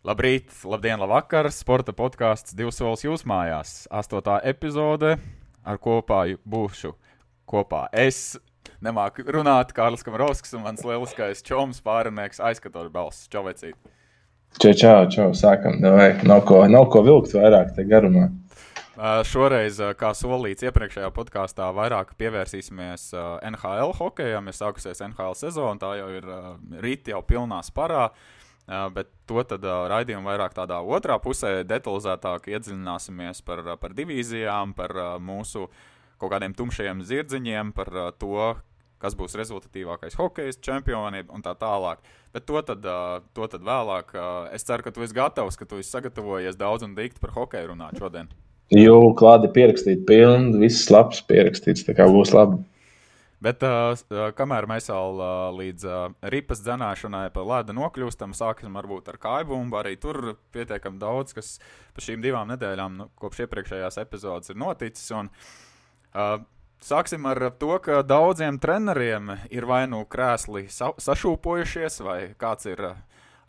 Labrīt, 0.00 0.48
labdien, 0.64 0.96
labvakar! 0.96 1.50
Sporta 1.52 1.92
podkāsts 1.92 2.54
divas 2.56 2.78
solis 2.80 3.02
jūs 3.04 3.26
mājās. 3.28 3.82
Astotā 3.92 4.38
epizode 4.48 5.10
ar 5.60 5.76
kopā 5.76 6.22
būšu 6.48 6.94
kopā. 7.44 7.82
Es 7.92 8.38
nemāku 8.80 9.26
runāt, 9.28 9.74
Kārlis 9.76 10.00
Kamarovskis 10.06 10.56
un 10.56 10.64
mans 10.64 10.80
lieliskais 10.88 11.44
čoms, 11.44 11.82
pārinieks, 11.84 12.40
aizskatošs 12.40 12.94
balss. 12.94 13.28
Čau, 13.28 13.44
vecīt! 13.50 13.76
Čau, 14.56 14.72
čau, 14.72 15.04
čau, 15.12 15.28
sākam. 15.36 15.76
Vai, 15.84 16.08
nav, 16.24 16.46
ko, 16.48 16.62
nav 16.64 16.88
ko 16.88 17.04
vilkt 17.04 17.36
vairāk 17.36 17.76
te 17.76 17.84
garumā. 17.84 18.30
Šoreiz, 19.28 19.84
kā 20.00 20.16
solīts 20.16 20.64
iepriekšējā 20.64 21.12
podkāstā, 21.12 21.68
vairāk 21.76 22.16
pievērsīsimies 22.16 23.10
NHL 23.52 23.98
hokejam. 24.00 24.48
Ir 24.48 24.62
sākusies 24.64 25.04
NHL 25.12 25.36
sezona, 25.44 25.76
tā 25.84 25.98
jau 26.00 26.12
ir 26.16 26.36
rīta 26.80 27.18
jau 27.18 27.26
pilnā 27.28 27.60
sparā. 27.68 28.08
Uh, 28.08 28.36
Bet 28.70 29.08
to 29.26 29.42
tad 29.42 29.64
raidījumā 29.66 30.30
vairāk 30.30 30.54
tādā 30.54 30.76
otrā 30.78 31.16
pusē 31.22 31.64
detalizētāk 31.66 32.46
iedziļināsimies 32.52 33.42
par, 33.42 33.64
par 33.82 33.94
divīzijām, 33.98 34.76
par 34.78 34.94
mūsu 35.18 35.66
kaut 36.20 36.30
kādiem 36.30 36.54
tumšajiem 36.54 37.00
zirdziņiem, 37.08 37.72
par 37.74 37.90
to, 38.20 38.52
kas 39.02 39.16
būs 39.18 39.34
rezultatīvākais 39.40 40.14
hokejs, 40.20 40.60
čempionība 40.62 41.34
un 41.34 41.42
tā 41.42 41.56
tālāk. 41.58 42.04
Bet 42.30 42.46
to 42.46 42.62
tad, 42.62 42.86
to 43.34 43.50
tad 43.50 43.66
vēlāk. 43.66 44.14
Es 44.54 44.68
ceru, 44.68 44.86
ka 44.86 44.94
tu 44.94 45.02
esi 45.02 45.16
gatavs, 45.16 45.58
ka 45.58 45.66
tu 45.66 45.80
esi 45.80 45.90
sagatavojies 45.90 46.60
daudz 46.60 46.86
un 46.86 46.94
dikti 46.94 47.22
par 47.22 47.34
hokeju 47.34 47.72
runāt 47.72 47.98
šodien. 47.98 48.30
Jū, 48.70 48.94
klāte 49.18 49.50
pierakstīt, 49.50 50.04
pilni, 50.06 50.60
viss 50.62 50.86
labs 50.94 51.24
pierakstīts, 51.26 51.82
tā 51.88 51.96
kā 51.98 52.06
būs 52.06 52.30
labi. 52.36 52.60
Bet 53.40 53.62
uh, 53.64 53.96
kamēr 54.36 54.66
mēs 54.68 54.90
vēl 54.92 55.20
uh, 55.24 55.28
līdz 55.56 55.84
uh, 55.88 56.00
ripas 56.32 56.60
dzenāšanai 56.60 57.30
pa 57.32 57.44
ledu 57.48 57.72
nokļūstam, 57.78 58.34
sāksim 58.36 58.76
varbūt 58.76 59.08
ar 59.08 59.16
kājbumbu. 59.20 59.78
Arī 59.80 59.94
tur 60.00 60.34
pietiekami 60.52 61.00
daudz, 61.00 61.32
kas 61.38 61.54
pa 61.96 62.04
šīm 62.04 62.20
divām 62.20 62.52
nedēļām, 62.52 62.98
nu, 63.00 63.08
kopš 63.16 63.46
iepriekšējās 63.46 63.96
epizodes, 64.02 64.52
ir 64.52 64.60
noticis. 64.60 65.08
Un, 65.16 65.32
uh, 66.14 66.40
Sāksim 66.80 67.26
ar 67.28 67.36
to, 67.60 67.74
ka 67.84 67.98
daudziem 68.00 68.56
treneriem 68.56 69.34
ir 69.52 69.66
vai 69.68 69.82
nu 69.84 69.98
krēsli 70.08 70.62
sa 70.72 70.94
sašūpojušies, 70.96 71.98
vai 72.00 72.14
kāds 72.40 72.70
ir 72.70 72.80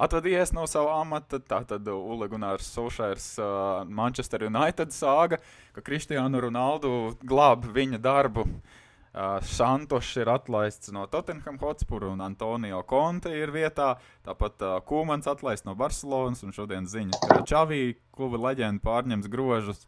atvadījies 0.03 0.51
no 0.51 0.65
sava 0.67 0.97
amata. 0.99 1.39
Tā 1.39 1.61
tad 1.69 1.87
Ule 1.87 2.27
Gunārs 2.31 2.67
Solšērs, 2.75 3.29
uh, 3.39 3.87
Manchester 3.87 4.43
United 4.47 4.91
sāga, 4.95 5.39
ka 5.71 5.83
Kristiānu 5.83 6.43
Ronaldu 6.43 6.91
glāb 7.23 7.71
viņa 7.71 8.01
darbu 8.03 8.47
uh, 8.49 8.79
Uh, 9.11 9.41
Santošs 9.43 10.21
ir 10.21 10.29
atlaists 10.31 10.91
no 10.95 11.03
Tottenham 11.11 11.57
Hotspur 11.59 12.05
un 12.07 12.21
Antonio 12.23 12.79
Conte 12.87 13.33
ir 13.35 13.51
vietā. 13.51 13.97
Tāpat 14.23 14.63
uh, 14.63 14.77
Kūmans 14.87 15.27
atlaists 15.27 15.67
no 15.67 15.75
Barcelonas 15.75 16.45
un 16.47 16.55
šodien 16.55 16.87
ziņas, 16.87 17.19
ka 17.27 17.41
Čavī 17.43 17.81
kluba 18.15 18.39
leģenda 18.47 18.79
pārņems 18.85 19.27
grožus. 19.33 19.83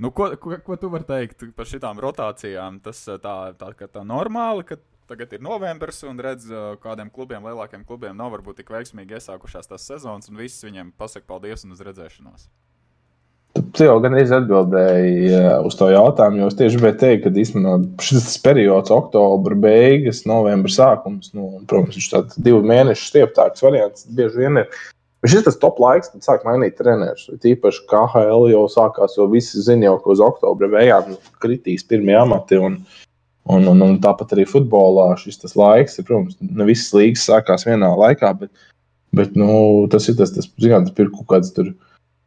Nu, 0.00 0.08
ko, 0.16 0.30
ko, 0.40 0.56
ko 0.64 0.80
tu 0.80 0.88
vari 0.88 1.04
teikt 1.04 1.44
par 1.54 1.68
šīm 1.68 2.00
rotācijām? 2.00 2.80
Tas 2.82 3.04
tā, 3.04 3.36
tā, 3.60 3.70
tā 3.84 4.02
normāli, 4.08 4.64
ka 4.64 4.80
tagad 5.12 5.36
ir 5.36 5.44
novembris 5.44 6.00
un 6.08 6.24
redz, 6.24 6.48
kādiem 6.80 7.12
klubiem, 7.12 7.44
lielākiem 7.44 7.84
klubiem 7.84 8.16
nav 8.16 8.32
varbūt 8.32 8.62
tik 8.62 8.72
veiksmīgi 8.72 9.20
iesākušās 9.20 9.68
tās 9.70 9.84
sezonas, 9.92 10.32
un 10.32 10.40
viss 10.40 10.64
viņiem 10.64 10.96
pasaka 10.96 11.28
paldies 11.28 11.68
un 11.68 11.76
uz 11.76 11.84
redzēšanos. 11.84 12.48
Tu 13.74 13.88
jau 13.88 13.94
gan 13.98 14.14
atbildēji 14.14 15.38
uz 15.66 15.74
to 15.74 15.88
jautājumu, 15.90 16.44
jo 16.44 16.48
es 16.50 16.56
tieši 16.58 16.78
gribēju 16.78 16.98
teikt, 17.00 17.24
ka 17.24 17.42
īstenībā 17.42 18.04
šis 18.06 18.36
periods, 18.44 18.92
oktobra 18.94 19.56
beigas, 19.58 20.20
novembris 20.30 20.76
sākums, 20.78 21.32
nu, 21.34 21.48
protams, 21.70 21.96
viņš 21.98 22.10
tāds 22.12 22.42
divu 22.46 22.60
mēnešu 22.70 23.08
stieptāks 23.08 23.64
variants 23.66 24.06
bieži 24.14 24.44
vien 24.44 24.60
ir. 24.62 24.68
Šis 25.24 25.40
ir 25.40 25.46
tas 25.46 25.58
top 25.58 25.80
laiks, 25.82 26.12
kad 26.12 26.22
sāk 26.22 26.44
mainīt 26.46 26.76
trenerus. 26.78 27.24
Tīpaši 27.42 27.86
KHL 27.90 28.46
jau 28.52 28.66
sākās, 28.70 29.16
jo 29.18 29.26
visi 29.32 29.62
zina, 29.64 29.94
ka 30.04 30.12
uz 30.12 30.22
oktobra 30.22 30.68
beigām 30.70 31.16
kritīs 31.42 31.86
pirmie 31.88 32.14
amati. 32.20 32.60
Un, 32.60 32.76
un, 33.48 33.70
un, 33.72 33.82
un 33.88 33.96
tāpat 34.04 34.36
arī 34.36 34.44
futbolā 34.46 35.08
šis 35.18 35.40
laiks, 35.56 35.98
ir, 35.98 36.06
protams, 36.06 36.36
ne 36.44 36.68
visas 36.68 36.92
līgas 36.94 37.24
sākās 37.26 37.66
vienā 37.66 37.90
laikā, 38.04 38.30
bet, 38.44 38.68
bet 39.16 39.34
nu, 39.40 39.48
tas 39.90 40.06
ir 40.12 40.20
tas, 40.20 40.36
tas, 40.36 40.46
ir 40.60 40.76
kaut 41.16 41.26
kāds 41.32 41.50
tur 41.56 41.72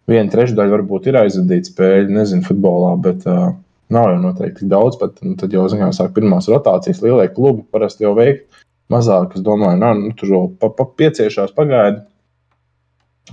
viena 0.10 0.32
trešdaļa 0.34 0.76
varbūt 0.78 1.10
ir 1.10 1.20
aizvadīta 1.22 1.72
spēļu, 1.72 2.14
nezinu, 2.16 2.46
futbolā, 2.48 2.94
bet 3.04 3.26
uh, 3.30 3.52
nav 3.94 4.12
jau 4.14 4.22
noteikti 4.24 4.64
tik 4.64 4.72
daudz. 4.72 5.00
Bet, 5.02 5.20
nu, 5.26 5.36
tad 5.40 5.56
jau 5.56 5.68
zinām, 5.72 5.94
sāk 5.96 6.14
pirmās 6.16 6.50
rotācijas, 6.52 7.04
lielie 7.04 7.28
klubi 7.34 7.66
parasti 7.74 8.08
jau 8.08 8.16
veikt 8.18 8.48
mazāk. 8.94 9.36
Es 9.38 9.46
domāju, 9.46 9.82
nā, 9.84 9.92
nu, 10.00 10.14
tur 10.18 10.34
jau 10.34 10.44
pa, 10.62 10.72
pa, 10.74 10.88
pieciešās 11.02 11.54
pagaidi, 11.58 12.02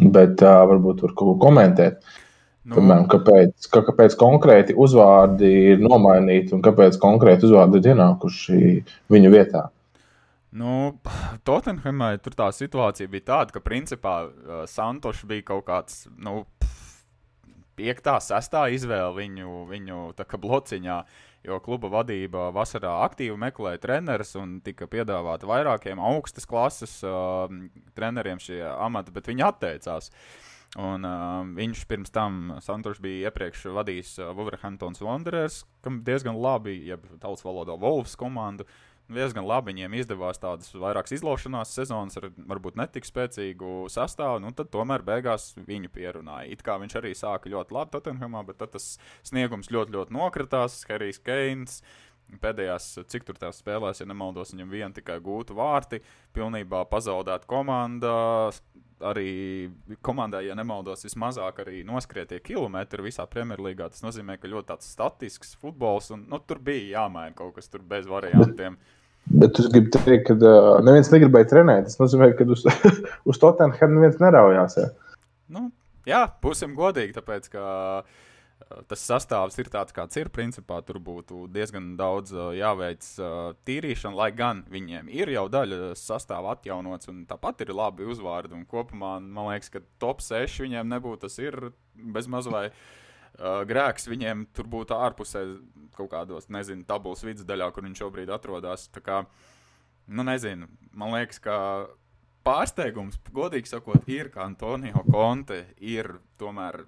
bet 0.02 0.42
uh, 0.42 0.64
varbūt 0.72 1.02
tur 1.02 1.14
kaut 1.14 1.34
ko 1.34 1.38
komentēt. 1.48 2.02
Nu. 2.64 2.78
Piemēram, 2.78 3.04
kāpēc, 3.12 3.66
kā, 3.68 3.82
kāpēc 3.84 4.14
konkrēti 4.16 4.76
uzvārdi 4.80 5.50
ir 5.74 5.82
nomainīti 5.84 6.54
un 6.56 6.62
kāpēc 6.64 6.96
konkrēti 7.02 7.44
uzvārdi 7.44 7.82
ir 7.82 7.90
ienākuši 7.92 8.60
viņu 9.12 9.32
vietā? 9.34 9.66
Nu, 10.54 11.00
Tottenhamai 11.42 12.15
tur 12.22 12.37
tā 12.38 12.47
situācija 12.54 13.10
bija 13.10 13.26
tāda, 13.32 13.56
ka 13.56 13.62
principā 13.65 14.15
uh, 14.22 14.60
Santošs 14.70 15.25
bija 15.26 15.42
kaut 15.48 15.65
kāds 15.66 16.04
nu, 16.15 16.44
piektā, 17.75 18.20
sestā 18.22 18.69
izvēle 18.70 19.16
viņu, 19.16 19.64
viņu 19.72 20.00
blociņā. 20.14 20.98
Jo 21.44 21.59
kluba 21.60 21.91
vadība 21.93 22.47
vasarā 22.56 22.94
aktīvi 23.04 23.34
meklēja 23.37 23.82
trenerus 23.82 24.31
un 24.41 24.60
tika 24.64 24.87
piedāvāta 24.88 25.44
vairākiem 25.44 26.00
augstas 26.00 26.47
klases 26.48 26.94
uh, 27.04 27.50
treneriem 27.98 28.41
šie 28.41 28.62
amati, 28.64 29.12
bet 29.12 29.28
viņi 29.28 29.44
atteicās. 29.50 30.09
Un, 30.81 31.04
uh, 31.04 31.43
viņš 31.59 31.84
pirms 31.91 32.14
tam 32.14 32.56
Santošs 32.64 33.03
bija 33.03 33.28
iepriekš 33.28 33.66
vadījis 33.75 34.16
uh, 34.22 34.32
Wolverhamptons 34.38 35.03
Wanderers, 35.04 35.64
kam 35.84 36.00
diezgan 36.06 36.38
labi, 36.41 36.78
ja 36.88 36.97
tautas 37.19 37.44
valodā 37.44 37.76
Wolves 37.76 38.16
komandu. 38.16 38.64
Uh, 38.64 38.94
diezgan 39.12 39.44
labi 39.47 39.72
viņiem 39.72 39.97
izdevās 39.98 40.41
tādas 40.41 40.70
vairākas 40.72 41.15
izlaušanās 41.19 41.75
sezonas 41.76 42.16
ar 42.20 42.31
varbūt 42.48 42.78
netik 42.81 43.06
spēcīgu 43.09 43.91
sastāvu, 43.92 44.41
nu 44.44 44.53
tad 44.56 44.70
tomēr 44.72 45.04
beigās 45.04 45.53
viņu 45.59 45.92
pierunāja. 45.92 46.48
It 46.54 46.65
kā 46.65 46.78
viņš 46.81 46.97
arī 47.00 47.12
sāka 47.19 47.53
ļoti 47.53 47.76
labi 47.76 47.94
Tottenhamā, 47.94 48.44
bet 48.48 48.62
tad 48.62 48.75
tas 48.76 48.94
sniegums 49.26 49.70
ļoti, 49.75 49.94
ļoti 49.97 50.16
nokritās. 50.16 50.81
Harijs 50.88 51.20
Keins. 51.25 51.82
Pēdējās, 52.40 52.86
cik 53.10 53.26
tur 53.28 53.36
tās 53.38 53.60
spēlēs, 53.60 54.00
ja 54.00 54.06
nemaldos, 54.10 54.52
viņam 54.54 54.72
viena 54.72 54.90
tikai 54.96 55.20
gūta 55.22 55.54
vārti, 55.56 56.00
pilnībā 56.34 56.82
pazaudēta 56.90 57.46
komanda, 57.48 58.14
arī 59.04 59.70
komandai, 60.04 60.44
ja 60.48 60.56
nemaldos, 60.58 61.04
vismazāk 61.06 61.60
arī 61.64 61.82
noskrietie 61.86 62.40
kilometri 62.44 63.04
visā 63.06 63.26
Premjerlīgā. 63.30 63.88
Tas 63.92 64.04
nozīmē, 64.04 64.38
ka 64.40 64.50
ļoti 64.50 64.70
tāds 64.72 64.90
statisks 64.94 65.54
futbols, 65.60 66.10
un 66.14 66.26
nu, 66.30 66.40
tur 66.40 66.60
bija 66.64 67.00
jāmaina 67.00 67.36
kaut 67.38 67.56
kas 67.58 67.70
bez 67.88 68.08
variantiem. 68.10 68.78
Bet 69.24 69.56
es 69.60 69.70
gribu 69.72 69.88
teikt, 69.94 70.26
ka 70.28 70.36
uh, 70.36 70.82
neviens 70.84 71.08
negribēja 71.12 71.48
trenēt. 71.54 71.88
Tas 71.88 72.00
nozīmē, 72.00 72.32
ka 72.36 72.44
uz, 72.50 72.66
uz 73.30 73.40
Tottenham 73.40 73.96
neviens 73.96 74.20
neraujās. 74.20 74.76
Ja? 74.80 74.90
Nu, 75.54 75.68
jā, 76.08 76.26
būsim 76.44 76.76
godīgi, 76.76 77.16
tāpēc 77.16 77.48
ka 77.54 77.64
uh, 78.02 78.22
tas 78.88 79.04
sastāvs 79.04 79.58
ir 79.60 79.69
tāds, 79.72 79.94
kāds 79.94 80.16
ir. 80.20 80.30
Principā 80.32 80.80
tur 80.86 80.98
būtu 81.02 81.44
diezgan 81.52 81.94
daudz 82.00 82.32
jāveic 82.56 83.06
tīrīšana, 83.69 84.16
lai 84.19 84.30
gan 84.36 84.64
viņiem 84.70 85.10
ir 85.12 85.32
jau 85.34 85.47
daļa 85.52 85.92
sastāvā 85.98 86.56
atjaunots, 86.56 87.10
un 87.12 87.25
tāpat 87.30 87.64
ir 87.64 87.75
labi 87.76 88.08
uzvārdi. 88.08 88.64
Kopumā 88.70 89.16
man 89.20 89.50
liekas, 89.52 89.72
ka 89.75 89.84
top 90.02 90.25
6 90.25 90.64
viņiem 90.64 90.92
nebūtu. 90.97 91.25
Tas 91.26 91.38
ir 91.42 91.72
bezmaz 91.94 92.48
vai 92.50 92.69
grēks 93.38 94.08
viņiem 94.10 94.47
tur 94.54 94.69
būtu 94.70 94.96
ārpusē 94.96 95.44
kaut 95.94 96.10
kādos, 96.10 96.48
nezinu, 96.50 96.86
tabulas 96.86 97.22
vidusdaļā, 97.26 97.70
kur 97.75 97.86
viņš 97.86 98.00
šobrīd 98.02 98.32
atrodas. 98.34 98.88
Tā 98.94 99.02
kā, 99.04 99.20
nu, 100.06 100.25
nezinu, 100.26 100.69
man 100.94 101.14
liekas, 101.14 101.38
ka 101.42 101.56
pārsteigums, 102.46 103.19
godīgi 103.34 103.70
sakot, 103.70 104.08
ir, 104.10 104.31
ka 104.34 104.44
Antonio 104.46 105.04
Conte 105.06 105.64
ir 105.78 106.16
tomēr 106.38 106.84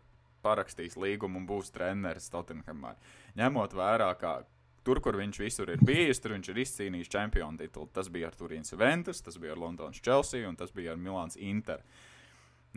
parakstīs 0.47 0.97
līgumu 0.97 1.43
un 1.43 1.51
būs 1.51 1.75
treneris 1.75 2.31
Tottenhamā. 2.31 2.95
Ņemot 3.37 3.77
vērā, 3.77 4.13
ka 4.21 4.39
tur, 4.87 5.03
kur 5.03 5.19
viņš 5.19 5.43
visur 5.43 5.75
ir 5.75 5.83
bijis, 5.83 6.23
tur 6.23 6.37
viņš 6.37 6.51
ir 6.53 6.63
izcīnījis 6.63 7.13
čempionu 7.13 7.59
titulu. 7.61 7.91
Tas 7.93 8.09
bija 8.13 8.31
ar 8.31 8.39
Turīnas 8.39 8.73
Juventus, 8.73 9.23
tas 9.27 9.39
bija 9.43 9.57
ar 9.57 9.63
Londonas 9.65 10.03
Chelsea 10.03 10.47
un 10.49 10.59
tas 10.59 10.71
bija 10.75 10.95
ar 10.95 11.01
Milāns 11.03 11.37
Inter. 11.37 11.83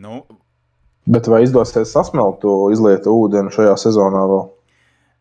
Nu, 0.00 0.24
Bet 1.08 1.26
vai 1.26 1.42
izdosies 1.42 1.92
sasmelt 1.94 2.42
to 2.42 2.52
izlietu 2.74 3.14
ūdeni 3.22 3.52
šajā 3.54 3.76
sezonā 3.80 4.20
vēl? 4.28 4.42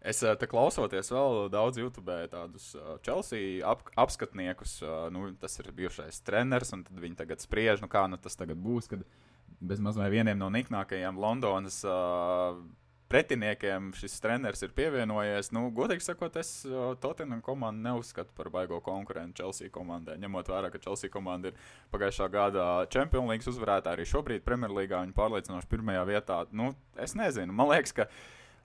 Es 0.10 0.20
te 0.22 0.48
klausoties 0.48 1.12
vēl 1.12 1.50
daudz 1.52 1.80
YouTube, 1.80 2.16
tādus 2.32 2.72
Chelsea 3.04 3.60
ap, 3.68 3.84
apskatniekus, 4.00 4.78
nu, 5.12 5.30
tas 5.40 5.60
ir 5.60 5.72
bijušais 5.76 6.22
treneris, 6.28 6.72
un 6.76 6.86
viņi 6.88 7.20
tagad 7.20 7.44
spriež, 7.44 7.82
nu, 7.84 7.90
kā 7.92 8.06
nu, 8.12 8.20
tas 8.20 8.40
tagad 8.40 8.60
būs. 8.64 8.88
Kad 8.92 9.04
bez 9.60 9.82
mazliet 9.84 10.12
vieniem 10.14 10.38
no 10.40 10.50
niknākajiem 10.54 11.18
Londonas 11.20 11.82
uh, 11.88 12.60
pretiniekiem 13.10 13.90
šis 13.98 14.20
treneris 14.22 14.62
ir 14.64 14.74
pievienojies. 14.78 15.50
Nu, 15.56 15.66
godīgi 15.74 16.06
sakot, 16.06 16.36
es 16.40 16.62
Tottenham 17.02 17.42
komandu 17.46 17.82
neuzskatu 17.88 18.34
par 18.38 18.52
baigo 18.54 18.80
konkurentu 18.86 19.42
Chelsea 19.42 19.72
komandai. 19.74 20.20
Ņemot 20.22 20.52
vērā, 20.54 20.70
ka 20.70 20.82
Chelsea 20.84 21.10
komanda 21.14 21.50
ir 21.50 21.58
pagājušā 21.94 22.30
gada 22.34 22.66
Champions 22.94 23.32
League 23.32 23.50
uzvarētāja, 23.50 23.98
arī 23.98 24.06
šobrīd 24.10 24.46
Premjerlīgā 24.46 25.02
viņa 25.02 25.18
pārliecinoši 25.18 25.72
pirmajā 25.72 26.04
vietā. 26.10 26.44
Nu, 26.54 26.74
es 27.02 27.18
nezinu, 27.18 27.56
man 27.56 27.72
liekas, 27.74 27.96
ka 27.98 28.06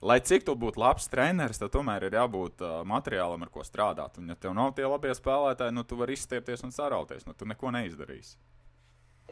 lai 0.05 0.19
cik 0.21 0.45
tu 0.45 0.53
būtu 0.61 0.81
labs 0.81 1.09
treneris, 1.09 1.61
tad 1.61 1.73
tomēr 1.73 2.05
ir 2.05 2.19
jābūt 2.19 2.61
uh, 2.61 2.75
materiālam, 2.85 3.47
ar 3.47 3.53
ko 3.53 3.65
strādāt. 3.65 4.21
Un, 4.21 4.29
ja 4.29 4.37
tev 4.37 4.53
nav 4.57 4.75
tie 4.77 4.85
labie 4.85 5.15
spēlētāji, 5.17 5.73
nu, 5.73 5.87
tu 5.89 5.97
vari 5.97 6.13
izstiepties 6.19 6.61
un 6.67 6.75
sarauties. 6.75 7.25
Nu, 7.25 7.33
tu 7.33 7.49
neko 7.49 7.73
neizdarīsi. 7.73 8.37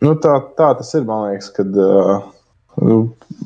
Nu, 0.04 0.16
tā, 0.20 0.38
tā 0.58 0.74
tas 0.80 0.90
ir. 0.98 1.06
Man 1.08 1.30
liekas, 1.30 1.50
kad 1.56 1.78
uh, 1.80 2.26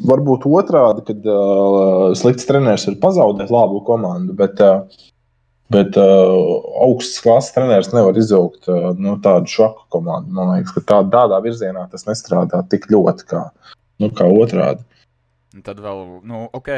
varbūt 0.08 0.48
otrādi, 0.50 1.04
kad 1.10 1.28
uh, 1.30 2.16
slikts 2.18 2.48
treneris 2.50 2.88
ir 2.90 2.98
pazaudējis 3.02 3.54
labu 3.54 3.84
komandu, 3.88 4.34
bet, 4.38 4.62
uh, 4.64 5.06
bet 5.74 5.98
uh, 6.02 6.34
augsts 6.88 7.22
klases 7.24 7.54
treneris 7.56 7.92
nevar 7.94 8.18
izaugt 8.18 8.70
uh, 8.72 8.90
nu, 8.98 9.18
tādu 9.24 9.54
šaku 9.54 9.86
komandu. 9.94 10.34
Man 10.38 10.56
liekas, 10.56 10.74
ka 10.80 10.86
tā, 10.90 11.02
tādā 11.14 11.42
virzienā 11.46 11.86
tas 11.92 12.08
nestrādā 12.10 12.64
tik 12.72 12.90
ļoti 12.94 13.30
kā, 13.30 13.44
nu, 14.02 14.12
kā 14.18 14.30
otrādi. 14.32 14.82
Un 15.56 15.64
tad 15.64 15.80
vēl, 15.80 16.02
nu, 16.28 16.42
ok, 16.58 16.70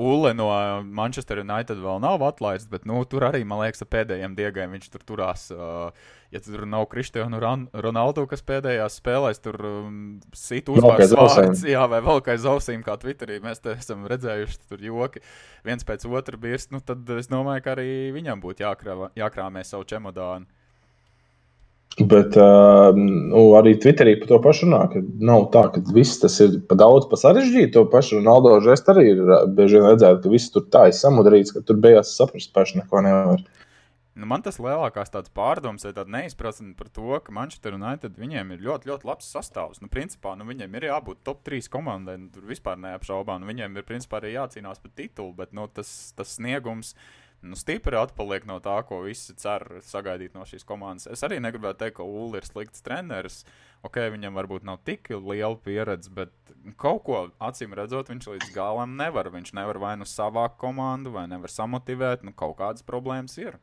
Ulle 0.00 0.30
no 0.32 0.46
Manchester 0.88 1.42
United 1.42 1.82
vēl 1.82 1.98
nav 2.00 2.22
atlaists, 2.24 2.70
bet 2.72 2.86
nu, 2.88 3.02
tur 3.04 3.26
arī, 3.28 3.42
man 3.44 3.60
liekas, 3.60 3.84
pēdējiem 3.92 4.36
diegiem 4.38 4.72
viņš 4.72 4.86
tur 4.94 5.04
turās. 5.04 5.42
Uh, 5.52 5.90
ja 6.32 6.40
tur 6.40 6.64
nav 6.64 6.86
Kristiāna 6.88 7.36
Ronaldu, 7.84 8.24
kas 8.30 8.40
pēdējās 8.46 8.96
spēlēs 9.02 9.42
tur 9.44 9.58
um, 9.68 9.98
sit 10.32 10.70
uzvārds 10.72 11.12
vārds, 11.12 11.66
jā, 11.68 11.82
vai 11.92 12.00
vēl 12.06 12.22
kā 12.24 12.38
zausīm, 12.40 12.80
kā 12.86 12.96
Twitterī 13.02 13.36
mēs 13.44 13.60
te 13.60 13.74
esam 13.76 14.08
redzējuši, 14.08 14.62
tur 14.70 14.86
joki 14.86 15.20
viens 15.66 15.84
pēc 15.84 16.08
otra 16.08 16.40
birst, 16.40 16.72
nu 16.72 16.80
tad 16.80 17.04
es 17.18 17.28
domāju, 17.28 17.66
ka 17.66 17.76
arī 17.76 17.90
viņam 18.16 18.40
būtu 18.40 18.64
jākrāmē 19.20 19.66
savu 19.68 19.84
čemodānu. 19.92 20.48
Bet 21.98 22.36
uh, 22.38 22.94
nu, 22.96 23.40
arī 23.58 23.74
Twitterī 23.82 24.14
par 24.20 24.28
to 24.30 24.38
pašu 24.44 24.68
runā, 24.68 24.84
ka 24.92 25.02
nav 25.26 25.48
tā, 25.52 25.66
ka 25.74 25.82
viss 25.92 26.20
tas 26.22 26.38
ir 26.40 26.60
pa 26.70 26.78
daudz, 26.78 27.08
pa 27.10 27.18
sarežģīti. 27.18 27.74
To 27.74 27.82
pašu 27.90 28.20
Ronaldo 28.20 28.54
žestu 28.64 28.94
arī 28.94 29.08
ir 29.10 29.32
bieži 29.56 29.80
vien 29.80 29.90
redzēt, 29.90 30.22
ka 30.22 30.32
viss 30.32 30.52
tur 30.54 30.64
tā 30.72 30.86
ir 30.88 30.96
samudrīts, 30.96 31.52
ka 31.56 31.64
tur 31.66 31.80
beigās 31.82 32.14
saprast 32.16 32.54
paši 32.56 32.80
neko 32.80 33.02
nevar. 33.04 33.42
Nu, 34.20 34.26
man 34.28 34.42
tas 34.42 34.58
lielākās 34.60 35.12
pārdomas 35.32 35.86
ir 35.86 35.98
neizpratne 36.10 36.74
par 36.76 36.88
to, 36.92 37.14
ka 37.24 37.32
Manchester 37.32 37.76
United 37.76 38.18
viņiem 38.18 38.50
ir 38.52 38.64
ļoti, 38.66 38.90
ļoti 38.90 39.06
labs 39.08 39.30
sastāvs. 39.32 39.80
Nu, 39.80 39.88
principā, 39.92 40.34
nu, 40.36 40.44
viņiem 40.48 40.74
ir 40.76 40.88
jābūt 40.90 41.22
top 41.24 41.44
3 41.46 41.70
komandai, 41.72 42.18
nu, 42.20 42.28
tur 42.34 42.44
vispār 42.50 42.76
neapšaubām. 42.82 43.40
Nu, 43.40 43.48
viņiem 43.48 43.78
ir 43.78 43.86
principā 43.86 44.18
arī 44.18 44.34
jācīnās 44.34 44.82
par 44.82 44.92
titulu, 44.98 45.32
bet 45.38 45.54
nu, 45.56 45.68
tas, 45.72 46.12
tas 46.18 46.36
sniegums 46.36 46.92
nu, 47.42 47.56
stipri 47.56 47.96
atpaliek 47.96 48.44
no 48.48 48.58
tā, 48.62 48.76
ko 48.86 49.00
visi 49.06 49.34
cer 49.38 49.64
sagaidīt 49.86 50.36
no 50.36 50.44
šīs 50.48 50.66
komandas. 50.68 51.08
Es 51.10 51.24
arī 51.26 51.40
negribētu 51.42 51.80
teikt, 51.84 51.96
ka 51.98 52.06
Ulu 52.06 52.40
ir 52.40 52.46
slikts 52.48 52.84
treneris. 52.84 53.42
Ok, 53.86 53.96
viņam 54.12 54.36
varbūt 54.36 54.66
nav 54.68 54.82
tik 54.84 55.08
liela 55.14 55.56
pieredze, 55.64 56.12
bet 56.12 56.34
kaut 56.80 57.02
ko 57.06 57.22
acīm 57.40 57.72
redzot, 57.76 58.12
viņš 58.12 58.28
līdz 58.34 58.52
galam 58.56 58.98
nevar. 59.00 59.30
Viņš 59.32 59.54
nevar 59.56 59.80
vai 59.80 59.96
nu 60.00 60.08
savākt 60.08 60.60
komandu, 60.60 61.14
vai 61.16 61.26
nevar 61.30 61.52
samotivēt. 61.52 62.26
Nu, 62.26 62.36
kaut 62.36 62.58
kādas 62.60 62.84
problēmas 62.86 63.38
ir. 63.40 63.56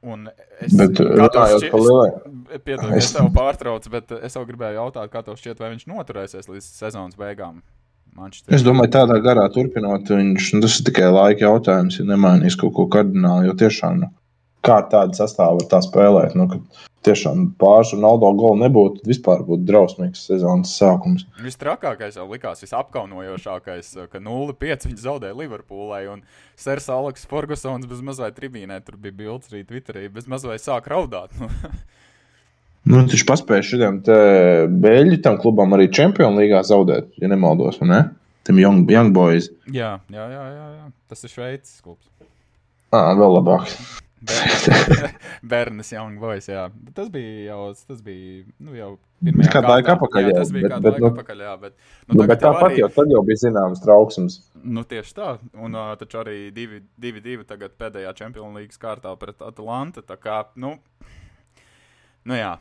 Un 0.00 0.30
es 0.64 0.72
domāju, 0.72 1.26
ka 1.28 2.94
es 2.96 3.12
tev 3.14 3.28
pārtraucu, 3.36 3.92
bet 3.92 4.14
es 4.16 4.36
jau 4.36 4.46
gribēju 4.48 4.80
jautāt, 4.80 5.10
kā 5.12 5.20
tev 5.26 5.36
šķiet, 5.36 5.60
vai 5.60 5.74
viņš 5.74 5.84
noturēsies 5.90 6.48
līdz 6.48 6.70
sezonas 6.72 7.18
beigām. 7.20 7.60
Manchester. 8.16 8.54
Es 8.54 8.64
domāju, 8.66 8.92
tādā 8.98 9.18
garā 9.24 9.46
turpinot, 9.52 10.10
viņš, 10.10 10.52
nu, 10.56 10.62
tas 10.64 10.78
ir 10.80 10.86
tikai 10.90 11.10
laika 11.12 11.46
jautājums, 11.46 12.00
ja 12.00 12.06
nemainīs 12.08 12.58
kaut 12.60 12.74
ko 12.76 12.86
kardināli. 12.92 13.48
Jo 13.48 13.56
tiešām, 13.60 14.02
nu, 14.04 14.10
kā 14.66 14.80
tāda 14.92 15.16
sastāvā 15.16 15.58
var 15.58 15.68
tā 15.70 15.80
spēlēt, 15.84 16.36
nu, 16.38 16.48
kad 16.50 16.86
tiešām 17.06 17.46
pāris 17.60 17.94
un 17.96 18.04
Aldo 18.04 18.28
gala 18.36 18.60
nebūtu, 18.66 19.00
tad 19.00 19.08
vispār 19.08 19.44
būtu 19.46 19.64
drausmīgs 19.68 20.26
sezonas 20.28 20.74
sākums. 20.76 21.24
Vistrakākais 21.40 22.18
jau 22.20 22.26
likās, 22.28 22.60
visapkaunojošākais, 22.66 23.94
ka 24.12 24.20
0-5 24.20 24.90
viņi 24.90 25.04
zaudēja 25.06 25.38
Liverpoolai, 25.38 26.02
un 26.12 26.24
Sers 26.60 26.90
Aleks 26.92 27.24
Fergusons 27.30 27.88
bez 27.88 28.04
mazliet 28.04 28.36
tribīnē, 28.36 28.82
tur 28.84 29.00
bija 29.00 29.16
bildes 29.22 29.52
arī 29.52 29.64
Twitterī, 29.68 30.08
bez 30.12 30.28
mazliet 30.28 30.64
sāk 30.64 30.90
raudāt. 30.92 31.32
Nu. 32.80 32.96
Nu, 32.96 33.04
viņš 33.12 33.26
paspēja 33.28 33.66
šodien 33.66 34.00
beļģu 34.80 35.20
tam 35.24 35.36
klubam 35.42 35.76
arī 35.76 35.90
Champions 35.92 36.38
League 36.40 36.62
zaudēt, 36.64 37.10
ja 37.20 37.28
nemaldos, 37.28 37.80
ne? 37.84 38.06
Tam 38.48 38.58
young, 38.58 38.88
young 38.88 39.12
Boys. 39.12 39.50
Jā, 39.68 39.98
jā, 40.08 40.28
jā, 40.32 40.44
jā, 40.56 40.68
jā. 40.78 40.86
tas 41.12 41.26
ir 41.26 41.34
Šveices 41.34 41.82
klubs. 41.84 42.08
Ah, 42.90 43.12
vēl 43.14 43.36
labāk. 43.36 43.68
Bērns, 45.42 45.92
Young 45.96 46.18
Boys. 46.20 46.48
Jā. 46.50 46.66
Tas 46.96 47.08
bija 47.12 47.52
jau, 47.52 47.60
tas 47.88 48.00
bija, 48.04 48.42
nu, 48.60 48.74
jau 48.76 48.90
pirmajā 49.24 49.52
kādā 49.54 49.76
laikā 49.76 49.94
atpakaļ. 49.96 50.28
Jā, 50.28 50.34
tas 50.36 50.52
bija 50.52 50.68
bet, 50.72 50.82
bet, 50.84 50.98
laikā 50.98 51.10
atpakaļ, 51.12 51.44
jā. 51.46 51.54
Bet, 51.62 51.76
nu, 52.08 52.18
nu, 52.18 52.26
bet 52.28 52.42
tāpat 52.42 52.66
arī... 52.68 52.80
jau 52.82 52.90
tad 52.96 53.14
jau 53.14 53.22
bija 53.28 53.42
zināms 53.44 53.84
trauksmes. 53.84 54.40
Nu, 54.60 54.84
tieši 54.88 55.16
tā. 55.16 55.30
Un 55.56 55.78
uh, 55.78 55.94
taču 56.00 56.20
arī 56.20 56.36
2-2 56.56 57.46
tagad 57.48 57.76
pēdējā 57.80 58.12
Champions 58.18 58.58
League 58.58 58.82
kārtā 58.82 59.14
pret 59.20 59.40
Atlantu. 59.46 60.04
Tā 60.04 60.18
kā, 60.20 60.42
nu, 60.60 60.74
Nu, 62.28 62.36
jā, 62.36 62.54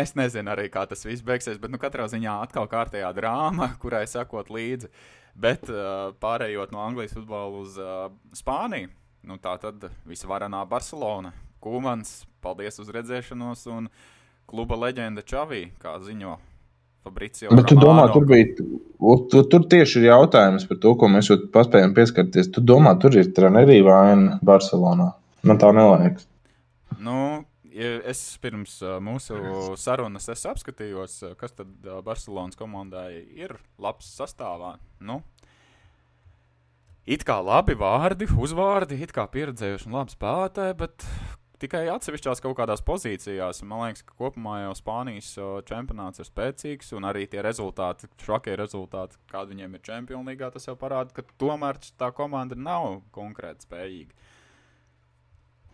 es 0.00 0.14
nezinu 0.18 0.54
arī, 0.54 0.68
kā 0.72 0.86
tas 0.88 1.04
viss 1.06 1.24
beigsies, 1.24 1.60
bet 1.60 1.72
nu, 1.72 1.80
katrā 1.82 2.06
ziņā 2.10 2.38
atkal 2.46 2.68
kārtējā 2.70 3.10
drāma, 3.16 3.74
kurai 3.82 4.04
sekot 4.10 4.52
līdzi. 4.54 4.90
Bet 5.34 5.66
uh, 5.66 6.14
pārējot 6.22 6.70
no 6.74 6.84
Anglijas 6.84 7.16
futbola 7.16 7.50
uz 7.58 7.78
uh, 7.82 8.06
Spāniju, 8.36 8.92
nu, 9.26 9.38
tā 9.42 9.56
tad 9.62 9.88
visvarenā 10.06 10.62
Barcelona. 10.70 11.34
Kūmans, 11.64 12.20
paldies 12.44 12.78
uz 12.78 12.90
redzēšanos, 12.94 13.64
un 13.72 13.88
kluba 14.50 14.78
leģenda 14.78 15.24
Čavī, 15.26 15.66
kā 15.82 15.96
ziņo 16.04 16.36
Fabricio. 17.04 17.50
Bet 17.52 17.68
tu 17.68 17.76
domā, 17.76 18.06
tur 18.12 18.24
bija. 18.28 18.52
Tur, 19.30 19.42
tur 19.52 19.64
tieši 19.68 19.98
ir 20.00 20.06
jautājums 20.08 20.64
par 20.68 20.78
to, 20.80 20.94
ko 21.00 21.08
mēs 21.12 21.28
jau 21.28 21.36
paspējam 21.52 21.92
pieskarties. 21.96 22.48
Tu 22.54 22.62
domā, 22.64 22.94
tur 23.00 23.16
ir 23.18 23.28
trenerī 23.36 23.82
vaina 23.84 24.38
Barcelonā? 24.44 25.10
Man 25.44 25.60
tā 25.60 25.72
neliekas. 25.76 26.24
Nu, 27.04 27.42
es 27.74 28.22
pirms 28.42 28.78
mūsu 29.02 29.36
sarunas 29.80 30.28
apskatījos, 30.30 31.20
kas 31.40 31.56
tad 31.58 31.70
Barcelonas 32.06 32.58
komandai 32.58 33.24
ir 33.34 33.56
labs 33.82 34.08
sastāvā. 34.18 34.76
Nu, 35.02 35.20
it 37.06 37.26
kā 37.26 37.40
labi 37.44 37.76
vārdi, 37.78 38.28
uzvārdi, 38.30 39.00
it 39.04 39.14
kā 39.14 39.26
pieredzējuši 39.30 39.90
un 39.90 39.98
labi 39.98 40.14
spēlētāji, 40.14 40.76
bet 40.80 41.08
tikai 41.62 41.84
atsevišķās 41.92 42.42
kaut 42.44 42.56
kādās 42.58 42.82
pozīcijās. 42.84 43.62
Man 43.66 43.84
liekas, 43.86 44.04
ka 44.06 44.16
kopumā 44.18 44.60
jau 44.64 44.74
Spānijas 44.78 45.32
čempionāts 45.68 46.22
ir 46.22 46.28
spēcīgs, 46.28 46.92
un 46.98 47.08
arī 47.08 47.26
tie 47.30 47.42
rezultāti, 47.44 48.10
šokie 48.24 48.56
rezultāti, 48.60 49.18
kādi 49.32 49.54
viņiem 49.54 49.78
ir 49.78 49.84
League, 50.24 50.50
tas 50.54 50.68
jau 50.68 50.76
parāda, 50.78 51.14
ka 51.14 51.26
tomēr 51.40 51.80
tā 51.98 52.10
komanda 52.16 52.58
nav 52.58 53.02
konkrēti 53.14 53.68
spējīga. 53.68 54.23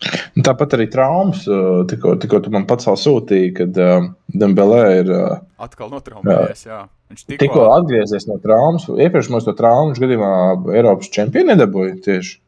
Tāpat 0.00 0.76
arī 0.78 0.86
traumas. 0.92 1.42
Tikko, 1.90 2.14
tikko 2.22 2.40
tu 2.44 2.52
man 2.54 2.64
pats 2.68 2.88
sūtīji, 2.88 3.52
kad 3.58 3.80
uh, 3.80 4.06
Dembelē 4.32 4.84
ir. 5.02 5.10
Uh, 5.12 5.40
Atkal 5.60 5.90
notraumējies, 5.92 6.64
jā. 6.68 6.84
Viņš 7.10 7.24
tikko, 7.26 7.40
tikko 7.42 7.66
atgriezies 7.74 8.28
no 8.30 8.38
traumas. 8.40 8.86
Iepriekš 8.88 9.32
mums 9.34 9.48
to 9.48 9.56
traumu 9.58 9.96
gadījumā 9.98 10.30
Eiropas 10.78 11.10
čempionu 11.12 11.52
nedabūja 11.52 11.98
tieši. 12.06 12.38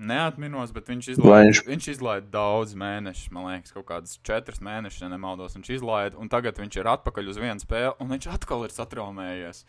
Neatminos, 0.00 0.70
bet 0.72 0.86
viņš 0.88 1.10
izlaiž, 1.12 1.44
viņš... 1.44 1.58
viņš 1.68 1.88
izlaiž 1.92 2.24
daudz 2.32 2.72
mēnešus. 2.80 3.28
Man 3.34 3.50
liekas, 3.50 3.74
kaut 3.74 3.84
kādas 3.90 4.16
četras 4.24 4.62
mēnešus, 4.64 5.02
ja 5.04 5.10
nemaldos. 5.12 5.58
Viņš 5.58 5.74
izlaiž, 5.76 6.16
un 6.16 6.30
tagad 6.32 6.56
viņš 6.62 6.78
ir 6.80 6.88
atpakaļ 6.94 7.28
uz 7.28 7.40
vienu 7.42 7.60
spēli, 7.60 7.92
un 8.00 8.14
viņš 8.14 8.30
atkal 8.32 8.64
ir 8.64 8.72
satraumējies. 8.72 9.64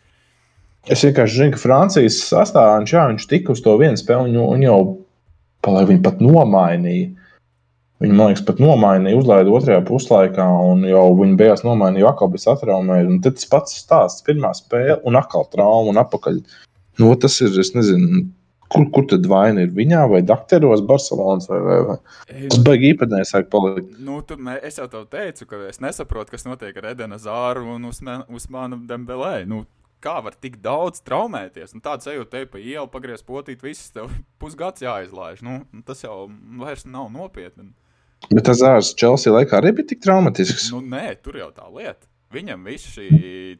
Es 0.88 1.04
vienkārši 1.04 1.42
zinu, 1.42 1.52
ka 1.52 1.60
Francijas 1.60 2.22
sastāvā 2.30 2.78
viņš, 2.80 2.94
jā, 2.96 3.02
viņš 3.12 3.26
tika 3.30 3.52
uz 3.52 3.60
to 3.62 3.76
vienu 3.78 4.00
spēli, 4.00 4.32
un, 4.32 4.40
un 4.56 4.64
jau 4.64 4.78
lai 5.70 5.84
viņi 5.86 6.02
pat 6.02 6.22
nomainīja. 6.24 7.12
Viņi, 8.02 8.16
man 8.18 8.32
liekas, 8.32 8.42
pat 8.48 8.58
nomainīja, 8.58 9.20
uzlaida 9.20 9.52
otrajā 9.54 9.82
puslaikā, 9.86 10.44
un 10.72 10.82
jau 10.88 11.04
viņi 11.20 11.36
beigās 11.38 11.62
nomainīja, 11.62 12.08
atkal 12.10 12.32
bija 12.32 12.48
satraumēji. 12.48 13.20
Tad 13.22 13.38
tas 13.38 13.50
pats 13.52 13.76
stāsts, 13.78 14.24
pirmā 14.26 14.50
spēle, 14.58 14.98
un 15.06 15.18
atkal 15.20 15.46
trauma, 15.52 15.92
un 15.92 16.00
atpakaļ. 16.02 16.40
Nu, 16.98 17.12
tas 17.22 17.38
ir, 17.46 17.54
es 17.62 17.70
nezinu, 17.76 18.24
kur, 18.72 18.88
kur 18.94 19.06
tad 19.12 19.28
vaina 19.30 19.62
ir 19.62 19.70
viņā, 19.76 20.02
vai 20.10 20.22
dakteros, 20.26 20.82
Barcelonas, 20.88 21.46
vai, 21.50 21.60
vai, 21.62 21.78
vai. 21.90 21.98
Tas 22.32 22.58
beigas 22.64 22.88
īpatnēji 22.90 23.28
sāk 23.30 23.46
palikt. 23.52 23.94
Nu, 24.02 24.18
tur 24.26 24.40
ne, 24.42 24.56
es 24.66 24.80
jau 24.80 24.88
tev 24.90 25.06
teicu, 25.12 25.46
ka 25.50 25.62
es 25.68 25.78
nesaprotu, 25.84 26.34
kas 26.34 26.46
notiek 26.48 26.82
ar 26.82 26.90
Edenu 26.96 27.20
Zāru 27.22 27.76
un 27.76 27.86
Usmanu 27.86 28.82
Dembelē. 28.88 29.36
Nu, 29.48 29.62
kā 30.02 30.16
var 30.24 30.36
tik 30.38 30.58
daudz 30.64 31.02
traumēties. 31.06 31.76
Nu, 31.76 31.82
Tāds 31.84 32.08
ejot 32.10 32.30
te 32.32 32.44
pa 32.50 32.60
ielu, 32.60 32.88
pagriezt 32.92 33.26
potīt, 33.28 33.62
viss 33.64 33.92
tev 33.94 34.12
pusgads 34.42 34.84
jāizlaiž. 34.84 35.44
Nu, 35.46 35.62
tas 35.86 36.04
jau 36.04 36.26
vairs 36.60 36.86
nav 36.88 37.10
nopietni. 37.14 37.72
Bet 38.30 38.46
tas 38.46 38.60
zārs 38.60 38.92
Chelsea 38.98 39.32
laikā 39.34 39.58
arī 39.58 39.72
bija 39.80 39.92
tik 39.92 40.02
traumatisks. 40.04 40.70
Nu, 40.74 40.82
nē, 40.92 41.16
tur 41.24 41.40
jau 41.40 41.50
tā 41.54 41.66
lieta. 41.74 42.06
Viņam 42.32 42.62
viss 42.64 42.94
šī 42.94 43.08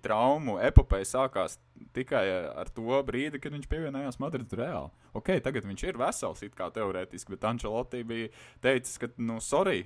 traumu 0.01 0.55
epopeja 0.65 1.05
sākās 1.05 1.59
tikai 1.93 2.23
ar 2.57 2.71
to 2.73 3.03
brīdi, 3.05 3.41
kad 3.43 3.53
viņš 3.53 3.67
pievienojās 3.69 4.17
Madrides 4.23 4.57
Reāli. 4.57 4.89
Ok, 5.19 5.35
tagad 5.45 5.67
viņš 5.69 5.83
ir 5.91 5.99
vesels, 6.01 6.41
it 6.47 6.55
kā 6.57 6.71
teorētiski, 6.73 7.35
bet 7.35 7.45
Ančelotī 7.51 8.01
bija 8.09 8.31
teicis, 8.65 8.97
ka, 9.03 9.11
nu, 9.21 9.43
sorry, 9.45 9.83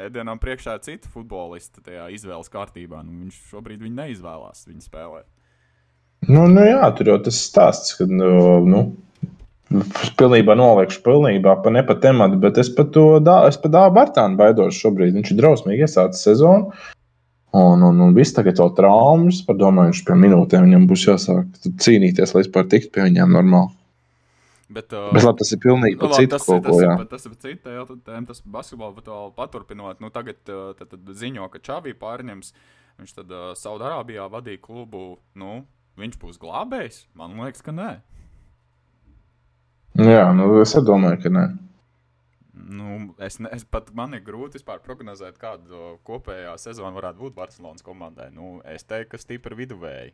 Edenam 0.00 0.38
priekšā 0.40 0.78
ir 0.78 0.84
citi 0.86 1.10
futbolisti 1.12 1.82
tajā 1.84 2.06
izvēles 2.14 2.50
kārtībā. 2.52 3.02
Nu, 3.06 3.18
viņš 3.24 3.40
šobrīd 3.50 3.82
viņu 3.84 3.98
neizvēlās, 3.98 4.64
viņa 4.70 4.86
spēlē. 4.86 5.22
Nu, 6.30 6.46
nu 6.46 6.64
jā, 6.66 6.82
tur 6.96 7.12
jau 7.12 7.18
tas 7.26 7.38
stāsts, 7.42 7.96
ka, 7.98 8.06
nu, 8.06 8.60
nu 8.68 8.82
pilnībā 10.20 10.54
noliekšu, 10.58 11.02
pilnībā 11.04 11.56
pa 11.64 11.72
ne 11.74 11.82
pa 11.86 11.96
tematu, 11.98 12.38
bet 12.40 12.58
es 12.60 12.70
par 12.72 12.90
to 12.94 13.06
es 13.48 13.58
pa 13.60 13.70
dāvu 13.72 13.96
Bartānu 13.96 14.38
baidos 14.38 14.78
šobrīd. 14.78 15.16
Viņš 15.16 15.32
ir 15.32 15.40
drausmīgi 15.40 15.86
iesācis 15.86 16.26
sezonu. 16.28 16.72
Un, 17.52 17.82
un, 17.84 17.98
un 18.00 18.14
viss 18.16 18.32
tagad 18.32 18.56
vēl 18.56 18.70
traumas, 18.78 19.42
par 19.44 19.58
domāju, 19.60 19.92
viņš 19.92 20.02
pie 20.08 20.14
minūtēm 20.16 20.64
viņam 20.64 20.86
būs 20.88 21.02
jāsāk 21.04 21.66
cīnīties, 21.84 22.32
lai 22.32 22.44
vispār 22.46 22.68
tiktu 22.72 22.94
pie 22.94 23.04
viņiem 23.10 23.34
normāli. 23.34 23.74
Bet, 24.72 24.88
uh, 24.96 25.10
bet 25.12 25.26
labi, 25.26 25.42
tas 25.42 25.52
ir 25.52 25.60
pilnīgi 25.60 25.98
nu, 25.98 26.08
nu, 26.08 26.16
cits 26.16 26.32
tas, 26.32 26.46
kaut 26.48 26.62
tas, 26.64 26.72
ko, 26.72 26.78
ir, 26.80 26.86
jā. 26.86 26.94
tas 27.10 27.26
ir 27.28 27.34
cita 27.44 27.74
jautājuma, 27.74 28.24
tas 28.30 28.40
basketbols, 28.54 28.94
bet 28.96 29.10
vēl 29.12 29.28
paturpinot, 29.36 30.00
nu 30.00 30.08
tagad 30.14 30.40
uh, 30.48 30.70
tad, 30.78 30.94
tad 30.94 31.12
ziņo, 31.18 31.50
ka 31.52 31.60
Čāvī 31.60 31.92
pārņems, 31.98 32.54
viņš 33.02 33.14
tad 33.18 33.34
uh, 33.36 33.50
Saudārābijā 33.58 34.30
vadīja 34.32 34.62
klubu, 34.64 35.04
nu, 35.36 35.58
viņš 36.00 36.18
būs 36.22 36.40
glābējs? 36.42 37.04
Man 37.18 37.36
liekas, 37.40 37.64
ka 37.64 37.74
nē. 37.74 37.90
Jā, 40.00 40.24
nu 40.36 40.48
es 40.62 40.72
domāju, 40.80 41.20
ka 41.24 41.32
nē. 41.32 41.46
Nu, 42.72 43.14
es, 43.20 43.38
ne, 43.42 43.50
es 43.52 43.64
pat 43.68 43.90
man 43.96 44.14
ir 44.16 44.22
grūti 44.24 44.56
vispār 44.56 44.80
prognozēt, 44.84 45.36
kāda 45.40 45.96
kopējā 46.06 46.54
sezona 46.60 46.94
varētu 46.96 47.26
būt 47.26 47.36
Barcelonas 47.36 47.84
komandai. 47.84 48.30
Nu, 48.32 48.60
es 48.68 48.86
teiktu, 48.88 49.12
ka 49.12 49.20
stipri 49.20 49.58
viduvēji. 49.58 50.12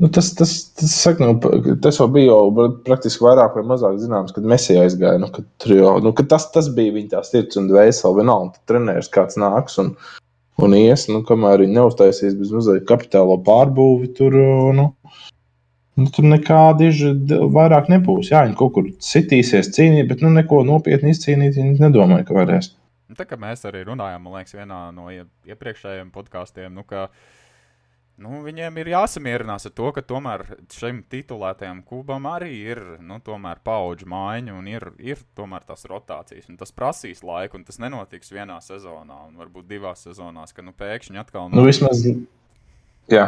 Nu, 0.00 0.08
tas, 0.08 0.30
tas, 0.38 0.52
tas, 0.78 0.92
saka, 1.02 1.26
nu, 1.26 1.74
tas 1.82 1.98
jau 1.98 2.06
bija 2.14 2.30
jau 2.30 2.68
praktiski 2.86 3.24
vairāk 3.26 3.56
vai 3.58 3.64
mazāk 3.72 3.98
zināms, 3.98 4.34
kad 4.34 4.46
Mēsija 4.46 4.84
aizgāja. 4.86 5.18
Nu, 5.22 5.28
kad 5.34 5.46
tur 5.62 5.74
jau, 5.74 5.94
nu, 6.04 6.14
kad 6.16 6.30
tas, 6.30 6.46
tas 6.54 6.70
bija 6.74 6.94
viņa 6.94 7.22
sirds 7.26 7.58
un 7.58 7.66
dvēsele. 7.70 8.20
Vienalga, 8.20 8.54
tad 8.56 8.70
treneris 8.70 9.10
kāds 9.12 9.38
nāks 9.40 9.80
un, 9.82 9.90
un 10.66 10.76
ies, 10.78 11.06
nu, 11.10 11.22
kamēr 11.26 11.64
viņi 11.64 11.76
neuztaisīs 11.76 12.36
bez 12.38 12.52
mazliet 12.54 12.86
kapitālo 12.88 13.36
pārbūvi, 13.46 14.10
tur, 14.18 14.36
nu, 14.76 14.86
nu, 15.96 16.08
tur 16.14 16.28
nekādi 16.28 16.90
iži 16.92 17.12
vairāk 17.54 17.90
nebūs. 17.92 18.30
Jā, 18.32 18.44
viņi 18.46 18.58
kaut 18.60 18.74
kur 18.76 18.90
sitīsies, 19.04 19.72
cīnīt, 19.76 20.08
bet 20.10 20.24
nu, 20.24 20.32
neko 20.36 20.62
nopietni 20.68 21.14
izcīnīt 21.14 21.58
viņi 21.58 21.82
nedomāju, 21.82 22.28
ka 22.28 22.38
varēs. 22.40 22.72
Nu, 23.10 23.18
tā 23.18 23.26
kā 23.26 23.38
mēs 23.40 23.64
arī 23.66 23.82
runājām, 23.88 24.22
man 24.22 24.38
liekas, 24.38 24.54
vienā 24.54 24.80
no 24.94 25.08
ie- 25.10 25.26
iepriekšējiem 25.50 26.12
podkāstiem, 26.14 26.70
nu, 26.76 26.84
ka 26.86 27.08
nu, 28.20 28.40
viņiem 28.44 28.78
ir 28.82 28.90
jāsamierinās 28.92 29.66
ar 29.68 29.74
to, 29.76 29.90
ka 29.96 30.02
tomēr 30.06 30.44
šim 30.74 31.02
titulētajam 31.12 31.82
klubam 31.88 32.28
arī 32.30 32.50
ir 32.72 32.82
nu, 33.04 33.20
tomēr 33.24 33.62
paudžu 33.66 34.08
maiņa 34.10 34.56
un 34.56 34.68
ir, 34.70 34.90
ir 35.00 35.22
tomēr 35.38 35.64
tās 35.68 35.86
rotācijas. 35.90 36.50
Un 36.52 36.58
tas 36.60 36.74
prasīs 36.76 37.24
laiku, 37.26 37.60
un 37.60 37.64
tas 37.68 37.80
nenotiks 37.82 38.32
vienā 38.34 38.60
sezonā, 38.64 39.22
un 39.28 39.40
varbūt 39.40 39.70
divās 39.70 40.04
sezonās, 40.06 40.52
ka 40.56 40.64
nu, 40.66 40.76
pēkšņi 40.76 41.22
atkal 41.22 41.48
Nu, 41.52 41.64
vismaz, 41.66 42.04
jā. 43.10 43.26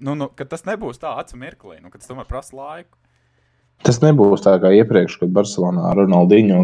nu, 0.00 0.16
nu, 0.16 0.30
tas 0.40 0.66
nebūs 0.68 1.02
tā 1.02 1.14
acu 1.20 1.40
mirklī, 1.40 1.78
nu, 1.84 1.92
ka 1.92 2.00
tas 2.00 2.10
tomēr 2.10 2.28
prasa 2.30 2.56
laiku. 2.56 2.96
Tas 3.80 3.96
nebūs 4.02 4.42
tā 4.44 4.58
kā 4.60 4.74
iepriekš, 4.76 5.14
kad 5.22 5.30
Barcelonā 5.32 5.94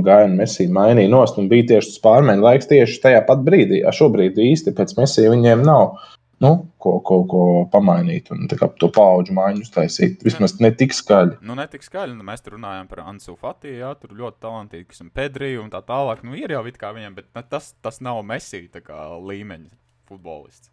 gāja 0.04 0.26
un 0.28 0.34
Messi 0.36 0.66
mainīja 0.68 1.08
nost 1.08 1.38
un 1.40 1.48
bija 1.48 1.70
tieši 1.70 1.94
tas 1.94 2.02
pārmaiņu 2.04 2.44
laiks 2.44 2.68
tieši 2.68 3.00
tajā 3.00 3.22
pat 3.24 3.40
brīdī. 3.46 3.80
Šobrīd 3.88 4.36
īsti 4.36 4.74
pēc 4.76 4.92
Messi 4.98 5.24
viņiem 5.32 5.64
nav 5.64 5.94
nu, 6.44 6.50
ko, 6.82 6.98
ko, 7.06 7.18
ko 7.30 7.42
pamainīt 7.72 8.30
un 8.34 8.46
to 8.50 8.90
paudžu 8.92 9.34
maiņu 9.36 9.64
uztaisīt. 9.64 10.22
Vismaz 10.26 10.56
ne 10.60 10.70
tik 10.76 10.94
skaļi. 10.96 11.40
Nu, 11.46 11.56
ne 11.58 11.66
tik 11.70 11.86
skaļi, 11.86 12.16
nu, 12.18 12.26
mēs 12.26 12.44
tur 12.44 12.58
runājam 12.58 12.88
par 12.90 13.04
Ansu 13.06 13.36
Fatiju, 13.40 13.80
jā, 13.80 13.92
tur 14.00 14.16
ļoti 14.18 14.42
talantīgs 14.44 15.04
un 15.04 15.12
Pedriju 15.16 15.64
un 15.64 15.72
tā 15.72 15.82
tālāk. 15.86 16.24
Nu, 16.26 16.36
ir 16.38 16.54
jau 16.56 16.64
it 16.68 16.80
kā 16.80 16.92
viņam, 16.96 17.18
bet 17.18 17.30
ne, 17.36 17.44
tas, 17.50 17.72
tas 17.84 18.02
nav 18.04 18.22
Messi 18.26 18.66
kā 18.76 19.02
līmeņa 19.16 19.72
futbolists. 20.08 20.72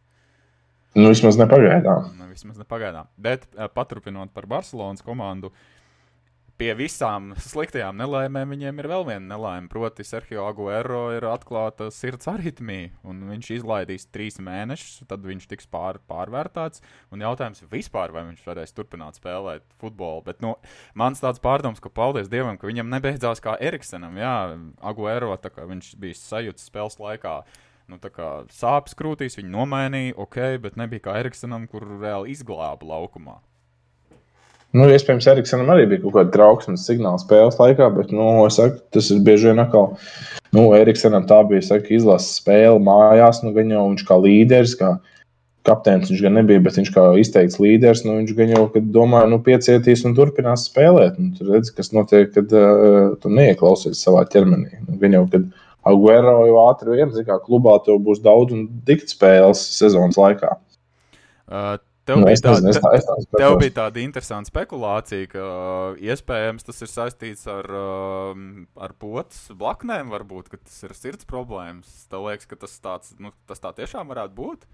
Nu, 0.93 1.07
vismaz 1.09 1.39
nepagaidām. 1.39 2.11
Nu, 2.19 2.27
vismaz 2.29 2.59
ne 2.59 2.67
pagaidām. 2.69 3.09
Bet 3.17 3.47
eh, 3.55 3.65
paturpinot 3.73 4.29
par 4.33 4.45
Barcelonas 4.49 5.01
komandu, 5.05 5.49
pie 6.59 6.69
visām 6.77 7.31
sliktajām 7.41 7.97
nelaimēm 7.97 8.53
viņiem 8.53 8.79
ir 8.81 8.87
vēl 8.91 9.05
viena 9.07 9.33
nelaime. 9.33 9.69
Proti, 9.71 10.05
Sergio 10.07 10.45
Aguero 10.47 11.07
ir 11.15 11.25
atklāta 11.27 11.89
sirds 11.93 12.29
aritmija, 12.29 12.91
un 13.07 13.23
viņš 13.29 13.49
izlaidīs 13.57 14.07
trīs 14.13 14.39
mēnešus, 14.43 15.03
tad 15.09 15.25
viņš 15.27 15.47
tiks 15.51 15.69
pār, 15.71 15.99
pārvērtāts. 16.09 16.83
Un 17.13 17.25
jautājums 17.25 17.65
vispār, 17.71 18.13
vai 18.15 18.25
viņš 18.29 18.45
varēs 18.47 18.75
turpināt 18.77 19.19
spēlēt 19.19 19.65
futbolu. 19.81 20.23
Bet 20.27 20.43
nu, 20.45 20.55
mans 20.99 21.23
tāds 21.23 21.41
pārdoms, 21.43 21.81
ka 21.83 21.91
paldies 21.93 22.31
Dievam, 22.31 22.59
ka 22.61 22.69
viņam 22.69 22.91
nebeidzās 22.93 23.43
kā 23.43 23.57
Eriksenam. 23.59 24.17
Jā, 24.21 24.35
Aguero, 24.85 25.35
viņš 25.37 25.93
bija 26.01 26.19
sajūts 26.21 26.69
spēles 26.69 26.99
laikā. 27.01 27.39
Nu, 27.91 27.97
sāpes 28.53 28.95
krūtīs, 28.95 29.35
viņi 29.39 29.51
nomainīja, 29.51 30.15
ok, 30.23 30.37
bet 30.63 30.77
nebija 30.79 31.09
kā 31.09 31.17
Eriksenam, 31.19 31.67
kur 31.67 31.83
reāli 31.99 32.31
izglāba 32.31 32.87
laukumā. 32.93 33.41
Nu, 34.73 34.87
iespējams, 34.89 35.27
Eriksenam 35.29 35.69
arī 35.69 35.85
bija 35.91 36.01
kaut 36.01 36.15
kāda 36.15 36.31
trauksmes 36.33 36.83
signāla 36.87 37.21
spēles 37.21 37.59
laikā, 37.59 37.91
bet 37.93 38.09
nu, 38.15 38.25
saku, 38.53 38.79
tas 38.95 39.11
ir 39.13 39.19
bieži 39.25 39.51
vien 39.51 39.61
atkal. 39.61 39.91
Nu, 40.55 40.71
Eriksenam 40.73 41.27
tā 41.29 41.43
bija 41.49 41.61
saka, 41.67 41.91
izlases 41.93 42.39
spēle 42.39 42.81
mājās. 42.81 43.43
Nu, 43.45 43.53
gan 43.53 43.69
jau 43.69 43.83
viņš 43.91 44.05
kā 44.07 44.17
līderis, 44.23 44.73
kā 44.79 44.95
kapteinis 45.69 46.09
viņš 46.09 46.25
gan 46.25 46.35
nebija, 46.39 46.63
bet 46.65 46.79
viņš 46.81 46.89
kā 46.95 47.05
izteikts 47.21 47.59
līderis. 47.61 48.01
Nu, 48.07 48.17
viņš 48.23 48.33
gan 48.39 48.55
jau 48.55 48.65
domāja, 48.97 49.29
nu, 49.29 49.39
piecietīs 49.45 50.07
un 50.09 50.17
turpinās 50.17 50.65
spēlēt. 50.71 51.21
Nu, 51.21 51.35
tur 51.37 51.53
redz, 51.53 51.69
kas 51.77 51.93
notiek, 51.93 52.33
kad 52.33 52.57
uh, 52.57 53.13
tu 53.21 53.29
neieklausies 53.29 54.01
savā 54.01 54.25
ķermenī. 54.33 54.81
Nu, 54.87 54.97
gan 55.01 55.19
jau, 55.19 55.23
kad 55.37 55.47
Aguero 55.93 56.37
jau 56.47 56.59
ātri 56.65 56.97
vien, 56.97 57.13
zin 57.13 57.29
kā 57.29 57.37
klubā 57.43 57.77
tev 57.85 58.01
būs 58.01 58.25
daudz 58.25 58.55
un 58.55 58.65
dikti 58.87 59.13
spēles 59.13 59.61
sezonas 59.77 60.17
laikā. 60.17 60.55
Uh, 61.45 61.75
Tev, 62.03 62.17
Nu, 62.19 62.25
bija 62.27 62.35
es 62.35 62.41
tā, 62.43 62.51
nezinu, 62.51 62.69
es 62.73 62.75
te, 62.75 62.81
tā- 62.83 62.93
es 62.99 63.05
tā 63.31 63.37
tev 63.39 63.53
bija 63.61 63.71
tāda 63.77 64.01
interesanta 64.03 64.51
spekulācija, 64.51 65.27
ka 65.31 65.39
uh, 65.43 66.01
iespējams 66.03 66.65
tas 66.67 66.81
ir 66.83 66.89
saistīts 66.91 67.47
ar, 67.47 67.63
uh, 67.71 68.35
ar 68.83 68.91
potas 68.99 69.45
blaknēm, 69.55 70.11
varbūt 70.11 70.51
tas 70.57 70.81
ir 70.83 70.91
sirds 70.99 71.23
problēmas. 71.29 71.87
Tev 72.11 72.25
liekas, 72.27 72.49
ka 72.51 72.59
tas, 72.59 72.75
tāds, 72.83 73.13
nu, 73.23 73.31
tas 73.47 73.63
tā 73.63 73.71
tiešām 73.79 74.11
varētu 74.11 74.35
būt. 74.35 74.67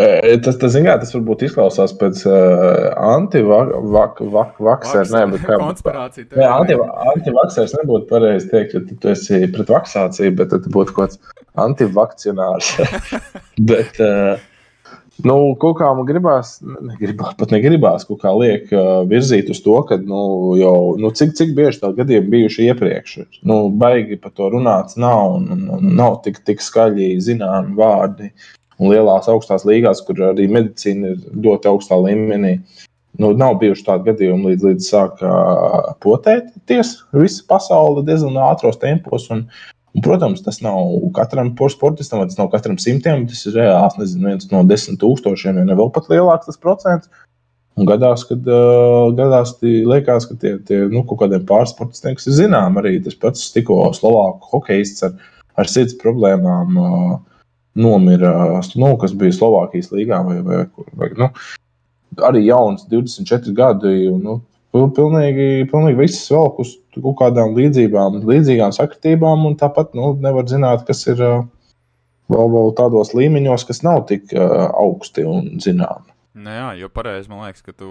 Tas, 0.00 0.56
tas, 0.56 0.72
kā, 0.80 0.94
tas 0.96 1.10
varbūt 1.12 1.42
izklausās 1.44 1.92
pēc 2.00 2.22
uh, 2.26 2.90
antivakcēra. 3.12 5.04
Nē, 5.12 5.24
bet 5.34 5.42
kā 5.44 5.58
konspirācija. 5.60 6.26
Jā, 6.40 6.50
anti- 6.56 6.78
antivaksērs 7.12 7.74
nebūtu 7.82 8.08
pareizi 8.08 8.48
teikt, 8.48 8.74
jo 8.78 8.80
tu- 8.88 9.10
esi 9.12 9.42
pret 9.52 9.68
vaksāciju, 9.76 10.32
bet 10.40 10.50
tad 10.54 10.64
tu 10.64 10.72
būtu 10.72 10.96
kaut 10.96 11.12
kāds 11.12 11.20
antivakcionārs. 11.60 12.72
bet, 13.70 14.00
uh, 14.00 14.40
nu, 15.26 15.36
kaut 15.60 15.78
kā 15.80 15.88
man 15.96 16.06
gribās, 16.08 16.56
negribās, 16.62 17.34
pat 17.38 17.52
negribās, 17.54 18.04
kaut 18.08 18.20
kā 18.22 18.32
liek 18.36 18.70
uh, 18.74 19.02
virzīt 19.10 19.50
uz 19.52 19.62
to, 19.64 19.76
ka, 19.88 19.98
nu, 20.02 20.20
jau, 20.60 20.74
nu, 21.00 21.10
cik, 21.16 21.34
cik 21.38 21.54
bieži 21.56 21.82
tādi 21.82 22.00
gadījumi 22.02 22.32
bijuši 22.34 22.68
iepriekš. 22.70 23.16
Nu, 23.48 23.62
baigi 23.82 24.18
par 24.20 24.34
to 24.36 24.50
runāts 24.54 24.98
nav, 25.00 25.36
un, 25.38 25.48
un, 25.56 25.66
un 25.78 25.94
nav 25.98 26.20
tik, 26.26 26.42
tik 26.46 26.64
skaļi 26.64 27.12
zināmi 27.24 27.76
vārdi. 27.78 28.30
Un 28.80 28.94
lielās 28.94 29.28
augstās 29.28 29.66
līgās, 29.68 30.00
kur 30.06 30.22
arī 30.30 30.46
medicīna 30.48 31.12
ir 31.12 31.42
ļoti 31.44 31.68
augstā 31.68 31.98
līmenī, 32.00 32.54
nu, 33.20 33.34
nav 33.36 33.58
bijuši 33.60 33.84
tādi 33.84 34.08
gadījumi, 34.08 34.54
līdz, 34.54 34.68
līdz 34.70 34.88
sāk 34.88 35.20
uh, 35.20 35.90
potēties. 36.00 36.94
Visa 37.12 37.44
pasaule 37.50 38.06
diezgan 38.06 38.40
ātros 38.46 38.80
tempos. 38.80 39.28
Un, 39.34 39.44
un, 39.94 40.04
protams, 40.04 40.42
tas 40.44 40.60
nav 40.64 40.92
katram 41.16 41.52
sportistam, 41.72 42.22
vai 42.22 42.28
tas 42.30 42.38
nav 42.38 42.50
katram 42.52 42.78
simtiem, 42.82 43.26
tas 43.30 43.42
ir 43.46 43.58
reāls, 43.58 43.98
nezinu, 44.00 44.28
viens 44.30 44.50
no 44.52 44.62
desmit 44.68 45.00
tūkstošiem, 45.02 45.60
ja 45.60 45.66
ne 45.66 45.78
vēl 45.78 45.92
pat 45.94 46.10
lielāks 46.12 46.50
tas 46.50 46.60
procents. 46.60 47.10
Un 47.78 47.86
gadās, 47.88 48.26
kad 48.28 48.44
uh, 48.50 49.08
gadās, 49.16 49.54
liekas, 49.62 50.26
ka 50.28 50.34
tie, 50.42 50.56
tie 50.68 50.82
nu, 50.90 51.04
kaut 51.08 51.22
kādiem 51.22 51.46
pārsportistiem, 51.48 52.16
kas 52.18 52.26
ir 52.28 52.36
zinām, 52.42 52.76
arī 52.76 52.98
tas 53.04 53.16
pats 53.16 53.46
tikko 53.54 53.78
Slovāku 53.96 54.50
hokeists 54.56 55.06
ar, 55.06 55.14
ar 55.56 55.70
sirds 55.70 55.96
problēmām. 56.02 56.76
Uh, 56.76 57.18
nomira, 57.80 58.60
nu, 58.74 58.90
kas 59.00 59.14
bija 59.16 59.34
Slovākijas 59.36 59.92
līgā, 59.94 60.20
vai, 60.26 60.40
vai, 60.44 60.64
vai 60.98 61.10
nu, 61.18 61.28
arī 62.26 62.44
jauns, 62.48 62.86
24 62.90 63.54
gadi. 63.56 63.94
Un, 64.10 64.20
nu, 64.26 64.36
Pilnīgi, 64.70 65.66
pilnīgi 65.70 65.98
viss 65.98 66.28
velk 66.30 66.60
uz 66.62 66.76
kaut 66.94 67.16
kādām 67.18 67.56
līdzībām, 67.56 68.20
līdzīgām 68.28 68.74
sakritībām, 68.76 69.48
un 69.48 69.56
tāpat 69.58 69.96
nu, 69.98 70.12
nevar 70.22 70.46
zināt, 70.46 70.84
kas 70.86 71.02
ir 71.10 71.18
vēl, 71.18 71.42
vēl 72.30 72.72
tādos 72.78 73.10
līmeņos, 73.18 73.66
kas 73.66 73.82
nav 73.86 74.04
tik 74.10 74.30
augsti 74.36 75.26
un 75.26 75.56
zināmi. 75.62 76.06
Nu, 76.40 76.52
jā, 76.54 76.68
jo 76.78 76.88
pareizi 76.94 77.30
man 77.32 77.42
liekas, 77.42 77.64
ka 77.66 77.74
tu 77.74 77.90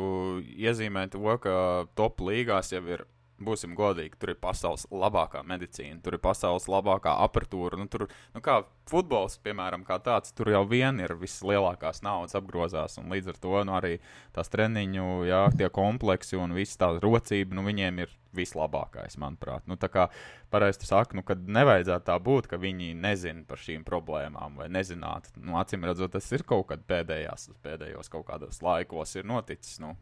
iezīmē 0.56 1.10
to, 1.12 1.22
ka 1.44 1.56
top 2.00 2.24
līgās 2.24 2.72
jau 2.72 2.82
ir 2.88 3.04
būsim 3.46 3.76
godīgi, 3.78 4.18
tur 4.20 4.34
ir 4.34 4.40
pasaules 4.42 4.86
labākā 4.92 5.42
medicīna, 5.48 6.00
tur 6.04 6.18
ir 6.18 6.24
pasaules 6.24 6.68
labākā 6.72 7.16
apatūra. 7.26 7.80
Nu, 7.80 7.88
tur, 7.92 8.08
nu, 8.36 8.44
kā 8.46 8.62
futbols, 8.90 9.38
piemēram, 9.46 9.86
kā 9.88 10.00
tāds, 10.04 10.34
tur 10.36 10.52
jau 10.54 10.64
vien 10.70 11.00
ir 11.02 11.16
vislielākās 11.20 12.04
naudas 12.06 12.38
apgrozās. 12.40 12.98
Līdz 13.00 13.34
ar 13.34 13.42
to 13.44 13.64
nu, 13.68 13.76
arī 13.78 13.94
tās 14.36 14.52
treniņu, 14.54 15.08
jā, 15.30 15.44
tie 15.58 15.70
kompleksi 15.74 16.40
un 16.40 16.56
viss 16.58 16.80
tā 16.80 16.92
rocība, 17.02 17.58
nu, 17.58 17.66
viņiem 17.68 18.04
ir 18.06 18.16
vislabākais, 18.36 19.18
manuprāt. 19.22 19.66
Nu, 19.70 19.78
tā 19.80 19.90
kā 19.92 20.08
pareizi 20.54 20.86
saka, 20.86 21.18
nu, 21.18 21.24
kad 21.26 21.42
nevajadzētu 21.50 22.06
tā 22.10 22.18
būt, 22.22 22.50
ka 22.52 22.60
viņi 22.62 22.92
nezina 22.98 23.46
par 23.50 23.62
šīm 23.62 23.86
problēmām 23.88 24.60
vai 24.60 24.70
nezinātu. 24.74 25.34
Nu, 25.42 25.58
acīm 25.62 25.88
redzot, 25.88 26.14
tas 26.14 26.30
ir 26.36 26.46
kaut 26.48 26.70
kad 26.74 26.86
pēdējās, 26.90 27.50
pēdējos 27.66 28.14
kaut 28.14 28.28
kādos 28.30 28.62
laikos 28.66 29.18
ir 29.18 29.28
noticis. 29.30 29.80
Nu. 29.82 29.96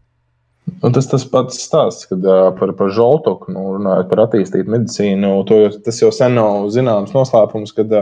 Un 0.68 0.94
tas 0.94 1.08
tas 1.10 1.24
pats 1.26 1.58
stāsts, 1.64 2.06
kad 2.10 2.26
par, 2.60 2.72
par 2.78 2.92
žoltoku, 2.94 3.50
nu, 3.56 3.64
runājot 3.78 4.10
par 4.12 4.22
attīstītu 4.26 4.70
medicīnu, 4.70 5.32
to, 5.50 5.60
tas 5.86 6.02
jau 6.04 6.12
sen 6.14 6.36
nav 6.38 6.68
zināms 6.76 7.14
noslēpums, 7.16 7.72
kad, 7.78 7.94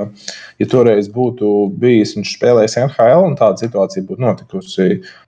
ja 0.59 0.67
toreiz 0.71 1.07
būtu 1.13 1.51
bijis 1.79 2.15
viņš 2.17 2.33
spēlējis 2.35 2.77
NHL 2.81 3.29
un 3.29 3.37
tāda 3.39 3.63
situācija 3.63 4.03
būtu 4.09 4.25
notikusi, 4.25 4.87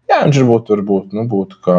jā, 0.09 0.23
viņš 0.25 0.41
varbūt, 0.41 0.73
varbūt 0.73 1.15
nu, 1.15 1.27
būtu 1.31 1.61
kā 1.67 1.77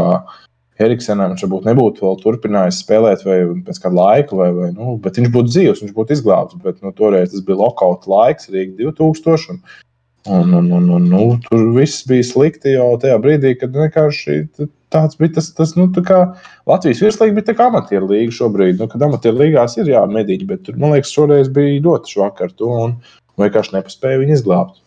Eriksenam, 0.79 1.35
viņš 1.35 1.45
varbūt 1.45 1.67
nebūtu 1.67 2.07
vēl 2.07 2.19
turpinājis 2.23 2.81
spēlēt 2.85 3.27
vai 3.27 3.41
pēc 3.67 3.83
kāda 3.83 3.99
laika, 3.99 4.39
vai, 4.39 4.53
vai, 4.55 4.71
nu, 4.77 4.95
bet 5.03 5.19
viņš 5.19 5.33
būtu 5.35 5.53
dzīvs, 5.53 5.83
viņš 5.85 5.95
būtu 5.97 6.15
izglābts, 6.15 6.63
bet 6.63 6.79
nu, 6.87 6.95
toreiz 6.97 7.35
tas 7.35 7.43
bija 7.45 7.59
lokauta 7.65 8.13
laiks, 8.15 8.47
Rīga 8.55 8.79
2000. 8.87 9.57
Un, 9.57 9.63
Un, 10.29 10.53
un, 10.53 10.67
un, 10.73 10.89
un, 10.93 11.05
nu, 11.09 11.23
tur 11.47 11.71
viss 11.73 12.05
bija 12.09 12.25
slikti 12.27 12.75
jau 12.75 12.91
tajā 13.01 13.17
brīdī, 13.25 13.55
kad 13.57 13.73
vienkārši 13.73 14.43
tāds 14.93 15.17
bija 15.21 15.39
tas, 15.39 15.49
tas 15.57 15.73
nu, 15.79 15.87
kā 16.05 16.19
Latvijas 16.69 17.01
virslīga 17.05 17.39
bija 17.39 17.47
tā 17.51 17.55
kā 17.57 17.69
amatieru 17.73 18.11
līga 18.11 18.35
šobrīd. 18.37 18.77
Nu, 18.81 18.89
kad 18.93 19.05
amatieru 19.07 19.41
līgās 19.41 19.79
ir 19.81 19.89
jāmedīķi, 19.93 20.49
bet 20.51 20.67
tur, 20.67 20.77
man 20.81 20.93
liekas, 20.97 21.15
šoreiz 21.17 21.49
bija 21.55 21.81
ļoti 21.87 22.17
švakar 22.17 22.51
ar 22.51 22.59
to 22.61 22.75
un 22.89 22.99
vienkārši 23.41 23.79
nepaspēja 23.79 24.21
viņu 24.25 24.37
izglābt. 24.37 24.83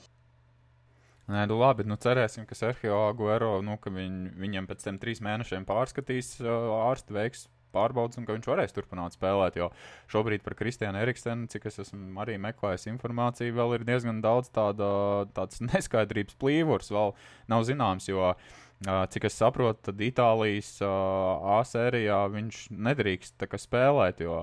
Nē, 1.31 1.45
nu 1.48 1.57
labi, 1.62 1.86
nu 1.88 1.95
cerēsim, 2.01 2.43
ka 2.45 2.57
Sergio 2.57 3.05
Aguero, 3.07 3.55
nu, 3.63 3.77
ka 3.81 3.93
viņ, 3.93 4.15
viņam 4.41 4.67
pēc 4.67 4.83
tam 4.83 5.01
trīs 5.01 5.24
mēnešiem 5.24 5.65
pārskatīs 5.69 6.36
ārstu 6.43 7.15
veiks 7.15 7.48
pārbaudas 7.74 8.20
un 8.20 8.28
ka 8.28 8.36
viņš 8.36 8.50
varēs 8.51 8.75
turpināt 8.75 9.18
spēlēt. 9.18 9.60
Jo 9.60 9.70
šobrīd 10.12 10.46
par 10.46 10.58
Kristiānu 10.60 11.01
Eriksenu, 11.01 11.50
cik 11.51 11.70
es 11.72 11.82
esmu 11.86 12.13
arī 12.24 12.38
meklējis 12.42 12.90
informāciju, 12.94 13.58
vēl 13.58 13.78
ir 13.78 13.88
diezgan 13.88 14.24
daudz 14.24 14.51
tāda, 14.54 14.92
tādas 15.36 15.63
neskaidrības 15.72 16.38
plīvurs. 16.42 16.92
Vēl 16.94 17.16
nav 17.51 17.68
zināms, 17.68 18.10
jo 18.12 18.34
cik 18.82 19.28
es 19.30 19.38
saprotu, 19.38 19.92
tad 19.92 20.01
Itālijas 20.01 20.80
A 20.82 21.62
sērijā 21.68 22.24
viņš 22.34 22.63
nedrīkst 22.74 23.46
spēlēt, 23.62 24.24
jo 24.25 24.38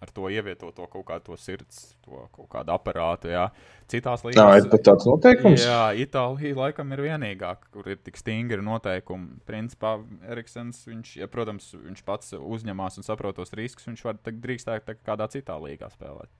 ar 0.00 0.10
to 0.16 0.30
ievietoto 0.32 0.86
kaut 0.90 1.04
kādu 1.08 1.36
sirds, 1.40 1.94
to 2.04 2.24
kaut 2.34 2.48
kādu 2.52 2.72
aparātu. 2.74 3.30
Jā. 3.32 3.48
Citās 3.90 4.24
līnijās 4.24 4.40
tā 4.40 4.58
ir 4.60 4.68
pat 4.72 4.84
tāds 4.86 5.08
noteikums. 5.08 5.64
Jā, 5.66 5.80
Itālija 5.98 6.56
laikam 6.56 6.94
ir 6.94 7.04
vienīgā, 7.04 7.54
kur 7.74 7.88
ir 7.90 7.98
tik 8.04 8.20
stingri 8.20 8.62
noteikumi. 8.64 9.40
Principā 9.48 9.96
Eriksons, 10.30 10.84
viņš, 10.88 11.16
ja, 11.20 11.30
protams, 11.30 11.72
viņš 11.76 12.04
pats 12.06 12.36
uzņemās 12.38 13.00
un 13.00 13.06
saprot 13.06 13.36
tos 13.40 13.52
riskus, 13.58 13.88
viņš 13.90 14.06
var 14.06 14.20
drīkstēt 14.24 14.94
kādā 15.06 15.28
citā 15.32 15.58
līgā 15.60 15.90
spēlēt. 15.92 16.32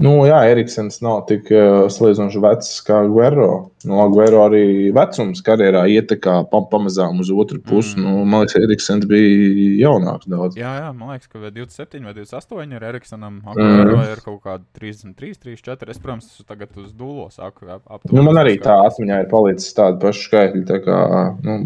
Nu, 0.00 0.14
jā, 0.24 0.38
Eriksons 0.48 1.02
nav 1.04 1.26
tik 1.28 1.50
uh, 1.52 1.84
salīdzinoši 1.92 2.40
vecs 2.42 2.70
kā 2.86 3.02
Guerrero. 3.12 3.68
Nu, 3.86 3.98
Guerrero 4.10 4.46
arī 4.46 4.88
vecums 4.94 5.42
karjerā 5.44 5.82
ietekā 5.92 6.38
pa, 6.48 6.62
pamazām 6.70 7.20
uz 7.22 7.28
otru 7.30 7.60
pusi. 7.60 7.98
Mm. 7.98 8.06
Nu, 8.06 8.24
man 8.24 8.46
liekas, 8.46 8.56
Eriksons 8.62 9.06
bija 9.10 9.68
jaunāks 9.84 10.30
daudz. 10.32 10.56
Jā, 10.58 10.72
jā, 10.80 10.88
man 10.96 11.12
liekas, 11.12 11.28
ka 11.28 11.42
27 11.44 12.08
vai 12.08 12.14
28 12.16 12.78
ir 12.78 12.88
Eriksonam. 12.88 13.42
Guerrero 13.50 13.98
mm. 13.98 14.14
ir 14.14 14.24
kaut 14.24 14.40
kāda 14.46 14.64
33, 14.80 15.36
34. 15.44 15.92
Es, 15.92 16.00
protams, 16.02 16.30
tagad 16.48 16.80
uz 16.80 16.94
dūlo 16.96 17.28
saku. 17.34 17.68
Ap, 17.76 18.08
nu, 18.08 18.24
man 18.24 18.40
arī 18.42 18.56
tā 18.64 18.78
atmiņā 18.88 19.22
ir 19.22 19.30
palicis 19.30 19.76
tāda 19.76 20.00
paša 20.02 20.24
skaitļa. 20.30 20.64
Tā 20.72 20.80
kā, 20.88 21.02
nu, 21.44 21.58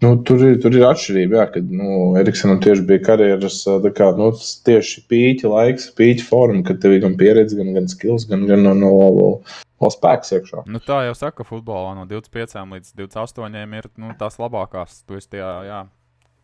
Nu, 0.00 0.14
tur, 0.24 0.40
ir, 0.40 0.54
tur 0.62 0.72
ir 0.72 0.86
atšķirība, 0.88 1.36
jā, 1.36 1.46
kad 1.54 1.72
nu, 1.76 2.14
Eriksonam 2.16 2.60
tieši 2.64 2.86
bija 2.88 3.02
karjeras 3.04 3.58
kā, 3.96 4.06
nu, 4.16 4.30
tieši 4.64 5.02
pīķa 5.12 5.50
laiks, 5.52 5.90
pīķa 5.98 6.24
forma, 6.24 6.62
kad 6.64 6.80
tev 6.80 6.96
ir 6.96 7.02
gan 7.04 7.18
pieredze, 7.20 7.58
gan, 7.58 7.74
gan 7.76 7.88
skills, 7.92 8.24
gan, 8.30 8.46
gan 8.48 8.64
no, 8.64 8.72
no, 8.78 8.92
no, 9.12 9.28
no 9.44 9.90
spēks 9.92 10.32
iekšā. 10.38 10.64
Nu, 10.72 10.80
tā 10.80 11.02
jau 11.10 11.16
saka, 11.18 11.44
futbolā 11.44 11.92
no 11.98 12.08
25 12.08 12.56
līdz 12.78 12.94
28 12.96 13.80
ir 13.82 13.90
nu, 14.00 14.14
tās 14.20 14.40
labākās. 14.40 15.02
Tu 15.04 15.20
esi 15.20 15.34
tajā, 15.36 15.52
jā, 15.68 15.82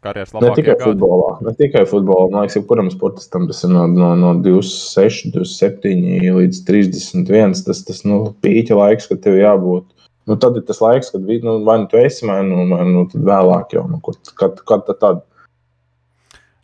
karjeras 0.05 0.37
labākajā. 0.37 0.53
Ne 0.53 0.61
tikai 0.61 0.77
gadi. 0.77 0.89
futbolā, 0.91 1.33
ne 1.49 1.57
tikai 1.63 1.85
futbolā. 1.89 2.29
Man 2.35 2.45
liekas, 2.45 2.61
jebkuram 2.61 2.93
sportistam 2.93 3.49
tas 3.49 3.65
ir 3.65 3.73
no, 3.73 3.87
no, 3.89 4.13
no 4.21 4.37
26, 4.45 5.33
27 5.33 6.37
līdz 6.43 6.65
31. 6.69 7.57
Tas, 7.71 7.85
tas 7.89 8.05
nu, 8.05 8.21
pīķa 8.45 8.77
laiks, 8.85 9.09
kad 9.09 9.25
tev 9.25 9.41
jābūt 9.41 9.89
nu, 10.27 10.37
tad 10.43 10.59
ir 10.59 10.65
tas 10.67 10.81
laiks, 10.83 11.13
kad 11.15 11.23
nu, 11.47 11.59
vai 11.65 11.79
nu 11.83 11.89
tu 11.91 12.01
esi, 12.01 12.27
vai 12.27 12.41
nu, 12.47 12.67
vai 12.73 12.83
nu 12.91 13.07
vēlāk 13.15 13.77
jau 13.79 13.87
nu, 13.91 14.01
kad, 14.03 14.61
kad 14.67 14.87
tad. 14.91 14.99
tad. 15.01 15.25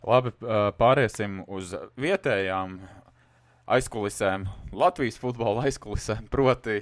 Labi, 0.03 0.33
pāriesim 0.75 1.45
uz 1.47 1.71
vietējām 1.95 2.75
aizkulisēm, 3.71 4.49
Latvijas 4.75 5.15
futbola 5.21 5.63
aizkulisēm. 5.69 6.27
Proti, 6.31 6.81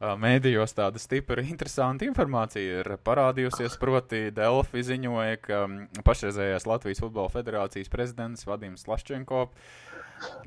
mēdījos 0.00 0.72
tāda 0.78 1.00
stipra, 1.02 1.44
interesanta 1.44 2.08
informācija 2.08 2.80
ir 2.80 2.94
parādījusies. 3.04 3.76
Proti, 3.80 4.30
Delfi 4.34 4.86
ziņoja, 4.88 5.38
ka 5.44 5.66
pašreizējais 6.06 6.66
Latvijas 6.66 7.04
Futbola 7.04 7.28
Federācijas 7.32 7.92
prezidents 7.92 8.48
Vadims 8.48 8.88
Laščenkovs 8.88 9.52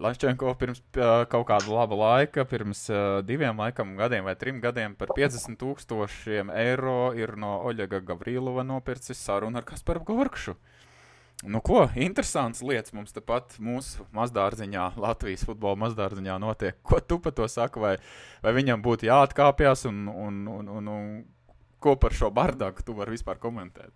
Laščenko 0.02 0.54
pirms 0.60 0.82
uh, 0.98 1.24
kaut 1.32 1.48
kāda 1.50 1.72
laba 1.72 1.98
laika, 2.00 2.46
pirms 2.50 2.86
uh, 2.92 3.20
diviem 3.26 3.60
laikam, 3.60 3.96
gadiem 4.00 4.28
vai 4.28 4.36
trim 4.40 4.62
gadiem, 4.64 4.96
par 5.00 5.14
50 5.16 5.60
tūkstošiem 5.62 6.52
eiro 6.54 7.14
ir 7.18 7.36
no 7.40 7.58
Oļega 7.70 8.02
Gavrilova 8.08 8.66
nopircis 8.68 9.22
sarunu 9.22 9.62
ar 9.62 9.68
Kasparu 9.68 10.04
Gorkšu. 10.08 10.56
Nu, 11.44 11.60
ko 11.62 11.84
interesants 12.00 12.64
lietas 12.64 12.94
mums 12.96 13.12
tepat 13.14 13.58
mūsu 13.62 14.06
mazdārziņā, 14.16 14.86
Latvijas 15.04 15.44
futbola 15.46 15.78
mazdārziņā 15.84 16.38
notiek. 16.42 16.80
Ko 16.82 17.02
tu 17.04 17.20
par 17.22 17.36
to 17.36 17.48
saki? 17.52 17.82
Vai, 17.84 17.98
vai 18.42 18.54
viņam 18.56 18.82
būtu 18.86 19.10
jāatkāpjas 19.10 19.86
un, 19.92 20.08
un, 20.10 20.40
un, 20.48 20.72
un, 20.80 20.88
un 20.96 21.12
ko 21.84 21.98
par 22.02 22.16
šo 22.16 22.32
bardaku 22.34 22.88
tu 22.88 22.96
vari 22.98 23.18
vispār 23.18 23.42
komentēt? 23.44 23.92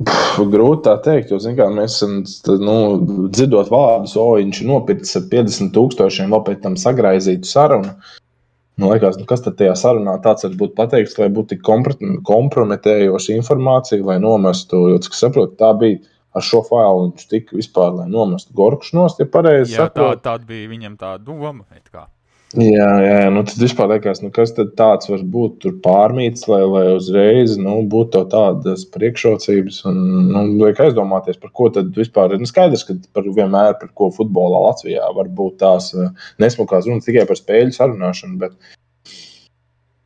Grūti 0.00 0.86
tā 0.86 0.94
teikt, 1.04 1.32
jo 1.32 1.38
kā, 1.56 1.66
mēs 1.74 1.98
esam 1.98 2.22
nu, 2.62 2.76
dzirdot 3.28 3.68
vārdus, 3.72 4.16
o 4.16 4.30
viņš 4.38 4.62
ir 4.62 4.68
nopircis 4.70 5.18
ar 5.20 5.26
50 5.32 5.74
tūkstošiem, 5.76 6.32
vēl 6.32 6.44
pēc 6.46 6.62
tam 6.64 6.78
sagraizītu 6.80 7.48
sarunu. 7.48 7.92
Nu, 8.80 8.88
liekas, 8.94 9.18
nu, 9.20 9.26
kas 9.28 9.42
tad 9.44 9.58
tajā 9.58 9.74
sarunā 9.76 10.14
tāds 10.24 10.46
var 10.46 10.54
būt 10.62 10.72
pateikts, 10.78 11.18
lai 11.20 11.28
būtu 11.28 11.56
tik 11.56 11.66
kompromitējoša 12.24 13.36
informācija, 13.36 14.06
lai 14.06 14.16
nomestu, 14.22 14.86
jo, 14.94 15.02
cik 15.04 15.18
saprotu, 15.18 15.58
tā 15.60 15.74
bija 15.76 16.00
ar 16.36 16.46
šo 16.46 16.62
failu 16.64 17.10
viņš 17.10 17.26
tika 17.28 17.58
vispār, 17.58 17.92
lai 17.98 18.08
nomestu 18.08 18.54
Gorkšu 18.56 18.96
nost, 18.96 19.20
ja 19.20 19.28
pareizi 19.28 19.76
saprotu. 19.76 20.22
Tā, 20.22 20.38
tā 20.38 20.48
bija 20.48 20.70
viņam 20.70 20.96
tā 21.00 21.16
doma. 21.20 21.66
Jā, 22.58 22.86
jā, 22.98 23.18
nu 23.30 23.44
tad 23.46 23.60
vispār 23.62 23.92
liekas, 23.92 24.18
nu 24.24 24.32
kas 24.34 24.50
tad 24.56 24.72
tāds 24.74 25.06
var 25.06 25.20
būt 25.34 25.60
tur 25.62 25.76
pārmīts, 25.84 26.48
lai, 26.50 26.58
lai 26.66 26.82
uzreiz 26.96 27.54
nu, 27.62 27.76
būtu 27.92 28.24
tādas 28.32 28.82
priekšrocības. 28.90 29.78
Un, 29.86 30.00
nu, 30.34 30.42
liek 30.58 30.82
aizdomāties, 30.82 31.38
par 31.38 31.52
ko 31.54 31.68
tad 31.76 31.92
vispār 31.94 32.34
ir 32.34 32.42
nu, 32.42 32.50
skaidrs, 32.50 32.82
ka 32.88 32.96
par 33.14 33.28
vienmēr 33.28 33.78
par 33.78 33.92
ko 33.94 34.10
futbolā 34.16 34.64
Latvijā 34.66 35.12
var 35.14 35.30
būt 35.30 35.60
tās 35.62 35.92
eh, 35.94 36.10
nesmukās 36.42 36.90
runas 36.90 37.06
tikai 37.06 37.22
par 37.30 37.38
spēļu 37.38 37.76
sarunāšanu, 37.76 38.40
bet 38.42 38.58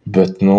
Bet, 0.05 0.43
nu, 0.45 0.57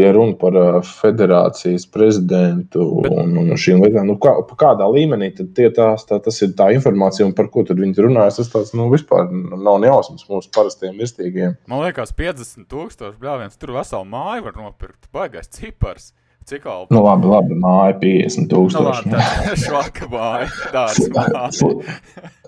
ja 0.00 0.08
runa 0.16 0.32
par 0.40 0.54
uh, 0.56 0.76
federācijas 0.80 1.84
prezidentu 1.92 2.80
un, 3.04 3.34
un 3.42 3.50
šīm 3.60 3.82
lietām, 3.84 4.08
nu, 4.08 4.16
kā, 4.22 4.32
kādā 4.56 4.86
līmenī 4.88 5.28
tad 5.36 5.50
tie 5.58 5.68
tās, 5.76 6.06
tā, 6.08 6.16
tas 6.24 6.40
ir 6.40 6.54
tā 6.56 6.70
informācija, 6.72 7.26
un 7.28 7.34
par 7.36 7.50
ko 7.52 7.66
tad 7.68 7.82
viņi 7.82 8.06
runāja, 8.06 8.38
tas 8.38 8.48
tāds, 8.54 8.72
nu, 8.78 8.88
vispār 8.92 9.28
nav 9.28 9.82
nejausmas 9.84 10.24
mūsu 10.30 10.48
parastiem 10.56 10.96
virstīgiem. 10.96 11.58
Man 11.68 11.84
liekas, 11.84 12.14
50 12.16 12.70
tūkstoši 12.72 13.20
bļāviens, 13.20 13.60
tur 13.60 13.74
veselu 13.76 14.08
māju 14.08 14.48
var 14.48 14.56
nopirkt, 14.62 15.10
baigais 15.12 15.52
cipars. 15.52 16.14
Cik 16.46 16.62
tālu? 16.62 16.86
Nu, 16.94 17.00
labi, 17.02 17.26
labi, 17.26 17.56
māja 17.58 17.96
50 17.98 18.46
tūkstoši. 18.52 19.08
Nu, 19.10 19.22
ir 19.50 19.56
švaka 19.58 20.06
māja. 20.12 20.46
Tāds 20.70 21.08
māja. 21.10 21.96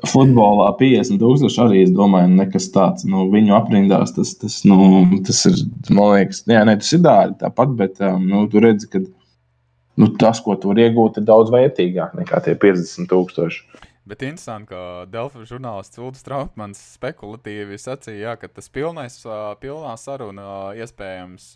Futbolā 0.06 0.68
50 0.78 1.18
tūkstoši 1.18 1.58
arī, 1.64 1.80
es 1.82 1.90
domāju, 1.96 2.30
nekas 2.38 2.68
tāds. 2.74 3.08
Nu, 3.10 3.24
viņu 3.32 3.56
aprindās 3.58 4.14
tas, 4.14 4.36
tas, 4.38 4.60
nu, 4.70 4.78
tas 5.26 5.42
ir, 5.50 5.58
man 5.90 6.12
liekas, 6.14 6.44
jā, 6.46 6.62
ne, 6.68 6.76
tas 6.78 6.92
ir 6.94 7.02
dārgi 7.08 7.40
tāpat, 7.42 7.74
bet 7.80 7.98
um, 8.06 8.22
nu, 8.30 8.44
tu 8.52 8.62
redzi, 8.62 8.86
ka 8.92 9.02
nu, 9.02 10.12
tas, 10.22 10.44
ko 10.46 10.54
tu 10.54 10.70
vari 10.70 10.86
iegūt, 10.86 11.18
ir 11.18 11.26
daudz 11.26 11.50
vērtīgāk 11.56 12.14
nekā 12.20 12.44
tie 12.46 12.54
50 12.54 13.10
tūkstoši. 13.10 13.82
Bet 14.08 14.22
interesanti, 14.24 14.70
ka 14.70 15.04
Delfa 15.12 15.42
žurnālists 15.44 15.98
Ulris 16.00 16.24
Trautmans 16.24 16.78
spekulatīvi 16.94 17.76
sacīja, 17.76 18.30
jā, 18.30 18.30
ka 18.40 18.48
tas 18.48 18.70
pilnais, 18.72 19.18
pilnā 19.60 19.90
saruna 20.00 20.44
iespējams 20.80 21.50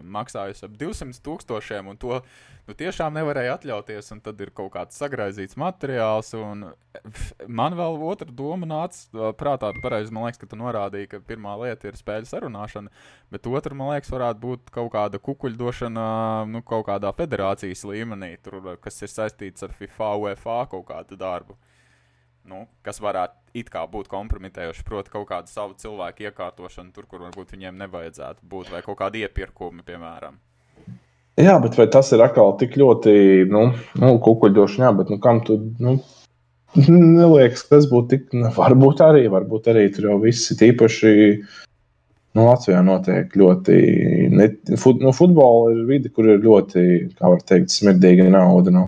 maksājas 0.00 0.64
ap 0.64 0.78
200 0.80 1.20
tūkstošiem, 1.26 1.90
un 1.92 1.98
to 2.00 2.14
nu, 2.16 2.76
tiešām 2.80 3.12
nevarēja 3.18 3.58
atļauties. 3.58 4.08
Tad 4.24 4.40
ir 4.40 4.52
kaut 4.56 4.70
kāds 4.72 4.96
sagraizīts 5.02 5.58
materiāls. 5.60 6.30
Man 7.60 7.76
vēl 7.76 7.98
otra 8.08 8.32
doma 8.40 8.70
nāca 8.70 9.34
prātā, 9.36 9.74
pareizi 9.84 10.14
man 10.16 10.24
liekas, 10.30 10.40
ka 10.40 10.48
tu 10.48 10.56
norādīji, 10.62 11.10
ka 11.12 11.20
pirmā 11.28 11.58
lieta 11.60 11.90
ir 11.90 11.98
spēļu 12.00 12.30
sarunāšana, 12.30 12.94
bet 13.34 13.50
otra, 13.52 13.76
man 13.76 13.92
liekas, 13.92 14.14
varētu 14.14 14.40
būt 14.46 14.72
kaut 14.78 14.88
kāda 14.96 15.20
kukuļdošana 15.20 16.06
nu, 16.54 16.64
kaut 16.64 16.88
kādā 16.88 17.12
federācijas 17.20 17.84
līmenī, 17.84 18.38
tur, 18.40 18.78
kas 18.80 18.96
ir 19.04 19.12
saistīts 19.12 19.68
ar 19.68 19.76
FIFA, 19.76 20.14
UEFA 20.24 20.62
kaut 20.72 20.88
kādu 20.88 21.20
darbu 21.20 21.58
nu, 22.48 22.64
kas 22.86 23.00
varētu 23.02 23.58
it 23.58 23.68
kā 23.72 23.84
būt 23.90 24.08
kompromitējoši, 24.12 24.86
proti, 24.88 25.12
kaut 25.12 25.28
kādu 25.28 25.52
savu 25.52 25.76
cilvēku 25.78 26.26
iekārtošanu 26.28 26.94
tur, 26.94 27.06
kur 27.10 27.26
varbūt 27.26 27.52
viņiem 27.54 27.78
nevajadzētu 27.84 28.48
būt, 28.48 28.72
vai 28.72 28.80
kaut 28.86 28.98
kādi 29.02 29.22
iepirkumi, 29.26 29.84
piemēram. 29.86 30.38
Jā, 31.40 31.56
bet 31.64 31.76
vai 31.80 31.86
tas 31.88 32.10
ir 32.12 32.20
atkal 32.20 32.52
tik 32.60 32.74
ļoti 32.76 33.12
nu, 33.48 33.68
nu, 34.00 34.10
kukuļdoši, 34.24 34.82
jā, 34.84 34.90
bet 34.98 35.12
nu, 35.12 35.20
kam 35.22 35.40
tu. 35.46 35.56
Nu, 35.80 35.96
Neliekas, 36.72 37.66
ka 37.66 37.76
tas 37.76 37.86
būtu 37.88 38.08
tik. 38.12 38.30
Nu, 38.36 38.48
varbūt 38.56 39.02
arī, 39.04 39.26
varbūt 39.32 39.68
arī 39.72 39.86
tur 39.92 40.10
jau 40.10 40.18
viss 40.22 40.52
ir 40.54 40.64
īpaši. 40.70 41.12
Nu, 42.32 42.46
Latvijā 42.46 42.80
notiek 42.84 43.32
ļoti. 43.36 43.78
Ne, 44.32 44.48
fut, 44.80 45.00
nu, 45.04 45.12
futbola 45.16 45.72
ir 45.74 45.82
vide, 45.88 46.12
kur 46.12 46.30
ir 46.32 46.40
ļoti, 46.44 46.84
kā 47.18 47.32
var 47.34 47.44
teikt, 47.48 47.72
smirdīga 47.74 48.28
nauda. 48.32 48.72
Nu. 48.72 48.86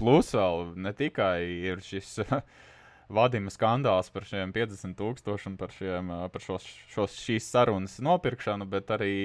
Plus 0.00 0.32
vēl 0.36 0.64
ne 0.80 0.92
tikai 0.96 1.36
ir 1.72 1.82
šis 1.84 2.18
Vadima 3.12 3.52
skandāls 3.52 4.08
par 4.12 4.24
šiem 4.28 4.54
50 4.54 4.96
tūkstošiem, 4.98 5.58
par, 5.60 5.74
šiem, 5.76 6.08
par 6.32 6.44
šos, 6.44 6.64
šos, 6.94 7.18
šīs 7.20 7.50
sarunas 7.52 7.98
nopirkšanu, 8.04 8.66
bet 8.72 8.92
arī 8.94 9.16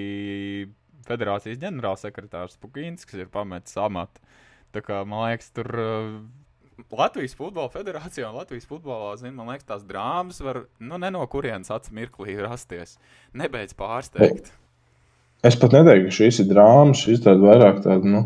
federācijas 1.07 1.61
ģenerālsekretārs 1.61 2.59
Pukīns, 2.61 3.07
kas 3.07 3.23
ir 3.23 3.31
pametis 3.31 3.77
amatu. 3.79 4.23
Tā 4.75 4.83
kā 4.83 4.99
man 5.07 5.29
liekas, 5.29 5.53
tur 5.55 5.71
Latvijas 6.91 7.33
Futbola 7.37 7.71
Federācijā 7.73 8.27
un 8.29 8.37
Latvijas 8.37 8.67
futbolā, 8.69 9.15
zin, 9.17 9.33
man 9.37 9.49
liekas, 9.49 9.65
tās 9.69 9.85
drāmas 9.87 10.41
var 10.43 10.65
nu, 10.79 10.99
no 10.99 11.23
kurienes 11.31 11.71
acis 11.73 11.95
mirklī 11.95 12.37
rasties. 12.43 12.97
Nebeidz 13.37 13.73
pārsteigt. 13.77 14.51
Es 15.45 15.57
pat 15.57 15.73
neteiktu, 15.73 16.09
ka 16.09 16.17
šīs 16.17 16.41
ir 16.43 16.47
drāmas, 16.49 17.01
šīs 17.05 17.23
ir 17.23 17.41
vairāk 17.41 17.81
tādas. 17.85 18.05
Nu 18.05 18.23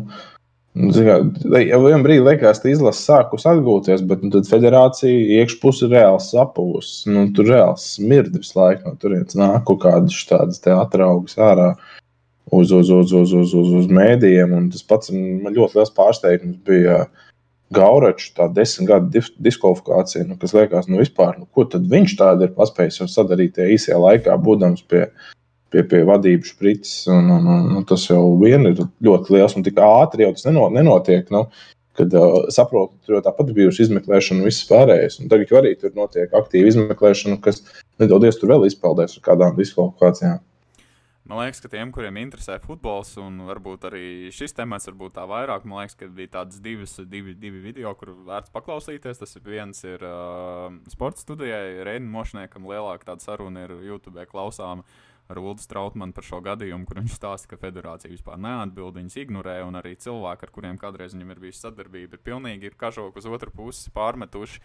Nu, 0.72 0.88
jau 0.96 1.80
vienā 1.82 1.98
brīdī 2.00 2.22
liekas, 2.24 2.62
ka 2.62 2.70
izlase 2.72 3.02
sākus 3.04 3.44
atgūties, 3.48 4.00
bet 4.08 4.22
nu, 4.24 4.30
tad 4.32 4.48
federācija 4.48 5.42
iekšpusē 5.42 5.84
ir 5.84 5.98
reāls 5.98 6.30
sapūs. 6.32 6.92
Nu, 7.12 7.26
tur 7.36 7.50
reāls 7.52 7.90
smird 7.98 8.32
visu 8.38 8.56
laiku 8.56 8.88
no 8.88 8.96
turienes 9.00 9.36
nāk 9.36 9.66
kaut 9.68 9.82
kādas 9.82 10.22
tādas 10.30 10.62
atraugas 10.72 11.36
ārā 11.36 11.74
uz, 12.48 12.72
uz, 12.72 12.88
uz, 12.88 13.12
uz, 13.12 13.34
uz, 13.36 13.52
uz, 13.52 13.74
uz 13.82 13.92
mēdījiem. 13.92 14.54
Un 14.56 14.70
tas 14.72 14.86
pats 14.88 15.12
man 15.12 15.52
ļoti 15.52 15.80
liels 15.80 15.92
pārsteigums 15.98 16.64
bija. 16.68 17.04
Gauračs, 17.72 18.34
tā 18.36 18.50
desmit 18.52 18.84
gadu 18.90 19.22
diskvalifikācija, 19.40 20.26
nu, 20.28 20.34
kas 20.36 20.52
liekas, 20.52 20.90
nu 20.92 20.98
vispār, 21.00 21.38
nu, 21.40 21.46
ko 21.56 21.64
tad 21.64 21.86
viņš 21.88 22.18
tādu 22.18 22.44
ir 22.44 22.50
paspējis 22.52 22.98
sadarīt 23.08 23.54
tajā 23.56 23.78
īsajā 23.78 23.96
laikā, 23.96 24.34
būdams 24.44 24.82
pie 24.92 25.06
pie, 25.72 25.82
pie 25.88 26.02
vadības 26.08 26.54
sprites. 26.54 26.94
Un, 27.10 27.30
un, 27.32 27.48
un, 27.56 27.70
un 27.80 27.86
tas 27.88 28.04
jau 28.08 28.22
vien 28.42 28.68
ir 28.68 28.82
ļoti 29.04 29.36
liels 29.36 29.56
un 29.58 29.66
tik 29.66 29.80
ātri 29.82 30.26
jau 30.26 30.34
tas 30.36 30.48
nenotiek. 30.52 31.30
Nu, 31.34 31.46
kad 31.98 32.14
uh, 32.16 32.38
saprotu, 32.52 32.96
tur 33.04 33.18
jau 33.18 33.24
tāpat 33.26 33.52
bijusi 33.56 33.84
izmeklēšana 33.86 34.40
un 34.40 34.48
viss 34.48 34.68
pārējais. 34.68 35.18
Un 35.20 35.32
tagad 35.32 35.52
arī 35.60 35.74
tur 35.80 35.92
notiek 35.96 36.32
aktīva 36.36 36.70
izmeklēšana, 36.72 37.40
kas 37.44 37.60
nedodies 38.00 38.40
tur 38.40 38.54
vēl 38.54 38.64
izpeldēs 38.68 39.18
ar 39.18 39.26
kādām 39.28 39.58
diskvalifikācijām. 39.58 40.40
Man 41.28 41.38
liekas, 41.38 41.60
ka 41.62 41.68
tiem, 41.70 41.92
kuriem 41.94 42.16
interesē 42.18 42.56
futbols, 42.60 43.12
un 43.22 43.36
varbūt 43.46 43.84
arī 43.88 44.06
šis 44.34 44.56
temats, 44.56 44.88
varbūt 44.90 45.14
tā 45.20 45.22
vairāk, 45.30 45.62
man 45.68 45.84
liekas, 45.84 45.94
ka 46.00 46.08
bija 46.10 46.32
tādas 46.40 46.58
divas, 46.64 46.96
divi, 47.08 47.36
divi 47.38 47.62
video, 47.62 47.92
kur 47.96 48.10
vērts 48.26 48.50
paklausīties. 48.52 49.20
Tas 49.20 49.38
ir 49.38 49.46
viens 49.46 49.84
ir 49.86 50.02
uh, 50.08 50.66
sports 50.92 51.22
studijai, 51.22 51.84
Reina 51.86 52.08
Mošniekam, 52.10 52.66
lielāka 52.68 53.12
tāda 53.12 53.24
saruna 53.28 53.68
ir 53.68 53.76
YouTube 53.86 54.26
klausāma. 54.32 54.82
Uh, 54.82 55.11
ar 55.30 55.38
Ulu 55.38 55.58
Strautmanu 55.62 56.14
par 56.16 56.26
šo 56.26 56.40
gadījumu, 56.44 56.86
kur 56.88 57.02
viņš 57.02 57.18
stāsta, 57.18 57.50
ka 57.52 57.60
federācija 57.60 58.12
vispār 58.12 58.40
neatbild, 58.42 58.98
viņas 58.98 59.20
ignorē, 59.22 59.60
un 59.66 59.78
arī 59.80 59.94
cilvēki, 60.00 60.48
ar 60.48 60.54
kuriem 60.54 60.80
kādreiz 60.80 61.14
viņam 61.16 61.30
ir 61.34 61.44
bijusi 61.46 61.62
sadarbība, 61.66 62.18
ir 62.18 62.26
pilnīgi 62.26 62.68
ir 62.68 62.80
kažok 62.80 63.20
uz 63.20 63.30
otru 63.30 63.54
pusi 63.54 63.92
pārmetuši. 63.94 64.64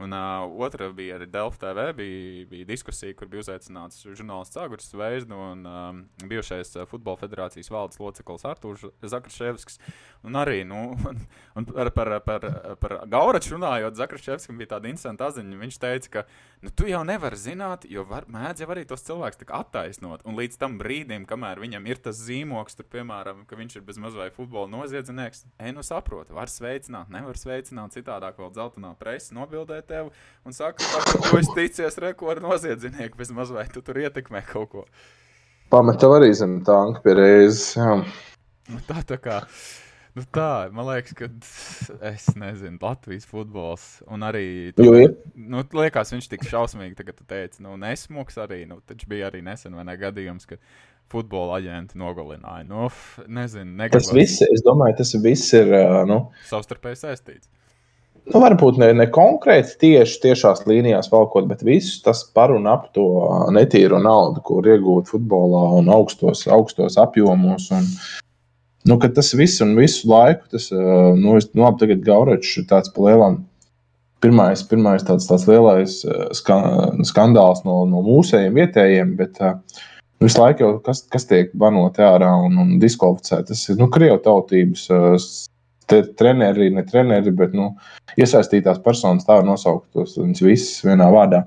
Un 0.00 0.14
uh, 0.16 0.46
otra 0.64 0.86
bija 0.96 1.18
arī 1.18 1.26
Delfa 1.28 1.60
TV. 1.60 1.82
Bija, 1.98 2.44
bija 2.48 2.68
diskusija, 2.70 3.12
kur 3.16 3.28
bija 3.28 3.44
uzaicināts 3.44 4.00
žurnālists 4.06 4.56
Zagars 4.56 4.88
Zvezda 4.88 5.36
un 5.36 5.66
um, 5.68 5.98
bijušais 6.24 6.72
Futbola 6.88 7.20
federācijas 7.20 7.68
valdes 7.68 8.00
loceklis 8.00 8.46
Artūrs 8.48 8.86
Zakraševskis. 9.04 9.76
Un 10.26 10.36
arī 10.36 10.58
nu, 10.68 10.80
un 11.56 11.64
par, 11.64 11.90
par, 11.96 12.10
par, 12.26 12.44
par 12.80 12.94
Gauraču 13.08 13.54
runājot, 13.54 13.96
Zakraševskim 13.96 14.58
bija 14.60 14.74
tāda 14.74 14.90
interesanta 14.90 15.30
atziņa. 15.30 15.60
Viņš 15.62 15.78
teica, 15.80 16.10
ka 16.12 16.24
nu, 16.60 16.72
tu 16.76 16.88
jau 16.90 17.00
nevari 17.08 17.38
zināt, 17.40 17.86
jo 17.88 18.04
var, 18.08 18.26
mēdz 18.28 18.60
jau 18.60 18.68
arī 18.74 18.84
tos 18.88 19.06
cilvēkus 19.06 19.48
attaisnot. 19.60 20.26
Un 20.28 20.36
līdz 20.36 20.60
tam 20.60 20.76
brīdim, 20.80 21.24
kamēr 21.30 21.62
viņam 21.64 21.88
ir 21.88 22.02
tas 22.04 22.20
zīmoks, 22.20 22.76
tur, 22.76 22.88
piemēram, 22.92 23.46
ka 23.48 23.56
viņš 23.56 23.78
ir 23.78 23.86
bezmaz 23.88 24.18
vai 24.18 24.28
futbola 24.34 24.68
noziedznieks, 24.74 25.46
ej, 25.56 25.72
nu 25.76 25.84
saproti, 25.86 26.36
var 26.36 26.52
sveicināt, 26.52 27.08
nevar 27.12 27.40
sveicināt, 27.40 27.96
citādāk 27.96 28.36
vēl 28.40 28.52
dzeltenā 28.52 28.92
presa 29.00 29.36
nobildēt 29.38 29.88
tevi 29.88 30.12
un 30.44 30.56
saka, 30.56 30.84
ka 30.84 31.16
tu 31.16 31.40
esi 31.40 31.56
ticies 31.56 31.96
rekordu 32.02 32.44
noziedznieku, 32.44 33.16
bez 33.16 33.32
maz 33.32 33.52
vai 33.54 33.64
tu 33.72 33.80
tur 33.84 34.04
ietekmē 34.04 34.44
kaut 34.52 34.74
ko. 34.74 34.88
Pameta 35.70 36.08
arī 36.10 36.32
zem 36.34 36.58
tanka 36.66 37.00
pie 37.04 37.14
reizes. 37.14 37.76
Nu, 37.78 38.78
tā 38.86 39.00
tā 39.06 39.16
kā. 39.22 39.44
Nu 40.18 40.24
tā, 40.34 40.66
man 40.74 40.88
liekas, 40.88 41.14
ka 41.14 41.28
es 42.10 42.24
nezinu, 42.34 42.80
Latvijas 42.82 43.28
futbols. 43.30 43.84
Un 44.10 44.24
arī. 44.26 44.44
Tu, 44.74 44.86
nu, 45.38 45.62
liekas, 45.78 46.10
viņš 46.14 46.26
tik 46.32 46.46
šausmīgi, 46.50 46.96
tagad 46.98 47.20
tu 47.20 47.26
teici, 47.30 47.62
nu, 47.62 47.76
nesmuks 47.78 48.40
arī. 48.42 48.64
Nu, 48.66 48.80
taču 48.86 49.06
bija 49.10 49.28
arī 49.30 49.44
nesen 49.46 49.76
vai 49.78 49.86
ne 49.86 49.94
gadījums, 50.00 50.48
ka 50.50 50.58
futbola 51.10 51.60
aģenti 51.60 51.98
nogalināja. 52.00 52.66
Nu, 52.66 52.90
nezinu, 53.30 53.70
negribas. 53.78 54.10
Tas 54.10 54.16
viss, 54.16 54.42
es 54.46 54.66
domāju, 54.66 54.98
tas 55.00 55.14
viss 55.22 55.54
ir. 55.58 55.72
Nu... 56.10 56.24
Savstarpēji 56.50 57.02
saistīts. 57.04 57.50
Nu, 58.30 58.38
varbūt 58.42 58.76
ne, 58.78 58.90
ne 58.94 59.06
konkrēti 59.10 59.78
tieši 59.80 60.18
tiešās 60.26 60.66
līnijās 60.68 61.08
valkot, 61.10 61.46
bet 61.50 61.62
viss 61.66 62.02
tas 62.04 62.20
par 62.34 62.52
un 62.54 62.68
ap 62.70 62.90
to 62.94 63.06
netīro 63.54 63.98
naudu, 64.02 64.42
kur 64.46 64.66
iegūt 64.68 65.10
futbolā 65.10 65.62
un 65.78 65.88
augstos, 65.90 66.44
augstos 66.50 66.98
apjomos. 67.00 67.70
Un, 67.74 67.88
nu, 68.88 68.96
tas 69.00 69.34
viss 69.36 69.60
un 69.64 69.74
visu 69.78 70.08
laiku, 70.10 70.48
tas, 70.54 70.70
nu, 70.72 71.36
es, 71.36 71.50
nu, 71.52 71.64
labi, 71.64 71.82
tagad 71.84 72.04
Gauračs 72.06 72.60
ir 72.62 72.66
tāds 72.70 72.92
pa 72.94 73.08
lielam. 73.08 73.42
Pirmais, 74.20 74.60
pirmais 74.68 75.04
tāds, 75.06 75.24
tāds 75.30 75.46
lielais 75.48 75.94
skandāls 76.36 77.62
no, 77.64 77.78
no 77.88 78.02
mūsējiem 78.04 78.58
vietējiem, 78.58 79.14
bet 79.16 79.40
uh, 79.40 79.54
visu 80.20 80.42
laiku 80.42 80.66
jau 80.66 80.74
kas, 80.84 81.06
kas 81.12 81.24
tiek 81.28 81.54
banot 81.56 81.96
ārā 82.04 82.28
un, 82.44 82.58
un 82.60 82.74
diskvalificēts. 82.82 83.48
Tas 83.48 83.62
ir 83.72 83.80
nu, 83.80 83.88
Krievijas 83.92 84.20
tautības 84.26 84.84
uh, 84.92 85.30
treneri, 86.20 86.68
ne 86.74 86.84
treneri, 86.86 87.32
bet 87.34 87.56
nu, 87.56 87.72
iesaistītās 88.20 88.82
personas 88.84 89.26
tā 89.26 89.40
var 89.40 89.48
nosaukt 89.48 89.88
tos 89.96 90.18
visus 90.20 90.84
vienā 90.84 91.08
vārdā. 91.12 91.46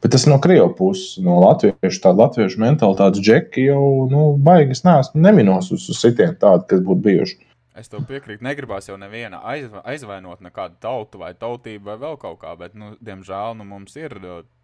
Bet 0.00 0.14
tas 0.14 0.24
no 0.24 0.38
Krievijas 0.40 0.76
puses, 0.78 1.18
no 1.20 1.36
latviešu, 1.42 2.00
tāda 2.00 2.24
latviešu 2.24 2.60
mentalitātes 2.62 3.20
džeki 3.20 3.66
jau 3.66 4.08
nu, 4.08 4.22
baigas 4.40 4.80
neesmu 4.86 5.20
neminos 5.20 5.68
uz, 5.74 5.84
uz 5.92 6.00
sitienu 6.00 6.38
tādu, 6.40 6.64
kas 6.70 6.80
būtu 6.86 7.04
bijuši. 7.04 7.40
Es 7.80 7.88
tev 7.88 8.06
piekrītu, 8.08 8.44
negribās 8.44 8.88
jau 8.88 8.96
nevienu 9.00 9.38
aizvainot 9.44 10.40
nekādu 10.44 10.80
tautu 10.82 11.20
vai 11.20 11.34
tautību 11.38 11.92
vai 11.92 11.98
vēl 12.00 12.16
kaut 12.20 12.40
kā, 12.42 12.56
bet, 12.58 12.74
nu, 12.76 12.94
diemžēl, 13.04 13.54
nu, 13.60 13.68
mums 13.68 13.94
ir 14.00 14.16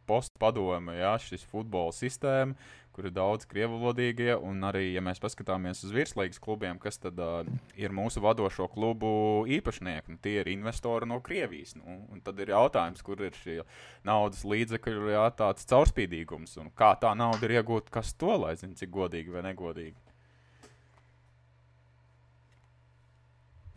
postpadome, 0.06 0.96
jā, 0.98 1.14
šis 1.22 1.44
futbola 1.50 1.94
sistēma, 1.94 2.56
kur 2.96 3.10
ir 3.10 3.14
daudz 3.16 3.44
krievulodīgie, 3.50 4.32
un 4.40 4.64
arī, 4.64 4.86
ja 4.94 5.02
mēs 5.04 5.20
paskatāmies 5.20 5.84
uz 5.84 5.92
virslīgas 5.92 6.40
klubiem, 6.42 6.80
kas 6.80 6.96
tad 7.02 7.20
uh, 7.20 7.44
ir 7.76 7.92
mūsu 7.92 8.22
vadošo 8.24 8.70
klubu 8.72 9.10
īpašnieki, 9.52 10.14
nu, 10.14 10.20
tie 10.24 10.38
ir 10.40 10.50
investori 10.54 11.08
no 11.08 11.20
Krievijas. 11.24 11.76
Nu, 11.76 12.00
tad 12.24 12.40
ir 12.40 12.54
jautājums, 12.54 13.04
kur 13.04 13.20
ir 13.26 13.36
šie 13.36 13.60
naudas 14.06 14.46
līdzekļi, 14.48 15.12
jā, 15.12 15.28
tāds 15.36 15.68
caurspīdīgums, 15.68 16.56
un 16.62 16.72
kā 16.76 16.94
tā 17.02 17.12
nauda 17.18 17.44
ir 17.44 17.58
iegūta, 17.60 17.92
kas 17.98 18.16
to 18.16 18.32
lai 18.40 18.56
zina, 18.56 18.76
cik 18.80 18.92
godīgi 18.96 19.36
vai 19.36 19.44
negodīgi. 19.50 19.96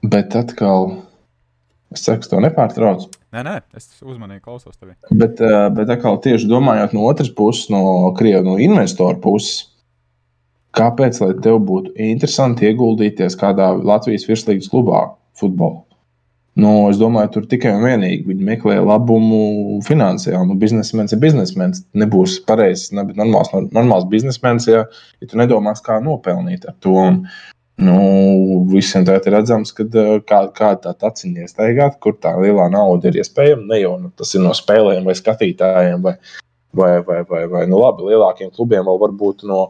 Bet 0.09 0.31
atkal 0.39 0.93
Es 1.93 2.05
ka 2.05 2.19
to 2.21 2.39
nepārtrauc. 2.43 3.07
Nē, 3.33 3.41
nē, 3.45 3.55
es 3.77 3.89
uzmanīgi 4.05 4.43
klausos 4.45 4.77
tevi. 4.77 4.93
Bet, 5.09 5.41
eh, 5.41 5.69
bet 5.73 5.89
atkal, 5.89 6.19
tieši 6.21 6.49
domājot 6.49 6.93
no 6.93 7.07
otras 7.09 7.31
puses, 7.33 7.69
no 7.73 8.11
Krievijas 8.17 8.45
no 8.45 8.57
investoru 8.61 9.17
puses, 9.21 9.67
kāpēc 10.77 11.17
tev 11.43 11.59
būtu 11.65 11.95
interesanti 11.97 12.69
ieguldīties 12.69 13.37
kādā 13.39 13.71
Latvijas 13.73 14.27
virslīgas 14.29 14.69
klubā 14.69 15.07
futbolā? 15.39 15.83
Nu, 16.59 16.71
es 16.89 16.97
domāju, 16.99 17.29
tur 17.35 17.45
tikai 17.47 17.71
un 17.77 17.85
vienīgi 17.85 18.25
viņi 18.27 18.45
meklē 18.47 18.79
labumu 18.83 19.79
finansiāli. 19.85 20.47
Nu, 20.49 20.57
biznesmenis 20.59 21.13
ir 21.15 21.21
biznesmenis. 21.21 21.85
Nebūs 21.97 22.39
pareizs, 22.47 22.89
ne, 22.95 23.05
normāls, 23.15 23.53
normāls 23.71 24.07
biznesmenis, 24.11 24.67
ja, 24.67 24.83
ja 25.21 25.29
tu 25.29 25.39
nedomās, 25.39 25.83
kā 25.85 25.99
nopelnīt 26.03 26.67
ar 26.67 26.75
to. 26.83 26.97
Un, 26.99 27.21
nu, 27.83 27.95
visiem 28.71 29.05
tā 29.07 29.17
ir 29.19 29.31
redzams, 29.33 29.71
ka 29.75 29.85
kā, 30.27 30.41
kā 30.55 30.73
tā 30.83 30.93
taciņa 31.05 31.45
iestaigāt, 31.45 31.97
kur 32.03 32.17
tā 32.21 32.35
lielā 32.39 32.69
nauda 32.73 33.09
ir 33.09 33.21
iespējama. 33.23 33.67
Ne 33.71 33.81
jau 33.81 33.95
nu, 34.01 34.11
tas 34.19 34.35
ir 34.35 34.45
no 34.45 34.53
spēlēm 34.57 35.07
vai 35.07 35.15
skatītājiem. 35.17 36.03
Vai, 36.05 36.15
vai, 36.75 36.91
vai, 37.05 37.21
vai, 37.29 37.45
vai 37.49 37.63
nu, 37.69 37.79
labi, 37.81 38.05
lielākiem 38.11 38.51
klubiem 38.53 38.85
vēl 38.85 38.99
varbūt 39.01 39.47
no, 39.49 39.61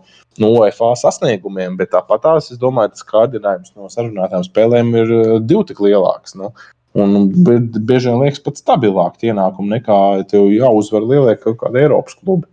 no 0.41 0.49
UEFA 0.57 0.91
sasniegumiem, 0.99 1.77
bet 1.79 1.93
tāpat 1.93 2.25
tās, 2.25 2.49
es 2.51 2.59
domāju, 2.59 2.91
tas 2.95 3.07
kārdinājums 3.07 3.71
no 3.77 3.87
sarunātām 3.93 4.43
spēlēm 4.43 4.91
ir 4.99 5.15
divi 5.47 5.63
tik 5.69 5.79
lielāks. 5.85 6.35
Nu, 6.39 6.51
Un 6.97 7.27
bieži 7.29 8.09
vien 8.09 8.23
liekas 8.23 8.41
pat 8.41 8.57
stabilāk 8.57 9.21
ienākumi 9.21 9.75
nekā 9.75 9.97
tev 10.31 10.47
jāuzvar 10.49 11.05
lielie 11.05 11.35
kaut 11.37 11.59
kādi 11.61 11.83
Eiropas 11.83 12.17
klubi. 12.17 12.49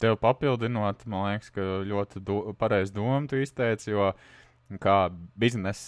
Tev 0.00 0.16
papildinot, 0.20 1.04
man 1.10 1.26
liekas, 1.28 1.50
ka 1.54 1.64
ļoti 1.86 2.22
do, 2.24 2.42
pareizi 2.58 2.94
doma 2.96 3.26
tu 3.28 3.40
izteici, 3.40 3.92
jo 3.92 4.12
kā 4.80 5.10
biznes, 5.40 5.80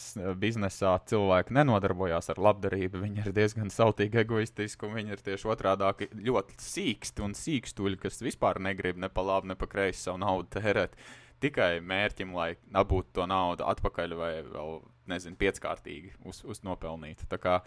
biznesā 0.42 0.96
cilvēki 1.06 1.54
nenodarbojās 1.54 2.32
ar 2.32 2.40
labdarību, 2.42 3.02
viņi 3.04 3.22
ir 3.22 3.34
diezgan 3.36 3.70
sautīgi 3.70 4.24
egoistiski, 4.24 4.88
un 4.88 4.98
viņi 4.98 5.14
ir 5.14 5.22
tieši 5.22 5.50
otrādi 5.54 6.08
ļoti 6.18 6.58
sīksti 6.58 7.22
un 7.22 7.36
sīkstuļi, 7.38 8.00
kas 8.02 8.22
vispār 8.24 8.58
negrib 8.62 8.98
ne 8.98 9.10
pa 9.12 9.22
labi, 9.26 9.52
ne 9.52 9.58
pa 9.58 9.70
kreisi 9.70 10.08
savu 10.08 10.18
naudu 10.24 10.50
tērēt 10.58 10.98
tikai 11.42 11.80
mērķim, 11.82 12.34
lai 12.36 12.52
dabūtu 12.74 13.16
to 13.18 13.26
naudu 13.30 13.66
atpakaļ 13.70 14.14
vai 14.18 14.32
vēl, 14.46 14.76
nezinu, 15.10 15.38
pieckārtīgi 15.40 16.14
uz, 16.28 16.42
uz 16.46 16.62
nopelnīt. 16.66 17.24
Tā 17.30 17.38
kā, 17.42 17.58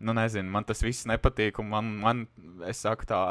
nu, 0.00 0.14
nezinu, 0.16 0.50
man 0.52 0.66
tas 0.68 0.82
viss 0.84 1.08
nepatīk, 1.08 1.58
man, 1.66 1.90
man 2.02 2.26
es 2.68 2.82
saku 2.84 3.06
tā, 3.08 3.22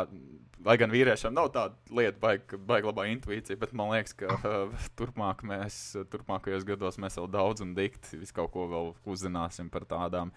lai 0.68 0.78
gan 0.80 0.92
vīriešiem 0.92 1.36
nav 1.36 1.52
tāda 1.56 1.96
lieta, 1.96 2.18
baig, 2.22 2.56
baig 2.68 2.88
labā 2.88 3.08
intuīcija, 3.12 3.60
bet 3.62 3.76
man 3.78 3.94
liekas, 3.94 4.16
ka 4.18 4.38
uh, 4.38 4.88
turpmāk 5.00 5.44
mēs, 5.48 5.80
turpmākajos 6.12 6.68
gados 6.68 7.00
mēs 7.02 7.20
vēl 7.20 7.30
daudz 7.38 7.64
un 7.66 7.76
dikti 7.78 8.20
visu 8.20 8.36
kaut 8.36 8.52
ko 8.56 8.68
vēl 8.72 8.92
uzzināsim 9.08 9.72
par 9.74 9.88
tādām 9.88 10.34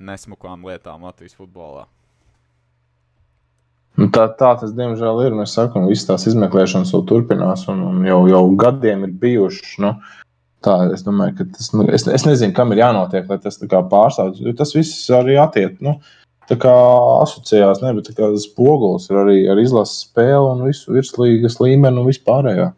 nesmukām 0.00 0.64
lietām 0.68 1.04
Latvijas 1.04 1.36
futbolā. 1.36 1.86
Nu, 3.98 4.06
tā, 4.14 4.28
tā 4.38 4.52
tas, 4.60 4.70
diemžēl, 4.76 5.18
ir. 5.26 5.34
Mēs 5.36 5.52
sakām, 5.56 5.84
ka 5.84 5.90
visas 5.90 6.06
tās 6.08 6.24
izmeklēšanas 6.30 6.92
vēl 6.94 7.02
turpinās, 7.10 7.66
un, 7.68 7.82
un 7.84 8.04
jau, 8.06 8.20
jau 8.30 8.44
gadiem 8.60 9.02
ir 9.04 9.16
bijušas. 9.20 9.74
Nu, 9.82 9.90
tā, 10.64 10.76
es 10.94 11.04
domāju, 11.06 11.36
ka 11.40 11.46
tas, 11.56 11.70
nu, 11.76 11.86
es, 11.92 12.06
es 12.10 12.26
nezinu, 12.28 12.54
kam 12.56 12.74
ir 12.74 12.82
jānotiek, 12.82 13.28
lai 13.30 13.38
tas 13.42 13.60
pārstāvētu. 13.60 14.54
Tas 14.58 14.74
viss 14.76 15.08
arī 15.14 15.38
attiec. 15.40 15.78
Nu, 15.84 15.96
tā 16.50 16.58
kā 16.60 16.74
asociējās, 17.22 17.82
ne, 17.84 17.94
bet 17.98 18.12
tas 18.16 18.46
spogulis 18.46 19.08
ir 19.10 19.20
arī 19.22 19.38
ar 19.52 19.60
izlases 19.62 20.06
spēli 20.08 20.54
un 20.54 20.64
visu 20.66 20.94
virslīgas 20.96 21.60
līmeni 21.62 22.02
un 22.02 22.08
vispārējā. 22.10 22.70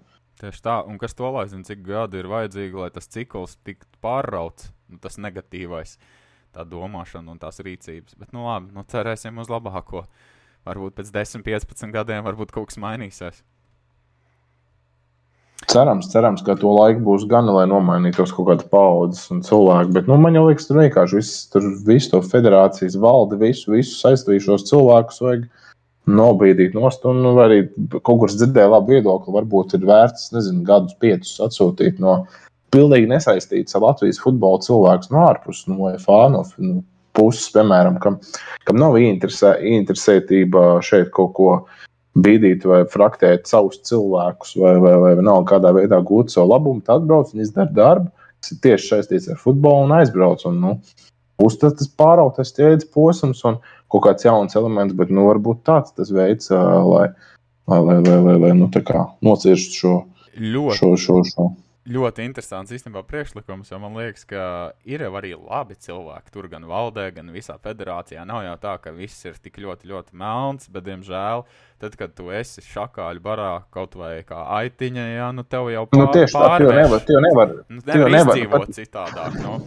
Tieši 0.42 0.64
tā, 0.64 0.80
un 0.90 0.98
kas 0.98 1.14
to 1.14 1.28
lai 1.30 1.46
zina, 1.50 1.62
cik 1.68 1.84
gadi 1.86 2.18
ir 2.18 2.26
vajadzīgi, 2.30 2.74
lai 2.74 2.90
tas 2.90 3.06
cikls 3.06 3.54
tiktu 3.62 3.86
pārrauts, 4.02 4.72
nu, 4.90 4.98
tas 5.02 5.20
negatīvais, 5.22 5.94
tā 6.52 6.66
domāšana 6.66 7.30
un 7.30 7.38
tās 7.38 7.62
rīcības. 7.62 8.18
Bet, 8.18 8.32
nu 8.34 8.48
labi, 8.48 8.72
nu 8.74 8.82
cerēsim 8.90 9.38
uz 9.38 9.52
labāko 9.52 10.02
varbūt 10.66 10.98
pēc 10.98 11.14
10, 11.14 11.46
15 11.46 11.94
gadiem 11.94 12.26
varbūt 12.26 12.54
kaut 12.54 12.72
kas 12.72 12.80
mainīsies. 12.82 13.44
Cerams, 15.70 16.08
cerams, 16.10 16.42
ka 16.44 16.56
to 16.58 16.72
laiku 16.74 17.00
būs 17.06 17.24
gan, 17.30 17.46
lai 17.54 17.64
nomainītos 17.70 18.32
kaut 18.34 18.48
kāda 18.48 18.66
paudzes 18.72 19.30
un 19.32 19.42
cilvēki. 19.46 19.92
Bet 19.94 20.08
nu, 20.10 20.18
man 20.20 20.36
jau 20.36 20.44
liekas, 20.48 20.66
tur 20.68 20.80
vienkārši 20.82 21.18
viss, 21.18 21.42
tur 21.52 21.68
visu 21.86 22.10
to 22.12 22.20
federācijas 22.26 22.98
valdi, 23.00 23.38
visu, 23.40 23.70
visu 23.72 23.94
saistījušos 24.00 24.66
cilvēkus 24.68 25.22
vajag 25.22 25.46
nobīdīt 26.10 26.74
nost. 26.76 27.06
Un 27.08 27.22
arī 27.44 27.62
kaut 27.94 28.24
kur 28.24 28.32
dzirdēju 28.32 28.74
labu 28.74 28.96
viedokli. 28.96 29.34
Varbūt 29.38 29.76
ir 29.78 29.86
vērts, 29.88 30.32
nezinu, 30.34 30.64
gadus 30.66 30.98
piecus 31.02 31.36
atsūtīt 31.46 32.02
no 32.02 32.24
pilnīgi 32.72 33.10
nesaistītas 33.10 33.76
ar 33.76 33.86
Latvijas 33.86 34.20
futbola 34.22 34.62
cilvēku 34.64 35.12
no 35.14 35.26
ārpus, 35.28 35.66
no 35.70 35.92
FA, 36.02 36.24
no, 36.32 36.42
no 36.64 36.82
puses, 37.16 37.50
piemēram, 37.54 37.98
kam, 38.02 38.18
kam 38.66 38.80
nav 38.80 38.96
interesē, 39.00 39.54
interesētība 39.78 40.80
šeit 40.84 41.12
kaut 41.14 41.34
ko 41.36 41.50
bīdīt 42.18 42.66
vai 42.68 42.82
fraktēt 42.92 43.48
savus 43.48 43.80
cilvēkus, 43.88 44.56
vai, 44.60 44.74
vai, 44.82 44.96
vai 45.00 45.14
nav 45.24 45.46
kādā 45.48 45.72
veidā 45.76 46.00
gūt 46.04 46.34
savu 46.34 46.52
labumu, 46.52 46.82
tad 46.84 47.02
atbrauc 47.02 47.32
un 47.32 47.44
izdara 47.44 47.72
darbu, 47.72 48.12
kas 48.42 48.52
ir 48.54 48.60
tieši 48.66 48.90
saistīts 48.90 49.30
ar 49.32 49.40
futbolu 49.40 49.86
un 49.86 49.96
aizbrauc. 50.00 50.44
Un, 50.50 50.60
nu, 50.60 50.76
Būs 51.40 51.56
tas, 51.58 51.72
tas 51.78 51.88
pārautais 51.98 52.52
ķēdes 52.54 52.86
posms 52.94 53.40
un 53.48 53.56
kaut 53.90 54.04
kāds 54.04 54.26
jauns 54.26 54.54
elements, 54.58 54.94
bet 54.94 55.10
nu, 55.10 55.24
varbūt 55.30 55.64
tāds 55.66 55.94
tas 55.96 56.12
veids, 56.14 56.52
lai, 56.52 57.08
lai, 57.66 57.80
lai, 57.88 57.98
lai, 58.04 58.18
lai, 58.28 58.36
lai 58.44 58.52
nu, 58.58 58.68
nocirstu 59.26 59.80
šo, 59.80 59.94
ļoti, 60.36 60.76
šo, 60.78 60.92
šo, 61.06 61.18
šo 61.32 61.48
ļoti 61.88 62.22
interesants 62.22 62.70
īstenībā 62.74 63.02
priekšlikums, 63.08 63.72
jo 63.72 63.78
man 63.82 63.96
liekas, 63.98 64.22
ka 64.28 64.44
ir 64.86 65.02
jau 65.02 65.10
arī 65.18 65.32
labi 65.34 65.74
cilvēki 65.82 66.30
tur 66.34 66.46
gan 66.52 66.66
valdē, 66.70 67.08
gan 67.16 67.32
visā 67.34 67.56
federācijā. 67.62 68.22
Nav 68.28 68.44
jau 68.46 68.54
tā, 68.62 68.76
ka 68.84 68.92
viss 68.94 69.26
ir 69.26 69.38
tik 69.42 69.58
ļoti, 69.62 69.90
ļoti 69.90 70.18
melns, 70.18 70.70
bet, 70.70 70.86
diemžēl, 70.86 71.42
tad, 71.82 71.96
kad 71.98 72.14
tu 72.14 72.30
esi 72.30 72.62
šakāļu 72.62 73.24
barā 73.24 73.50
kaut 73.74 73.96
vai 73.98 74.14
kā 74.26 74.44
aitiņa, 74.60 75.08
jā, 75.16 75.28
nu 75.34 75.42
tev 75.42 75.72
jau 75.74 75.84
pār, 75.90 76.04
nu, 76.04 76.08
tieši 76.14 76.38
tā, 76.38 76.46
tu 76.54 76.68
jau 76.68 76.78
nevar, 76.78 77.04
jau 77.16 77.24
nevar, 77.26 77.54
nu, 77.66 77.82
nevar, 77.90 78.16
nevar 78.16 78.36
izdzīvot 78.38 78.66
pat, 78.68 78.78
citādāk. 78.78 79.38
Nu. 79.42 79.58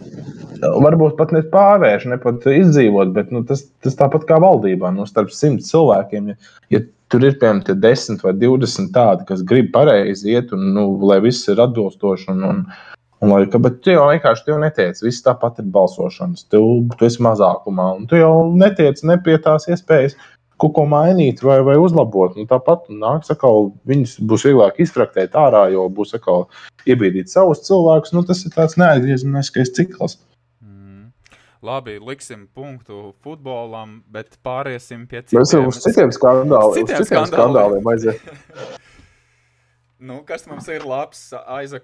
Varbūt 0.86 1.18
pat 1.20 1.36
ne 1.36 1.44
pārvērš, 1.52 2.08
ne 2.14 2.20
pat 2.22 2.48
izdzīvot, 2.48 3.12
bet 3.16 3.32
nu, 3.34 3.44
tas, 3.48 3.66
tas 3.84 3.98
tāpat 3.98 4.24
kā 4.28 4.40
valdībā, 4.40 4.88
nu, 4.96 5.04
starp 5.08 5.36
simts 5.36 5.68
cilvēkiem. 5.74 6.32
Ja, 6.32 6.40
ja 6.72 6.86
tur 7.12 7.24
ir 7.26 7.38
piemēram 7.40 7.80
10 7.82 8.22
vai 8.24 8.34
20 8.40 8.92
tādi, 8.94 9.26
kas 9.28 9.44
grib 9.46 9.72
pareizi 9.74 10.34
iet, 10.34 10.52
un 10.56 10.70
nu, 10.76 10.86
lai 11.06 11.20
viss 11.24 11.48
ir 11.52 11.62
atbilstoši. 11.62 12.30
Un, 12.34 12.44
un, 12.50 12.62
un, 13.22 13.32
lai, 13.32 13.44
ka, 13.52 13.60
bet 13.62 13.80
tu 13.84 13.94
jau 13.94 14.06
vienkārši 14.10 14.46
tu 14.46 14.60
netiec. 14.62 15.02
Viss 15.04 15.24
tāpat 15.26 15.60
ir 15.62 15.68
balsošanas. 15.74 16.46
Tu, 16.52 16.62
tu 16.96 17.08
esi 17.08 17.22
mazākumā, 17.26 17.92
un 18.00 18.08
tu 18.10 18.18
jau 18.20 18.32
netiec 18.54 19.02
ne 19.06 19.18
pie 19.22 19.38
tās 19.42 19.68
iespējas. 19.70 20.18
Kaut 20.56 20.72
ko 20.72 20.86
mainīt 20.88 21.42
vai, 21.44 21.58
vai 21.60 21.74
uzlabot. 21.76 22.32
Nu, 22.38 22.46
tāpat 22.48 22.86
nāks 22.88 23.28
atkal, 23.32 23.74
viņus 23.88 24.16
būs 24.24 24.46
vieglāk 24.48 24.78
izfraktēt 24.80 25.36
ārā, 25.36 25.66
jo 25.74 25.84
būs 25.92 26.16
atkal 26.16 26.46
iebīdīt 26.88 27.28
savus 27.28 27.60
cilvēkus. 27.66 28.14
Nu, 28.16 28.24
tas 28.24 28.40
ir 28.46 28.54
tāds 28.54 28.78
neatgriezeniskais 28.80 29.74
cikls. 29.76 30.16
Labi, 31.66 31.96
liksim 31.98 32.44
punktu 32.54 33.14
futbolam, 33.24 33.98
bet 34.12 34.36
pāriesim 34.46 35.06
pie 35.10 35.22
citiem. 35.24 35.40
Mēs 35.40 35.54
jau 35.54 35.62
uz 35.66 35.80
citiem 35.82 36.12
skandāliem, 36.14 36.76
citiem 36.76 37.00
uz 37.02 37.08
citiem 37.08 37.26
skandāliem 37.30 37.88
aiziet. 37.90 38.28
nu, 40.10 40.20
kas 40.28 40.46
mums 40.46 40.68
ir 40.70 40.86
labs 40.86 41.24
aiz, 41.42 41.74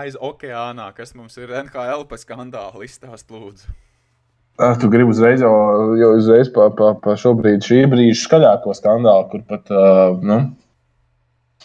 aiz 0.00 0.18
okeānā, 0.18 0.88
kas 0.96 1.14
mums 1.14 1.38
ir 1.38 1.52
NHL 1.62 2.08
pa 2.10 2.18
skandālu 2.18 2.82
izstāst 2.86 3.30
lūdzu? 3.30 3.70
Ah, 4.60 4.74
tu 4.80 4.90
gribi 4.92 5.14
uzreiz 5.14 5.44
jau, 5.44 5.52
jau 5.96 6.10
uzreiz 6.18 6.50
pa, 6.52 6.66
pa, 6.76 6.90
pa 6.98 7.14
šobrīd 7.20 7.62
šī 7.64 7.84
brīža 7.92 8.24
skaļāko 8.24 8.74
skandālu, 8.76 9.28
kur 9.30 9.44
pat, 9.48 9.70
uh, 9.70 10.18
nu, 10.26 10.40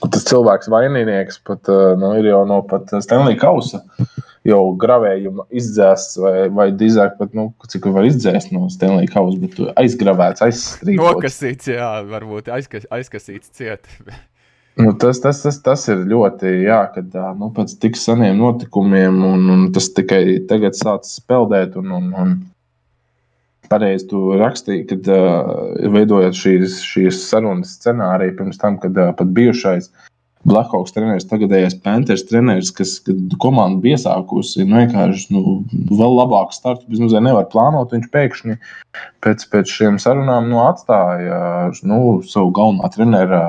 tas 0.06 0.28
cilvēks 0.30 0.70
vaininieks 0.72 1.42
pat, 1.50 1.66
uh, 1.72 1.96
nu, 2.00 2.14
ir 2.22 2.30
jau 2.30 2.46
no 2.48 2.62
pat 2.70 2.94
Stanley 3.04 3.40
Kausa. 3.42 3.82
Uh, 3.82 4.15
jau 4.46 4.62
gravējumu 4.82 5.48
izdzēsts, 5.56 6.20
vai, 6.22 6.36
vai 6.54 6.70
drīzāk 6.78 7.18
pat, 7.20 7.34
nu, 7.38 7.50
cik 7.72 7.88
var 7.96 8.06
izdzēst 8.08 8.54
no 8.54 8.68
Stanley 8.74 9.10
Kausa, 9.10 9.40
bet 9.42 9.60
aizgravēts, 9.82 10.46
aizstrīdēts. 10.46 11.02
Nokasīts, 11.02 11.74
jā, 11.74 11.92
varbūt 12.12 12.52
aizkas, 12.54 12.88
aizkasīts 12.94 13.54
ciet. 13.58 13.90
Nu, 14.76 14.90
tas, 15.00 15.22
tas, 15.24 15.38
tas, 15.40 15.56
tas 15.64 15.86
ir 15.88 16.02
ļoti, 16.12 16.50
jā, 16.66 16.82
kad 16.92 17.14
nu, 17.40 17.48
pēc 17.56 17.78
tik 17.80 17.96
seniem 17.96 18.42
notikumiem, 18.42 19.22
un, 19.24 19.46
un 19.54 19.62
tas 19.72 19.86
tikai 19.96 20.42
tagad 20.50 20.76
sācis 20.76 21.14
speldēt. 21.22 21.78
Un, 21.80 21.94
un, 21.96 22.10
un 22.20 22.34
pareizi 23.72 24.10
tu 24.10 24.26
rakstīji, 24.36 24.84
kad 24.90 25.08
uh, 25.16 25.54
veidojot 25.96 26.36
šīs, 26.36 26.76
šīs 26.92 27.22
sarunas 27.30 27.78
scenāriju, 27.78 28.36
pirms 28.42 28.60
tam, 28.60 28.76
kad 28.84 29.00
uh, 29.00 29.14
pat 29.16 29.32
bijušais 29.40 29.88
uh, 29.88 30.10
Blackhawks 30.46 30.94
treneris, 30.94 31.26
tagadējais 31.26 31.78
Panthers 31.82 32.24
treneris, 32.30 32.70
kas 32.76 33.00
komandu 33.42 33.82
bija 33.82 33.98
iesākusi, 33.98 34.66
nu, 34.68 34.78
vienkārši 34.84 35.34
nu, 35.34 35.56
vēl 35.90 36.18
labāku 36.20 36.54
startu 36.54 36.86
vismaz 36.92 37.16
nevar 37.18 37.48
plānot. 37.50 37.96
Viņš 37.96 38.12
pēkšņi 38.14 38.58
pēc, 39.26 39.48
pēc 39.52 39.74
šiem 39.80 39.98
sarunām 40.02 40.52
nu, 40.52 40.62
atstāja 40.68 41.40
nu, 41.90 42.00
savu 42.30 42.54
galvenā 42.56 42.92
trenera 42.94 43.42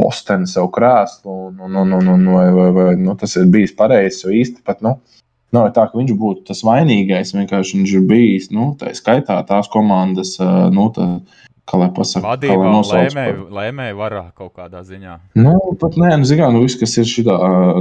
posteni, 0.00 0.48
savu 0.48 0.72
krēslu. 0.72 1.36
Un, 1.52 1.76
un, 1.84 1.92
un, 2.00 2.10
un, 2.14 2.26
vai, 2.32 2.48
vai, 2.56 2.70
vai, 2.78 2.88
nu, 3.00 3.16
tas 3.20 3.36
ir 3.36 3.48
bijis 3.52 3.76
pareizi, 3.76 4.24
jo 4.24 4.34
īsti 4.40 4.64
pat. 4.64 4.80
Nu, 4.84 4.96
Nav 5.54 5.68
tā, 5.76 5.84
ka 5.88 5.96
viņš 5.96 6.16
būtu 6.18 6.48
tas 6.48 6.64
vainīgais. 6.66 7.30
Vienkārši 7.36 7.78
viņš 7.78 7.92
ir 7.94 8.06
bijis 8.10 8.48
nu, 8.52 8.72
tā 8.80 8.90
skaitā 8.96 9.38
tās 9.46 9.68
komandas 9.72 10.34
nu, 10.74 10.88
tā, 10.96 11.06
kā 11.66 11.78
lai 11.80 11.88
pasakā, 11.94 12.22
vadībā 12.24 12.70
lēmēju, 12.86 13.46
lēmēju 13.54 13.96
varā 13.98 14.22
kaut 14.38 14.52
kādā 14.54 14.82
ziņā. 14.86 15.16
Nu, 15.38 15.54
pat 15.80 15.96
nē, 15.98 16.12
nu, 16.20 16.28
zinām, 16.28 16.54
nu, 16.54 16.62
viss, 16.62 16.78
kas 16.78 16.94
ir 17.00 17.08
šitā, 17.10 17.34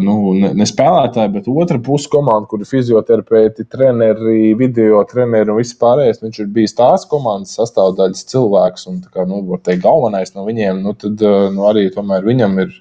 nu, 0.04 0.15
ne, 0.39 0.52
ne 0.58 0.65
spēlētāji, 0.69 1.34
bet 1.36 1.50
otra 1.52 1.78
puse 1.86 2.10
komanda, 2.12 2.50
kur 2.50 2.63
ir 2.63 2.69
fizioterapeiti, 2.69 3.67
treneri, 3.69 4.56
video 4.58 5.04
treneri 5.10 5.54
un 5.54 5.60
viss 5.62 5.78
pārējais. 5.82 6.24
Viņš 6.24 6.41
ir 6.41 6.50
bijis 6.56 6.74
tās 6.78 7.06
komandas 7.12 7.54
sastāvdaļas 7.60 8.26
cilvēks 8.32 8.89
un, 8.89 9.04
kā, 9.06 9.28
nu, 9.30 9.43
var 9.52 9.62
teikt, 9.65 9.84
galvenais 9.86 10.34
no 10.34 10.48
viņiem, 10.48 10.82
nu, 10.86 10.95
tad 10.98 11.21
nu, 11.54 11.67
arī 11.69 11.88
tomēr 11.93 12.26
viņam 12.26 12.58
ir. 12.65 12.74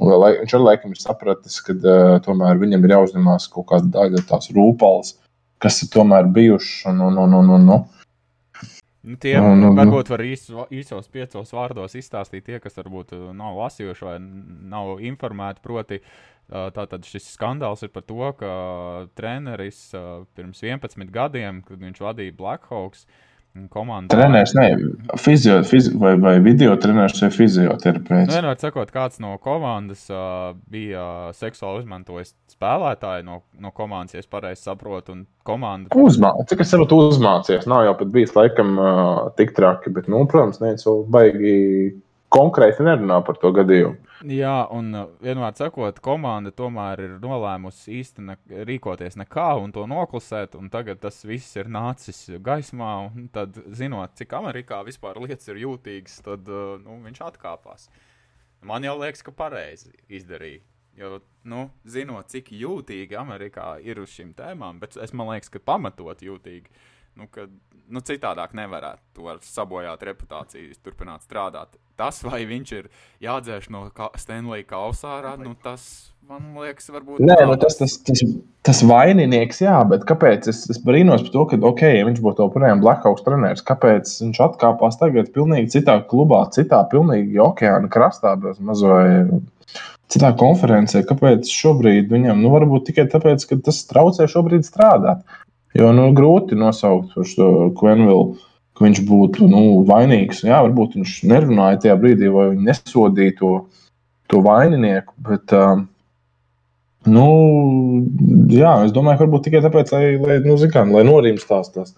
Lai, 0.00 0.30
viņš 0.38 0.52
arī 0.56 0.64
laikam 0.64 0.94
ir 0.94 1.00
sapratis, 1.00 1.58
ka 1.60 1.74
uh, 1.76 2.14
tomēr 2.24 2.56
viņam 2.56 2.86
ir 2.86 2.94
jāuzņemās 2.94 3.50
kaut 3.52 3.66
kāda 3.68 3.90
daļa 3.98 4.22
tās 4.30 4.48
rūpales, 4.56 5.10
kas 5.60 5.82
ir 5.84 5.90
tomēr 5.92 6.30
bijušas. 6.32 6.86
Un, 6.88 7.02
un, 7.04 7.18
un, 7.20 7.34
un, 7.36 7.50
un, 7.58 7.66
un, 7.74 7.99
Nu, 9.02 9.16
tie 9.16 9.36
nu, 9.40 9.54
nu, 9.56 9.70
varbūt 9.78 10.10
var 10.12 10.20
īsos, 10.24 10.66
īsos 10.76 11.08
piecos 11.12 11.54
vārdos 11.56 11.96
izstāstīt 11.96 12.44
tie, 12.48 12.58
kas 12.60 12.76
varbūt 12.76 13.14
uh, 13.16 13.30
nav 13.36 13.56
lasījuši 13.62 14.06
vai 14.06 14.18
nav 14.20 15.00
informēti. 15.08 15.64
Proti, 15.64 16.00
uh, 16.02 16.68
tātad 16.76 17.08
šis 17.08 17.30
skandāls 17.32 17.86
ir 17.86 17.94
par 17.94 18.04
to, 18.04 18.20
ka 18.36 18.52
treneris 19.16 19.86
uh, 19.96 20.26
pirms 20.36 20.60
11 20.66 21.08
gadiem, 21.14 21.64
kad 21.64 21.80
viņš 21.80 22.04
vadīja 22.04 22.36
Blackhawks, 22.36 23.06
uh, 23.06 23.29
komandā. 23.70 24.14
Treneris, 24.14 24.52
ne, 24.54 24.68
fizio, 25.18 25.60
fizi, 25.66 25.92
vai, 25.98 26.14
vai 26.20 26.36
video 26.42 26.76
treneris 26.80 27.20
vai 27.22 27.30
fizioterapeits. 27.34 28.30
Nu, 28.30 28.36
vienmēr 28.36 28.60
sakot, 28.62 28.92
kāds 28.94 29.20
no 29.22 29.34
komandas 29.42 30.06
uh, 30.12 30.52
bija 30.70 31.04
seksuāli 31.36 31.84
izmantojis 31.84 32.34
spēlētāju 32.54 33.26
no, 33.26 33.40
no 33.60 33.72
komandas, 33.74 34.14
ja 34.14 34.22
es 34.22 34.30
pareizi 34.30 34.62
saprotu. 34.68 35.18
Komanda... 35.46 35.90
Uzmā, 35.98 36.30
cik 36.50 36.62
es 36.62 36.70
saprotu, 36.70 37.00
uzmācies. 37.10 37.66
Nav 37.70 37.86
jau 37.88 37.96
pat 38.02 38.14
bijis 38.14 38.36
laikam 38.36 38.76
uh, 38.78 39.24
tik 39.38 39.54
traki, 39.56 39.92
bet, 39.96 40.10
nu, 40.12 40.22
protams, 40.30 40.60
neviens 40.62 40.86
vēl 40.86 41.02
baigi 41.10 41.56
konkrēti 42.32 42.86
nerunā 42.86 43.20
par 43.26 43.38
to 43.42 43.50
gadījumu. 43.54 43.98
Jā, 44.28 44.66
un 44.76 44.92
uh, 44.92 45.06
vienmēr 45.24 45.54
sakot, 45.56 45.96
komanda 46.04 46.52
tomēr 46.52 47.00
ir 47.06 47.14
nolēmusi 47.22 47.94
īsti 48.00 48.24
ne, 48.28 48.36
rīkoties 48.68 49.16
nekā 49.20 49.46
un 49.62 49.72
to 49.72 49.86
noklusēt. 49.88 50.58
Un 50.60 50.68
tagad 50.72 51.00
tas 51.00 51.22
viss 51.24 51.56
ir 51.56 51.70
nācis 51.72 52.26
gaismā. 52.44 52.92
Tad, 53.32 53.56
zinot, 53.76 54.12
cik 54.20 54.36
Amerikā 54.36 54.82
vispār 54.84 55.20
lietas 55.24 55.48
ir 55.48 55.62
jūtīgas, 55.64 56.20
tad 56.26 56.50
uh, 56.52 56.76
nu, 56.84 57.00
viņš 57.06 57.22
atkāpās. 57.30 57.88
Man 58.68 58.84
jau 58.84 58.98
liekas, 59.00 59.24
ka 59.24 59.32
pareizi 59.32 59.94
izdarīja. 60.12 60.60
Jo, 61.00 61.20
nu, 61.48 61.68
zinot, 61.88 62.28
cik 62.28 62.50
jūtīgi 62.52 63.16
Amerikā 63.16 63.78
ir 63.80 64.02
uz 64.02 64.12
šīm 64.12 64.34
tēmām, 64.36 64.82
bet 64.82 64.98
es 65.00 65.14
liekas, 65.16 65.48
ka 65.48 65.62
pamatot 65.64 66.20
jūtīgi. 66.20 66.68
Nu, 67.16 67.26
ka, 67.32 67.46
nu, 67.88 68.02
citādāk 68.04 68.52
nevarētu 68.58 69.16
to 69.16 69.36
sabojāt 69.48 70.04
reputāciju, 70.10 70.76
turpināt 70.84 71.24
strādāt. 71.24 71.78
Tas, 72.00 72.22
vai 72.24 72.46
viņš 72.48 72.70
ir 72.78 72.86
jādzēš 73.20 73.68
no 73.74 73.84
Stanley 74.16 74.64
kausa 74.68 75.18
ārā, 75.18 75.34
nu, 75.40 75.52
tas 75.60 75.84
man 76.30 76.54
liekas, 76.56 76.88
varbūt. 76.94 77.20
Nē, 77.26 77.36
nu, 77.48 77.56
tas, 77.60 77.76
tas, 77.80 77.96
tas, 78.06 78.22
tas 78.66 78.80
vaininieks, 78.86 79.60
jā, 79.64 79.74
bet 79.90 80.06
kāpēc 80.08 80.48
es, 80.52 80.62
es 80.72 80.78
brīnos 80.84 81.26
par 81.26 81.34
to, 81.34 81.44
ka, 81.50 81.58
ok, 81.72 81.82
ja 81.98 82.06
viņš 82.08 82.22
būtu 82.24 82.46
joprojām 82.46 82.80
Blackhawks 82.84 83.26
treneris, 83.26 83.64
kāpēc 83.66 84.12
viņš 84.22 84.40
atkāpās 84.46 84.96
tagad 85.00 85.32
pilnīgi 85.34 85.74
citā 85.76 85.98
klubā, 86.12 86.44
citā 86.54 86.80
pilnīgi 86.92 87.40
okeāna 87.42 87.90
krastā, 87.92 88.36
bez 88.40 88.62
mazoja. 88.64 89.42
Citā 90.10 90.32
konferencē, 90.34 91.04
kāpēc 91.06 91.46
šobrīd 91.54 92.08
viņam, 92.10 92.40
nu, 92.42 92.48
varbūt 92.50 92.88
tikai 92.88 93.04
tāpēc, 93.12 93.44
ka 93.46 93.60
tas 93.68 93.84
traucē 93.86 94.26
šobrīd 94.30 94.66
strādāt. 94.66 95.20
Jo 95.78 95.92
nu, 95.94 96.08
grūti 96.16 96.58
nosaukt 96.58 97.14
šo 97.30 97.68
Kvenvilu, 97.78 98.32
ka 98.80 98.86
viņš 98.86 99.02
būtu 99.04 99.46
nu, 99.52 99.62
vainīgs. 99.84 100.40
Jā, 100.48 100.62
varbūt 100.64 100.96
viņš 100.96 101.18
nerunāja 101.28 101.82
tajā 101.84 101.96
brīdī, 102.00 102.30
vai 102.32 102.46
viņi 102.54 102.64
nesodīja 102.70 103.34
to, 103.36 103.50
to 104.32 104.40
vaininieku. 104.46 105.12
Bet, 105.26 105.52
uh, 105.52 105.82
nu, 107.04 107.26
jā, 108.48 108.72
es 108.86 108.94
domāju, 108.96 109.20
ka 109.20 109.26
varbūt 109.26 109.44
tikai 109.50 109.60
tāpēc, 109.66 109.92
lai, 109.92 110.06
lai, 110.16 110.38
nu, 110.46 110.56
kā, 110.72 110.86
lai 110.88 111.04
norimst 111.04 111.50
tās, 111.50 111.68
tās, 111.74 111.92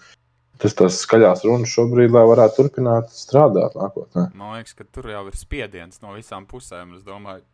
tas, 0.59 0.75
tas 0.81 0.99
skaļās 1.07 1.47
runas 1.47 1.71
šobrīd, 1.71 2.11
lai 2.11 2.27
varētu 2.33 2.59
turpināt 2.59 3.15
strādāt 3.15 3.79
nākotnē. 3.79 4.33
Man 4.35 4.59
liekas, 4.59 4.75
ka 4.75 4.89
tur 4.91 5.07
jau 5.15 5.23
ir 5.31 5.39
spiediens 5.39 6.03
no 6.03 6.17
visām 6.19 6.51
pusēm. 6.51 6.97
Es 6.99 7.07
domāju, 7.07 7.45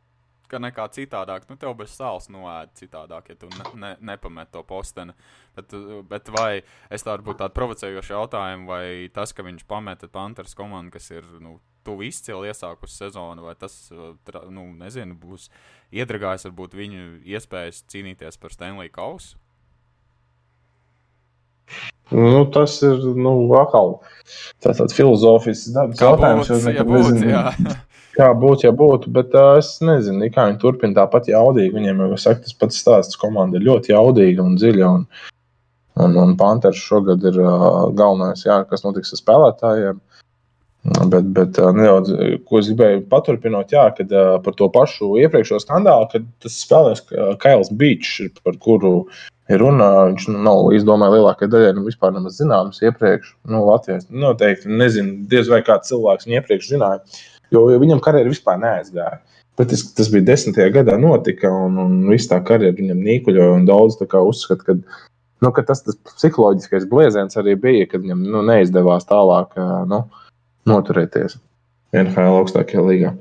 ka 0.50 0.60
nekā 0.62 0.88
citādāk. 0.94 1.46
Nu, 1.50 1.56
tev 1.60 1.74
bez 1.78 1.94
sāls 1.96 2.28
noēd 2.32 2.74
citādāk, 2.78 3.32
ja 3.32 3.38
tu 3.38 3.50
ne, 3.52 3.70
ne, 3.82 3.94
nepamet 4.12 4.52
to 4.54 4.62
posteni. 4.66 5.14
Bet, 5.56 5.74
bet 6.10 6.30
vai 6.34 6.50
es 6.94 7.06
tādu 7.06 7.26
būtu 7.26 7.42
tādu 7.42 7.56
provocējošu 7.58 8.14
jautājumu, 8.14 8.68
vai 8.70 8.84
tas, 9.14 9.34
ka 9.34 9.46
viņš 9.46 9.66
pameta 9.68 10.10
Panthers 10.12 10.56
komandu, 10.58 10.94
kas 10.96 11.10
ir 11.14 11.26
nu, 11.42 11.58
tuvu 11.86 12.08
izcili 12.08 12.52
iesākusi 12.52 13.04
sezonu, 13.04 13.48
vai 13.48 13.56
tas, 13.58 13.76
nu, 14.52 14.68
nezinu, 14.78 15.16
būs 15.18 15.48
iedragājis 15.94 16.48
varbūt 16.50 16.76
viņu 16.78 17.04
iespējas 17.28 17.84
cīnīties 17.92 18.40
par 18.40 18.54
Stanley 18.54 18.92
Kausu? 18.92 19.38
Nu, 22.10 22.46
tas 22.48 22.78
ir 22.80 23.02
nu, 23.20 23.32
atkal 23.60 23.98
tāds 24.64 24.94
filozofisks 24.96 25.74
jautājums. 26.00 26.48
Būtu, 26.48 26.72
ja 26.72 26.84
būtu, 26.88 27.74
kā 28.18 28.28
būtu, 28.34 28.66
ja 28.66 28.74
būtu, 28.74 29.12
bet 29.14 29.34
uh, 29.36 29.56
es 29.60 29.76
nezinu, 29.84 30.26
kā 30.34 30.48
viņi 30.48 30.60
turpina 30.62 30.96
tāpat 31.02 31.30
jaudīgi. 31.30 31.74
Viņiem 31.76 32.04
jau 32.04 32.20
saka, 32.20 32.44
tas 32.46 32.56
pats 32.58 32.80
stāsts, 32.82 33.18
komanda 33.20 33.58
ir 33.58 33.68
ļoti 33.68 33.94
jaudīga 33.94 34.44
un 34.44 34.58
dziļa. 34.58 34.90
Un, 34.98 35.06
un, 36.04 36.18
un 36.24 36.34
Panthers 36.40 36.82
šogad 36.82 37.24
ir 37.30 37.38
uh, 37.44 37.86
galvenais, 37.98 38.44
jā, 38.46 38.60
kas 38.70 38.86
notiks 38.86 39.14
ar 39.14 39.22
spēlētājiem. 39.22 40.04
Bet, 41.10 41.26
bet 41.36 41.58
nedaudz, 41.74 42.12
ko 42.48 42.60
es 42.62 42.68
gribēju 42.70 43.02
paturpināt, 43.10 43.74
jā, 43.74 43.88
kad 43.96 44.12
uh, 44.14 44.36
par 44.44 44.54
to 44.56 44.70
pašu 44.72 45.16
iepriekšējo 45.24 45.58
skandālu, 45.64 46.06
kad 46.12 46.28
tas 46.42 46.60
spēlēs 46.62 47.02
Kails 47.42 47.72
Beach, 47.80 48.14
par 48.46 48.56
kuru 48.62 48.92
ir 49.52 49.60
runa. 49.60 49.90
Viņš 50.12 50.28
nu, 50.32 50.42
nav 50.46 50.70
izdomājis 50.78 51.18
lielākajai 51.18 51.52
daļai, 51.54 51.72
nu, 51.76 51.84
vispār 51.90 52.14
nemaz 52.14 52.38
zināms 52.40 52.80
iepriekš. 52.86 53.34
Nu, 53.50 53.66
Latvijas 53.68 54.08
noteikti 54.08 54.70
nezinu, 54.70 55.26
diez 55.28 55.50
vai 55.50 55.60
kāds 55.66 55.90
cilvēks 55.92 56.28
viņu 56.28 56.40
iepriekš 56.40 56.70
zināja. 56.72 57.02
Uh, 57.02 57.37
jo, 57.54 57.64
jo 57.72 57.80
viņam 57.82 58.02
karjeras 58.04 58.36
vispār 58.36 58.60
neaizgāja. 58.62 59.20
Bet 59.58 59.72
tas, 59.72 59.82
tas 59.98 60.10
bija 60.12 60.28
desmitajā 60.28 60.70
gadā, 60.76 60.94
notika, 61.02 61.50
un, 61.50 61.78
un 61.82 61.98
viss 62.12 62.30
tā 62.30 62.38
karjera 62.46 62.76
viņam 62.78 63.00
nīkuļoja. 63.02 63.58
Daudz 63.66 63.98
uzskata, 63.98 64.62
ka, 64.62 65.02
nu, 65.42 65.50
ka 65.54 65.64
tas, 65.66 65.82
tas 65.86 65.98
psiholoģiskais 66.12 66.86
blieziens 66.90 67.40
arī 67.40 67.56
bija, 67.58 67.88
kad 67.90 68.04
viņam 68.04 68.22
nu, 68.22 68.44
neizdevās 68.46 69.08
tālāk 69.10 69.58
nu, 69.90 70.04
noturēties 70.70 71.40
NHL 71.96 72.38
augstākajā 72.42 72.84
līgā. 72.86 73.12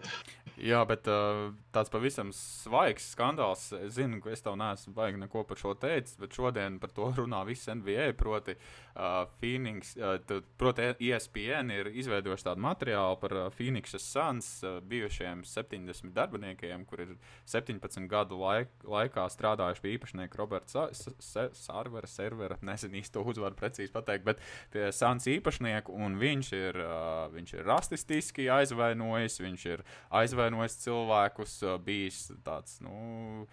Jā, 0.62 0.84
bet 0.90 1.10
uh, 1.10 1.50
tāds 1.78 1.94
pavisam 1.94 2.32
svaigs 2.34 3.12
skandāls. 3.14 3.70
Es 3.78 3.96
zinu, 3.98 4.20
ka 4.24 4.32
es 4.34 4.42
tev 4.46 4.58
neesmu 4.60 4.94
baigi 4.98 5.22
neko 5.22 5.44
par 5.48 5.60
šo 5.62 5.76
teicis, 5.78 6.18
bet 6.20 6.36
šodien 6.38 6.80
par 6.82 6.94
to 6.96 7.12
runā 7.18 7.44
viss 7.48 7.70
NBA. 7.70 8.10
Proti, 8.18 8.58
uh, 8.98 9.26
Phoenix, 9.42 9.94
uh, 10.00 10.18
proti, 10.58 10.90
ESPN 11.10 11.74
ir 11.76 11.92
izveidojuši 11.94 12.48
tādu 12.50 12.64
materiālu 12.66 13.20
par 13.22 13.36
uh, 13.36 13.48
Phoenix 13.54 13.96
Suns 14.02 14.50
uh, 14.66 14.80
bijušiem 14.88 15.44
70 15.46 16.14
darbiniekiem, 16.16 16.86
kur 16.90 17.04
ir 17.06 17.14
17 17.50 18.08
gadu 18.10 18.40
laik, 18.42 18.74
laikā 18.88 19.28
strādājuši 19.34 19.84
pie 19.84 19.94
īpašnieka 19.98 20.42
Roberta 20.42 20.88
Sārvera, 20.94 22.10
servera, 22.10 22.58
nezinu 22.66 23.00
īsto 23.02 23.24
uzvaru 23.28 23.58
precīzi 23.60 23.94
pateikt, 23.94 24.26
bet 24.28 24.42
pie 24.74 24.90
Suns 24.96 25.28
īpašnieku, 25.30 25.94
un 25.94 26.18
viņš 26.22 26.52
ir, 26.58 26.82
uh, 26.82 27.28
viņš 27.34 27.56
ir 27.60 27.68
rasistiski 27.68 28.50
aizvainojis, 28.58 29.40
viņš 29.44 29.68
ir 29.76 29.86
aizvainojis 30.22 30.80
cilvēkus, 30.86 31.60
bijis 31.84 32.28
tāds, 32.46 32.80
nu, 32.86 33.46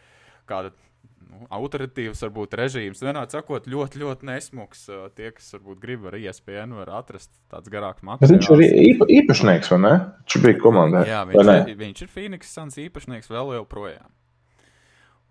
kāda 0.48 0.72
nu, 1.28 1.44
autoritīvs, 1.54 2.22
varbūt 2.26 2.56
režīms. 2.60 3.02
Vienādi 3.04 3.36
sakot, 3.36 3.68
ļoti, 3.70 4.00
ļoti 4.02 4.28
nesmugs. 4.28 4.86
Tie, 5.16 5.30
kas 5.36 5.54
varbūt 5.56 5.80
grib 5.82 6.08
ar 6.10 6.18
ISPN, 6.20 6.76
var 6.80 6.92
atrast 7.00 7.32
tāds 7.52 7.72
garāks 7.72 8.04
materiāls. 8.06 8.34
Viņš 8.34 8.52
ir 8.56 8.82
īpa, 8.90 9.08
īpašnieks, 9.20 9.72
vai 9.74 9.80
ne? 9.84 9.94
Viņš 10.24 10.44
bija 10.44 10.60
komandā. 10.62 11.06
Jā, 11.08 11.22
viņš, 11.30 11.54
ir, 11.54 11.80
viņš 11.80 12.04
ir 12.06 12.12
Phoenix 12.12 12.52
Suns 12.54 12.78
īpašnieks 12.86 13.32
vēl 13.32 13.56
joprojām. 13.58 14.12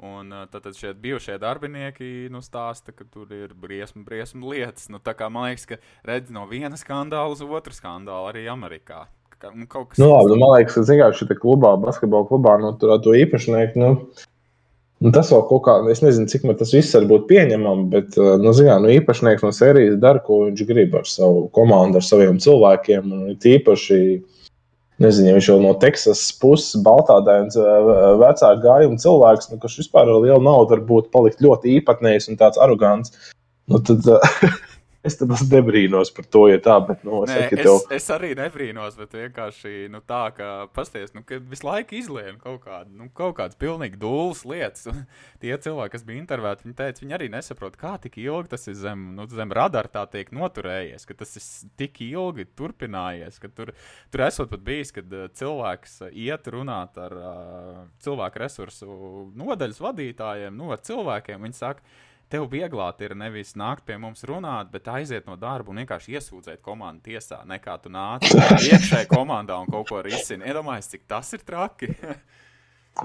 Un 0.04 0.34
tad 0.52 0.66
šie 0.76 0.92
bijušie 1.00 1.38
darbinieki 1.40 2.28
nu, 2.34 2.42
stāsta, 2.44 2.92
ka 2.92 3.06
tur 3.08 3.30
ir 3.32 3.54
briesmu, 3.56 4.04
briesmu 4.04 4.52
lietas. 4.52 4.90
Nu, 4.92 5.00
man 5.32 5.48
liekas, 5.48 5.68
ka 5.70 5.78
redz 6.04 6.34
no 6.34 6.44
viena 6.50 6.76
skandāla 6.80 7.32
uz 7.32 7.44
otru 7.46 7.76
skandālu 7.76 8.34
arī 8.34 8.44
Amerikā. 8.52 9.06
Kā, 9.44 9.50
nu, 9.52 9.66
kas... 9.68 9.98
nu, 10.00 10.08
labi, 10.08 10.30
nu, 10.32 10.38
man 10.40 10.54
liekas, 10.56 10.78
ka 10.88 11.10
šī 11.18 11.36
klubā, 11.36 11.74
basketbola 11.82 12.30
klubā, 12.30 12.54
nu, 12.62 12.70
tur 12.80 12.94
to 13.04 13.16
īpašnieku. 13.20 13.82
Nu... 13.82 13.90
Nu, 15.04 15.10
tas 15.12 15.34
vēl 15.34 15.42
kaut 15.50 15.66
kā, 15.66 15.74
es 15.92 16.00
nezinu, 16.00 16.30
cik 16.32 16.46
man 16.48 16.56
tas 16.56 16.70
viss 16.72 16.96
var 16.96 17.04
būt 17.10 17.26
pieņemams, 17.28 17.90
bet, 17.92 18.14
uh, 18.16 18.38
nu, 18.40 18.54
zinām, 18.56 18.86
nu, 18.86 18.94
īpašnieks 18.94 19.44
no 19.44 19.50
sērijas 19.52 19.98
dara, 20.00 20.22
ko 20.24 20.46
viņš 20.46 20.62
grib 20.70 20.96
ar 20.96 21.10
savu 21.10 21.50
komandu, 21.58 22.00
ar 22.00 22.08
saviem 22.08 22.40
cilvēkiem. 22.40 23.12
Un 23.12 23.34
tīpaši, 23.44 24.00
nezinu, 25.04 25.28
ja 25.28 25.36
viņš 25.36 25.50
jau 25.52 25.58
no 25.60 25.74
Teksas 25.82 26.22
puses, 26.40 26.80
Baltādēns, 26.86 27.60
uh, 27.60 28.14
vecāka 28.22 28.64
gājuma 28.64 29.04
cilvēks, 29.04 29.52
nu, 29.52 29.60
kurš 29.60 29.82
vispār 29.82 30.08
ar 30.08 30.24
lielu 30.24 30.40
naudu 30.46 30.78
var 30.78 30.88
būt 30.94 31.12
palikt 31.12 31.44
ļoti 31.44 31.82
īpatnējs 31.82 32.32
un 32.32 32.40
tāds 32.40 32.64
arogants. 32.64 33.12
Nu, 33.68 33.84
tad, 33.84 34.08
Es 35.04 35.18
tam 35.20 35.34
nebrīnos 35.36 36.14
par 36.16 36.28
to, 36.32 36.46
ja 36.48 36.60
tā, 36.64 36.78
bet, 36.88 37.02
nu, 37.04 37.18
Nē, 37.28 37.34
saka, 37.36 37.58
es, 37.58 37.66
tev... 37.66 37.96
es 37.98 38.06
arī 38.16 38.30
nebrīnos, 38.40 38.96
bet 38.96 39.16
vienkārši 39.18 39.90
nu, 39.92 40.00
tā, 40.08 40.22
ka 40.38 40.52
pasties, 40.72 41.12
nu, 41.12 41.26
visu 41.52 41.68
laiku 41.68 41.98
izlien 41.98 42.38
kaut, 42.40 42.62
kādu, 42.64 42.94
nu, 43.02 43.10
kaut 43.18 43.36
kādas 43.42 43.60
pilnīgi 43.60 44.00
dūlas 44.00 44.46
lietas. 44.48 44.88
Un 44.88 45.02
tie 45.44 45.52
cilvēki, 45.66 45.94
kas 45.98 46.06
bija 46.08 46.22
intervētāti, 46.22 46.70
viņi 46.70 46.78
teica, 46.80 47.04
viņi 47.04 47.18
arī 47.18 47.28
nesaprot, 47.34 47.76
kā 47.82 47.98
tik 48.06 48.16
ilgi 48.24 48.54
tas 48.54 48.64
ir 48.72 48.78
zem, 48.80 49.04
nu, 49.18 49.28
zem 49.28 49.52
radara 49.60 49.92
tā 49.92 50.06
tiek 50.14 50.32
noturējies, 50.32 51.04
ka 51.10 51.18
tas 51.20 51.36
ir 51.36 51.50
tik 51.84 52.00
ilgi 52.08 52.48
turpinājies, 52.56 53.42
ka 53.44 53.52
tur, 53.52 53.74
tur 54.14 54.26
esot 54.30 54.56
pat 54.56 54.64
bijis, 54.64 54.96
kad 54.96 55.12
uh, 55.12 55.28
cilvēks 55.36 56.00
uh, 56.08 56.16
iet 56.16 56.48
runāt 56.56 56.96
ar 57.04 57.18
uh, 57.20 57.84
cilvēku 58.08 58.46
resursu 58.46 58.98
nodaļas 59.36 59.84
vadītājiem, 59.84 60.56
nu, 60.56 60.72
ar 60.72 60.80
cilvēkiem, 60.88 61.44
viņi 61.44 61.60
saka, 61.60 61.84
tev 62.34 62.48
vieglāk 62.50 63.02
ir 63.06 63.14
nevis 63.18 63.54
nākt 63.60 63.86
pie 63.88 64.00
mums 64.02 64.26
runāt, 64.26 64.72
bet 64.74 64.90
aiziet 64.90 65.28
no 65.30 65.38
darba 65.40 65.74
un 65.74 65.84
vienkārši 65.84 66.18
iesūdzēt 66.18 66.64
komandu 66.66 67.12
tiesā, 67.12 67.44
nekā 67.50 67.78
tu 67.84 67.94
nāc 67.94 68.26
iekšēji 68.32 69.10
komandā 69.12 69.60
un 69.62 69.70
kaut 69.70 69.92
ko 69.92 70.02
risini. 70.06 70.48
Iedomājieties, 70.50 70.96
cik 70.96 71.06
tas 71.14 71.30
ir 71.38 71.46
traki. 71.46 71.94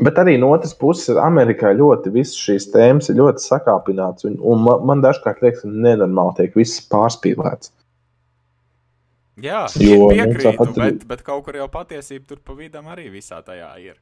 Bet 0.04 0.18
arī 0.20 0.34
no 0.36 0.50
otras 0.52 0.74
puses, 0.76 1.16
Amerikā 1.16 1.70
ļoti 1.72 2.10
visas 2.12 2.36
šīs 2.36 2.66
tēmas 2.74 3.08
ir 3.08 3.16
ļoti 3.22 3.40
sakāpināts. 3.40 4.26
Un, 4.28 4.34
un 4.44 4.60
man, 4.60 4.82
man 4.90 5.00
dažkārt 5.00 5.40
liekas, 5.40 5.62
ka 5.64 5.70
nenormāli 5.72 6.36
tiek 6.42 6.58
viss 6.60 6.82
pārspīlēts. 6.92 7.72
Jā, 9.40 9.62
Jo, 9.80 10.10
nu, 10.10 10.10
piekrītu, 10.12 10.44
tāpat 10.44 10.74
bet, 10.76 11.06
bet 11.08 11.24
kaut 11.24 11.46
kur 11.46 11.56
jau 11.56 11.70
patiesība 11.72 12.34
tur 12.34 12.42
pa 12.44 12.58
vidam 12.58 12.90
arī 12.92 13.06
visā 13.14 13.40
tajā 13.46 13.70
ir. 13.80 13.96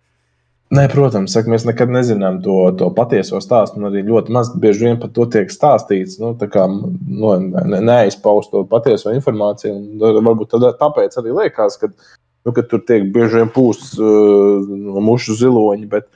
Nē, 0.74 0.88
protams, 0.90 1.30
saka, 1.30 1.50
mēs 1.52 1.62
nekad 1.62 1.92
nezinām 1.94 2.40
to, 2.42 2.56
to 2.78 2.88
patieso 2.94 3.38
stāstu. 3.42 3.78
Arī 3.86 4.00
ļoti 4.08 4.32
maz 4.34 4.48
bieži 4.58 4.88
vien 4.88 4.96
par 4.98 5.12
to 5.14 5.28
tiek 5.30 5.52
stāstīts. 5.52 6.16
Nu, 6.18 6.32
kā 6.34 6.64
nu, 6.66 7.34
ne, 7.46 7.78
neizpaust 7.86 8.50
to 8.50 8.64
patieso 8.66 9.14
informāciju. 9.14 9.76
Varbūt 10.02 10.50
tādā, 10.56 10.72
tāpēc 10.80 11.14
arī 11.22 11.36
liekas, 11.36 11.78
ka, 11.78 11.92
nu, 11.92 12.54
ka 12.56 12.66
tur 12.66 12.82
tiek 12.88 13.06
bieži 13.14 13.44
vien 13.44 13.52
pūsts 13.54 13.94
uh, 14.02 14.66
mušu 15.06 15.38
ziloņi. 15.38 15.86
Bet, 15.94 16.10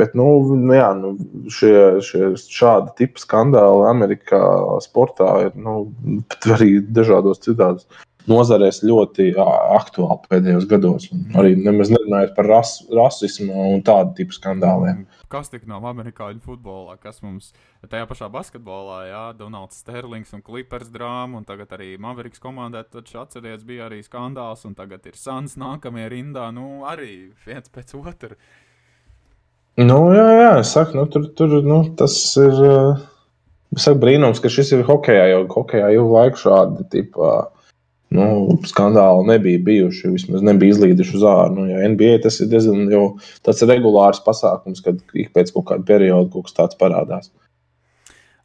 bet 0.00 0.16
nu, 0.16 0.30
nu, 0.56 0.72
jā, 0.72 0.88
nu, 0.96 1.12
šie, 1.52 1.76
šie 2.08 2.32
šādi 2.40 2.96
tipi 3.02 3.20
skandāli 3.20 3.84
Amerikā 3.92 4.42
sportā 4.86 5.34
ir 5.50 5.60
nu, 5.60 5.82
arī 6.56 6.78
dažādos 6.88 7.44
citādos 7.44 7.84
nozarēs 8.30 8.82
ļoti 8.86 9.30
aktuāli 9.38 10.30
pēdējos 10.30 10.66
gados. 10.70 11.08
Un 11.14 11.24
Arī 11.38 11.54
nemaz 11.58 11.90
nerunājot 11.92 12.34
par 12.36 12.48
ras, 12.50 12.74
rasismu 12.92 13.72
un 13.74 13.82
tādu 13.86 14.14
tipu 14.20 14.36
skandāliem. 14.36 15.06
Kas 15.32 15.50
tik 15.52 15.66
nav 15.68 15.84
amerikāņu 15.90 16.40
futbolā, 16.44 16.96
kas 17.02 17.20
mums 17.24 17.50
tajā 17.88 18.06
pašā 18.08 18.30
basketbolā, 18.32 19.00
jā, 19.10 19.24
Donalds 19.38 19.82
Sterlings 19.82 20.32
un 20.36 20.44
Clippers 20.44 20.92
drāma, 20.94 21.40
un 21.40 21.48
tagad 21.48 21.74
arī 21.76 21.96
Mavericks 22.00 22.40
komandē, 22.42 22.84
taču 22.88 23.20
atcerieties, 23.20 23.66
bija 23.68 23.88
arī 23.90 24.00
skandāls, 24.06 24.64
un 24.68 24.78
tagad 24.78 25.04
ir 25.08 25.18
Sans 25.20 25.58
nākamajā 25.60 26.08
rindā, 26.14 26.48
nu 26.54 26.86
arī 26.88 27.28
viens 27.44 27.68
pēc 27.74 27.94
otra. 27.98 28.38
Nu, 29.78 29.98
jā, 30.10 30.26
jā, 30.34 30.50
es 30.58 30.72
saku, 30.74 30.96
nu, 30.98 31.04
tur, 31.06 31.28
tur 31.38 31.60
nu, 31.62 31.84
tas 31.98 32.16
ir. 32.40 32.56
Es 33.76 33.84
saku, 33.84 34.00
brīnums, 34.02 34.40
ka 34.42 34.50
šis 34.50 34.72
ir 34.74 34.82
hokeja, 34.88 35.28
jo 35.28 35.44
hokeja 35.52 35.92
ilgu 35.94 36.16
laiku 36.16 36.40
šādi 36.40 36.86
tipi. 36.90 37.28
Nu, 38.08 38.56
skandāli 38.64 39.26
nebija 39.28 39.60
bijuši, 39.66 40.08
vismaz 40.14 40.44
nebija 40.46 40.72
izlīduši 40.72 41.18
uz 41.18 41.24
ārā. 41.28 41.50
Nu, 41.52 41.66
ja 41.68 41.82
NBA 41.92 42.22
tas 42.24 42.38
ir 42.40 42.48
diezgan 42.48 42.88
jau 42.88 43.02
tāds 43.44 43.60
regulārs 43.68 44.22
pasākums, 44.24 44.80
kad 44.84 45.02
ik 45.12 45.34
pēc 45.34 45.52
kaut 45.52 45.66
kāda 45.68 45.84
perioda 45.90 46.30
kaut 46.32 46.48
kas 46.48 46.56
tāds 46.56 46.78
parādās. 46.80 47.28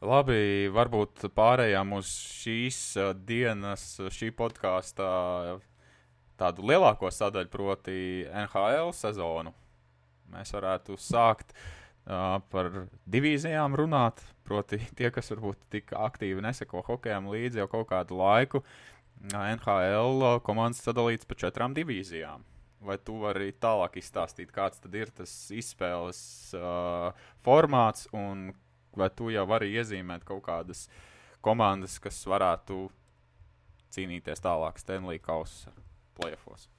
Labi, 0.04 0.68
varbūt 0.68 1.30
pārējām 1.32 1.96
uz 1.96 2.10
šīs 2.42 2.80
uh, 3.00 3.14
dienas, 3.16 3.86
uh, 4.02 4.12
šī 4.12 4.28
podkāstā 4.36 5.08
tādu 6.36 6.66
lielāko 6.68 7.08
sadaļu, 7.08 7.48
proti, 7.48 7.96
NHL 8.28 8.92
sezonu. 8.92 9.54
Mēs 10.34 10.52
varētu 10.52 10.98
sākt 11.00 11.56
uh, 11.56 12.36
par 12.52 12.68
divīzijām 13.08 13.80
runāt. 13.80 14.20
Proti, 14.44 14.76
tie, 14.98 15.08
kas 15.08 15.32
varbūt 15.32 15.70
tik 15.72 15.94
aktīvi 15.96 16.44
neseko 16.44 16.84
hokejam 16.84 17.32
līdzi 17.32 17.62
jau 17.62 17.70
kaut 17.78 17.88
kādu 17.94 18.20
laiku, 18.20 18.60
uh, 18.60 18.93
NHL 19.32 20.40
komandas 20.44 20.82
sadalīts 20.84 21.28
pa 21.28 21.36
četrām 21.38 21.76
divīzijām. 21.76 22.44
Vai 22.84 22.98
tu 23.00 23.16
vari 23.22 23.54
tālāk 23.56 23.96
izstāstīt, 23.96 24.52
kāds 24.52 24.82
ir 24.92 25.12
tas 25.16 25.32
izspēles 25.54 26.20
uh, 26.58 27.14
formāts 27.46 28.08
un 28.12 28.50
vai 28.94 29.08
tu 29.10 29.30
jau 29.32 29.46
vari 29.48 29.72
iezīmēt 29.72 30.26
kaut 30.28 30.44
kādas 30.44 30.84
komandas, 31.44 31.96
kas 31.98 32.20
varētu 32.28 32.90
cīnīties 33.94 34.44
tālāk 34.44 34.78
Stanley 34.78 35.18
Kausa 35.18 35.72
playoffs? 36.18 36.73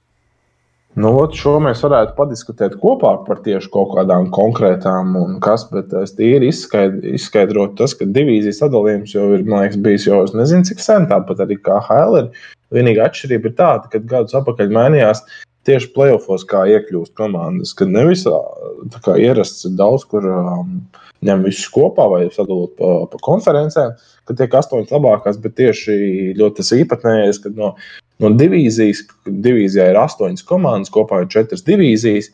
Nu, 0.96 1.10
ot, 1.20 1.34
šo 1.36 1.58
mēs 1.60 1.82
varētu 1.84 2.14
padiskutēt 2.16 2.78
kopā 2.80 3.10
par 3.26 3.42
tieši 3.44 3.68
kaut 3.72 3.90
kādām 3.92 4.30
konkrētām, 4.32 5.10
un 5.20 5.34
kas, 5.44 5.66
bet 5.68 5.90
es 6.00 6.14
tīri 6.16 6.48
izskaidr, 6.48 7.02
izskaidrotu 7.18 7.76
tas, 7.82 7.92
ka 7.98 8.08
divīzijas 8.08 8.62
sadalījums 8.62 9.12
jau 9.12 9.26
ir, 9.36 9.44
man 9.44 9.66
liekas, 9.66 9.82
bijis 9.84 10.06
jau, 10.08 10.22
es 10.24 10.32
nezinu, 10.32 10.64
cik 10.64 10.80
sen, 10.80 11.08
tāpat 11.10 11.42
arī 11.44 11.58
kā 11.60 11.82
HL 11.84 12.16
ir. 12.22 12.30
Vienīgā 12.72 13.10
atšķirība 13.10 13.50
ir 13.50 13.58
tāda, 13.58 13.90
ka 13.92 14.00
gadus 14.08 14.38
atpakaļ 14.40 14.72
mainījās 14.72 15.20
tieši 15.68 15.90
playoffs, 15.92 16.46
kā 16.48 16.64
iekļūst 16.72 17.12
komandas, 17.18 17.74
kad 17.76 17.92
nevis 17.92 18.24
tā 18.24 19.02
kā 19.04 19.18
ierasts 19.20 19.68
daudz, 19.76 20.06
kur 20.08 20.24
um, 20.30 20.78
ņem 21.26 21.44
visus 21.44 21.68
kopā 21.74 22.08
vai 22.12 22.24
sadalot 22.32 22.72
pa, 22.78 22.92
pa 23.12 23.20
konferencēm, 23.26 23.94
kad 24.28 24.40
tiek 24.40 24.58
astoņas 24.58 24.96
labākās, 24.96 25.38
bet 25.42 25.56
tieši 25.60 25.98
ļoti 26.38 26.62
tas 26.62 26.72
īpatnējais, 26.80 27.42
kad 27.44 27.58
no 27.58 27.74
no 28.22 28.32
divīzijas. 28.40 29.04
Divīzijā 29.26 29.90
ir 29.92 29.98
astoņas 30.00 30.44
komandas, 30.46 30.92
kopā 30.94 31.22
ir 31.24 31.32
četras 31.32 31.64
divīzijas. 31.66 32.30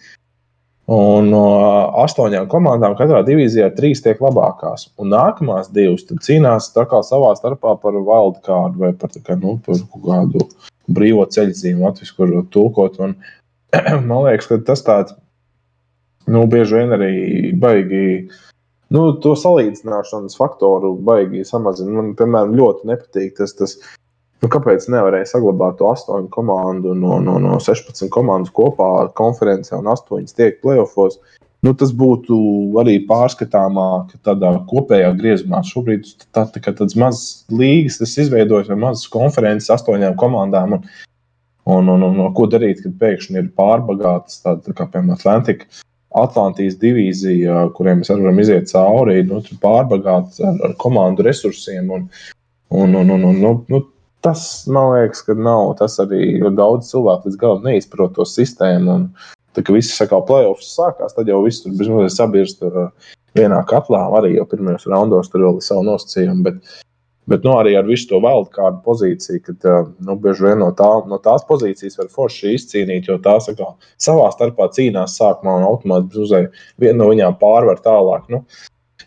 Un 0.93 1.28
no 1.30 1.45
astoņām 2.03 2.49
komandām 2.51 2.97
katrā 2.99 3.20
divīzijā 3.24 3.68
trīs 3.76 4.03
tiek 4.03 4.20
labākās. 4.20 4.89
Un 5.01 5.12
nākamās 5.14 5.70
divas 5.72 6.05
cīnās 6.26 6.72
savā 6.74 7.33
starpā 7.39 7.76
par 7.80 7.97
wildcard 7.97 8.76
vai 8.80 8.91
par, 8.93 9.14
kā, 9.14 9.39
nu, 9.39 9.59
par 9.62 9.78
kādu 9.78 10.49
brīvo 10.91 11.24
ceļzīmu, 11.30 11.87
Latvijas, 11.87 12.14
kur 12.16 12.35
tulkot. 12.51 12.99
Un, 12.99 13.14
man 14.09 14.26
liekas, 14.26 14.51
ka 14.51 14.59
tas 14.66 14.83
tāds 14.83 15.14
nu, 16.26 16.45
bieži 16.51 16.80
vien 16.80 16.97
arī 16.99 17.12
baigi. 17.62 18.05
Nu, 18.93 19.07
to 19.24 19.33
salīdzināšanas 19.39 20.37
faktoru 20.37 20.97
baigi 21.01 21.47
samazina. 21.49 21.95
Man, 21.97 22.12
piemēram, 22.18 22.59
ļoti 22.59 22.91
nepatīk 22.91 23.39
tas, 23.39 23.55
tas 23.57 23.78
Nu, 24.43 24.49
kāpēc 24.51 24.88
nevarēja 24.90 25.28
saglabāt 25.36 25.76
to 25.78 25.86
astoņu 25.93 26.26
komandu 26.34 26.97
no, 26.99 27.20
no, 27.22 27.36
no 27.38 27.61
16 27.62 28.11
komandas 28.11 28.51
kopā 28.55 29.07
konferencē 29.18 29.78
un 29.78 29.93
astoņas 29.93 30.34
tiek 30.34 30.59
playoffs? 30.64 31.20
Nu, 31.62 31.76
tas 31.78 31.93
būtu 31.95 32.36
arī 32.82 32.97
pārskatāmāk 33.07 34.16
tādā 34.26 34.51
kopējā 34.66 35.12
griezumā. 35.20 35.61
Šobrīd 35.62 36.09
tā, 36.34 36.43
tā, 36.51 36.59
tā, 36.59 36.72
tāds 36.80 36.97
mazs 36.99 37.45
līgas, 37.55 38.01
tas 38.01 38.16
izveidojas 38.18 38.72
vai 38.72 38.80
mazas 38.82 39.07
konferences 39.12 39.70
astoņām 39.70 40.18
komandām. 40.18 40.74
Un, 40.74 40.90
un, 41.70 41.93
un, 41.95 42.03
un, 42.09 42.18
un 42.26 42.34
ko 42.34 42.49
darīt, 42.51 42.82
kad 42.82 42.99
pēkšņi 42.99 43.38
ir 43.38 43.55
pārbagātas, 43.55 44.43
tāda 44.43 44.66
tā 44.66 44.74
kā 44.74 44.88
piemēram 44.90 45.14
Atlantika. 45.14 45.70
Atlantijas 46.18 46.74
divīzija, 46.82 47.68
kuriem 47.78 48.03
mēs 48.03 48.11
varam 48.11 48.43
iziet 48.43 48.66
cauri, 48.74 49.22
nu, 49.30 49.38
pārbagāts 49.62 50.43
ar, 50.43 50.59
ar 50.66 50.74
komandu 50.82 51.30
resursiem. 51.30 51.95
Un, 51.95 52.11
un, 52.74 52.99
un, 52.99 53.14
un, 53.14 53.30
un, 53.30 53.38
nu, 53.38 53.55
nu, 53.70 53.84
tas, 54.22 54.66
man 54.70 54.92
liekas, 54.92 55.24
ka 55.26 55.36
nav. 55.38 55.74
Tas 55.80 55.98
arī 56.02 56.38
daudz 56.56 56.92
cilvēku 56.92 57.28
līdz 57.28 57.40
galam 57.40 57.66
neizprot 57.66 58.14
to 58.16 58.26
sistēmu. 58.28 58.94
Un, 58.94 59.08
tā 59.56 59.64
kā 59.64 59.74
viss 59.74 59.98
saka, 59.98 60.22
playoffs 60.28 60.70
sākās, 60.76 61.16
tad 61.16 61.28
jau 61.30 61.42
viss 61.44 61.64
tur 61.64 61.74
bezmazliet 61.76 62.14
sabirst 62.14 62.62
uh, 62.66 62.86
vienā 63.38 63.60
katlā. 63.68 64.06
Arī 64.20 64.36
jau 64.36 64.46
pirmajos 64.48 64.88
raundos 64.90 65.32
tur 65.32 65.46
vēl 65.46 65.60
ir 65.60 65.66
savu 65.66 65.84
nosacījumu. 65.90 66.46
Bet, 66.46 66.74
bet 67.30 67.46
nu, 67.46 67.54
arī 67.58 67.74
ar 67.78 67.86
visu 67.88 68.08
to 68.10 68.22
vēl 68.24 68.46
kādu 68.54 68.80
pozīciju, 68.86 69.42
kad 69.48 69.68
nu, 70.06 70.16
bieži 70.22 70.48
vien 70.48 70.62
no, 70.62 70.70
tā, 70.78 70.90
no 71.10 71.18
tās 71.22 71.44
pozīcijas 71.48 71.98
var 72.00 72.10
forši 72.14 72.56
izcīnīt, 72.56 73.10
jo 73.10 73.18
tās 73.22 73.50
kā, 73.58 73.72
savā 74.02 74.30
starpā 74.34 74.70
cīnās 74.76 75.18
sākumā 75.20 75.60
un 75.60 75.68
automātiski 75.70 76.46
viena 76.82 77.00
no 77.02 77.10
viņām 77.12 77.38
pārvar 77.42 77.82
tālāk. 77.84 78.30
Nu, 78.32 78.44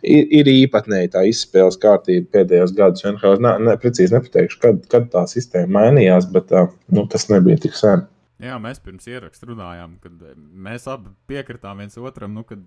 ir, 0.05 0.27
ir 0.39 0.49
īpatnēji 0.51 1.13
tā 1.15 1.25
izspēles 1.29 1.79
kārtība 1.81 2.29
pēdējos 2.37 2.73
gados. 2.77 3.05
Es 3.05 3.41
ne, 3.43 3.53
ne, 3.65 3.75
precīzi 3.81 4.15
nepateikšu, 4.15 4.61
kad, 4.63 4.81
kad 4.91 5.09
tā 5.13 5.25
sistēma 5.31 5.79
mainījās, 5.79 6.29
bet 6.33 6.53
uh, 6.55 6.71
nu, 6.93 7.05
tas 7.11 7.27
nebija 7.31 7.59
tik 7.65 7.77
sen. 7.77 8.05
Jā, 8.43 8.57
mēs 8.59 8.81
pirms 8.83 9.07
ierakstā 9.07 9.47
runājām, 9.47 9.95
kad 10.03 10.25
mēs 10.35 10.89
abi 10.91 11.13
piekritām 11.29 11.79
viens 11.79 11.95
otram, 11.97 12.33
nu, 12.35 12.43
ka 12.47 12.57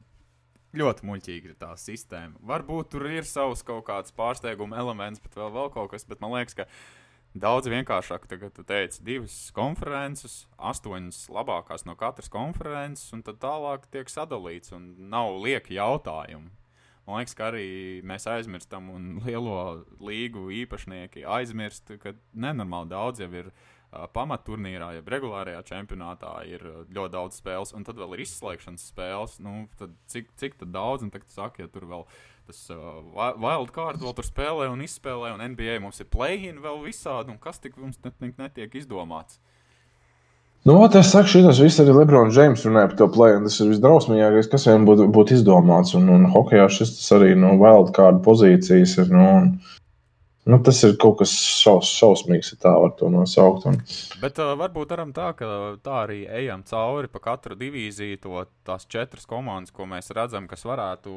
ļoti 0.77 1.05
muļķīga 1.09 1.51
ir 1.51 1.59
tā 1.61 1.75
sistēma. 1.81 2.39
Varbūt 2.49 2.93
tur 2.95 3.05
ir 3.11 3.29
savs 3.29 3.65
kaut 3.67 3.87
kāds 3.89 4.15
pārsteiguma 4.17 4.79
elements, 4.81 5.21
bet 5.23 5.37
vēl, 5.37 5.53
vēl 5.55 5.71
kaut 5.75 5.93
kas, 5.93 6.07
bet 6.09 6.23
man 6.25 6.35
liekas, 6.37 6.57
ka 6.59 6.69
daudz 7.39 7.69
vienkāršāk, 7.71 8.27
tagad 8.31 8.55
tu 8.57 8.65
teici, 8.69 9.03
divas 9.05 9.37
konferences, 9.57 10.43
astoņas 10.57 11.27
labākās 11.33 11.85
no 11.89 11.97
katras 12.01 12.33
konferences, 12.33 13.13
un 13.13 13.25
tad 13.27 13.41
tālāk 13.45 13.89
tiek 13.93 14.11
sadalīts 14.13 14.75
un 14.77 14.95
nav 15.13 15.37
lieki 15.45 15.79
jautājumu. 15.79 16.51
Man 17.09 17.23
liekas, 17.23 17.33
ka 17.39 17.47
arī 17.49 17.65
mēs 18.05 18.27
aizmirstam, 18.29 18.91
un 18.93 19.05
lielo 19.25 19.87
līgu 20.05 20.51
īpašnieki 20.63 21.25
aizmirst, 21.25 21.95
ka 22.03 22.13
nenormāli 22.37 22.93
daudz 22.93 23.23
jau 23.23 23.31
ir 23.33 23.49
pamatturnīrā, 24.13 24.91
jeb 24.99 25.07
regulārajā 25.09 25.63
čempionātā 25.71 26.35
ir 26.45 26.61
ļoti 26.93 27.13
daudz 27.15 27.39
spēles, 27.41 27.73
un 27.73 27.87
tad 27.89 27.97
vēl 27.97 28.13
ir 28.13 28.25
izslēgšanas 28.27 28.91
spēles. 28.91 29.39
Nu, 29.41 29.63
cik, 30.13 30.35
cik 30.37 30.59
daudz, 30.69 31.07
un 31.07 31.15
tagad 31.15 31.33
saka, 31.33 31.65
ja 31.65 31.73
tur 31.73 31.89
vēl 31.89 32.05
tas 32.49 32.61
uh, 32.73 33.01
wild 33.41 33.73
card 33.77 34.01
vēl 34.05 34.15
tur 34.17 34.29
spēlē 34.29 34.69
un 34.73 34.85
izspēlē, 34.85 35.33
un 35.37 35.45
NBA 35.55 35.79
mums 35.85 36.01
ir 36.05 36.09
play-in 36.13 36.61
vēl 36.65 36.85
visādi, 36.85 37.33
un 37.33 37.41
kas 37.41 37.61
tik 37.65 37.81
mums 37.81 38.01
netiek 38.05 38.77
izdomāts. 38.77 39.41
Nu, 40.67 40.75
es 40.99 41.11
saku, 41.13 41.31
šis 41.31 41.61
viss 41.63 41.81
arī 41.81 41.95
Lebrons 41.95 42.35
Džeims 42.35 42.65
runāja 42.67 42.91
par 42.91 42.99
to 42.99 43.07
plēnu. 43.15 43.47
Tas 43.47 43.61
ir 43.63 43.71
visdrausmīgākais, 43.71 44.51
kas 44.53 44.67
viņam 44.69 44.87
būtu 44.89 45.07
būt 45.15 45.33
izdomāts. 45.37 45.95
Un, 45.97 46.09
un 46.13 46.27
hokeja 46.35 46.67
šis 46.73 46.97
arī 47.15 47.35
no 47.37 47.55
nu, 47.55 47.61
wild 47.63 47.95
card 47.97 48.21
pozīcijas 48.27 48.97
ir. 48.99 49.13
Nu, 49.15 49.25
un, 49.39 49.53
Nu, 50.49 50.57
tas 50.65 50.79
ir 50.87 50.95
kaut 50.97 51.19
kas 51.21 51.29
šaus, 51.61 51.91
šausmīgs, 51.93 52.55
ja 52.55 52.57
tā 52.63 52.71
var 52.81 52.95
to 52.97 53.11
nosaukt. 53.13 53.67
Un... 53.69 53.75
Bet 54.23 54.39
uh, 54.41 54.55
varbūt 54.57 54.95
varam 54.95 55.11
tā, 55.13 55.27
ka 55.37 55.49
tā 55.85 55.97
arī 56.07 56.23
ejam 56.25 56.63
cauri 56.65 57.11
pa 57.13 57.21
katru 57.21 57.53
divīziju, 57.59 58.17
to 58.23 58.45
tās 58.65 58.87
četras 58.89 59.29
komandas, 59.29 59.75
ko 59.77 59.85
mēs 59.91 60.09
redzam, 60.17 60.47
kas 60.49 60.65
varētu 60.65 61.13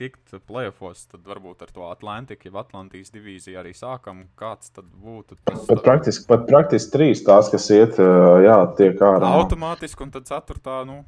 tikt 0.00 0.38
playoffs. 0.48 1.04
Tad 1.12 1.28
varbūt 1.28 1.66
ar 1.66 1.74
to 1.74 1.84
Atlantiku, 1.90 2.48
jau 2.48 2.62
Atlantijas 2.62 3.12
divīziju 3.12 3.60
arī 3.60 3.74
sākam. 3.76 4.22
Kāds 4.40 4.72
tad 4.72 4.86
būtu? 4.88 5.36
Tas, 5.50 5.66
pat, 5.68 5.82
praktiski, 5.84 6.24
pat 6.30 6.46
praktiski 6.48 6.94
trīs 6.94 7.20
tās, 7.26 7.50
kas 7.52 7.68
iet, 7.76 8.00
jā, 8.46 8.56
tiek 8.78 8.96
ārā. 9.04 9.34
Automātiski, 9.42 10.06
un 10.06 10.14
tad 10.14 10.30
ceturtā, 10.30 10.78
nu, 10.88 11.02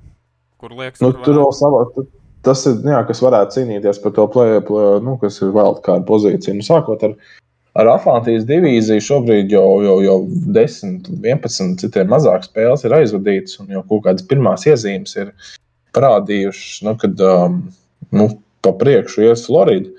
kur 0.61 0.77
liekas, 0.77 1.01
nu, 1.01 1.15
tur 1.25 1.41
vēl 1.41 1.57
savā. 1.57 1.87
Tas 2.45 2.67
ir, 2.69 2.77
jā, 2.85 3.01
kas 3.09 3.25
varētu 3.25 3.57
cīnīties 3.57 4.03
par 4.05 4.13
to 4.21 4.29
play, 4.29 4.61
play, 4.69 5.01
nu, 5.01 5.17
kas 5.17 5.41
ir 5.41 5.57
vēl 5.57 5.81
kāda 5.81 6.05
pozīcija. 6.05 6.53
Nu, 6.59 6.67
sākot 6.67 7.09
ar 7.09 7.17
Ar 7.75 7.89
Atlantijas 7.91 8.45
divīziju 8.47 9.03
šobrīd 9.03 9.51
jau, 9.51 9.67
jau, 9.83 9.97
jau 10.05 10.19
10, 10.55 11.09
11, 11.11 11.73
citiem 11.81 12.13
mazāk 12.13 12.47
spēles 12.47 12.85
ir 12.87 12.95
aizvadītas, 12.95 13.59
un 13.59 13.73
jau 13.75 13.83
kaut 13.89 14.05
kādas 14.05 14.27
pirmās 14.31 14.67
iezīmes 14.71 15.17
ir 15.19 15.33
parādījušas, 15.97 16.85
nu, 16.87 16.95
kad 17.01 17.23
um, 17.27 17.57
nu, 18.15 18.29
pa 18.63 18.73
priekšu 18.79 19.27
ies 19.27 19.47
Florida. 19.49 19.91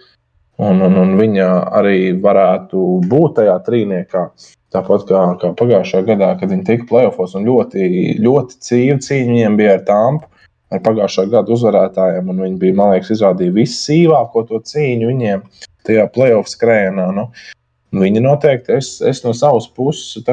Un, 0.55 0.79
un, 0.79 0.95
un 1.01 1.17
viņa 1.19 1.47
arī 1.75 2.13
varētu 2.23 2.83
būt 3.11 3.41
tajā 3.41 3.57
trīniekā. 3.65 4.21
Tāpat 4.71 5.03
kā, 5.09 5.23
kā 5.41 5.49
pagājušā 5.59 6.05
gadā, 6.07 6.29
kad 6.39 6.51
viņi 6.51 6.63
tika 6.67 6.87
playoffs 6.87 7.35
un 7.35 7.43
ļoti, 7.47 7.89
ļoti 8.23 8.61
cīņa 8.63 9.27
viņiem 9.33 9.59
bija 9.59 9.75
ar 9.75 9.83
Tampu, 9.87 10.31
ar 10.71 10.83
pagājušā 10.85 11.27
gada 11.33 11.51
uzvarētājiem. 11.55 12.31
Viņi 12.39 12.57
bija, 12.63 12.77
man 12.79 12.95
liekas, 12.95 13.11
izrādījuši 13.17 13.57
vissīvāko 13.59 14.45
to 14.47 14.63
cīņu 14.71 15.11
viņiem 15.11 15.43
tajā 15.87 16.07
playoff 16.15 16.51
skrējienā. 16.55 17.09
Nu, 17.19 17.27
Viņi 17.95 18.21
noteikti, 18.23 18.75
es, 18.75 18.97
es 19.05 19.21
no 19.23 19.31
savas 19.37 19.67
puses 19.71 20.23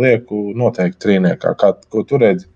lieku 0.00 0.50
noteikti 0.58 1.02
trīniekā. 1.04 1.54
Kā, 1.58 1.72
ko 1.92 2.02
tu 2.08 2.18
redzi? 2.18 2.48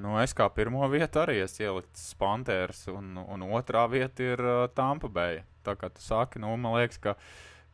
Nu, 0.00 0.14
es 0.22 0.32
kā 0.36 0.46
pirmo 0.54 0.86
vietu 0.88 1.20
arī 1.20 1.40
esmu 1.44 1.66
ielicis 1.66 2.14
Panthers, 2.20 2.86
un, 2.92 3.18
un 3.20 3.42
otrā 3.50 3.84
vieta 3.90 4.22
ir 4.24 4.40
uh, 4.40 4.60
Tampa 4.74 5.10
Bay. 5.12 5.42
Tā 5.66 5.74
kā 5.76 5.90
tu 5.92 6.00
saki, 6.00 6.40
nu, 6.40 6.54
man 6.56 6.78
liekas, 6.78 7.00
ka, 7.02 7.16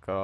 ka 0.02 0.16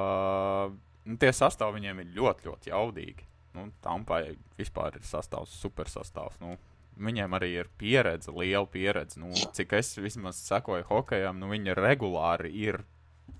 nu, 0.72 1.18
tie 1.20 1.30
sastāvdaļi 1.36 1.78
viņiem 1.78 2.02
ir 2.02 2.16
ļoti, 2.16 2.48
ļoti 2.48 2.72
jaudīgi. 2.72 3.28
Nu, 3.54 3.68
Tampai 3.84 4.22
vispār 4.58 4.96
ir 4.96 5.04
sastāvs, 5.06 5.52
super 5.60 5.90
sastāvs. 5.92 6.40
Nu, 6.40 6.56
viņiem 6.96 7.36
arī 7.36 7.52
ir 7.60 7.70
pieredze, 7.78 8.32
liela 8.32 8.66
pieredze. 8.66 9.20
Nu, 9.20 9.30
cik 9.30 9.76
es 9.78 9.92
vismaz 10.00 10.40
sekoju 10.40 10.88
hokejam, 10.88 11.38
nu, 11.38 11.52
viņi 11.52 11.76
regulāri 11.76 12.52
ir 12.64 12.82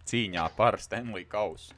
cīņā 0.07 0.47
par 0.59 0.79
Stanley 0.83 1.25
Kausu. 1.31 1.75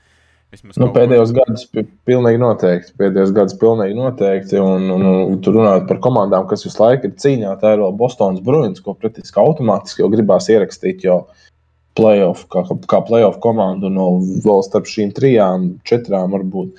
Nu, 0.63 0.89
pēdējos 0.95 1.33
gados 1.35 1.65
pilnīgi 2.09 2.41
noteikti. 2.41 2.95
Pēdējos 3.01 3.33
gados 3.35 3.57
pilnīgi 3.61 3.97
noteikti. 3.99 4.59
Un, 4.63 4.87
un, 4.95 5.07
un 5.07 5.39
tur 5.45 5.59
runājot 5.59 5.87
par 5.89 6.01
komandām, 6.05 6.47
kas 6.51 6.67
visu 6.67 6.83
laiku 6.83 7.09
ir 7.09 7.17
cīņā, 7.21 7.55
tā 7.63 7.75
ir 7.75 7.83
vēl 7.83 7.95
Bostonas 7.99 8.43
Bruins, 8.45 8.83
ko 8.85 8.95
praktiski 8.99 9.41
automātiski 9.43 10.05
jau 10.05 10.11
gribās 10.13 10.51
ierakstīt. 10.53 11.07
Jo 11.07 11.25
playoff, 11.99 12.47
kā, 12.51 12.65
kā 12.91 13.01
playoff 13.07 13.41
komanda 13.43 13.91
no 13.93 14.19
vēl 14.45 14.65
starp 14.67 14.91
šīm 14.91 15.15
trijām, 15.17 15.73
četrām 15.89 16.35
varbūt 16.35 16.75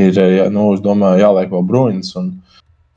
ir, 0.00 0.18
nu, 0.52 0.70
domāju, 0.84 1.22
jāliek 1.24 1.52
vēl 1.52 1.68
Bruins. 1.68 2.14
Un, 2.20 2.32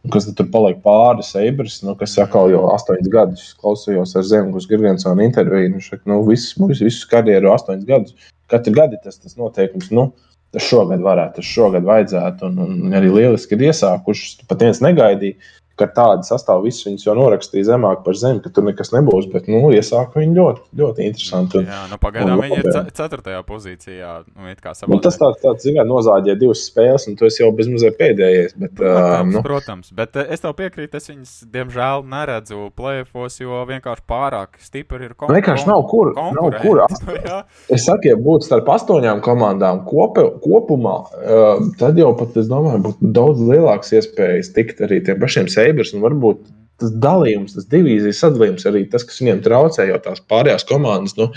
un 0.04 0.14
kas 0.14 0.30
tur 0.32 0.48
paliek 0.54 0.80
pāri 0.86 1.26
Seibras, 1.28 1.82
nu, 1.86 1.96
kas 2.00 2.16
atkal 2.24 2.52
jau 2.54 2.66
astoņus 2.74 3.12
gadus 3.14 3.52
klausījos 3.62 4.16
ar 4.18 4.26
Zemgus 4.28 4.68
Girgensona 4.70 5.28
interviju. 5.28 5.76
Nu, 5.76 5.84
šak, 5.84 6.04
nu, 6.10 6.24
visu, 6.28 6.72
visu 6.72 7.12
karjeru 7.12 7.54
astoņus 7.56 7.88
gadus 7.88 8.34
katru 8.52 8.74
gadu 8.78 9.00
tas, 9.04 9.20
tas 9.22 9.38
noteikums. 9.40 9.92
Nu, 9.96 10.12
Tas 10.56 10.64
šogad 10.64 11.02
varētu, 11.04 11.42
tas 11.42 11.48
šogad 11.52 11.84
vajadzētu, 11.84 12.48
un, 12.48 12.60
un 12.88 12.94
arī 12.96 13.10
lieliski 13.12 13.58
ir 13.58 13.66
iesākušas. 13.68 14.46
Pat 14.48 14.62
viens 14.64 14.80
negaidīja, 14.80 15.36
ka 15.78 15.88
tāda 15.94 16.26
sastāvā 16.26 16.64
visus 16.66 16.88
viņus 16.88 17.06
jau 17.06 17.14
norakstīja 17.18 17.70
zemāk 17.70 18.02
par 18.06 18.18
zemi, 18.18 18.42
ka 18.42 18.50
tur 18.54 18.66
nekas 18.66 18.90
nebūs. 18.96 19.28
Bet, 19.32 19.50
nu, 19.52 19.62
iesāka 19.76 20.22
viņi 20.22 20.38
ļoti, 20.38 20.64
ļoti 20.80 21.06
interesanti. 21.06 21.62
Un, 21.62 21.68
Jā, 21.70 21.82
nu, 21.92 22.00
pagaidām 22.02 22.42
viņi 22.42 22.60
ir 22.64 22.70
ceturtajā 22.98 23.42
pozīcijā. 23.48 24.14
Nu, 24.34 24.50
nu, 24.94 25.00
tas 25.04 25.20
tāds, 25.22 25.42
tāds 25.44 25.68
zināms, 25.68 25.90
nozāģē 25.92 26.38
divas 26.42 26.64
spēles, 26.66 27.06
un 27.10 27.18
tu 27.20 27.28
esi 27.30 27.44
jau 27.44 27.52
bezmazliet 27.56 27.98
pēdējais. 28.00 28.56
Bet, 28.58 28.74
protams, 28.80 29.30
uh, 29.30 29.36
nu. 29.36 29.44
protams, 29.46 29.94
bet 29.98 30.18
es 30.24 30.44
tev 30.44 30.56
piekrītu, 30.58 30.98
es 30.98 31.12
viņus, 31.12 31.36
diemžēl, 31.54 32.06
neredzu 32.10 32.72
plēfos, 32.78 33.38
jo 33.44 33.62
vienkārši 33.70 34.06
pārāk 34.10 34.58
stipri 34.64 35.06
ir 35.06 35.14
konkurence. 35.14 35.30
Nu, 35.30 35.38
vienkārši 35.38 35.70
nav 35.70 35.86
kur. 35.92 36.14
Nav 36.18 36.58
kur 36.64 36.82
es 37.76 37.86
saku, 37.86 38.10
ja 38.10 38.18
būtu 38.18 38.48
starp 38.48 38.70
astoņām 38.74 39.22
komandām 39.26 39.84
kopa, 39.86 40.26
kopumā, 40.42 40.98
uh, 41.06 41.64
tad 41.78 42.00
jau 42.02 42.14
pat, 42.18 42.34
es 42.42 42.50
domāju, 42.50 42.82
būtu 42.90 43.14
daudz 43.14 43.46
lielākas 43.46 43.94
iespējas 44.00 44.54
tikt 44.56 44.82
arī 44.88 45.04
tiem 45.06 45.22
pašiem 45.22 45.50
sēžamiem 45.52 45.67
Sabres 45.68 45.94
un 45.96 46.06
varbūt 46.06 46.46
tas 46.82 46.94
dalījums, 47.04 47.56
tas 47.58 47.68
divīzijas 47.72 48.22
sadalījums 48.24 48.68
arī 48.70 48.86
tas, 48.92 49.06
kas 49.08 49.20
viņiem 49.22 49.42
traucē, 49.46 49.88
jo 49.90 49.98
tās 50.04 50.22
pārējās 50.30 50.68
komandas. 50.70 51.18
Nu, 51.20 51.32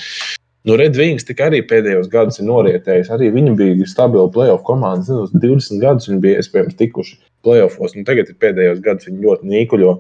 Nu, 0.68 0.74
Redvings 0.76 1.24
tikai 1.24 1.47
arī 1.49 1.62
pēdējos 1.64 2.11
gados 2.12 2.37
ir 2.37 2.45
norietējis. 2.45 3.09
Arī 3.14 3.31
viņi 3.33 3.55
bija 3.57 3.87
stabili 3.89 4.28
playoff 4.35 4.61
komandas. 4.66 5.09
Zinu, 5.09 5.24
20 5.33 5.81
gadus 5.81 6.09
viņi 6.11 6.20
bija 6.20 6.43
iespējams 6.43 6.76
tikuši 6.76 7.16
playoffos. 7.47 7.95
Nu, 7.97 8.05
tagad 8.05 8.28
ir 8.28 8.37
pēdējos 8.45 8.83
gados 8.85 9.09
viņi 9.09 9.24
ļoti 9.24 9.49
nīkuļo. 9.55 9.95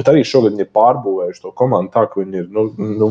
Bet 0.00 0.08
arī 0.08 0.22
šogad 0.24 0.54
viņi 0.54 0.64
ir 0.64 0.70
pārbūvējuši 0.72 1.44
to 1.44 1.52
komandu 1.60 1.92
tā, 1.92 2.06
ka 2.08 2.22
viņi 2.22 2.40
ir 2.40 2.46
nu, 2.56 2.64
nu, 2.80 3.10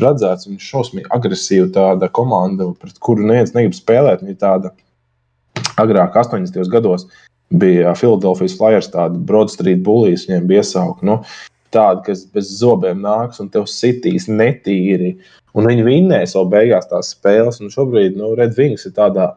redzēts, 0.00 0.48
viņi 0.48 0.56
ir 0.56 0.64
šausmīgi 0.70 1.12
agresīvi 1.12 1.68
tāda 1.76 2.08
komanda, 2.08 2.70
pret 2.80 2.96
kuru 3.04 3.28
neviens 3.28 3.52
negrib 3.52 3.76
spēlēt. 3.76 4.24
Viņi 4.24 4.32
ir 4.32 4.40
tāda 4.40 4.72
agrāk, 5.76 6.16
80. 6.16 6.56
gados, 6.72 7.04
bija 7.60 7.94
Filadelfijas 7.98 8.56
Flyers, 8.58 8.90
tāda 8.92 9.18
Broad 9.28 9.52
Street 9.52 9.82
bullies, 9.84 10.26
viņiem 10.28 10.48
bija 10.48 10.64
iesauka. 10.64 11.04
Nu, 11.06 11.18
tāda, 11.72 12.02
kas 12.06 12.24
bez 12.32 12.50
zobiem 12.60 13.02
nāks 13.04 13.40
un 13.42 13.50
tev 13.52 13.68
sitīs 13.70 14.28
netīri. 14.30 15.16
Un 15.56 15.68
viņi 15.68 15.86
vinnēs 15.86 16.36
vēl 16.36 16.50
beigās 16.52 16.88
tās 16.90 17.12
spēles. 17.16 17.60
Un 17.60 17.72
šobrīd 17.72 18.16
nu, 18.18 18.32
Red 18.38 18.56
Wings 18.58 18.86
ir 18.88 18.94
tādā, 18.96 19.32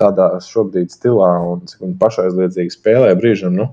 tādā 0.00 0.30
šobrīd 0.44 0.92
stilā 0.94 1.30
un, 1.52 1.64
un 1.82 1.96
pašaizliedzīgi 2.00 2.76
spēlē 2.76 3.14
brīžam. 3.18 3.56
Nu, 3.58 3.70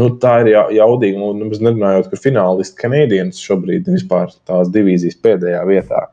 nu, 0.00 0.10
tā 0.20 0.38
ir 0.44 0.52
jaudīga. 0.76 1.22
Un 1.24 1.44
nu, 1.44 1.52
nerunājot, 1.52 2.10
ka 2.12 2.20
finālisti 2.20 2.80
Canadiens 2.82 3.40
šobrīd 3.44 3.88
ir 3.88 3.98
vispār 4.00 4.34
tās 4.48 4.72
divīzijas 4.74 5.20
pēdējā 5.24 5.64
vietā. 5.70 6.04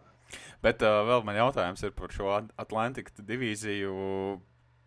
Bet 0.61 0.83
uh, 0.85 1.01
vēl 1.07 1.25
man 1.25 1.39
jautājums 1.39 1.81
ir 1.83 1.91
par 1.97 2.11
šo 2.13 2.37
Atlantikas 2.61 3.17
divīziju 3.25 3.93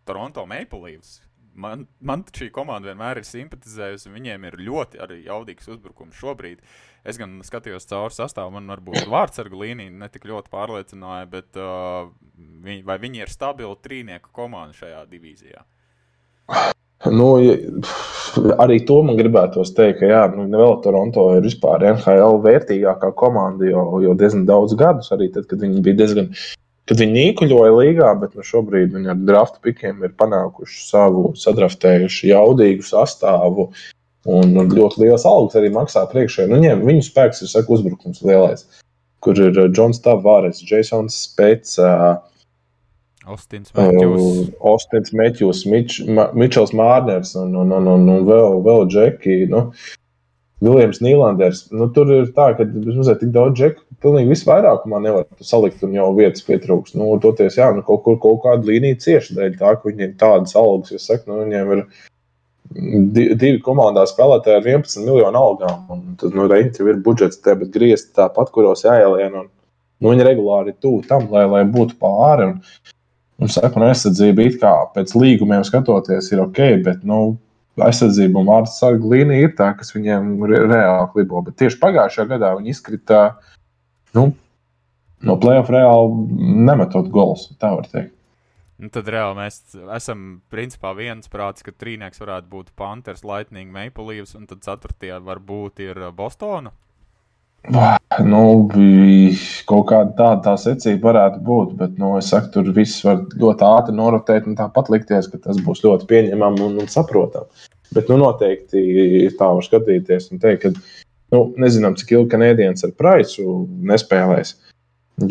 Toronto 0.07 0.45
Maple 0.47 0.79
Leafs 0.85 1.19
man, 1.55 1.85
man 2.03 2.23
šī 2.35 2.49
komanda 2.55 2.91
vienmēr 2.91 3.21
ir 3.21 3.27
simpatizējusi. 3.27 4.11
Viņiem 4.13 4.47
ir 4.49 4.59
ļoti 4.67 5.01
arī 5.03 5.21
jaudīgs 5.25 5.69
uzbrukums 5.71 6.19
šobrīd. 6.19 6.63
Es 7.05 7.19
gan 7.21 7.37
skatījos 7.45 7.87
cauri 7.89 8.15
sastāvam, 8.15 8.57
man 8.59 8.75
varbūt 8.75 9.07
vārdsargu 9.15 9.61
līnija 9.63 9.93
netik 9.93 10.27
ļoti 10.29 10.51
pārliecināja, 10.53 11.29
bet 11.31 11.59
uh, 11.59 12.09
viņi, 12.37 12.83
vai 12.87 12.99
viņi 13.01 13.25
ir 13.25 13.33
stabili 13.33 13.77
trīnieku 13.85 14.33
komanda 14.35 14.75
šajā 14.77 15.05
divīzijā? 15.11 15.65
Nu, 17.11 17.27
arī 18.63 18.79
to 18.87 18.99
man 19.05 19.17
gribētos 19.19 19.73
teikt, 19.77 19.99
ka 19.99 20.09
jā, 20.09 20.21
nu, 20.33 20.47
vēl 20.49 20.77
Toronto 20.81 21.27
ir 21.35 21.43
vispār 21.45 21.83
NHL 21.91 22.39
vērtīgākā 22.45 23.11
komanda 23.19 23.67
jau, 23.69 23.85
jau 24.01 24.15
diezgan 24.17 24.45
daudz 24.49 24.73
gadus, 24.79 25.11
arī 25.13 25.29
tad, 25.33 25.45
kad 25.49 25.61
viņi 25.61 25.83
bija 25.85 25.99
diezgan 26.01 26.31
kad 26.89 27.01
viņi 27.01 27.15
nīkuļoja 27.17 27.75
līgā, 27.79 28.11
bet 28.21 28.35
nu, 28.37 28.45
šobrīd 28.45 28.93
viņi 28.93 29.11
ar 29.13 29.21
draftu 29.27 29.61
pikiem 29.65 30.03
ir 30.05 30.13
panākuši 30.19 30.81
savu 30.85 31.31
sadraftējuši 31.39 32.31
jaudīgu 32.31 32.85
sastāvu. 32.85 33.71
Un 34.25 34.55
ļoti 34.57 35.03
liels 35.03 35.25
algas 35.29 35.57
arī 35.59 35.69
maksā 35.73 36.01
priekšā. 36.09 36.47
Nu, 36.49 36.57
viņiem, 36.57 36.81
viņu 36.87 37.03
spēks 37.05 37.43
ir 37.45 37.51
saka, 37.51 37.75
uzbrukums 37.75 38.23
lielais, 38.25 38.63
kur 39.21 39.37
ir 39.37 39.59
Džons 39.69 40.01
Tavares, 40.01 40.63
Jasons 40.65 41.19
Spēts, 41.27 41.77
uh, 41.77 42.15
Austins 43.25 45.11
uh, 45.11 45.17
Matjūs 45.17 45.61
Mič, 45.69 45.99
Mičels 46.37 46.73
Mārners 46.77 47.35
un, 47.37 47.53
un, 47.61 47.73
un, 47.73 47.91
un, 47.93 48.09
un 48.15 48.25
vēl, 48.25 48.59
vēl 48.65 48.89
Džeki. 48.89 49.37
Nu, 49.53 49.67
Viljams 50.63 51.01
Nīlanders. 51.03 51.65
Nu, 51.75 51.89
tur 51.93 52.11
ir 52.15 52.29
tā, 52.35 52.51
ka 52.57 52.65
ir 52.65 53.17
tik 53.19 53.31
daudz 53.35 53.59
džeku, 53.59 53.84
pilnīgi 54.05 54.31
visu 54.31 54.47
vairākumā 54.47 55.01
nevar 55.03 55.25
salikt 55.43 55.83
un 55.85 55.95
jau 55.97 56.11
vietas 56.17 56.45
pietrūks. 56.45 56.95
Nu, 56.95 57.09
toties, 57.21 57.57
jā, 57.59 57.71
nu, 57.75 57.83
kaut 57.85 58.05
kur 58.05 58.19
kaut 58.21 58.43
kāda 58.45 58.69
līnija 58.69 59.01
cieši 59.01 59.37
dēļ 59.37 59.55
tā, 59.59 59.75
ka 59.79 59.89
viņiem 59.89 60.13
tādas 60.21 60.55
algas, 60.59 60.93
jo 60.93 61.01
saka, 61.01 61.25
nu, 61.31 61.41
viņiem 61.43 61.73
ir 61.75 61.85
divi 63.39 63.59
komandā 63.63 64.05
spēlētāji 64.09 64.59
ar 64.59 64.67
11 64.75 65.05
miljonu 65.05 65.41
algām. 65.41 65.85
Un 65.91 66.17
tad, 66.21 66.35
nu, 66.37 66.47
reņķi 66.51 66.89
ir 66.89 67.01
budžets 67.05 67.41
te, 67.43 67.55
bet 67.59 67.73
griezti 67.73 68.13
tāpat, 68.17 68.51
kuros 68.55 68.85
jāielien. 68.85 69.37
Un, 69.41 69.49
nu, 70.01 70.11
viņi 70.11 70.27
regulāri 70.27 70.75
tuvu 70.81 71.03
tam, 71.09 71.29
lai, 71.33 71.45
lai 71.51 71.63
būtu 71.69 71.97
pāri. 72.01 72.51
Un, 72.51 72.93
un 73.41 73.51
sarkana 73.51 73.91
aizsardzība 73.93 74.45
it 74.47 74.59
kā 74.61 74.73
pēc 74.95 75.15
līgumiem 75.17 75.65
skatoties 75.67 76.31
ir 76.33 76.43
ok, 76.45 76.61
bet, 76.85 77.03
nu, 77.07 77.35
aizsardzība 77.83 78.39
un 78.39 78.49
vārdu 78.49 78.71
sargu 78.71 79.11
līnija 79.11 79.49
ir 79.49 79.55
tā, 79.57 79.71
kas 79.77 79.91
viņiem 79.95 80.35
re 80.47 80.61
reāli 80.69 81.09
klibo. 81.13 81.41
Bet 81.45 81.57
tieši 81.59 81.79
pagājušajā 81.81 82.29
gadā 82.31 82.53
viņi 82.57 82.71
izkrita 82.75 83.21
nu, 84.17 84.29
no 85.25 85.37
plēsoņa 85.41 85.77
reāli 85.77 86.43
nemetot 86.67 87.09
gols. 87.13 87.49
Tā 87.61 87.75
var 87.77 87.89
teikt. 87.91 88.13
Nu, 88.75 88.89
tad 88.91 89.07
reāli 89.07 89.37
mēs 89.37 89.61
esam 89.95 90.23
principā 90.51 90.91
viensprāts, 90.97 91.63
ka 91.63 91.71
trīnieks 91.71 92.19
varētu 92.19 92.49
būt 92.51 92.73
Panthers, 92.75 93.23
Lightning, 93.23 93.71
Maple 93.71 94.09
Leafs, 94.09 94.35
un 94.35 94.49
tad 94.49 94.65
ceturtie 94.65 95.13
varbūt 95.23 95.79
ir 95.85 96.01
Bostona. 96.15 96.73
Nu, 98.25 98.41
kaut 99.65 99.87
kāda 99.89 100.11
tāda 100.17 100.41
tā 100.49 100.55
secība 100.61 101.09
varētu 101.09 101.39
būt, 101.47 101.71
bet 101.79 101.95
nu, 102.01 102.11
es 102.19 102.27
saku, 102.33 102.51
tur 102.53 102.67
viss 102.75 103.01
var 103.07 103.23
ļoti 103.31 103.65
ātri 103.65 103.95
norotēt 103.97 104.49
un 104.49 104.59
tāpat 104.59 104.91
likties, 104.93 105.31
ka 105.31 105.39
tas 105.47 105.61
būs 105.65 105.81
ļoti 105.85 106.05
pieņemami 106.11 106.61
un, 106.67 106.77
un 106.83 106.91
saprotami. 106.91 107.65
Bet 107.95 108.11
nu, 108.11 108.19
noteikti 108.21 108.83
tā 109.39 109.49
var 109.55 109.65
skatīties 109.65 110.29
un 110.33 110.43
teikt, 110.43 110.67
ka 110.67 111.04
nu, 111.33 111.41
nezinām, 111.61 111.97
cik 111.99 112.13
ilgi 112.15 112.33
kanēdienas 112.35 112.85
ar 112.87 112.93
praisu 112.99 113.65
nespēlēs. 113.89 114.55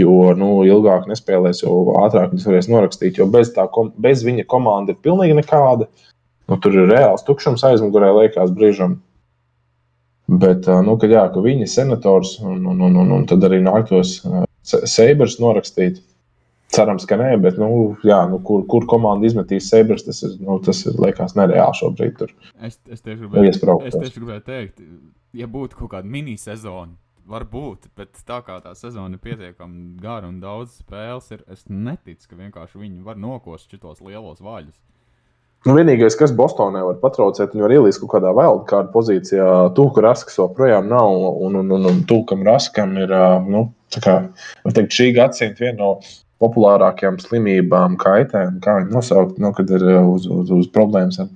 Jo 0.00 0.32
nu, 0.38 0.48
ilgāk 0.64 1.08
nespēlēs, 1.10 1.60
jo 1.60 1.74
ātrāk 2.00 2.32
viņas 2.32 2.46
varēs 2.48 2.70
norakstīt. 2.72 3.18
Jo 3.20 3.28
bez, 3.30 3.52
tā, 3.52 3.66
bez 4.00 4.24
viņa 4.24 4.46
komanda 4.48 4.94
ir 4.94 5.02
pilnīgi 5.04 5.36
nekāda. 5.36 5.90
Nu, 6.48 6.56
tur 6.60 6.76
ir 6.76 6.88
reāls 6.88 7.24
tukšums 7.24 7.64
aizmugurē, 7.68 8.10
liekas, 8.16 8.52
brīžam. 8.56 8.98
Bet, 10.28 10.64
nu, 10.86 10.96
kad, 11.00 11.12
jā, 11.12 11.26
ka 11.32 11.42
viņi 11.44 11.66
ir 11.66 11.70
senators 11.70 12.38
un, 12.40 12.64
un, 12.64 12.80
un, 12.80 12.96
un, 13.02 13.12
un 13.18 13.28
tad 13.28 13.44
arī 13.44 13.60
nāktos 13.64 14.22
Seibers 14.64 15.36
norakstīt. 15.42 16.00
Cerams, 16.74 17.04
ka 17.06 17.18
nē, 17.20 17.34
bet, 17.44 17.58
nu, 17.60 17.92
jā, 18.08 18.22
nu, 18.30 18.40
kur, 18.42 18.64
kur 18.70 18.86
komanda 18.90 19.28
izmetīs 19.28 19.68
Seibers, 19.70 20.06
tas 20.06 20.22
ir, 20.24 20.32
nu, 20.42 20.56
tas 20.64 20.80
ir 20.88 20.96
liekas, 20.98 21.36
nereāli 21.38 21.76
šobrīd. 21.78 22.16
Tur. 22.22 22.32
Es, 22.56 22.80
es 22.88 23.04
tieši 23.04 23.20
gribēju, 23.20 23.52
gribēju 24.16 24.44
teikt, 24.48 24.80
ja 25.34 25.48
būtu 25.50 25.78
kaut 25.78 25.92
kāda 25.96 26.10
mini-sezona, 26.10 26.94
varbūt, 27.28 27.88
bet 27.96 28.16
tā 28.28 28.40
kā 28.44 28.58
tā 28.64 28.74
sezona 28.78 29.16
ir 29.16 29.22
pietiekami 29.24 29.94
gara 30.00 30.28
un 30.28 30.40
daudz 30.42 30.80
spēles, 30.82 31.30
ir, 31.34 31.44
es 31.50 31.64
neticu, 31.68 32.28
ka 32.30 32.40
vienkārši 32.40 32.80
viņi 32.80 33.04
var 33.06 33.20
nokost 33.20 33.72
šitos 33.72 34.02
lielos 34.04 34.42
vaļus. 34.44 34.76
Nu, 35.64 35.72
vienīgais, 35.78 36.12
kas 36.20 36.34
Bostonē 36.36 36.82
var 36.84 36.98
patraucēt, 37.00 37.54
viņi 37.54 37.64
var 37.64 37.72
ielīst 37.72 38.02
kaut 38.02 38.10
kādā 38.18 38.34
wildcard 38.36 38.90
pozīcijā. 38.92 39.46
Tūka 39.76 40.02
Raskas 40.04 40.36
joprojām 40.36 40.90
nav, 40.90 41.14
un, 41.46 41.56
un, 41.62 41.72
un, 41.72 41.86
un 41.88 42.02
Tūkam 42.10 42.44
Raskam 42.44 42.92
ir 43.00 43.14
nu, 43.48 43.62
kā, 43.96 44.18
teikt, 44.68 44.92
šī 44.92 45.08
gadsimta 45.16 45.64
viena 45.64 45.78
no 45.78 45.90
populārākajām 46.44 47.16
slimībām, 47.22 47.96
kaitēm, 47.96 48.58
kā 48.60 48.76
viņi 48.82 48.92
nosaukt, 48.92 49.40
nu, 49.40 49.54
kad 49.56 49.72
ir 49.72 49.86
uz, 50.02 50.28
uz, 50.28 50.52
uz 50.52 50.68
problēmas 50.74 51.22
ar, 51.24 51.32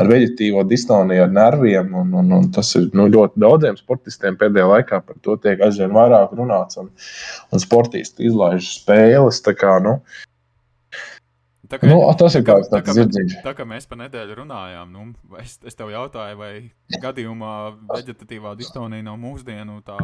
ar 0.00 0.10
veģetīvo 0.10 0.64
distoniju, 0.68 1.24
ar 1.26 1.32
nerviem. 1.34 1.94
Un, 2.02 2.12
un, 2.20 2.32
un 2.38 2.50
tas 2.54 2.74
ir 2.78 2.90
nu, 2.96 3.08
ļoti 3.12 3.40
daudziem 3.44 3.78
sportistiem 3.80 4.38
pēdējā 4.40 4.68
laikā 4.70 5.00
par 5.06 5.18
to 5.24 5.38
tiek 5.42 5.62
aizvien 5.64 5.94
vairāk 5.94 6.34
runāts. 6.38 6.80
Un, 6.82 6.92
un 7.52 7.62
sportisti 7.62 8.28
izlaiž 8.30 8.70
spēles. 8.80 9.42
Kā, 9.54 9.76
nu, 9.84 9.98
Tā 11.74 11.78
kā, 11.80 11.88
nu, 11.88 11.96
tas 12.20 12.34
ir 12.36 12.42
kas 12.44 12.68
tāds- 12.70 13.36
tā 13.46 13.54
kā 13.56 13.64
mēs 13.66 13.86
pa 13.88 13.96
nedēļu 13.96 14.36
runājām, 14.42 14.90
nu, 14.92 15.06
es, 15.40 15.56
es 15.64 15.74
tev 15.74 15.88
jautāju, 15.90 16.36
vai 16.36 16.52
gadījumā 17.00 17.54
veģetatīvā 17.88 18.52
distonija 18.58 19.02
nav 19.02 19.16
mūsdienu 19.18 19.80
tā 19.86 19.96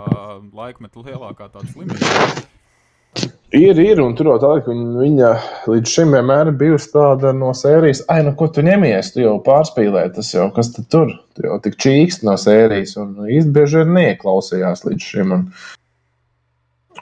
laikmeta 0.57 1.05
lielākā 1.05 1.51
tāda 1.53 1.69
slimība. 1.69 2.49
Ir, 3.51 3.79
ir, 3.83 3.99
un 3.99 4.13
tur 4.15 4.29
jau 4.31 4.37
tāda, 4.39 4.61
ka 4.63 4.75
viņa 4.75 5.29
līdz 5.67 5.91
šim 5.91 6.13
vienmēr 6.15 6.53
bijusi 6.55 6.93
tāda 6.93 7.33
no 7.35 7.49
sērijas, 7.57 8.05
ah, 8.07 8.21
nu, 8.23 8.31
ko 8.39 8.47
tu 8.47 8.63
ņemies, 8.63 9.09
tu 9.11 9.25
jau 9.25 9.33
pārspīlē, 9.43 10.05
tas 10.15 10.29
jau 10.31 10.45
kas 10.55 10.71
tur, 10.77 11.11
tu 11.35 11.49
jau 11.49 11.57
tik 11.65 11.75
čīkst 11.83 12.23
no 12.29 12.37
sērijas, 12.39 12.95
un 13.03 13.27
īsti 13.27 13.51
bieži 13.57 13.83
ir 13.83 13.91
neieklausījās 13.97 14.87
līdz 14.87 15.13
šim. 15.13 15.37
Un, 15.39 15.45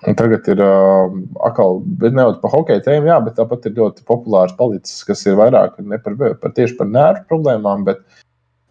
Un 0.06 0.14
tagad 0.14 0.46
ir 0.46 0.60
uh, 0.62 1.08
atkal, 1.42 1.80
bet 1.98 2.12
ne 2.14 2.22
jau 2.22 2.34
par 2.38 2.52
hokeja 2.52 2.84
tēmu, 2.84 3.08
jā, 3.10 3.16
bet 3.24 3.34
tāpat 3.34 3.64
ir 3.66 3.72
ļoti 3.80 4.04
populārs 4.06 4.52
palicis, 4.54 5.00
kas 5.08 5.24
ir 5.26 5.34
vairāk 5.40 5.80
ne 5.82 5.98
par, 6.04 6.14
par 6.38 6.52
tieši 6.54 6.76
par 6.78 6.86
nervu 6.92 7.24
problēmām, 7.32 7.82
bet, 7.88 8.04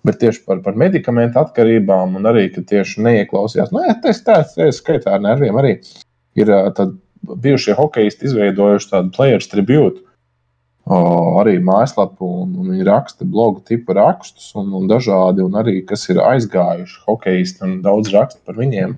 bet 0.08 0.22
tieši 0.22 0.46
par, 0.48 0.62
par 0.64 0.78
medikamentu 0.80 1.42
atkarībām 1.42 2.16
un 2.16 2.30
arī, 2.32 2.46
ka 2.54 2.64
tieši 2.70 3.04
neieklausījās. 3.04 3.74
Nu, 3.76 3.84
jā, 3.84 3.98
tas 4.06 4.24
tāds 4.24 4.56
skaitā 4.78 5.18
ar 5.18 5.26
nerviem 5.26 5.60
arī 5.60 5.74
ir 6.40 6.54
uh, 6.54 6.70
bijušie 7.22 7.76
hokeisti 7.78 8.28
izveidojuši 8.30 8.92
tādu 8.92 9.14
players 9.16 9.50
tribute. 9.52 10.04
Uh, 10.88 11.42
arī 11.42 11.58
mājaslapu, 11.60 12.24
un, 12.46 12.54
un 12.62 12.72
viņi 12.72 12.86
raksta 12.88 13.26
blogu 13.28 13.60
tipu 13.68 13.92
rakstus, 13.98 14.54
un, 14.56 14.70
un 14.78 14.86
dažādi, 14.88 15.44
un 15.44 15.58
arī 15.60 15.82
kas 15.84 16.06
ir 16.08 16.22
aizgājuši 16.24 17.02
hokeisti, 17.04 17.60
un 17.68 17.82
daudz 17.84 18.14
raksta 18.14 18.40
par 18.48 18.56
viņiem 18.56 18.96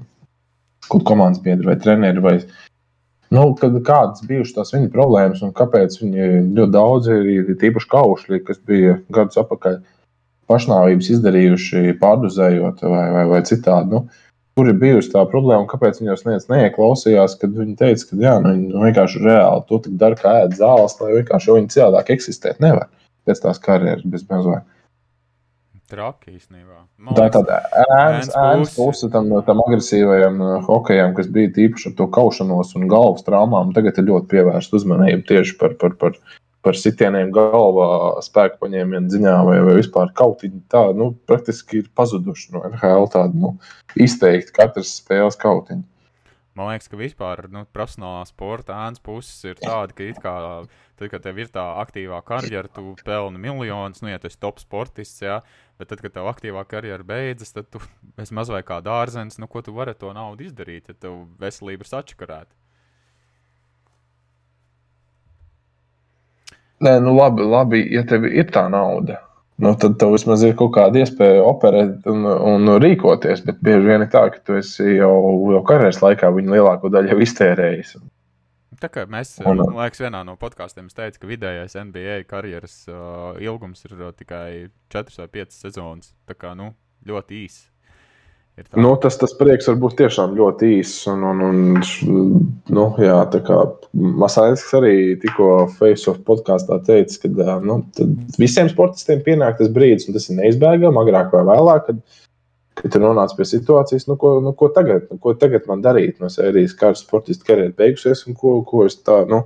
kaut 0.89 1.05
komandas 1.07 1.41
biedri 1.41 1.65
vai 1.65 1.77
treneri. 1.81 2.21
Vai, 2.21 2.35
nu, 3.33 3.47
kādas 3.57 4.21
bijušas 4.29 4.55
tās 4.57 4.73
viņa 4.75 4.91
problēmas 4.93 5.41
un 5.45 5.55
kāpēc 5.57 5.97
viņi 6.03 6.29
ļoti 6.59 6.75
daudz 6.75 7.09
ir 7.13 7.49
tīpaši 7.61 7.91
kaušļi, 7.95 8.43
kas 8.45 8.61
bija 8.69 8.99
gadus 9.09 9.41
atpakaļ 9.41 9.81
pašnāvības 10.49 11.11
izdarījuši, 11.15 11.97
pārdozējot 12.01 12.85
vai, 12.85 13.05
vai, 13.17 13.25
vai 13.33 13.41
citādi. 13.49 13.97
Nu, 13.97 14.05
kur 14.59 14.67
ir 14.67 14.75
bijusi 14.75 15.13
tā 15.13 15.21
problēma 15.31 15.63
un 15.63 15.69
kāpēc 15.71 16.01
viņi 16.01 16.11
jau 16.11 16.33
neieklausījās, 16.51 17.37
kad 17.39 17.53
viņi 17.55 17.77
teica, 17.79 18.09
ka 18.09 18.17
jā, 18.19 18.33
nu, 18.43 18.51
viņi 18.57 18.81
vienkārši 18.83 19.21
reāli 19.23 19.63
to 19.69 19.79
dara 20.01 20.17
kā 20.19 20.33
ēd 20.41 20.57
zāles, 20.59 20.97
lai 20.99 21.13
vienkārši 21.21 21.55
viņi 21.55 21.71
citādāk 21.77 22.11
eksistēt 22.17 22.59
nevar 22.59 22.89
pēc 23.29 23.39
tās 23.45 23.61
karjeras 23.63 24.03
bez 24.03 24.25
mazliet. 24.27 24.67
Traki 25.89 26.35
īstenībā. 26.35 26.83
Man 27.01 27.15
tā 27.17 27.29
ir 27.29 27.31
tāda 27.33 27.61
ēnas 27.95 28.75
puse 28.75 29.07
tam, 29.13 29.31
tam 29.47 29.63
agresīvajam 29.63 30.43
uh, 30.43 30.51
hokejam, 30.67 31.15
kas 31.17 31.31
bija 31.33 31.49
tīpaši 31.55 31.89
ar 31.89 31.95
to 31.97 32.05
kaušanos 32.19 32.75
un 32.77 32.85
galvas 32.91 33.25
traumām. 33.25 33.71
Tagad 33.73 33.97
ir 33.97 34.05
ļoti 34.11 34.29
pievērsta 34.35 34.77
uzmanība 34.77 35.23
tieši 35.31 35.55
par, 35.61 35.73
par, 35.81 35.95
par, 36.03 36.19
par 36.69 36.77
sitieniem 36.77 37.31
galvā, 37.33 37.89
spēku 38.25 38.59
paņēmienu 38.61 39.09
ziņā 39.09 39.35
vai, 39.47 39.59
vai 39.65 39.77
vispār 39.79 40.11
kautiņu. 40.17 40.65
Tā 40.69 40.83
nu, 40.97 41.11
praktiski 41.29 41.81
ir 41.81 41.87
pazuduši 41.97 42.53
no 42.53 42.65
NHL 42.69 43.09
tāda 43.15 43.33
nu, 43.33 43.55
izteikti 43.97 44.53
katras 44.53 44.99
spēles 44.99 45.39
kautiņa. 45.41 45.85
Man 46.59 46.73
liekas, 46.73 46.89
ka 46.91 46.99
vispār 46.99 47.45
nu, 47.53 47.63
profesionālā 47.73 48.25
sporta 48.27 48.75
ēnas 48.83 49.01
puses 49.01 49.37
ir 49.47 49.57
tāda, 49.61 49.95
ka, 49.95 50.09
kā, 50.19 50.35
tad, 50.99 51.05
kad 51.13 51.23
tev 51.23 51.39
ir 51.39 51.49
tā 51.53 51.63
aktīvā 51.79 52.19
karjera, 52.27 52.69
tu 52.73 52.93
pelni 53.05 53.39
miljonus, 53.41 54.03
nu, 54.03 54.11
ja 54.11 54.19
tu 54.19 54.27
esi 54.27 54.41
top 54.41 54.59
sportists, 54.59 55.23
jā, 55.23 55.39
bet 55.79 55.89
tad, 55.93 56.03
kad 56.03 56.17
tev 56.17 56.27
aktīvā 56.29 56.65
karjera 56.69 57.05
beidzas, 57.07 57.55
tad 57.55 57.69
tu 57.71 57.81
esi 58.19 58.35
maz 58.35 58.51
vai 58.51 58.59
kā 58.67 58.81
dārzens, 58.83 59.39
nu, 59.39 59.47
ko 59.49 59.63
tu 59.63 59.73
vari 59.77 59.95
ar 59.95 60.01
to 60.01 60.11
naudu 60.17 60.49
izdarīt, 60.49 60.91
ja 60.91 60.99
tev 61.07 61.21
veselība 61.39 61.87
ir 61.87 61.93
sačakarēta. 61.93 62.51
Nē, 66.85 66.99
nu 67.03 67.15
labi, 67.17 67.43
labi, 67.43 67.81
ja 67.91 68.05
tev 68.07 68.27
ir 68.29 68.47
tā 68.53 68.69
nauda 68.71 69.19
nu, 69.59 69.73
tad 69.75 69.97
tev 69.99 70.13
vismaz 70.15 70.43
ir 70.47 70.55
kaut 70.59 70.71
kāda 70.77 71.01
iespēja 71.01 71.43
operēt 71.43 72.07
un, 72.09 72.23
un 72.25 72.71
rīkoties. 72.81 73.43
Bet 73.47 73.59
bieži 73.65 73.89
vien 73.89 74.05
ir 74.05 74.11
tā, 74.13 74.25
ka 74.33 74.39
tu 74.45 74.55
esi 74.59 74.95
jau, 74.95 75.15
jau 75.53 75.63
karjeras 75.67 75.99
laikā 76.03 76.31
viņu 76.35 76.55
lielāko 76.55 76.91
daļu 76.93 77.13
jau 77.13 77.19
iztērējis. 77.25 77.97
Tā 78.79 78.87
kā 78.87 79.03
mēs, 79.11 79.33
un, 79.43 79.59
liekas, 79.75 79.99
vienā 79.99 80.21
no 80.23 80.37
podkāstiem 80.39 80.87
teicu, 80.95 81.19
ka 81.19 81.27
vidējais 81.27 81.75
NBA 81.89 82.21
karjeras 82.29 82.77
uh, 82.87 83.33
ilgums 83.43 83.83
ir 83.89 83.97
uh, 83.97 84.13
tikai 84.15 84.69
4 84.95 85.19
vai 85.19 85.27
5 85.41 85.57
sezonas. 85.65 86.13
Tā 86.29 86.37
kā 86.39 86.53
nu, 86.55 86.71
ļoti 87.09 87.43
īss. 87.43 87.67
Nu, 88.75 88.91
tas, 89.01 89.17
tas 89.19 89.33
prieks 89.37 89.67
var 89.69 89.77
būt 89.81 89.95
tiešām 90.01 90.35
ļoti 90.37 90.69
īss. 90.79 91.03
Un, 91.11 91.23
un, 91.25 91.43
un, 91.45 92.39
nu, 92.75 92.85
jā, 93.01 93.17
tā 93.33 93.41
kā 93.45 93.59
Masāļs 93.93 94.65
arī 94.79 94.95
tikko 95.21 95.49
Facebook 95.79 96.21
podkāstā 96.27 96.79
teica, 96.87 97.21
ka 97.25 97.57
nu, 97.65 97.79
visiem 98.37 98.69
sportistiem 98.71 99.23
pienāk 99.25 99.59
tas 99.59 99.71
brīdis, 99.73 100.09
un 100.09 100.17
tas 100.17 100.29
ir 100.29 100.39
neizbēgami, 100.41 101.01
agrāk 101.01 101.33
vai 101.33 101.45
vēlāk, 101.49 101.87
kad, 101.87 102.21
kad 102.81 102.95
tu 102.95 103.03
nonāc 103.03 103.33
pie 103.37 103.47
situācijas, 103.47 104.07
nu, 104.11 104.19
ko, 104.21 104.35
nu, 104.45 104.53
ko, 104.59 104.71
tagad, 104.75 105.07
nu, 105.09 105.19
ko 105.23 105.33
tagad 105.39 105.67
man 105.71 105.83
darīt 105.85 106.21
no 106.21 106.31
sērijas, 106.31 106.77
kā 106.77 106.93
sportistu 106.97 107.49
karjeras 107.49 107.77
beigusies, 107.79 108.25
un 108.29 108.37
ko, 108.39 108.59
ko 108.67 108.85
es 108.89 108.99
tā, 109.01 109.23
nu, 109.29 109.45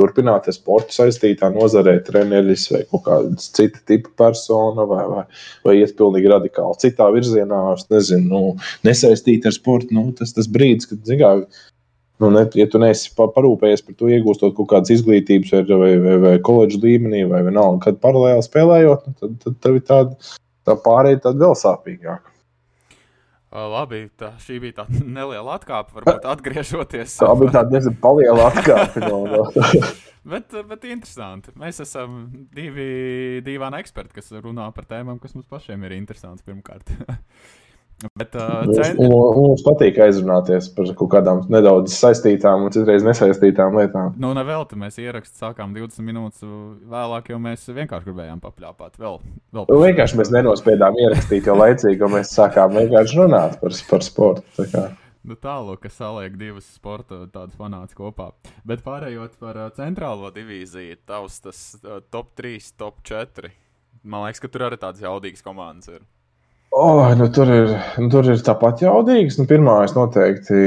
turpināt 0.00 0.48
ar 0.48 0.56
sportu 0.56 0.96
saistītā 0.96 1.52
nozarē, 1.54 1.98
treneris 2.06 2.66
vai 2.72 2.82
kaut 2.90 3.04
kāda 3.06 3.34
cita 3.40 3.82
tipa 3.88 4.12
persona, 4.24 4.86
vai, 4.88 5.02
vai, 5.10 5.24
vai 5.66 5.76
iet 5.80 5.96
pilnīgi 5.98 6.32
radikāli 6.32 6.80
citā 6.82 7.10
virzienā, 7.14 7.60
nezinu, 7.92 8.28
nu, 8.30 8.70
nesaistīt 8.86 9.48
ar 9.48 9.56
sportu. 9.56 9.92
Nu, 9.96 10.08
tas 10.16 10.34
tas 10.36 10.48
brīdis, 10.50 10.88
kad, 10.90 11.02
zinām, 11.08 11.44
nu, 12.20 12.32
ne, 12.34 12.44
ja 12.58 12.68
tu 12.70 12.80
neesi 12.82 13.12
parūpējies 13.18 13.84
par 13.86 13.98
to, 13.98 14.10
iegūstot 14.12 14.56
kaut 14.56 14.72
kādas 14.72 14.94
izglītības, 14.96 15.54
vai, 15.56 15.80
vai, 15.84 15.94
vai, 16.04 16.18
vai 16.24 16.34
koledžas 16.46 16.84
līmenī, 16.84 17.24
vai 17.30 17.44
vienalga, 17.46 17.86
kad 17.88 18.02
paralēli 18.04 18.46
spēlējot, 18.46 19.08
nu, 19.08 19.18
tad, 19.22 19.38
tad 19.44 19.60
tev 19.64 19.80
ir 19.80 19.86
tāda 19.88 20.36
tā 20.68 20.76
pārējai 20.84 21.22
tāda 21.24 21.46
vēl 21.46 21.56
sāpīgāka. 21.58 22.29
Labi, 23.50 24.04
tā, 24.14 24.30
šī 24.38 24.60
bija 24.62 24.76
tāda 24.82 25.00
neliela 25.02 25.56
atkāpe. 25.58 25.96
Varbūt 25.96 26.26
atgriežoties. 26.30 27.16
Tā 27.18 27.32
bija 27.38 27.56
tāda 27.56 27.72
diezgan 27.72 27.96
liela 28.20 28.44
atkāpe. 28.46 29.02
No, 29.02 29.24
no. 29.26 29.48
bet, 30.32 30.54
bet 30.68 30.86
interesanti. 30.86 31.50
Mēs 31.58 31.82
esam 31.82 32.20
divi 32.54 33.42
dīvaini 33.46 33.80
eksperti, 33.82 34.14
kas 34.20 34.30
runā 34.38 34.68
par 34.76 34.86
tēmām, 34.90 35.18
kas 35.18 35.34
mums 35.34 35.50
pašiem 35.50 35.82
ir 35.88 35.96
interesantas 35.98 36.46
pirmkārt. 36.46 36.94
Bet, 38.16 38.34
uh, 38.34 38.64
cen... 38.72 38.96
mums, 38.96 39.36
mums 39.36 39.62
patīk 39.66 39.98
aizrunāties 40.00 40.70
par 40.72 40.88
kaut 40.96 41.10
kādām 41.12 41.42
nedaudz 41.52 41.92
saistītām 41.92 42.64
un 42.64 42.72
citreiz 42.72 43.04
nesaistītām 43.04 43.76
lietām. 43.76 44.14
Nu, 44.20 44.32
nevēl 44.36 44.64
te 44.70 44.78
mēs 44.80 44.96
ierakstām, 45.02 45.50
sākām 45.50 45.74
20 45.76 46.06
minūtes 46.06 46.44
vēlāk, 46.90 47.28
jo 47.32 47.40
mēs 47.42 47.66
vienkārši 47.68 48.08
gribējām 48.08 48.40
papļāpāt. 48.44 48.96
Vēl, 49.00 49.20
vēl 49.52 49.68
nu, 49.68 49.78
vienkārši 49.84 50.20
mēs 50.20 50.32
nenospējām 50.36 50.98
ierakstīt 51.04 51.50
jau 51.50 51.56
laicīgi, 51.60 52.00
jo 52.00 52.10
mēs 52.12 52.32
sākām 52.36 52.76
vienkārši 52.78 53.20
runāt 53.20 53.60
par, 53.60 53.76
par 53.90 54.06
sportu. 54.06 54.66
Nu, 55.20 55.36
Tālāk, 55.36 55.82
ka 55.82 55.90
saliek 55.92 56.38
divas 56.40 56.68
sporta 56.72 57.26
tādas 57.28 57.58
fanāts 57.58 57.96
kopā. 57.96 58.30
Bet 58.64 58.80
pārējot 58.86 59.36
par 59.42 59.58
centrālo 59.76 60.30
divīziju, 60.32 61.02
tavs 61.08 61.42
tas 61.44 61.60
top 62.08 62.32
3, 62.40 62.72
top 62.80 63.04
4. 63.04 63.52
Man 64.00 64.24
liekas, 64.24 64.40
ka 64.40 64.48
tur 64.48 64.70
arī 64.70 64.80
tādas 64.80 65.04
jaudīgas 65.04 65.44
komandas 65.44 65.92
ir. 65.92 66.08
Oh, 66.70 67.16
nu 67.18 67.26
tur, 67.34 67.48
ir, 67.50 67.72
nu 67.98 68.06
tur 68.12 68.28
ir 68.30 68.42
tāpat 68.46 68.84
jaudīgs. 68.84 69.40
Nu, 69.40 69.46
pirmā, 69.50 69.80
es 69.82 69.94
noteikti 69.96 70.60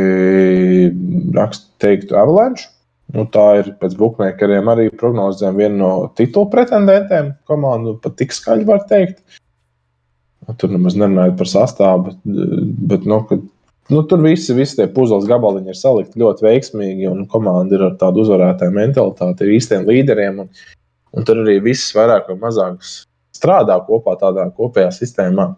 rakstu, 1.38 1.70
teiktu, 1.80 2.18
Avalanche. 2.20 2.68
Nu, 3.14 3.24
tā 3.32 3.46
ir 3.62 3.70
pēc 3.80 3.96
buļbuļsakām 4.00 4.72
arī 4.74 4.90
prognozēm 5.00 5.60
viena 5.62 5.78
no 5.78 5.92
titula 6.18 6.50
pretendentiem. 6.52 7.32
Komandu 7.48 7.96
pat 8.04 8.18
tik 8.20 8.36
skaļi 8.36 8.68
var 8.68 8.84
teikt. 8.90 9.22
Nu, 10.44 10.58
tur 10.60 10.74
nemaz 10.74 10.98
nerunājot 11.00 11.38
par 11.40 11.52
sastāvu, 11.52 12.10
bet, 12.10 12.20
bet 12.92 13.08
nu, 13.08 13.22
kad, 13.30 13.46
nu, 13.94 14.04
tur 14.10 14.24
visi, 14.26 14.52
visi 14.58 14.80
tie 14.82 14.90
puzles 14.92 15.30
gabaliņi 15.30 15.72
ir 15.72 15.80
salikti 15.80 16.20
ļoti 16.20 16.48
veiksmīgi. 16.50 17.08
Un 17.14 17.24
komanda 17.32 17.78
ir 17.78 17.88
ar 17.88 17.96
tādu 18.02 18.26
uzvarētāju 18.26 18.76
mentalitāti, 18.76 19.48
ir 19.48 19.56
īstiem 19.56 19.88
līderiem. 19.88 20.44
Un, 20.44 20.52
un 21.16 21.30
tur 21.30 21.46
arī 21.46 21.62
viss 21.64 21.96
vairāk 21.96 22.28
vai 22.34 22.40
mazāk 22.44 22.84
strādā 23.44 23.78
kopā 23.88 24.16
tādā 24.22 24.48
kopējā 24.56 24.92
sistēmā. 24.96 25.50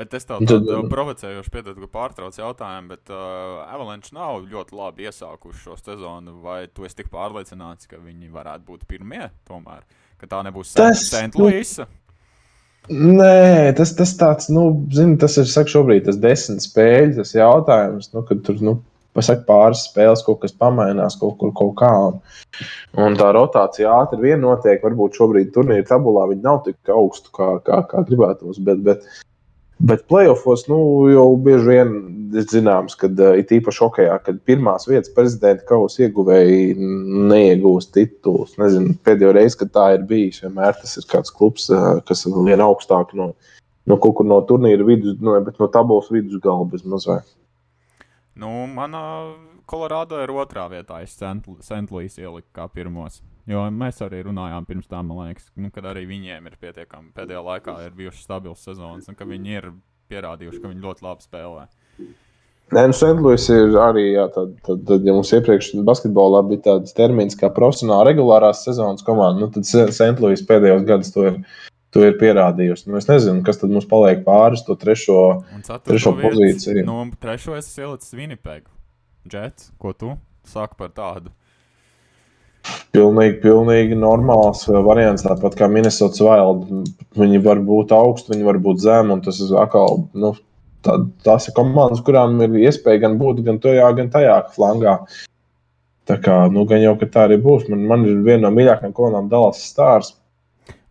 Bet 0.00 0.16
es 0.16 0.28
tev 0.28 0.40
tādu 0.40 0.60
tad... 0.64 0.88
provocējošu 0.92 1.52
piedodu, 1.52 1.84
ka 1.84 1.90
pārtrauc 1.98 2.38
jautājumu, 2.40 2.94
bet 2.94 3.12
uh, 3.12 3.64
Avalanche 3.68 4.14
nav 4.16 4.46
ļoti 4.48 4.78
labi 4.78 5.10
iesākuši 5.10 5.66
šo 5.66 5.76
sezonu. 5.80 6.38
Vai 6.44 6.64
tu 6.72 6.88
esi 6.88 7.02
tik 7.02 7.12
pārliecināts, 7.12 7.90
ka 7.90 8.00
viņi 8.00 8.32
varētu 8.32 8.66
būt 8.70 8.88
pirmie 8.90 9.28
tomēr? 9.48 9.84
Ka 10.20 10.30
tā 10.30 10.40
nebūs 10.46 10.72
St. 10.72 11.36
Louisa? 11.36 11.86
Nē, 12.92 13.72
tas, 13.78 13.94
tas 13.96 14.10
tāds, 14.20 14.50
nu, 14.52 14.66
zini, 14.92 15.16
tas 15.20 15.38
ir, 15.40 15.46
saka, 15.48 15.72
šobrīd 15.72 16.04
tas 16.04 16.18
desmit 16.20 16.66
spēļu, 16.66 17.14
tas 17.16 17.32
jautājums, 17.32 18.10
nu, 18.12 18.20
kad 18.28 18.42
tur, 18.44 18.58
nu, 18.60 18.74
pasaka, 19.14 19.44
pāris 19.48 19.84
spēles, 19.88 20.24
kaut 20.26 20.40
kas 20.44 20.54
pamainās, 20.58 21.18
kaut 21.20 21.36
kur 21.40 21.52
kaut 21.56 21.74
kā. 21.80 21.92
Un, 22.08 22.18
un 23.06 23.18
tā 23.18 23.30
rotācija 23.34 23.92
ātri 24.02 24.20
vien 24.28 24.42
notiek. 24.44 24.82
Varbūt 24.84 25.20
šobrīd 25.20 25.52
turnīra 25.54 25.86
tabulā 25.88 26.26
viņi 26.30 26.44
nav 26.44 26.64
tik 26.66 26.92
augstu, 26.92 27.32
kā, 27.34 27.54
kā, 27.66 27.82
kā 27.90 28.02
gribētos. 28.08 28.60
Bet, 28.66 28.82
bet, 28.86 29.06
bet 29.78 30.04
playoffs 30.10 30.66
nu, 30.70 30.80
jau 31.12 31.28
bieži 31.46 31.70
vien 31.70 31.94
zināms, 32.42 32.96
ka 32.98 33.08
uh, 33.10 33.36
it 33.38 33.52
īpaši 33.54 33.82
hokeja, 33.84 34.18
kad 34.24 34.40
pirmās 34.48 34.88
vietas 34.90 35.12
prezidenta 35.14 35.66
kausa 35.68 36.06
ieguvēji 36.06 36.74
neiegūst 37.30 37.92
titulus. 37.94 38.56
Nezinu, 38.58 38.96
pēdējo 39.06 39.34
reizi, 39.36 39.60
kad 39.62 39.74
tā 39.76 39.86
ir 39.94 40.06
bijis, 40.08 40.42
vienmēr 40.42 40.74
tas 40.80 40.96
ir 40.98 41.06
kāds 41.10 41.34
klubs, 41.34 41.68
uh, 41.70 42.00
kas 42.08 42.26
ir 42.26 42.34
vien 42.46 42.64
augstāk 42.64 43.14
no, 43.18 43.30
no 43.86 44.00
kaut 44.02 44.18
kur 44.18 44.28
no 44.28 44.40
turnīra 44.48 44.86
vidus, 44.86 45.18
no, 45.22 45.38
no 45.38 45.70
tabulas 45.70 46.10
vidusgala 46.10 46.66
bez 46.70 46.82
mazliet. 46.82 47.28
Nu, 48.40 48.50
manā 48.66 49.02
Kolorādo 49.70 50.18
ir 50.20 50.32
otrā 50.34 50.66
vietā. 50.72 50.98
Es 51.04 51.14
Sentlīs 51.16 52.18
ieliku 52.20 52.48
kā 52.56 52.66
pirmos. 52.72 53.22
Jo 53.48 53.62
mēs 53.72 54.00
arī 54.04 54.22
runājām 54.26 54.66
pirms 54.68 54.88
tam, 54.88 55.10
man 55.10 55.28
liekas, 55.28 55.50
nu, 55.60 55.70
kad 55.72 55.86
arī 55.90 56.06
viņiem 56.08 56.48
ir 56.48 56.56
pietiekami 56.60 57.12
pēdējā 57.16 57.42
laikā 57.44 57.74
ir 57.84 57.96
bijušas 57.96 58.24
stabilas 58.24 58.64
sezonas, 58.64 59.08
un 59.08 59.18
ka 59.18 59.26
viņi 59.28 59.58
ir 59.58 59.70
pierādījuši, 60.12 60.60
ka 60.62 60.70
viņi 60.72 60.84
ļoti 60.84 61.04
labi 61.04 61.26
spēlē. 61.26 61.66
Nē, 62.74 62.86
nu, 62.88 62.96
Sentlīs 62.96 63.46
ir 63.52 63.76
arī, 63.76 64.06
jā, 64.14 64.24
tad, 64.32 64.54
tad, 64.64 64.80
tad, 64.88 65.04
ja 65.04 65.12
mums 65.12 65.32
iepriekš 65.36 65.74
basketbolā 65.84 66.40
bija 66.48 66.62
tāds 66.70 66.96
termins 66.96 67.36
kā 67.36 67.52
profesionāla 67.52 68.08
regulārās 68.08 68.64
sezonas 68.64 69.04
komanda, 69.04 69.44
nu, 69.44 69.50
tad 69.52 69.92
Sentlīs 69.92 70.44
pēdējos 70.48 70.88
gados 70.88 71.12
to 71.12 71.28
ir 71.28 71.38
to 71.94 72.02
ir 72.02 72.16
pierādījusi. 72.18 72.88
Nu, 72.90 72.98
es 72.98 73.06
nezinu, 73.06 73.44
kas 73.46 73.60
tad 73.60 73.72
mums 73.72 73.86
paliek 73.90 74.24
pāris 74.26 74.64
to 74.66 74.74
trešo, 74.78 75.18
trešo 75.86 76.16
pozīciju. 76.18 76.82
Nu, 76.88 77.04
trešo 77.22 77.54
es 77.58 77.70
ielicu 77.78 78.18
Winnipegu. 78.18 78.70
Džets, 79.30 79.70
ko 79.80 79.94
tu 79.96 80.16
saki 80.50 80.76
par 80.80 80.90
tādu? 80.96 81.30
Pilnīgi, 82.94 83.38
pilnīgi 83.42 83.96
normāls 83.98 84.64
variants. 84.86 85.24
Tāpat 85.26 85.56
kā 85.58 85.68
Minnesota 85.70 86.24
Wild. 86.26 86.90
Viņi 87.18 87.40
var 87.44 87.60
būt 87.64 87.92
augsti, 87.94 88.32
viņi 88.34 88.48
var 88.48 88.58
būt 88.64 88.82
zemi. 88.84 89.18
Tas 89.24 89.40
ir 89.44 89.54
atkal, 89.60 90.02
nu, 90.16 90.32
tā, 90.86 90.96
tās 91.26 91.48
ir 91.48 91.56
komandas, 91.56 92.02
kurām 92.06 92.40
ir 92.44 92.58
iespēja 92.64 93.04
gan 93.06 93.18
būt 93.20 93.44
gan 93.46 93.60
tajā, 93.62 93.90
gan 94.00 94.10
tajā 94.12 94.40
flangā. 94.56 94.98
Tā 96.08 96.18
kā, 96.20 96.38
nu, 96.52 96.66
gan 96.68 96.82
jau, 96.84 96.96
ka 97.00 97.08
tā 97.12 97.28
arī 97.28 97.38
būs. 97.44 97.68
Man, 97.72 97.86
man 97.90 98.08
ir 98.08 98.24
viena 98.26 98.48
no 98.48 98.54
mīļākajām 98.56 98.96
komandām 98.96 99.30
Dallas 99.32 99.62
Stars. 99.64 100.14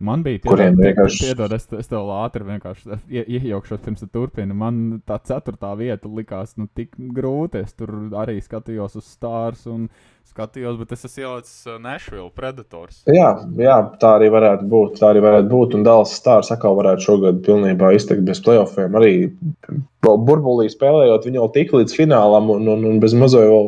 Man 0.04 0.22
bija 0.24 0.40
kuriem 0.44 0.76
vienkārši. 0.78 1.20
Piedod, 1.30 1.52
es, 1.54 1.64
es 1.78 1.88
tev 1.90 2.10
ātri 2.12 2.44
vienkārši 2.46 2.98
ie, 3.08 3.22
iejaukšos 3.38 3.80
pirms 3.84 4.02
tu 4.04 4.08
turpini. 4.12 4.56
Man 4.56 4.80
tā 5.08 5.16
ceturtā 5.26 5.72
vieta 5.78 6.10
likās 6.10 6.56
nu, 6.60 6.66
tik 6.76 6.92
grūti. 7.16 7.62
Es 7.64 7.74
tur 7.78 7.92
arī 8.20 8.36
skatījos 8.42 8.98
uz 9.00 9.08
Stars 9.08 9.64
un 9.70 9.88
skatījos, 10.28 10.76
bet 10.80 10.94
es 10.96 11.06
esmu 11.08 11.24
ielicis 11.24 11.56
uh, 11.70 11.80
Nashville 11.82 12.30
Predators. 12.36 13.02
Jā, 13.10 13.32
jā, 13.60 13.80
tā 14.02 14.14
arī 14.18 14.30
varētu 14.34 14.68
būt. 14.70 14.96
Tā 15.00 15.12
arī 15.14 15.24
varētu 15.24 15.50
būt. 15.52 15.76
Un 15.78 15.88
Dallas 15.88 16.14
Stars 16.18 16.52
atkal 16.54 16.78
varētu 16.80 17.08
šogad 17.08 17.42
pilnībā 17.46 17.94
izteikt 17.96 18.26
bez 18.28 18.42
playoffiem. 18.44 18.94
Arī 19.00 19.12
burbulī 20.04 20.68
spēlējot, 20.72 21.28
viņi 21.28 21.40
jau 21.40 21.50
tik 21.54 21.76
līdz 21.76 21.96
finālam 21.96 22.50
un, 22.52 22.66
un, 22.76 22.88
un 22.92 22.98
bez 23.02 23.16
mazo 23.16 23.42
jau 23.44 23.62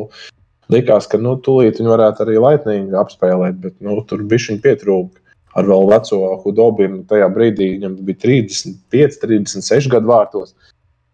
likās, 0.73 1.07
ka 1.09 1.19
nu, 1.21 1.37
tūlīt 1.39 1.79
viņi 1.79 1.93
varētu 1.93 2.25
arī 2.25 2.41
laitnīgi 2.43 2.99
apspēlēt, 2.99 3.63
bet 3.63 3.79
nu, 3.81 3.95
tur 4.05 4.27
bija 4.27 4.51
viņa 4.51 4.63
pietrūka 4.65 5.23
ar 5.57 5.67
vēl 5.67 5.87
veco 5.91 6.19
Hudobinu. 6.43 7.03
Tajā 7.09 7.29
brīdī 7.33 7.71
viņam 7.75 7.97
bija 8.07 8.21
35, 8.25 9.21
36 9.23 9.91
gadu 9.93 10.11
vārtos. 10.11 10.53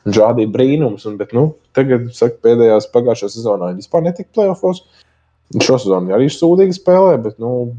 Viņš 0.03 0.19
rādīja 0.19 0.51
brīnums, 0.51 1.05
un, 1.07 1.15
bet 1.19 1.31
nu, 1.35 1.53
tagad, 1.75 2.09
saka, 2.15 2.41
pēdējās 2.43 2.89
pagājušā 2.91 3.31
sezonā 3.31 3.71
viņš 3.71 3.85
vispār 3.85 4.05
netika 4.09 4.29
playoffs. 4.35 4.83
Šo 5.61 5.75
sezonu 5.77 6.09
arī 6.15 6.29
sūdīgi 6.31 6.73
spēlē, 6.79 7.17
bet 7.21 7.35
nu, 7.41 7.75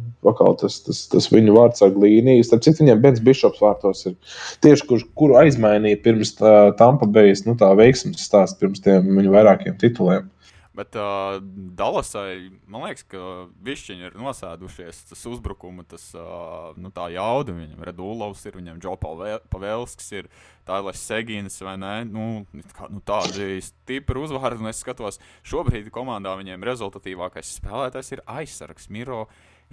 tas, 0.60 0.76
tas, 0.84 0.98
tas 1.10 1.26
viņu 1.32 1.56
vārds 1.56 1.82
ar 1.82 1.96
līniju. 1.98 2.44
Starp 2.46 2.62
citu, 2.62 2.84
viņam 2.84 3.00
Bens 3.02 3.22
Bishops 3.24 3.62
vārtos 3.64 4.04
ir 4.06 4.14
tieši 4.62 4.86
kurš, 4.90 5.06
kuru 5.18 5.40
aizmainīja 5.40 5.98
pirms 6.04 6.36
Tampa 6.78 7.08
Bay 7.10 7.34
nu, 7.48 7.56
veiksmes 7.80 8.22
stāsts 8.22 8.60
pirms 8.60 8.84
tiem 8.84 9.08
viņu 9.18 9.34
vairākiem 9.34 9.74
tituliem. 9.80 10.28
Bet 10.74 10.96
uh, 10.98 11.36
Dallasai, 11.78 12.50
man 12.66 12.88
liekas, 12.88 13.04
ka 13.06 13.20
višķiņi 13.62 14.08
ir 14.08 14.16
nosēdušies. 14.18 15.04
Tas 15.12 15.22
uzbrukuma, 15.30 15.84
tas 15.86 16.08
uh, 16.18 16.72
nu, 16.74 16.90
tā 16.94 17.06
jauda 17.14 17.54
viņam. 17.54 17.84
Redullovs 17.86 18.42
ir, 18.48 18.56
viņam 18.58 18.80
Džo 18.82 18.96
Pavēlskis 18.98 20.10
ir, 20.18 20.28
Tailers 20.66 21.04
Segins 21.06 21.60
vai 21.62 21.76
ne. 21.78 21.94
Nu, 22.10 22.26
kā, 22.74 22.90
nu, 22.90 22.98
tādi 23.06 23.60
stipri 23.62 24.24
uzvārdi, 24.24 24.64
un 24.66 24.72
es 24.72 24.82
skatos, 24.82 25.22
šobrīd 25.46 25.94
komandā 25.94 26.34
viņiem 26.42 26.66
rezultatīvākais 26.66 27.54
spēlētājs 27.60 28.16
ir 28.16 28.26
aizsargs 28.26 28.90
Miro 28.90 29.28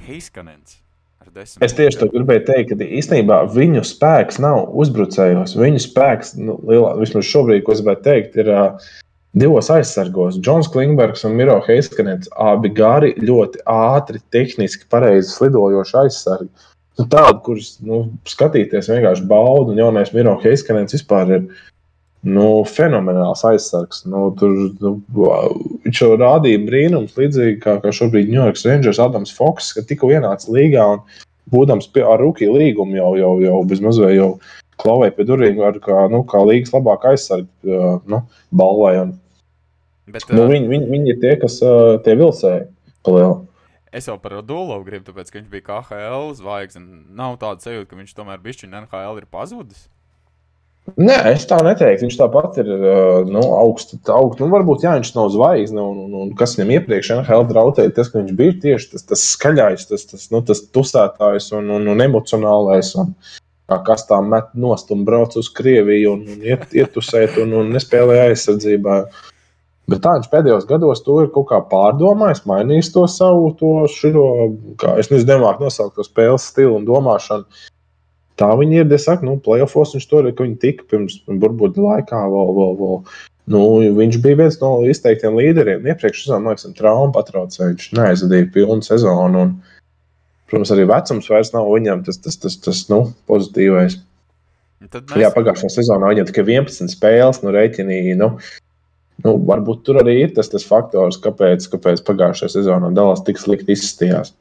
Heiskanens. 0.06 0.84
Es 1.62 1.76
tieši 1.78 2.00
to 2.00 2.08
gribēju 2.10 2.42
teikt, 2.48 2.72
ka 2.74 2.86
īstenībā 2.98 3.44
viņu 3.54 3.84
spēks 3.86 4.40
nav 4.42 4.72
uzbrucējos. 4.82 5.54
Viņu 5.58 5.82
spēks, 5.84 6.34
nu, 6.42 6.56
lielā, 6.66 6.96
vismaz 6.98 7.30
šobrīd, 7.30 7.62
ko 7.66 7.76
es 7.76 7.84
gribētu 7.84 8.06
teikt, 8.08 8.40
ir 8.42 8.50
uh, 8.50 8.94
divos 9.32 9.70
aizsargos. 9.72 10.40
Džons 10.40 10.70
Klingbergs 10.72 11.24
un 11.28 11.36
Miro 11.36 11.60
Heiskanets 11.68 12.30
abi 12.40 12.72
gari, 12.76 13.14
ļoti 13.22 13.64
ātri, 13.72 14.22
tehniski 14.34 14.88
pareizi 14.92 15.32
slidojoši 15.32 15.98
aizsargi. 16.04 16.50
Nu, 17.00 17.08
tādu, 17.10 17.40
kurus 17.46 17.74
nu, 17.86 18.04
skatīties 18.28 18.92
vienkārši 18.92 19.26
baudu, 19.30 19.72
un 19.72 19.80
jaunais 19.80 20.12
Miro 20.16 20.36
Heiskanets 20.44 20.98
vispār 21.00 21.38
ir. 21.38 21.52
Nu, 22.22 22.62
fenomenāls 22.70 23.42
aizsargs. 23.50 24.04
Nu, 24.06 24.28
tur 24.38 24.52
nu, 24.78 24.92
viņš 25.88 26.02
jau 26.04 26.12
rādīja 26.22 26.60
brīnums, 26.68 27.16
līdzīgi 27.18 27.56
kā, 27.64 27.80
kā 27.82 27.90
šobrīd 27.98 28.30
New 28.30 28.38
York 28.38 28.60
Rangers 28.62 29.00
Adams 29.02 29.32
Foks, 29.34 29.72
kad 29.74 29.88
tikko 29.90 30.12
ienāca 30.14 30.54
līgā 30.54 30.86
un 31.00 31.02
būdams 31.50 31.90
pie, 31.90 32.04
ar 32.06 32.22
rookie 32.22 32.46
līgumu 32.52 33.00
jau, 33.00 33.16
jau, 33.18 33.32
jau 33.42 33.64
bezmazliet 33.66 34.38
klauvēja 34.82 35.16
pie 35.16 35.26
durvīm 35.30 35.60
kā, 35.84 36.06
nu, 36.12 36.22
kā 36.30 36.42
līgas 36.46 36.74
labākā 36.76 37.16
aizsarga 37.16 37.98
nu, 38.10 38.22
balvai. 38.54 38.96
Un, 39.04 39.16
Bet, 40.12 40.28
nu, 40.34 40.48
viņi, 40.52 40.68
viņi, 40.72 40.90
viņi 40.92 41.14
ir 41.14 41.22
tie, 41.22 41.38
kas 41.42 41.58
tie 42.06 42.18
vilcēji 42.20 42.68
palielina. 43.06 43.48
Es 43.92 44.08
jau 44.08 44.16
par 44.24 44.38
Dolovu 44.48 44.86
gribu, 44.88 45.04
tāpēc, 45.10 45.32
ka 45.32 45.42
viņš 45.42 45.50
bija 45.52 45.66
KHL 45.68 46.30
zvaigznes. 46.38 47.02
Nav 47.12 47.36
tāda 47.42 47.60
sajūta, 47.66 47.90
ka 47.90 47.98
viņš 48.00 48.14
tomēr 48.16 48.40
bišķiņā 48.44 48.86
NHL 48.86 49.20
ir 49.20 49.28
pazudis. 49.28 49.90
Nē, 50.98 51.18
es 51.30 51.44
tā 51.46 51.60
neteiktu. 51.62 52.08
Viņš 52.08 52.16
tāpat 52.18 52.58
ir 52.64 52.70
nu, 53.30 53.42
augsts. 53.60 54.00
Augst. 54.10 54.40
Nu, 54.42 54.48
varbūt 54.52 54.86
jā, 54.88 54.96
viņš 54.98 55.12
nav 55.18 55.30
zvaigzne, 55.36 55.84
un, 55.84 56.00
un, 56.08 56.16
un 56.24 56.32
kas 56.40 56.56
viņam 56.58 56.72
iepriekš 56.78 57.12
NHL 57.18 57.46
draudēja, 57.52 57.94
tas, 57.98 58.10
ka 58.12 58.22
viņš 58.22 58.38
bija 58.40 58.56
tieši 58.64 58.90
tas, 58.94 59.06
tas 59.12 59.26
skaļais, 59.36 59.86
tas, 59.92 60.08
tas, 60.10 60.26
nu, 60.34 60.42
tas 60.48 60.64
tusētājs 60.74 61.52
un, 61.60 61.70
un, 61.78 61.92
un 61.92 62.06
emocionālais. 62.08 62.96
Un, 63.04 63.14
kas 63.88 64.08
tā 64.10 64.18
met 64.26 64.50
nost 64.60 64.90
un 64.92 65.06
brauc 65.08 65.36
uz 65.40 65.48
Krieviju 65.56 66.16
un, 66.18 66.24
un 66.34 66.48
iet, 66.48 66.66
ietusēt 66.76 67.38
un, 67.44 67.54
un 67.62 67.72
nespēlēja 67.76 68.32
aizsardzībā. 68.32 68.98
Bet 69.90 70.04
tā 70.06 70.14
viņš 70.18 70.30
pēdējos 70.32 70.68
gados 70.70 71.02
to 71.04 71.18
ir 71.24 71.32
kaut 71.34 71.50
kā 71.50 71.60
pārdomājis, 71.72 72.46
mainījis 72.48 72.92
to 72.94 73.08
savu, 73.10 73.50
to 73.60 73.72
širo, 73.92 74.26
kā 74.80 74.94
es 75.02 75.10
nezinu, 75.12 75.34
nemāku 75.34 75.66
nosaukt 75.66 75.98
to 75.98 76.06
spēles 76.06 76.46
stilu 76.52 76.78
un 76.78 76.86
domāšanu. 76.88 77.48
Tā 78.40 78.48
viņi 78.58 78.82
ir, 78.82 78.94
es 78.96 79.06
saku, 79.08 79.28
nu, 79.28 79.36
playoffs 79.44 79.96
viņš 79.96 80.08
tur 80.10 80.30
ir, 80.30 80.36
ka 80.38 80.46
viņi 80.46 80.60
tika 80.62 80.86
pirms 80.90 81.20
burbuļu 81.28 81.84
laikā 81.84 82.22
vēl, 82.32 82.54
vēl, 82.58 82.78
vēl. 82.80 83.02
Nu, 83.52 83.62
viņš 83.98 84.18
bija 84.24 84.40
viens 84.40 84.58
no 84.62 84.72
izteiktiem 84.88 85.36
līderiem. 85.38 85.84
Iepriekš, 85.90 86.28
zinām, 86.28 86.46
man 86.46 86.56
liekas, 86.56 86.72
traumu 86.78 87.12
patraucēja, 87.18 87.74
viņš 87.74 87.90
neaizvadīja 87.98 88.50
pilnu 88.54 88.86
sezonu. 88.86 89.46
Un, 89.46 89.54
protams, 90.50 90.72
arī 90.76 90.88
vecums 90.90 91.30
vairs 91.34 91.52
nav 91.56 91.68
viņam 91.74 92.06
tas, 92.08 92.22
tas, 92.22 92.38
tas, 92.40 92.58
tas 92.64 92.84
nu, 92.94 93.02
pozitīvais. 93.30 93.98
Mēs... 94.82 95.16
Jā, 95.20 95.30
pagājušā 95.36 95.70
sezonā 95.74 96.14
viņam 96.14 96.30
tikai 96.30 96.46
11 96.48 96.94
spēles, 96.96 97.42
nu, 97.44 97.54
rēķinīgi. 97.54 98.16
Nu, 98.22 98.34
nu, 99.26 99.36
varbūt 99.48 99.84
tur 99.88 100.02
arī 100.02 100.20
ir 100.26 100.36
tas, 100.36 100.52
tas 100.52 100.66
faktors, 100.68 101.20
kāpēc, 101.22 101.68
kāpēc 101.74 102.04
pagājušajā 102.08 102.56
sezonā 102.58 102.94
Dallas 102.96 103.24
tik 103.28 103.42
slikti 103.42 103.76
izskatījās. 103.76 104.34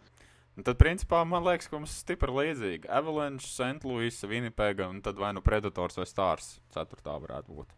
Un 0.61 0.67
tad, 0.67 0.77
principā, 0.77 1.23
man 1.25 1.47
liekas, 1.47 1.71
ka 1.71 1.79
mums 1.79 1.93
ir 1.95 2.03
stipri 2.03 2.33
līdzīgi. 2.37 2.91
Avalanche, 2.93 3.47
St. 3.49 3.81
Louis, 3.89 4.17
Winnipega 4.29 4.91
un 4.91 4.99
tad 5.01 5.17
vai 5.17 5.31
nu 5.33 5.41
Predators 5.41 5.97
vai 5.97 6.05
Stars. 6.09 6.59
Ceturtā 6.75 7.15
varētu 7.17 7.55
būt. 7.55 7.71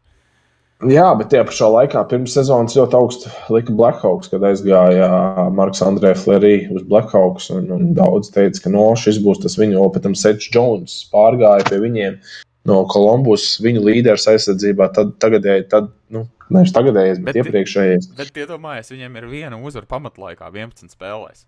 Jā, 0.91 1.13
bet 1.15 1.29
tajā 1.31 1.45
pašā 1.47 1.69
laikā 1.71 2.01
pirms 2.11 2.33
sezonas 2.35 2.75
ļoti 2.75 2.97
augstu 2.99 3.31
lika 3.55 3.71
Blackhawks, 3.79 4.33
kad 4.33 4.43
aizgāja 4.49 5.07
Marks 5.55 5.83
Andrēs 5.87 6.25
Flerī 6.25 6.57
uz 6.75 6.83
Blackhawks. 6.89 7.53
Un, 7.55 7.69
un 7.71 7.93
daudz 7.95 8.33
teica, 8.35 8.65
ka 8.65 8.73
no 8.75 8.89
šis 8.99 9.21
būs 9.23 9.45
tas 9.45 9.55
viņu, 9.61 9.85
tam 10.03 10.17
Sečs 10.19 10.51
Jones 10.51 10.97
pārgāja 11.15 11.69
pie 11.69 11.79
viņiem 11.85 12.19
no 12.67 12.81
Kolumbus, 12.91 13.61
viņu 13.63 13.85
līderis 13.87 14.27
aizsardzībā. 14.33 14.91
Tad, 14.97 15.15
tagadēji, 15.23 15.69
tad, 15.71 15.93
nu, 16.11 16.25
nevis 16.55 16.75
tagadējais, 16.77 17.23
bet, 17.23 17.33
bet 17.33 17.41
iepriekšējais. 17.43 18.13
Bet 18.19 18.45
iedomājieties, 18.45 18.93
viņiem 18.95 19.19
ir 19.21 19.31
viena 19.31 19.59
uzvara 19.61 19.89
pamatlaikā 19.91 20.53
11 20.53 20.93
spēlēs. 20.93 21.47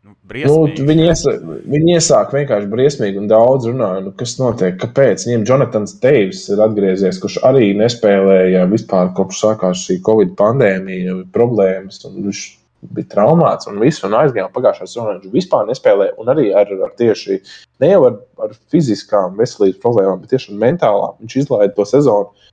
Nu, 0.00 0.14
nu, 0.24 0.86
viņi, 0.88 1.02
iesāk, 1.10 1.42
viņi 1.68 1.92
iesāk 1.98 2.30
vienkārši 2.32 2.70
briesmīgi 2.72 3.20
un 3.20 3.26
daudz 3.28 3.66
runāja, 3.68 4.00
nu, 4.06 4.12
kas 4.16 4.38
notiek, 4.38 4.78
kāpēc. 4.80 5.26
Viņiem 5.26 5.44
Jonatans 5.50 5.98
Teivs 6.00 6.46
ir 6.54 6.62
atgriezies, 6.64 7.18
kurš 7.20 7.36
arī 7.44 7.74
nespēlēja 7.76 8.64
vispār 8.70 9.12
kopš 9.18 9.42
sākās 9.44 9.82
šī 9.84 9.98
Covid 10.06 10.32
pandēmija, 10.40 11.18
problēmas. 11.36 12.00
Viņš 12.06 12.40
bija 12.96 13.10
traumēts 13.12 13.68
un 13.68 13.76
viss, 13.82 14.00
un 14.06 14.16
aizgāja 14.16 14.48
pagājušā 14.54 14.88
sezonā. 14.88 15.18
Viņš 15.18 15.34
vispār 15.36 15.68
nespēlēja, 15.68 16.16
un 16.22 16.32
arī 16.32 16.48
ar, 16.56 16.72
ar 16.86 16.96
tieši 16.96 17.36
ne 17.84 17.92
jau 17.92 18.00
ar, 18.08 18.16
ar 18.46 18.56
fiziskām 18.72 19.36
veselības 19.36 19.82
problēmām, 19.84 20.24
bet 20.24 20.32
tieši 20.32 20.54
ar 20.54 20.62
mentālām. 20.64 21.18
Viņš 21.20 21.36
izlaida 21.42 21.76
to 21.76 21.84
sezonu 21.92 22.48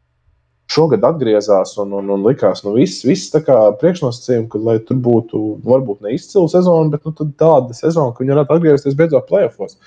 šogad 0.71 1.05
atgriezās 1.07 1.75
un, 1.81 1.93
un, 1.95 2.09
un 2.13 2.25
likās, 2.27 2.61
ka 2.61 2.69
nu, 2.69 2.75
viss, 2.77 3.05
viss 3.07 3.31
priekšnosacījumi, 3.33 4.49
ka, 4.51 4.61
lai 4.63 4.77
tur 4.83 4.99
būtu 5.03 5.43
varbūt 5.65 6.03
ne 6.05 6.15
izcila 6.17 6.49
sezona, 6.51 6.91
bet 6.93 7.07
nu, 7.07 7.13
tāda 7.39 7.77
sezona, 7.77 8.13
ka 8.13 8.23
viņi 8.23 8.35
varētu 8.35 8.57
atgriezties 8.57 8.97
beidzot 8.99 9.29
playoffs. 9.29 9.77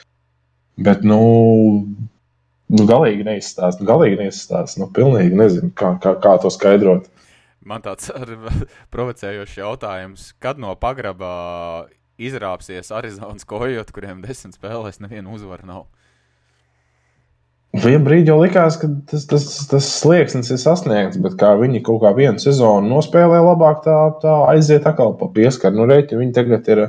Bet, 0.80 1.04
nu, 1.04 1.20
nu 2.72 2.88
galīgi 2.88 3.26
neizstāsta, 3.28 3.82
nu, 3.82 3.90
galīgi 3.90 4.22
neizstāsta. 4.22 4.80
Nu, 4.80 4.88
pilnīgi 4.96 5.36
nezinu, 5.36 5.72
kā, 5.76 5.94
kā, 6.00 6.14
kā 6.22 6.36
to 6.40 6.52
skaidrot. 6.52 7.10
Man 7.60 7.84
tāds 7.84 8.08
provocējošs 8.94 9.58
jautājums, 9.60 10.30
kad 10.40 10.60
no 10.60 10.72
pagrabā 10.80 11.88
izrāpsies 12.20 12.92
Arizonas 12.96 13.44
kojot, 13.48 13.92
kuriem 13.92 14.24
desmit 14.24 14.56
spēlēs 14.56 15.00
nevienu 15.04 15.36
uzvaru 15.36 15.68
nav. 15.68 15.88
Vienā 17.80 18.02
brīdī 18.04 18.28
jau 18.28 18.40
likās, 18.42 18.74
ka 18.76 18.90
tas, 19.08 19.22
tas, 19.30 19.44
tas 19.70 19.86
slieksnis 19.88 20.50
ir 20.52 20.58
sasniegts, 20.60 21.16
bet 21.24 21.38
kā 21.40 21.54
viņi 21.56 21.80
kaut 21.86 22.02
kā 22.02 22.10
vienu 22.12 22.42
sezonu 22.42 22.90
nospēlē 22.90 23.38
labāk, 23.40 23.78
tā, 23.86 23.94
tā 24.20 24.34
aiziet 24.50 24.84
atkal 24.88 25.14
pa 25.16 25.30
pieskaru. 25.32 25.78
Nu, 25.78 25.86
reķi, 25.88 26.18
viņi 26.20 26.34
tagad 26.36 26.68
ir 26.68 26.82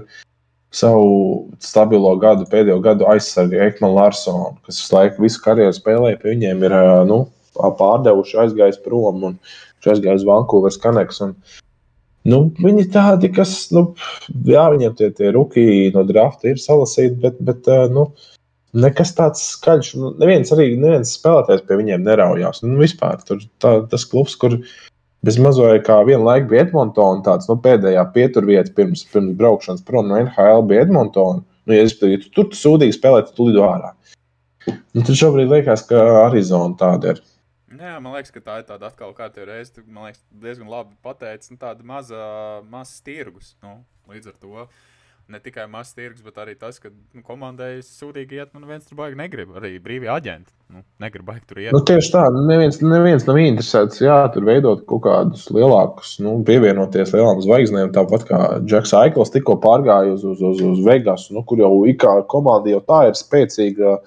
savu 0.75 1.05
stabilo 1.63 2.11
gadu, 2.19 2.43
pēdējo 2.51 2.81
gadu 2.83 3.07
aizsargu 3.11 3.61
Ekmanu 3.69 4.01
Larsonu, 4.01 4.49
kas 4.65 4.81
visu 4.81 4.97
laiku 4.97 5.23
visu 5.23 5.39
karjeru 5.45 5.77
spēlē, 5.77 6.11
pie 6.19 6.33
viņiem 6.33 6.67
ir 6.67 6.75
nu, 7.07 7.21
pārdevuši, 7.55 8.37
aizgājis 8.43 8.81
prom 8.83 9.23
un 9.29 9.39
aizgājis 9.87 10.27
Vankūveras 10.27 10.79
Kaneks. 10.83 11.23
Un, 11.23 11.33
nu, 12.27 12.41
viņi 12.59 12.89
tādi, 12.91 13.31
kas, 13.31 13.55
nu, 13.71 13.87
jā, 14.27 14.67
viņiem 14.75 14.99
tie, 14.99 15.13
tie 15.15 15.31
rookie 15.37 15.87
no 15.95 16.03
drafta 16.09 16.51
ir 16.51 16.59
salasīti, 16.59 17.15
bet, 17.23 17.39
bet 17.47 17.71
nu, 17.95 18.09
nekas 18.77 19.13
tāds 19.17 19.43
skaļš. 19.55 19.91
Nu, 19.99 20.13
neviens 20.21 20.51
arī 20.55 20.71
neviens 20.79 21.13
spēlētājs 21.17 21.65
pie 21.67 21.77
viņiem 21.81 22.05
neraujās. 22.05 22.63
Nu, 22.65 22.77
vispār 22.81 23.21
tur 23.27 23.43
tā, 23.63 23.77
tas 23.91 24.05
klubs, 24.07 24.37
kur 24.39 24.57
bez 25.25 25.39
mazliet 25.41 25.85
kā 25.87 25.99
vienu 26.07 26.25
laiku 26.27 26.51
bija 26.53 26.65
Edmontona, 26.67 27.23
tāds 27.25 27.49
nu, 27.51 27.57
pēdējā 27.61 28.05
pieturvieta 28.15 28.73
pirms, 28.77 29.05
pirms 29.13 29.35
braukšanas 29.39 29.85
prom 29.87 30.09
no 30.09 30.19
NHL 30.21 30.65
bija 30.69 30.85
Edmontona. 30.87 31.43
Nu, 31.67 31.77
ja, 31.77 31.85
ja 31.85 32.21
tu 32.23 32.31
tur 32.37 32.55
sūdīgi 32.57 32.97
spēlē, 32.97 33.25
tad 33.27 33.35
tu 33.37 33.49
lido 33.49 33.65
ārā. 33.67 33.93
Nu, 34.67 35.01
tad 35.01 35.13
šobrīd 35.17 35.51
liekas, 35.51 35.85
ka 35.89 36.01
Arizona 36.27 36.77
tāda 36.77 37.15
ir. 37.15 37.21
Jā, 37.81 37.95
man 37.97 38.13
liekas, 38.13 38.33
ka 38.33 38.41
tā 38.45 38.59
ir 38.61 38.65
tāda 38.67 38.91
atkal 38.91 39.13
kā 39.17 39.25
te 39.33 39.45
reiz, 39.47 39.71
man 39.87 40.09
liekas, 40.09 40.21
diezgan 40.43 40.69
labi 40.69 40.93
pateicis, 41.05 41.49
nu, 41.53 41.57
tāda 41.61 41.85
maza, 41.87 42.19
mazs 42.69 42.99
tirgus. 43.05 43.55
Nu, 43.63 43.79
līdz 44.11 44.33
ar 44.33 44.35
to 44.41 44.67
ne 45.31 45.39
tikai 45.43 45.67
mazs 45.71 45.95
tirgus, 45.97 46.23
bet 46.25 46.39
arī 46.41 46.55
tas, 46.59 46.79
ka 46.81 46.89
nu, 46.91 47.23
komandai 47.25 47.77
sūdīgi 47.85 48.39
iet, 48.39 48.51
nu, 48.55 48.65
viens 48.69 48.87
tur 48.87 48.99
baigi 48.99 49.19
negrib. 49.19 49.53
Arī 49.57 49.73
brīvie 49.83 50.09
aģenti 50.11 50.51
nu, 50.71 50.83
negrib 51.03 51.27
baigi 51.27 51.45
tur 51.49 51.61
iet. 51.61 51.73
Nu, 51.75 51.81
tieši 51.87 52.13
tā, 52.13 52.23
neviens, 52.35 52.79
neviens 52.83 53.27
nav 53.27 53.39
interesēts, 53.41 54.01
jā, 54.03 54.17
tur 54.33 54.47
veidot 54.47 54.83
kaut 54.89 55.03
kādus 55.07 55.45
lielākus, 55.53 56.17
nu, 56.23 56.37
pievienoties 56.47 57.13
lielām 57.15 57.43
zvaigznēm, 57.43 57.93
tāpat 57.95 58.27
kā 58.29 58.41
Džeks 58.65 58.95
Aikls 59.01 59.33
tikko 59.35 59.57
pārgāja 59.63 60.17
uz, 60.17 60.25
uz, 60.27 60.43
uz, 60.51 60.63
uz 60.71 60.83
Vegas, 60.87 61.29
nu, 61.35 61.45
kur 61.47 61.61
jau 61.63 61.71
ikā 61.91 62.21
komanda 62.31 62.73
jau 62.73 62.83
tā 62.87 63.05
ir 63.11 63.17
spēcīga. 63.19 64.01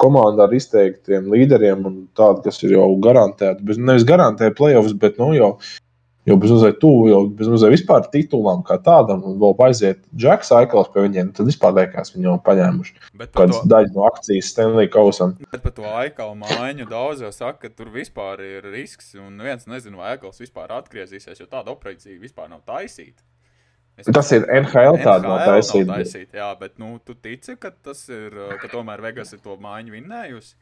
Komanda 0.00 0.46
ar 0.46 0.54
izteiktiem 0.56 1.26
līderiem 1.28 1.82
un 1.84 1.96
tādu, 2.16 2.40
kas 2.46 2.62
ir 2.64 2.70
jau 2.72 2.86
garantēta. 3.04 3.60
Nevis 3.76 4.06
garantēta 4.08 4.56
playoffs, 4.56 4.94
bet 4.96 5.18
nu, 5.20 5.26
jau 5.36 5.50
jau 6.30 6.38
bezmazliet 6.40 6.78
tuvu, 6.82 7.08
jau 7.10 7.20
bezmazliet 7.36 7.74
vispār 7.74 8.06
titulam 8.12 8.62
kā 8.66 8.78
tādam, 8.82 9.22
un 9.26 9.38
vēl 9.42 9.56
aiziet 9.66 10.02
Džeks 10.14 10.52
Aikls 10.56 10.90
pie 10.94 11.04
viņiem, 11.06 11.32
tad 11.36 11.50
vispār 11.50 11.74
liekas, 11.76 12.14
viņi 12.14 12.28
jau 12.28 12.36
paņēmuši 12.46 12.94
kādu 13.36 13.62
daļu 13.70 13.92
no 13.96 14.06
akcijas 14.08 14.52
Stanley 14.54 14.90
Kausam. 14.92 15.36
Bet 15.50 15.64
par 15.64 15.74
to 15.76 15.88
Aiklu 15.90 16.36
mājiņu 16.40 16.88
daudz 16.90 17.24
jau 17.26 17.32
saka, 17.34 17.66
ka 17.66 17.74
tur 17.74 17.90
vispār 17.94 18.42
ir 18.46 18.70
risks, 18.70 19.12
un 19.18 19.36
viens 19.44 19.66
nezina, 19.70 19.98
vai 20.00 20.14
Aikls 20.14 20.40
vispār 20.42 20.72
atgriezīsies, 20.78 21.42
jo 21.42 21.50
tāda 21.50 21.74
operācija 21.74 22.18
vispār 22.20 22.50
nav 22.52 22.64
taisīta. 22.68 23.22
Es 24.00 24.08
Tas 24.08 24.30
ir 24.32 24.46
NHL 24.48 25.02
tāda 25.02 25.28
no 25.28 25.36
taisīta. 25.44 25.98
taisīt, 25.98 26.32
jā, 26.38 26.48
bet 26.60 26.78
nu, 26.80 26.94
tu 27.04 27.14
tici, 27.14 27.56
ka 27.60 27.72
tas 27.84 28.06
ir, 28.08 28.36
ka 28.62 28.70
tomēr 28.72 29.02
Vegas 29.04 29.34
ir 29.36 29.42
to 29.44 29.58
mājiņu 29.60 29.96
vinnējusi? 29.98 30.54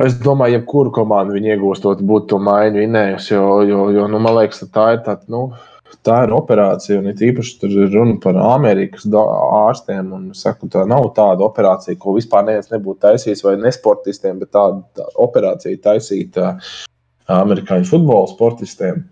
Es 0.00 0.14
domāju, 0.16 0.58
jebkuru 0.58 0.92
komandu 0.96 1.36
viņi 1.36 1.54
iegūstot, 1.54 2.00
būtu 2.06 2.32
to 2.32 2.38
maiņu 2.40 2.80
vinējusi. 2.84 3.34
Jo, 3.34 3.60
jo, 3.68 3.82
jo 3.92 4.06
nu, 4.08 4.20
man 4.22 4.38
liekas, 4.38 4.62
tā 4.72 4.94
ir 4.96 5.04
tāda. 5.04 5.28
Nu, 5.32 5.50
Tā 6.06 6.20
ir 6.24 6.32
operācija, 6.32 7.00
un 7.00 7.10
it 7.10 7.20
īpaši 7.24 7.56
tur 7.60 7.72
ir 7.74 7.90
runa 7.92 8.14
par 8.22 8.36
Amerikas 8.40 9.04
ārstiem. 9.10 10.12
Saku, 10.38 10.68
tā 10.72 10.84
nav 10.88 11.10
tāda 11.16 11.44
operācija, 11.44 11.98
ko 12.00 12.14
vispār 12.16 12.46
neviens 12.46 12.70
nebūtu 12.72 13.02
taisījis, 13.04 13.42
vai 13.44 13.56
nesportistiem, 13.60 14.38
bet 14.40 14.52
tāda 14.54 14.80
tā 14.96 15.08
operācija 15.20 15.80
taisīta 15.84 16.52
amerikāņu 17.30 17.90
futbola 17.90 18.30
sportistiem. 18.30 19.02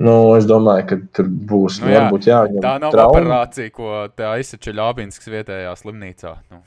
Nu, 0.00 0.14
es 0.36 0.46
domāju, 0.48 0.86
ka 0.88 1.00
tur 1.18 1.26
būs 1.28 1.80
nu, 1.82 1.90
jā, 1.92 2.04
varbūt 2.04 2.28
jāņem. 2.30 2.60
Tā 2.64 2.76
nav 2.80 2.94
trauma. 2.94 3.16
operācija, 3.16 3.72
ko 3.74 3.90
aizsaka 4.30 4.68
Čeļābinskis 4.68 5.32
vietējā 5.34 5.74
slimnīcā. 5.82 6.36
Nu. 6.52 6.62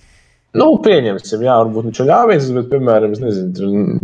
Nu, 0.53 0.67
pieņemsim, 0.85 1.41
jā, 1.47 1.53
varbūt 1.63 1.87
viņš 1.87 1.99
ir 2.03 2.07
ļāvis, 2.11 2.51
bet, 2.53 2.67
piemēram, 2.69 3.15
nezinu, 3.17 3.95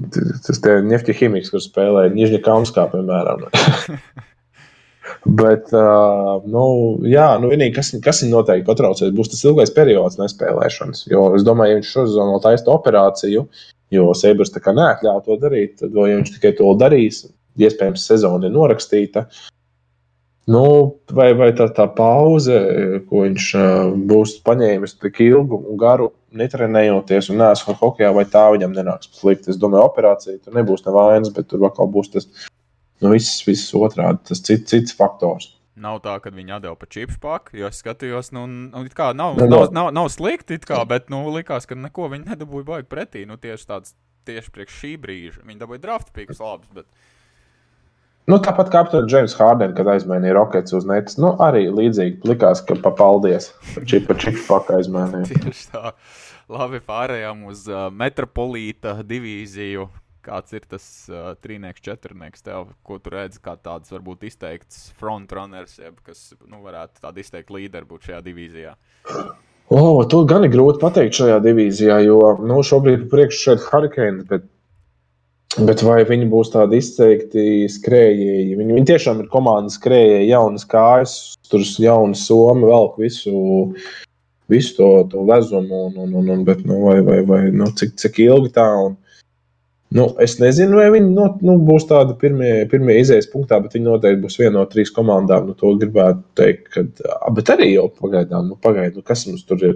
tas 0.47 0.61
ir 0.65 0.87
Nefti 0.87 1.13
ķīmiks, 1.13 1.51
kurš 1.53 1.67
spēlē 1.69 2.07
Nižņa 2.15 2.39
Kaunskā, 2.47 2.87
piemēram. 2.89 3.43
bet, 5.41 5.69
uh, 5.77 6.39
nu, 6.49 6.63
jā, 7.05 7.27
nu, 7.41 7.51
vienīgi, 7.53 7.75
kas, 7.75 7.91
kas 8.01 8.23
viņu 8.23 8.33
noteikti 8.33 8.65
patraucēs, 8.65 9.13
būs 9.13 9.29
tas 9.35 9.45
ilgais 9.45 9.73
periods 9.75 10.17
nespēlēšanas. 10.17 11.05
Jo 11.11 11.27
es 11.37 11.45
domāju, 11.45 11.75
ja 11.75 11.81
viņš 11.83 11.91
šodien 11.93 12.33
vēl 12.33 12.41
taisa 12.47 12.73
operāciju, 12.73 13.45
jo 13.93 14.09
Seibers 14.17 14.53
tā 14.55 14.63
kā 14.65 14.73
neatļauj 14.73 15.21
to 15.27 15.37
darīt, 15.43 15.77
tad, 15.83 15.93
ja 15.93 16.17
viņš 16.17 16.33
tikai 16.39 16.55
to 16.57 16.73
darīs, 16.81 17.27
iespējams, 17.61 18.09
sezona 18.09 18.49
ir 18.49 18.57
norakstīta. 18.57 19.27
Nu, 20.49 20.65
vai, 21.13 21.29
vai 21.37 21.51
tā, 21.53 21.67
tā 21.77 21.85
pauze, 21.93 22.57
ko 23.05 23.27
viņš 23.27 23.51
uh, 23.59 23.91
būs 24.09 24.39
paņēmis 24.49 24.97
tik 24.97 25.21
ilgu 25.27 25.61
un 25.61 25.77
garu, 25.77 26.09
netrenējoties 26.35 27.29
un 27.33 27.39
nesmu 27.41 27.75
hokeja, 27.79 28.11
vai 28.15 28.25
tā 28.29 28.45
viņam 28.53 28.75
nenāks 28.75 29.11
slikti. 29.17 29.53
Es 29.53 29.59
domāju, 29.61 29.87
operācija 29.89 30.39
tur 30.43 30.57
nebūs 30.57 30.85
nevainas, 30.85 31.31
bet 31.35 31.49
tur 31.51 31.65
atkal 31.67 31.89
būs 31.91 32.11
tas 32.13 32.27
nu, 33.01 33.13
viss, 33.13 33.41
viss 33.47 33.73
otrādi, 33.77 34.21
tas 34.29 34.43
cits, 34.43 34.67
cits 34.69 34.95
faktors. 34.97 35.53
Nav 35.79 36.01
tā, 36.03 36.17
ka 36.19 36.31
viņi 36.35 36.57
atdeva 36.57 36.75
pa 36.75 36.89
čipsu 36.91 37.21
paku, 37.23 37.55
jo 37.61 37.69
es 37.71 37.79
skatījos, 37.79 38.33
nu, 38.35 38.43
nu 38.49 38.81
kā, 38.91 39.13
nav, 39.15 39.37
nav, 39.39 39.47
nav, 39.47 39.69
nav, 39.75 39.91
nav 39.95 40.09
slikti, 40.11 40.59
kā, 40.59 40.81
bet 40.87 41.07
nu, 41.13 41.21
likās, 41.31 41.69
ka 41.69 41.77
neko 41.79 42.09
viņi 42.11 42.33
nedabūja 42.33 42.67
baigi 42.67 42.89
pretī. 42.91 43.23
Nu, 43.29 43.39
tieši 43.39 43.69
tāds, 43.69 43.95
tieši 44.27 44.51
priekš 44.55 44.81
šī 44.81 44.91
brīža. 44.99 45.45
Viņi 45.47 45.61
dabūja 45.61 45.83
draft 45.85 46.11
pīkus 46.15 46.43
labus, 46.43 46.67
bet 46.75 46.89
Nu, 48.29 48.37
tāpat 48.45 48.67
kā 48.69 48.83
aptuveni 48.83 49.09
Džeims 49.09 49.33
Hārdens, 49.39 49.73
kad 49.73 49.87
aizmainīja 49.89 50.35
rokets 50.37 50.75
uz 50.77 50.83
netes. 50.85 51.15
Nu, 51.17 51.31
arī 51.41 51.63
līdzīgi 51.73 52.29
likās, 52.29 52.61
ka 52.61 52.75
papaldies 52.77 53.49
par 53.73 53.87
čipu 53.89 54.17
čipu 54.21 54.43
paka 54.45 54.77
aizmainīja. 54.77 55.39
Tieši 55.47 55.71
tā. 55.71 55.93
Labi, 56.49 56.81
pārējām 56.85 57.41
uz 57.49 57.63
uh, 57.69 57.87
metropolīta 57.89 58.99
divīziju. 59.05 59.87
Kāds 60.25 60.53
ir 60.53 60.67
tas 60.69 60.85
uh, 61.09 61.31
trīnieks, 61.41 61.81
četrnieks, 61.81 62.45
tev, 62.45 62.69
ko 62.85 62.99
tu 63.01 63.15
redzi, 63.15 63.41
kā 63.41 63.55
tāds 63.57 63.89
varbūt 63.95 64.27
izteikts 64.29 64.91
frontrunners, 65.01 65.79
jeb 65.81 65.97
kas 66.05 66.35
nu, 66.43 66.61
varētu 66.67 67.01
tādu 67.01 67.23
izteikt 67.23 67.49
līderi 67.55 67.89
būt 67.89 68.11
šajā 68.11 68.21
divīzijā? 68.29 68.75
Oh, 69.73 70.03
to 70.09 70.21
gan 70.29 70.45
ir 70.45 70.53
grūti 70.53 70.81
pateikt 70.81 71.17
šajā 71.17 71.41
divīzijā, 71.45 71.97
jo 72.05 72.35
nu, 72.45 72.61
šobrīd 72.65 73.09
priekšā 73.09 73.41
šeit 73.41 73.63
ir 73.63 73.67
Hurricanes, 73.71 74.29
bet 74.29 74.45
Bet 75.59 75.81
vai 75.83 76.05
viņi 76.07 76.27
būs 76.31 76.53
tādi 76.53 76.77
izteikti 76.79 77.65
skrējēji? 77.67 78.55
Viņi, 78.55 78.75
viņi 78.77 78.87
tiešām 78.87 79.17
ir 79.19 79.27
komandas 79.31 79.75
skrējēji, 79.75 80.29
jaunas 80.29 80.63
kājas, 80.69 81.15
tur 81.51 81.65
ir 81.65 81.71
jauna 81.83 82.15
soma, 82.15 82.69
velk 82.69 82.95
visu, 83.01 83.33
visu 84.51 84.77
to, 84.77 84.87
to 85.11 85.25
vezumu. 85.27 85.81
Un, 85.89 85.97
un, 86.05 86.13
un, 86.21 86.29
un, 86.35 86.45
bet, 86.47 86.61
nu, 86.67 86.77
vai, 86.85 87.01
vai, 87.03 87.17
vai, 87.27 87.41
nu, 87.51 87.67
cik, 87.75 87.91
cik 87.99 88.21
ilgi 88.23 88.53
tā? 88.55 88.67
Un, 88.85 88.95
nu, 89.99 90.05
es 90.23 90.37
nezinu, 90.39 90.77
vai 90.79 90.87
viņi 90.95 91.11
nu, 91.17 91.25
nu, 91.49 91.57
būs 91.67 91.89
tādi 91.89 92.15
pirmie, 92.21 92.53
pirmie 92.71 92.95
izējas 93.01 93.27
punktā, 93.33 93.59
bet 93.65 93.75
viņi 93.75 93.89
noteikti 93.89 94.23
būs 94.23 94.39
viena 94.39 94.61
no 94.61 94.63
trīs 94.71 94.93
komandām. 94.95 95.51
Nu, 95.51 95.57
to 95.59 95.73
gribētu 95.81 96.23
teikt, 96.39 96.71
kad, 96.77 97.03
bet 97.35 97.51
arī 97.57 97.73
jau 97.73 97.89
pagaidām, 97.99 98.53
nu, 98.53 98.61
pagaidām, 98.63 99.03
nu, 99.03 99.09
kas 99.11 99.27
mums 99.27 99.43
tur 99.49 99.67
ir. 99.73 99.75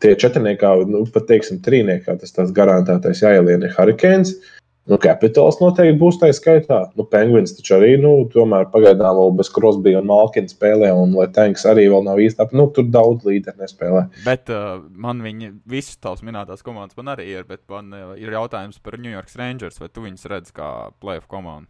Tie 0.00 0.14
četrniekā, 0.16 0.70
nu, 0.88 1.02
pat 1.12 1.26
teiksim, 1.28 1.58
trīniekā, 1.60 2.14
tas 2.22 2.32
tāds 2.32 2.54
garantētais 2.56 3.20
jāieliena 3.20 3.66
ir 3.66 3.74
Hurricanes. 3.74 4.30
Uh, 4.38 4.56
Nu, 4.88 4.96
Capitals 4.98 5.58
noteikti 5.60 5.98
būs 6.00 6.16
tā 6.22 6.30
skaitā. 6.34 6.78
Nu, 6.96 7.04
Penguins 7.08 7.52
taču 7.52 7.76
arī, 7.76 7.92
nu, 8.00 8.14
tomēr 8.32 8.64
pagaidām 8.72 9.18
vēl 9.18 9.34
bez 9.38 9.50
Crosby 9.52 9.92
un 9.98 10.08
Malkina 10.08 10.48
spēlē, 10.50 10.88
un 10.96 11.12
Tanks 11.34 11.66
arī 11.68 11.84
vēl 11.92 12.06
nav 12.06 12.22
īsti 12.22 12.42
ap, 12.42 12.54
nu, 12.56 12.64
tur 12.74 12.88
daudz 12.88 13.28
līderi 13.28 13.60
nespēlē. 13.60 14.06
Bet 14.24 14.50
uh, 14.54 14.80
man 14.96 15.20
viņi, 15.24 15.52
visas 15.68 16.00
tavas 16.00 16.24
minētās 16.26 16.64
komandas 16.66 16.96
man 16.98 17.12
arī 17.12 17.28
ir, 17.36 17.44
bet 17.48 17.62
man 17.70 17.92
uh, 17.92 18.16
ir 18.18 18.32
jautājums 18.34 18.80
par 18.80 18.96
New 18.98 19.12
York 19.12 19.30
Rangers, 19.36 19.78
vai 19.82 19.92
tu 19.92 20.06
viņus 20.08 20.26
redz 20.32 20.56
kā 20.56 20.72
playoff 21.02 21.28
komandu? 21.30 21.68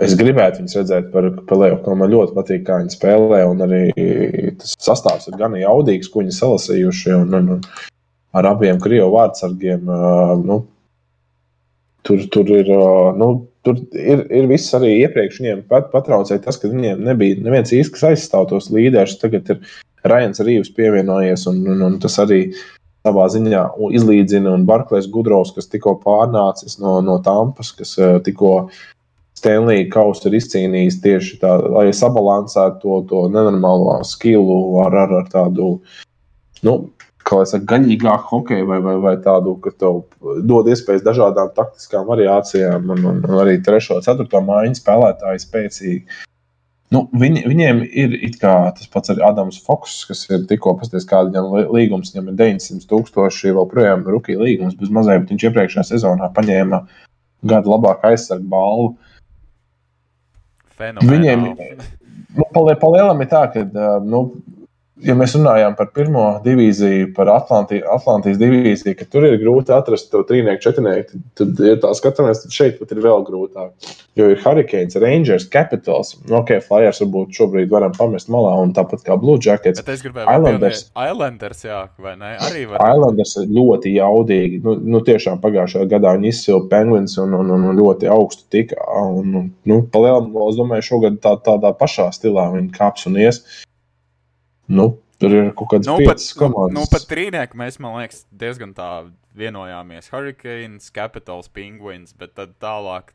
Es 0.00 0.14
gribētu 0.16 0.62
viņus 0.62 0.78
redzēt 0.78 1.12
par 1.12 1.26
playoff 1.50 1.82
komandu. 1.82 2.04
Man 2.06 2.14
ļoti 2.14 2.36
patīk, 2.38 2.66
kā 2.68 2.78
viņi 2.80 2.94
spēlē, 2.94 3.42
un 3.50 3.66
arī 3.66 3.82
tas 4.62 4.76
sastāvs 4.80 5.28
ir 5.28 5.36
gan 5.42 5.58
jaudīgs, 5.58 6.08
ko 6.08 6.22
viņi 6.22 6.38
salasījuši, 6.38 7.16
un, 7.18 7.34
un, 7.36 7.56
un 7.58 7.66
ar 8.32 8.54
abiem 8.54 8.80
krievu 8.80 9.10
vārdsargiem. 9.18 9.84
Uh, 9.84 10.38
nu, 10.40 10.62
Tur, 12.06 12.22
tur 12.34 12.48
ir. 12.50 12.68
Nu, 13.18 13.30
tur 13.66 13.78
ir, 13.94 14.24
ir 14.34 14.50
viss 14.50 14.74
arī 14.74 14.96
iepriekš. 15.04 15.40
Viņiem 15.42 15.64
pat, 15.70 15.90
patraucēja 15.94 16.42
tas, 16.46 16.58
ka 16.58 16.70
viņiem 16.70 17.02
nebija 17.06 17.38
neviens 17.44 17.74
īsti, 17.74 17.94
kas 17.96 18.08
aizstāv 18.10 18.48
tos 18.50 18.70
līderus. 18.74 19.18
Tagad 19.22 19.52
ir 19.54 19.60
Rajans 20.08 20.42
Rīvs 20.42 20.72
pievienojies, 20.74 21.46
un, 21.50 21.62
un, 21.70 21.84
un 21.86 22.00
tas 22.02 22.18
arī 22.22 22.44
savā 23.06 23.26
ziņā 23.34 23.66
izlīdzina. 23.98 24.50
Un 24.56 24.66
Barklais 24.66 25.06
Gudrovs, 25.10 25.54
kas 25.54 25.70
tikko 25.70 25.96
pārnācis 26.02 26.78
no, 26.82 26.98
no 27.04 27.18
Tampas, 27.22 27.72
kas 27.78 27.94
tikko 28.26 28.56
Stanley 29.38 29.88
kausu 29.90 30.28
ir 30.28 30.38
izcīnījis 30.38 31.00
tieši 31.02 31.38
tā, 31.42 31.56
lai 31.74 31.88
sabalansētu 31.96 32.82
to, 32.82 32.98
to 33.10 33.22
nenormālo 33.32 33.96
skilu 34.06 34.78
ar, 34.84 34.94
ar, 35.04 35.16
ar 35.22 35.30
tādu. 35.32 35.72
Nu, 36.62 36.76
kā 37.28 37.42
saka, 37.48 37.64
gaļīgāku 37.74 38.28
hokeju 38.30 38.66
vai, 38.68 38.80
vai, 38.84 38.96
vai 39.02 39.14
tādu, 39.24 39.54
ka 39.62 39.72
tev 39.78 40.02
dod 40.48 40.68
iespējas 40.72 41.04
dažādām 41.06 41.52
taktiskām 41.56 42.04
variācijām, 42.08 42.90
un, 42.94 43.06
un, 43.08 43.22
un 43.26 43.40
arī 43.42 43.58
trešo, 43.64 44.00
ceturto 44.04 44.42
mājiņu 44.44 44.80
spēlētāji 44.80 45.44
spēcīgi. 45.46 46.20
Nu, 46.92 47.06
viņi, 47.16 47.46
viņiem 47.48 47.78
ir 47.88 48.34
tas 48.42 48.88
pats 48.92 49.12
arī 49.14 49.22
Adams 49.24 49.56
Foks, 49.64 50.02
kas 50.08 50.26
ir 50.28 50.42
tikko 50.50 50.74
pasties, 50.80 51.06
kāda 51.08 51.30
viņam 51.30 51.72
līgums, 51.72 52.12
viņam 52.12 52.28
ir 52.34 52.36
900 52.42 52.88
tūkstoši, 52.90 53.54
vēl 53.56 53.68
projām 53.70 54.04
rookie 54.04 54.36
līgums, 54.36 54.76
bez 54.76 54.92
mazliet, 54.92 55.24
bet 55.24 55.32
viņš 55.32 55.46
iepriekšējā 55.48 55.86
sezonā 55.88 56.28
paņēma 56.36 56.82
gada 57.48 57.72
labākā 57.72 58.12
aizsarga 58.12 58.44
balvu. 58.52 58.92
Fenomenāli. 60.76 61.14
Viņiem, 61.14 61.46
nu, 62.36 62.48
palielam 62.52 63.24
ir 63.24 63.32
tā, 63.32 63.46
ka, 63.54 63.64
nu, 64.04 64.26
ja 65.02 65.16
mēs 65.18 65.34
runājām 65.36 65.74
par 65.78 65.90
pirmo 65.96 66.26
divīziju, 66.44 67.10
par 67.16 67.30
Atlanti, 67.32 67.80
Atlantijas 67.94 68.38
divīziju, 68.40 68.94
ka 68.98 69.06
tur 69.10 69.26
ir 69.28 69.38
grūti 69.40 69.74
atrast 69.74 70.10
to 70.12 70.22
trīnieku, 70.28 70.62
četrnieku, 70.62 71.20
tad, 71.38 71.60
ja 71.66 71.76
tā 71.82 71.92
skatāmies, 71.98 72.44
tad 72.44 72.54
šeit 72.54 72.78
pat 72.80 72.94
ir 72.94 73.02
vēl 73.04 73.24
grūtāk. 73.26 73.92
Jo 74.18 74.26
ir 74.28 74.40
Hurricanes, 74.42 74.98
Rangers, 75.00 75.46
Capitals, 75.48 76.12
nu, 76.26 76.36
ok, 76.42 76.58
Flyers 76.66 77.00
varbūt 77.00 77.32
šobrīd 77.38 77.70
varam 77.72 77.94
pamest 77.96 78.28
malā, 78.32 78.52
un 78.60 78.74
tāpat 78.76 79.06
kā 79.06 79.16
Blue 79.20 79.40
Jackets. 79.40 79.80
Bet 79.80 79.94
es 79.94 80.04
gribēju 80.04 80.28
Islanders, 80.28 80.84
Islanders 80.92 81.64
jā, 81.64 81.80
vai 82.02 82.14
ne? 82.20 82.34
Arī 82.44 82.66
var. 82.68 82.84
Islanders 82.92 83.34
ir 83.40 83.48
ļoti 83.56 83.94
jaudīgi. 83.96 84.60
Nu, 84.66 84.76
nu 84.94 85.00
tiešām 85.06 85.40
pagājušajā 85.42 85.88
gadā 85.94 86.12
viņi 86.18 86.28
izsila 86.28 86.60
Penguins 86.68 87.16
un, 87.22 87.32
un, 87.40 87.54
un 87.56 87.72
ļoti 87.78 88.10
augstu 88.12 88.44
tika. 88.52 88.78
Un, 89.00 89.50
nu, 89.68 89.82
palielam, 89.92 90.28
es 90.44 90.60
domāju, 90.60 90.88
šogad 90.92 91.20
tā, 91.24 91.38
tādā 91.48 91.72
pašā 91.80 92.10
stilā 92.12 92.50
viņi 92.52 92.72
kāps 92.76 93.08
un 93.08 93.16
ies. 93.24 93.40
Nu, 94.72 94.88
tur 95.20 95.34
ir 95.36 95.50
kaut 95.58 95.72
kāds 95.74 95.88
nu, 95.90 95.98
pat, 96.06 96.22
komandas. 96.38 96.76
Nu, 96.76 96.84
nu, 96.84 96.90
pat 96.92 97.08
trīnieki 97.10 97.58
mēs, 97.60 97.78
man 97.82 97.98
liekas, 98.00 98.24
diezgan 98.32 98.72
tā 98.76 98.90
vienojāmies. 99.38 100.08
Hurricanes, 100.12 100.88
Capitals, 100.94 101.50
Penguins, 101.52 102.14
bet 102.16 102.34
tad 102.38 102.56
tālāk 102.62 103.12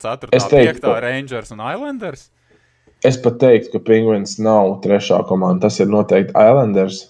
4, 0.00 0.32
5, 0.32 0.84
Rangers 1.04 1.52
un 1.54 1.64
Islanders. 1.64 2.28
Es 3.04 3.16
pat 3.20 3.38
teiktu, 3.40 3.72
ka 3.72 3.84
Penguins 3.84 4.36
nav 4.42 4.78
trešā 4.84 5.22
komanda. 5.28 5.68
Tas 5.68 5.80
ir 5.80 5.88
noteikti 5.92 6.36
Islanders. 6.36 7.06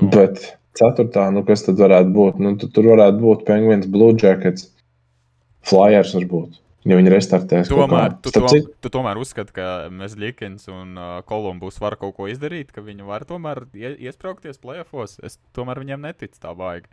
To. 0.00 0.08
Bet 0.10 0.42
ceturtā, 0.78 1.28
nu 1.34 1.44
kas 1.46 1.62
tad 1.66 1.78
varētu 1.78 2.10
būt? 2.14 2.40
Nu, 2.42 2.56
tur 2.58 2.90
varētu 2.90 3.20
būt 3.22 3.44
Penguins, 3.46 3.86
Blue 3.90 4.16
Jackets, 4.18 4.70
Flyers 5.66 6.14
varbūt. 6.16 6.58
Ja 6.88 6.96
viņi 6.96 7.10
restartēs, 7.12 7.68
tomēr, 7.68 8.14
tu, 8.24 8.32
to, 8.32 8.46
cik... 8.48 8.70
tu 8.80 8.88
tomēr 8.92 9.18
uzskati, 9.20 9.52
ka 9.52 9.64
Mezlikins 9.92 10.64
un 10.72 10.94
uh, 10.96 11.18
Kolumbus 11.28 11.76
var 11.82 11.98
kaut 12.00 12.14
ko 12.16 12.28
izdarīt, 12.32 12.70
ka 12.72 12.80
viņi 12.80 13.04
var 13.04 13.26
tomēr 13.28 13.66
iesprāgties 13.76 14.60
playoffs. 14.62 15.18
Es 15.20 15.36
tomēr 15.56 15.82
viņiem 15.82 16.08
neticu 16.08 16.40
tā 16.40 16.54
baigi. 16.56 16.88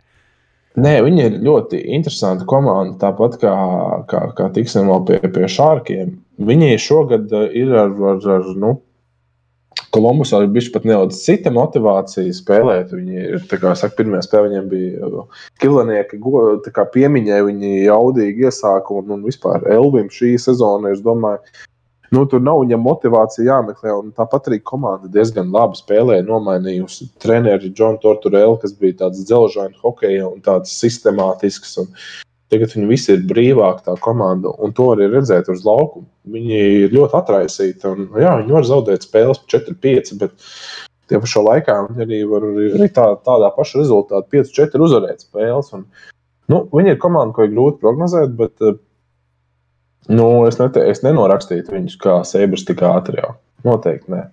Nē, 0.78 0.98
viņi 1.06 1.24
ir 1.24 1.38
ļoti 1.42 1.80
interesanti 1.96 2.44
komanda. 2.48 2.98
Tāpat 3.00 3.38
kā, 3.40 3.54
kā, 4.10 4.20
kā 4.36 4.50
tiksim 4.54 4.92
vēl 4.92 5.06
pie, 5.08 5.18
pie 5.32 5.48
šārkiem. 5.56 6.12
Viņi 6.50 6.76
šogad 6.84 7.32
uh, 7.32 7.48
ir 7.48 7.72
ar, 7.72 7.96
ar, 8.12 8.20
ar 8.36 8.52
nu, 8.60 8.74
Kolumbusā 9.94 10.42
ir 10.44 10.50
bijusi 10.52 10.72
pat 10.74 10.84
nedaudz 10.84 11.22
cita 11.22 11.52
motivācija 11.54 12.34
spēlēt. 12.36 12.92
Viņi 12.92 13.22
ir, 13.22 13.46
kā 13.48 13.72
saka, 13.78 13.96
pirmā 14.02 14.20
spēle 14.24 14.50
viņiem 14.50 14.68
bija 14.68 15.08
uh, 15.08 15.40
kilnieki, 15.62 16.20
piemiņai 16.94 17.40
viņi 17.46 17.72
jaudīgi 17.86 18.48
iesāka 18.50 18.98
un, 18.98 19.16
un 19.16 19.24
vispār 19.24 19.64
Elvim 19.72 20.10
šī 20.12 20.34
sezona, 20.42 20.92
es 20.92 21.00
domāju, 21.04 21.40
nu, 22.12 22.26
tur 22.28 22.44
nav 22.44 22.60
viņam 22.64 22.84
motivācija 22.84 23.48
jāmeklē. 23.48 23.96
Tāpat 24.18 24.52
arī 24.52 24.60
komanda 24.60 25.08
diezgan 25.12 25.52
labi 25.54 25.80
spēlēja, 25.80 26.26
nomainījusi 26.28 27.08
treneri 27.24 27.72
Džonu 27.72 28.02
Torturelu, 28.04 28.60
kas 28.60 28.76
bija 28.76 29.06
tāds 29.06 29.24
dzelžains 29.24 29.80
hokeja 29.84 30.28
un 30.28 30.44
tāds 30.44 30.76
sistemātisks. 30.82 31.78
Un, 31.80 31.92
Tagad 32.48 32.72
viņi 32.72 32.88
visi 32.88 33.10
ir 33.12 33.24
brīvāki, 33.28 33.84
tā 33.84 33.94
komanda, 34.00 34.54
un 34.64 34.72
to 34.76 34.86
arī 34.94 35.10
redzēt 35.12 35.50
uz 35.52 35.66
laukuma. 35.68 36.06
Viņi 36.32 36.60
ir 36.84 36.94
ļoti 36.96 37.16
atraisīti. 37.18 37.88
Un, 37.90 38.06
jā, 38.16 38.38
viņi 38.40 38.54
var 38.56 38.68
zaudēt 38.68 39.04
spēles 39.04 39.42
par 39.42 39.58
4-5, 39.58 40.14
bet 40.22 40.32
tie 41.08 41.20
pašā 41.20 41.42
laikā 41.44 41.76
viņi 41.90 42.06
arī 42.06 42.20
var 42.30 42.46
arī 42.48 42.88
tā, 42.96 43.10
tādā 43.26 43.50
paša 43.56 43.82
rezultātā 43.82 44.22
5-4 44.32 44.84
uzvarēt 44.88 45.26
spēles. 45.26 45.68
Un, 45.76 45.84
nu, 46.48 46.62
viņi 46.72 46.94
ir 46.94 47.02
komanda, 47.02 47.36
ko 47.36 47.44
ir 47.44 47.52
grūti 47.52 47.82
prognozēt, 47.84 48.32
bet 48.40 48.64
nu, 50.08 50.30
es, 50.48 50.56
nete, 50.60 50.88
es 50.88 51.04
nenorakstītu 51.04 51.76
viņus 51.76 52.00
kā 52.00 52.22
Seibras 52.28 52.64
tik 52.68 52.80
ātri. 52.88 53.20
Jau. 53.20 53.36
Noteikti 53.68 54.14
nē. 54.14 54.24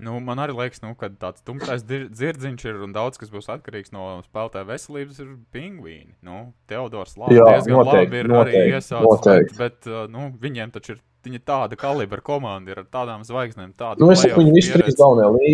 Nu, 0.00 0.16
man 0.24 0.40
arī 0.42 0.56
liekas, 0.56 0.82
nu, 0.84 0.94
ka 0.98 1.10
tāds 1.20 1.44
tumšais 1.46 1.84
dzirdziņš 1.84 2.66
ir 2.70 2.80
un 2.86 2.94
daudz 2.96 3.20
kas 3.20 3.32
būs 3.32 3.50
atkarīgs 3.52 3.94
no 3.96 4.08
spēlētāja 4.24 4.68
veselības, 4.68 5.20
ir 5.22 5.36
pingvīni. 5.54 6.14
Nu, 6.26 6.50
Teodors 6.70 7.18
Lapa 7.20 7.36
diezgan 7.36 7.76
noteikti, 7.76 8.08
labi 8.08 8.22
ir 8.22 8.32
noteikti, 8.32 8.64
arī 8.64 8.80
iesācis, 8.80 9.54
bet, 9.60 9.86
bet 9.86 10.10
nu, 10.12 10.30
viņiem 10.40 10.74
taču 10.76 10.96
ir 10.96 11.04
Viņa 11.20 11.36
ir 11.36 11.42
tāda 11.44 11.76
kalibra 11.76 12.22
komanda, 12.24 12.72
ir 12.72 12.78
ar 12.80 12.86
tādām 12.88 13.20
zvaigznēm. 13.28 13.74
Nu, 14.00 14.06
es 14.08 14.22
saku, 14.22 14.40
viņi 14.40 14.54
visi 14.54 14.70
trīs 14.72 14.96
galvenie 14.96 15.26
lī, 15.34 15.50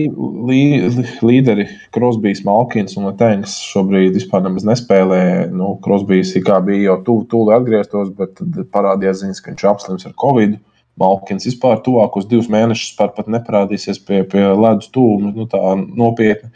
lī, 0.47 0.59
lī, 0.95 1.07
līderi, 1.27 1.65
Krosbīs, 1.97 2.45
Malkins 2.47 2.95
un 2.95 3.09
Latvijas 3.09 3.57
šobrīd 3.73 4.15
vispār 4.15 4.47
nespēlē. 4.47 5.19
Nu, 5.51 5.73
Krosbīs 5.83 6.31
kā 6.47 6.61
bija 6.63 6.93
jau 6.93 6.97
tuvu, 7.09 7.27
tuvu 7.33 7.57
atgrieztos, 7.57 8.15
bet 8.15 8.39
parādījās 8.71 9.25
ziņas, 9.25 9.43
ka 9.43 9.51
viņš 9.51 9.67
apslims 9.73 10.07
ar 10.07 10.15
Covid. 10.23 10.55
Malkins 11.01 11.45
vispār 11.49 11.83
tuvākos 11.85 12.29
divus 12.29 12.49
mēnešus 12.53 12.95
pat 12.99 13.27
neparādīsies 13.29 14.01
pie, 14.07 14.23
pie 14.31 14.47
ledus 14.57 14.89
tūma 14.95 15.35
nu, 15.37 15.45
tā 15.51 15.61
nopietni. 15.77 16.53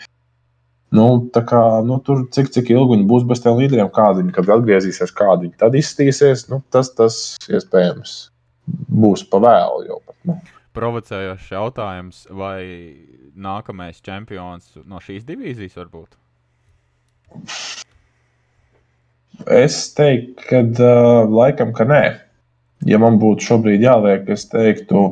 Nu, 0.90 1.06
tā 1.30 1.44
kā, 1.46 1.60
nu, 1.86 2.00
tur 2.02 2.24
cik, 2.34 2.48
cik 2.50 2.72
ilgi 2.72 2.96
viņi 2.96 3.06
būs 3.10 3.26
bez 3.28 3.42
tiem 3.44 3.60
līderiem, 3.60 3.92
kādi 3.94 4.24
viņi, 4.24 4.32
kad 4.34 4.48
atgriezīsies, 4.56 5.12
kādi 5.14 5.46
viņi 5.46 5.60
tad 5.60 5.76
izstīsies, 5.78 6.48
nu, 6.50 6.58
tas, 6.74 6.90
tas 6.98 7.20
iespējams 7.46 8.16
būs 8.90 9.22
pa 9.30 9.38
vēlu. 9.44 9.84
Jau, 9.86 10.00
bet, 10.08 10.16
nu. 10.26 10.38
Provocējošs 10.74 11.52
jautājums, 11.52 12.24
vai 12.34 12.64
nākamais 13.38 14.02
čempions 14.06 14.72
no 14.82 14.98
šīs 15.02 15.26
divīzijas 15.28 15.78
var 15.78 15.92
būt? 15.94 16.18
Es 19.50 19.78
teiktu, 19.94 20.42
ka 20.48 20.64
uh, 20.66 21.30
laikam, 21.30 21.70
ka 21.76 21.86
nē. 21.86 22.02
Ja 22.88 23.00
man 23.02 23.18
būtu 23.20 23.44
šobrīd 23.44 23.82
jāliek, 23.84 24.28
es 24.32 24.46
teiktu, 24.48 25.02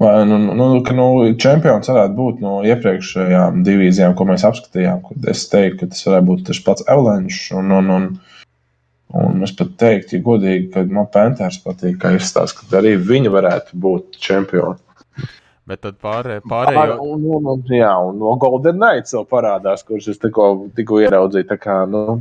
vai, 0.00 0.12
nu, 0.28 0.38
nu, 0.56 0.68
ka 0.86 0.96
nu, 0.96 1.08
čempions 1.40 1.90
varētu 1.90 2.16
būt 2.16 2.44
no 2.44 2.60
iepriekšējām 2.64 3.64
divīzijām, 3.66 4.14
ko 4.16 4.28
mēs 4.30 4.46
apskatījām. 4.48 5.04
Es 5.30 5.44
teiktu, 5.52 5.84
ka 5.84 5.92
tas 5.92 6.06
varētu 6.08 6.30
būt 6.30 6.46
tas 6.48 6.62
pats 6.64 6.86
Elančs 6.94 7.50
un, 7.58 7.74
un, 7.80 7.92
un, 7.98 8.08
Un 9.14 9.44
es 9.46 9.52
pat 9.54 9.76
teiktu, 9.78 10.16
ja 10.16 10.24
godīgi, 10.26 10.64
ka 10.74 10.82
man 10.90 11.06
Panthers 11.14 11.60
patīk, 11.62 12.00
ka 12.02 12.10
izstāsta, 12.16 12.64
ka 12.66 12.80
arī 12.80 12.96
viņi 12.98 13.30
varētu 13.30 13.76
būt 13.78 14.16
čempioni. 14.18 14.80
Bet 15.70 15.84
tad 15.84 16.00
pārējie. 16.02 16.42
pārējo... 16.50 16.96
Un, 17.14 17.22
un, 17.36 17.46
un, 17.54 17.62
jā, 17.70 17.92
un 18.08 18.18
no 18.20 18.34
Golden 18.40 18.80
Knights 18.80 19.14
vēl 19.16 19.28
parādās, 19.30 19.84
kurš 19.86 20.10
es 20.12 20.18
tikko, 20.20 20.48
tikko 20.76 20.98
ieraudzīju. 21.04 21.46
Kā, 21.62 21.78
nu, 21.88 22.18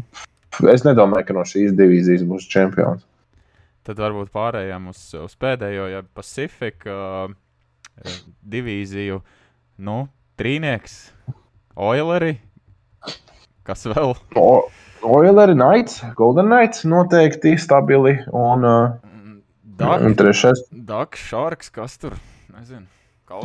es 0.72 0.86
nedomāju, 0.86 1.28
ka 1.28 1.38
no 1.40 1.48
šīs 1.50 1.74
divīzijas 1.80 2.24
būs 2.30 2.46
čempions. 2.52 3.02
Tad 3.84 4.00
varbūt 4.00 4.32
pārējām 4.32 4.88
uz, 4.94 5.00
uz 5.20 5.34
pēdējo, 5.40 5.90
ja 5.92 6.04
Pacific 6.16 6.86
uh, 6.88 7.28
divīziju. 8.56 9.20
Nu, 9.84 9.98
trīnieks, 10.40 10.98
Oileri. 11.76 12.38
Kas 13.68 13.84
vēl? 13.90 14.14
O, 14.40 14.48
Oileri, 15.04 15.56
Knights, 15.58 16.00
Golden 16.16 16.48
Knights 16.52 16.86
noteikti 16.88 17.58
stabili. 17.60 18.18
Un, 18.32 18.64
uh, 18.68 18.96
Dak, 19.80 20.04
un 20.06 20.16
trešais. 20.16 20.64
Daks, 20.72 21.24
Šārks, 21.32 21.72
kas 21.74 21.98
tur? 22.00 22.16
Nezinu. 22.54 22.86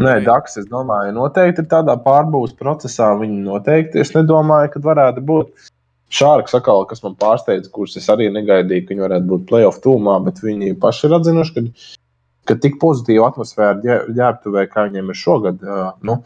Nē, 0.02 0.18
Daks, 0.26 0.58
es 0.60 0.66
domāju, 0.68 1.14
noteikti 1.16 1.62
ir 1.64 1.68
tādā 1.70 1.94
pārbūves 2.04 2.52
procesā. 2.58 3.08
Viņi 3.16 3.40
noteikti, 3.46 4.02
es 4.02 4.12
nedomāju, 4.14 4.74
ka 4.74 4.82
varētu 4.84 5.22
būt. 5.24 5.70
Šārks, 6.08 6.54
atkal, 6.56 6.86
kas 6.88 7.02
man 7.04 7.16
pārsteidza, 7.20 7.68
kurus 7.72 7.98
es 8.00 8.06
arī 8.08 8.30
negaidīju, 8.32 8.84
ka 8.84 8.94
viņi 8.94 9.04
varētu 9.04 9.28
būt 9.28 9.48
playoff 9.50 9.82
tūmā, 9.84 10.16
bet 10.24 10.40
viņi 10.40 10.72
paši 10.80 11.08
ir 11.08 11.16
atzinuši, 11.18 11.54
ka, 11.54 11.96
ka 12.48 12.56
tik 12.62 12.78
pozitīva 12.80 13.28
atmosfēra 13.28 14.00
ģērbtuvē, 14.16 14.64
kā 14.72 14.86
viņiem 14.88 15.12
ir 15.12 15.18
šogad, 15.20 15.60
uh, 15.66 15.90
nu, 16.08 16.16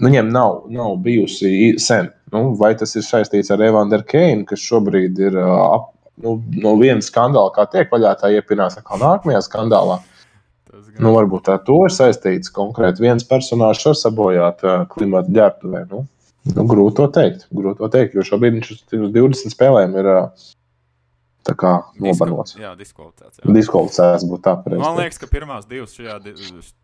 viņiem 0.00 0.32
nav, 0.32 0.62
nav 0.72 0.96
bijusi 1.04 1.74
sen. 1.82 2.08
Nu, 2.32 2.52
vai 2.60 2.74
tas 2.76 2.92
ir 2.96 3.04
saistīts 3.04 3.52
ar 3.52 3.62
Evangelu 3.64 4.04
Keinu, 4.08 4.44
kas 4.48 4.64
šobrīd 4.64 5.20
ir 5.28 5.38
ap, 5.44 5.90
nu, 6.24 6.38
no 6.60 6.74
viena 6.80 7.04
skandāla, 7.04 7.52
kā 7.54 7.64
tiek 7.72 7.92
vaļā, 7.92 8.14
tā 8.20 8.32
iepinās 8.34 8.76
atkal 8.80 9.00
nākamajā 9.04 9.44
skandālā. 9.46 10.00
Nu, 10.98 11.12
varbūt 11.14 11.48
ar 11.52 11.60
to 11.66 11.78
ir 11.86 11.94
saistīts 11.94 12.52
konkrēti 12.54 13.04
viens 13.04 13.24
personāžs 13.26 13.86
var 13.86 13.96
sabojāt 13.96 14.64
uh, 14.66 14.82
klimata 14.90 15.30
ģērbtuvē. 15.36 15.84
Nu, 15.92 16.04
nu, 16.54 16.64
grūti 16.68 16.98
to 17.00 17.08
teikt. 17.14 17.48
Grūti 17.54 17.82
to 17.82 17.90
teikt, 17.92 18.16
jo 18.16 18.24
šobrīd 18.26 18.58
viņš 18.58 18.70
uz 18.74 18.84
20 18.92 19.54
spēlēm 19.54 19.98
ir 20.00 20.10
kā 21.56 21.72
nobanots. 21.96 22.56
Jā, 22.58 22.74
diskvalificēts. 22.76 23.40
Diskvalificēts 23.56 24.26
būtu 24.28 24.44
tā 24.44 24.54
pareizi. 24.60 24.82
Man 24.82 24.98
liekas, 24.98 25.20
ka 25.22 25.28
pirmās 25.30 25.68
divas, 25.68 25.94
šajā, 25.96 26.18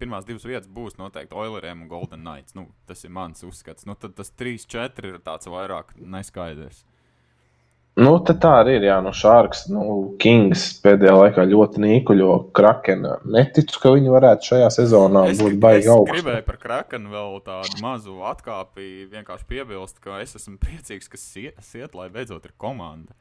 pirmās 0.01 0.25
divas 0.29 0.47
vietas 0.49 0.71
būs 0.73 0.97
noteikti 1.01 1.37
Oileriem 1.37 1.85
un 1.85 1.91
Golden 1.91 2.23
Knights. 2.25 2.57
Nu, 2.57 2.69
tas 2.89 3.05
ir 3.05 3.13
mans 3.13 3.45
uzskats. 3.45 3.85
Nu, 3.89 3.97
tad 3.99 4.17
tas 4.17 4.33
3-4 4.41 5.11
ir 5.11 5.21
tāds 5.25 5.51
vairāk 5.51 5.93
neskaidrs. 6.01 6.85
Nu, 7.95 8.17
tā 8.27 8.51
arī 8.61 8.79
ir. 8.81 8.89
Jā, 8.89 8.97
no 9.05 9.13
Šārks, 9.15 9.69
nu, 9.71 9.83
Kings 10.23 10.67
pēdējā 10.83 11.15
laikā 11.15 11.45
ļoti 11.47 11.83
nīkuļo 11.85 12.31
Krakena. 12.57 13.21
Neticu, 13.37 13.79
ka 13.83 13.95
viņi 13.95 14.11
varētu 14.11 14.51
šajā 14.51 14.71
sezonā 14.75 15.29
es, 15.31 15.39
būt 15.39 15.61
baigi 15.63 15.93
augstu. 15.95 16.17
Es 16.17 16.25
gribēju 16.25 16.47
par 16.49 16.59
Krakenu 16.65 17.15
vēl 17.15 17.39
tādu 17.47 17.83
mazu 17.85 18.19
atkāpi, 18.27 19.07
vienkārši 19.15 19.47
piebilst, 19.51 20.03
ka 20.03 20.19
es 20.25 20.35
esmu 20.41 20.59
priecīgs, 20.63 21.11
ka 21.13 21.21
Siet, 21.21 21.95
lai 21.95 22.11
beidzot 22.11 22.51
ir 22.51 22.57
komanda 22.59 23.15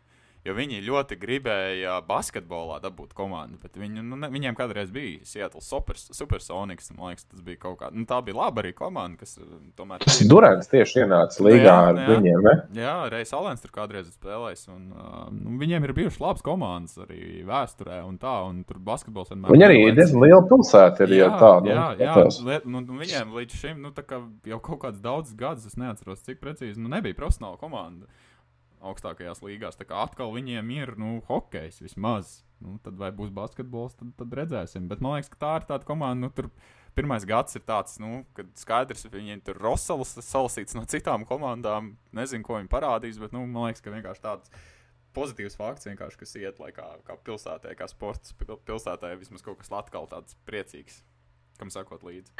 jo 0.44 0.54
viņi 0.58 0.82
ļoti 0.84 1.18
gribēja 1.20 1.98
basketbolā 2.08 2.80
dabūt 2.84 3.14
komandu. 3.18 3.60
Bet 3.64 3.78
viņi, 3.80 4.04
nu, 4.04 4.18
ne, 4.20 4.30
viņiem 4.34 4.58
kādreiz 4.58 4.92
bija 4.94 5.24
Seattle 5.28 5.64
super, 5.64 5.98
Supersonics. 6.00 6.92
Man 6.98 7.14
liekas, 7.14 7.28
tas 7.30 7.44
bija 7.46 7.62
kaut 7.62 7.80
kā. 7.80 7.92
Nu, 7.96 8.06
tā 8.10 8.20
bija 8.26 8.38
laba 8.42 8.64
arī 8.64 8.74
komanda, 8.76 9.22
kas 9.22 9.38
uh, 9.40 9.48
tomēr. 9.78 10.04
Tas 10.04 10.20
Durants 10.28 10.72
tieši 10.72 11.04
ienāca 11.06 11.46
līgā 11.48 11.64
jā, 11.64 11.78
ar 11.92 12.02
jā, 12.02 12.08
viņiem. 12.12 12.48
Ne? 12.48 12.56
Jā, 12.82 12.96
Reis 13.14 13.32
Alens 13.36 13.64
tur 13.64 13.74
kādreiz 13.76 14.10
spēlējis. 14.12 14.66
Un, 14.74 14.90
uh, 14.92 15.22
nu, 15.36 15.56
viņiem 15.62 15.88
ir 15.88 15.96
bijušas 16.02 16.22
labas 16.24 16.46
komandas 16.46 17.00
arī 17.06 17.46
vēsturē 17.48 18.02
un 18.08 18.20
tā. 18.22 18.36
Un 18.50 18.64
tur 18.68 18.82
basketbols 18.84 19.32
vienmēr. 19.32 19.56
Viņi 19.56 19.68
arī 19.70 19.80
ir 19.88 19.98
diezgan 20.00 20.28
liela 20.28 20.44
pilsēta. 20.50 21.08
Ir, 21.08 21.16
jā, 21.22 21.30
ja 21.30 21.40
tā, 21.40 21.54
nu, 21.64 21.72
jā, 21.72 21.88
jā, 22.04 22.60
nu, 22.68 22.84
nu, 22.84 23.00
viņiem 23.00 23.34
līdz 23.40 23.64
šim 23.64 23.80
nu, 23.84 23.94
jau 24.52 24.60
kaut 24.64 24.84
kāds 24.84 25.00
daudz 25.04 25.32
gadus, 25.40 25.70
es 25.70 25.80
neatceros, 25.80 26.24
cik 26.28 26.44
precīzi, 26.44 26.80
nu, 26.82 26.92
nebija 26.92 27.16
profesionāla 27.18 27.60
komanda 27.62 28.10
augstākajās 28.90 29.42
līgās. 29.44 29.78
Tā 29.80 29.88
kā 29.90 30.04
atkal 30.04 30.34
viņiem 30.36 30.70
ir 30.76 30.94
nu, 31.00 31.18
hokejs 31.30 31.82
vismaz. 31.84 32.42
Nu, 32.64 32.78
tad 32.84 32.96
vai 33.00 33.10
būs 33.16 33.34
basketbols, 33.36 33.98
tad, 34.00 34.14
tad 34.20 34.36
redzēsim. 34.40 34.88
Bet 34.92 35.02
man 35.04 35.18
liekas, 35.18 35.32
ka 35.34 35.40
tā 35.42 35.52
ir 35.60 35.68
tāda 35.72 35.88
komanda. 35.88 36.28
Nu, 36.28 36.32
tur 36.32 36.50
pirmais 36.96 37.26
gads 37.28 37.58
ir 37.58 37.66
tāds, 37.68 37.98
nu, 38.00 38.22
kad 38.38 38.52
skaidrs, 38.60 39.04
ka 39.08 39.18
viņiem 39.18 39.42
tur 39.48 39.60
Rosals 39.64 40.16
salasīts 40.24 40.78
no 40.78 40.86
citām 40.90 41.28
komandām. 41.28 41.96
Nezinu, 42.16 42.46
ko 42.48 42.60
viņi 42.60 42.72
parādīs, 42.72 43.20
bet 43.22 43.36
nu, 43.36 43.44
man 43.50 43.70
liekas, 43.70 43.84
ka 43.84 43.96
vienkārši 43.96 44.26
tāds. 44.28 44.54
Pozitīvs 45.14 45.54
fakts, 45.54 45.86
kas 46.18 46.32
iet 46.40 46.58
lai 46.58 46.72
kā, 46.74 46.88
kā 47.06 47.14
pilsētā, 47.22 47.76
kā 47.78 47.86
sports 47.86 48.34
pilsētā, 48.66 49.12
vismaz 49.20 49.44
kaut 49.46 49.60
kas 49.60 49.70
Latvijas 49.70 50.10
tāds 50.10 50.38
priecīgs, 50.48 51.04
kam 51.60 51.70
sakot 51.70 52.02
līdzi. 52.02 52.34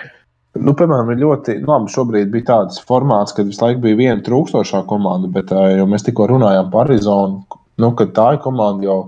Nu, 0.54 0.76
piemēram, 0.78 1.10
ir 1.10 1.22
ļoti 1.24 1.56
nu, 1.64 1.70
labi. 1.72 1.92
Šobrīd 1.94 2.30
bija 2.34 2.46
tāds 2.52 2.82
formāts, 2.86 3.34
kad 3.34 3.50
visu 3.50 3.64
laiku 3.64 3.82
bija 3.88 3.98
viena 3.98 4.22
trūkstošā 4.26 4.84
komanda, 4.90 5.30
bet 5.34 5.54
mēs 5.90 6.06
tikko 6.06 6.28
runājām 6.30 6.70
par 6.74 6.92
Arizonu. 6.92 7.42
Nu, 7.82 7.90
tā 7.98 8.28
ir 8.36 8.44
komanda 8.44 8.86
jau, 8.86 9.00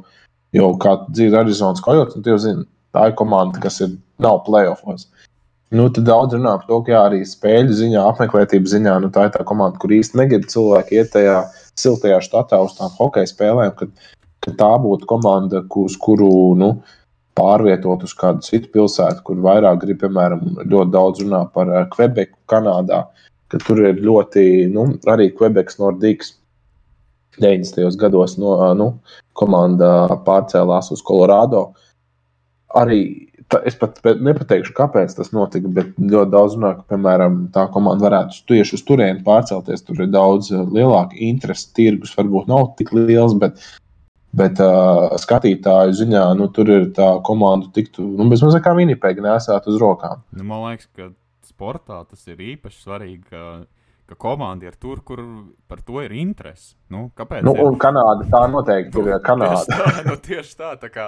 jau 0.57 0.71
kā 0.81 0.95
dzīvo 1.05 1.43
Arizonas 1.43 1.83
kojots, 1.85 2.17
un 2.17 2.25
tie 2.25 2.37
zina, 2.41 2.65
tā 2.97 3.11
ir 3.11 3.17
komanda, 3.19 3.61
kas 3.61 3.77
ir, 3.85 3.93
nav 4.25 4.41
playoffs. 4.47 5.05
Nu, 5.75 5.85
tad 5.93 6.07
daudz 6.07 6.33
runā 6.33 6.55
par 6.57 6.65
to, 6.69 6.79
ka 6.85 6.93
jā, 6.93 7.03
arī 7.11 7.21
spēļu 7.27 7.77
ziņā, 7.77 8.01
apmeklētības 8.09 8.73
ziņā, 8.73 8.97
nu, 9.03 9.11
tā 9.13 9.27
ir 9.27 9.35
tā 9.35 9.45
komanda, 9.45 9.77
kur 9.81 9.93
īsti 9.93 10.17
negrib 10.17 10.49
cilvēki 10.49 10.97
iet 10.97 11.13
tajā 11.13 11.39
siltajā 11.77 12.21
štatā 12.25 12.61
uz 12.63 12.77
tām 12.77 12.93
hokeja 12.97 13.29
spēlēm, 13.29 13.73
kad, 13.77 13.91
kad 14.45 14.57
tā 14.61 14.71
būtu 14.81 15.09
komanda, 15.09 15.61
uz 15.81 15.97
kuru 16.01 16.29
nu, 16.57 16.71
pārvietot 17.36 18.05
uz 18.07 18.15
kādu 18.17 18.43
citu 18.45 18.71
pilsētu, 18.73 19.23
kur 19.27 19.43
vairāk 19.43 19.81
grib, 19.83 19.99
piemēram, 20.03 20.43
ļoti 20.63 20.93
daudz 20.93 21.23
runā 21.23 21.43
par 21.53 21.71
Quebecu, 21.93 22.33
eh, 22.33 22.41
Kanādā, 22.51 23.05
ka 23.51 23.61
tur 23.61 23.83
ir 23.83 24.01
ļoti, 24.01 24.45
nu, 24.73 24.88
arī 25.11 25.31
Quebecs 25.36 25.79
Nordics 25.81 26.36
90. 27.39 27.99
gados 27.99 28.38
no, 28.39 28.55
eh, 28.63 28.73
nu, 28.79 28.93
komanda 29.33 30.07
pārcēlās 30.25 30.91
uz 30.95 31.03
Colorado. 31.03 31.67
Arī 32.75 33.01
tā, 33.51 33.61
es 33.67 33.75
pat 33.79 33.99
nepateikšu, 34.03 34.73
kāpēc 34.75 35.15
tas 35.15 35.31
notika, 35.36 35.69
bet 35.71 35.93
ļoti 35.99 36.31
daudz 36.31 36.55
runā, 36.57 36.75
ka, 36.79 36.88
piemēram, 36.95 37.39
tā 37.55 37.67
komanda 37.71 38.07
varētu 38.07 38.45
tieši 38.51 38.80
uz 38.80 38.85
turieni 38.88 39.23
pārcelties. 39.27 39.84
Tur 39.85 40.05
ir 40.05 40.14
daudz 40.15 40.51
eh, 40.51 40.64
lielāka 40.77 41.19
interese, 41.19 41.68
tirgus 41.76 42.15
varbūt 42.15 42.47
nav 42.51 42.72
tik 42.80 42.95
liels, 42.95 43.35
bet 43.41 43.60
Bet 44.36 44.60
uh, 44.60 45.14
skatītāju 45.22 45.95
ziņā 45.95 46.24
nu, 46.36 46.49
tur 46.52 46.72
ir 46.74 46.90
tā 46.95 47.07
komanda, 47.24 47.70
tiktu 47.76 48.03
nu, 48.18 48.28
bezmaz 48.32 48.57
kā 48.64 48.74
minipēga 48.76 49.24
nesāt 49.24 49.70
uz 49.72 49.80
rokām. 49.80 50.26
Nu, 50.36 50.44
man 50.48 50.66
liekas, 50.66 50.90
ka 50.91 51.14
sportā 51.48 52.02
tas 52.10 52.28
ir 52.28 52.41
īpaši 52.56 52.82
svarīgi. 52.84 53.22
Ka, 53.30 53.45
ka 54.06 54.18
komanda 54.22 54.68
ir 54.68 54.76
tur, 54.82 54.99
kur 55.06 55.22
par 55.70 55.80
to 55.86 56.03
ir 56.03 56.14
interese. 56.14 56.76
Nu, 56.94 57.07
kāpēc? 57.18 57.45
Nu, 57.48 57.56
ir? 57.56 57.64
un 57.66 57.80
Kanāda 57.82 58.28
tā 58.30 58.44
noteikti 58.52 59.02
ir 59.02 59.16
Kanāda. 59.26 59.64
Tieši 59.66 59.80
tā, 59.80 60.03
nu, 60.10 60.18
tieši 60.28 60.60
tā, 60.60 60.74
tā 60.84 60.91
kā, 60.94 61.07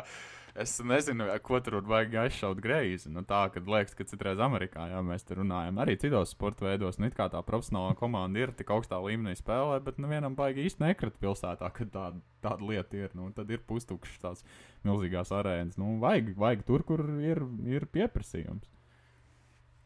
Es 0.58 0.72
nezinu, 0.82 1.28
ko 1.46 1.60
tur 1.62 1.76
vajag 1.86 2.16
aizšaut 2.24 2.58
greizi. 2.62 3.12
Nu, 3.14 3.22
tā, 3.30 3.44
kad 3.54 3.68
liekas, 3.70 3.94
ka 3.94 4.08
citreiz 4.10 4.40
Amerikā, 4.42 4.88
jā, 4.90 5.02
mēs 5.06 5.28
te 5.28 5.36
runājam, 5.38 5.78
arī 5.84 5.94
citos 6.02 6.32
sporta 6.34 6.66
veidos, 6.66 6.98
nu, 6.98 7.12
kā 7.14 7.28
tā 7.30 7.44
profesionālā 7.46 7.94
komanda 8.00 8.42
ir 8.42 8.54
tik 8.58 8.72
augstā 8.74 8.98
līmenī 9.04 9.36
spēlē, 9.38 9.78
bet 9.86 10.00
nevienam 10.02 10.34
baigi 10.38 10.66
īsti 10.66 10.82
nekrit 10.82 11.20
pilsētā, 11.22 11.70
kad 11.76 11.92
tāda, 11.94 12.22
tāda 12.42 12.72
lieta 12.72 12.98
ir. 12.98 13.14
Nu, 13.14 13.30
tad 13.38 13.54
ir 13.54 13.62
pustukšas 13.70 14.24
tās 14.24 14.42
milzīgās 14.88 15.30
arēnas. 15.36 15.78
Nu, 15.78 16.00
vajag, 16.02 16.34
vajag 16.42 16.66
tur, 16.66 16.88
kur 16.90 17.06
ir, 17.22 17.44
ir 17.70 17.86
pieprasījums. 17.94 18.66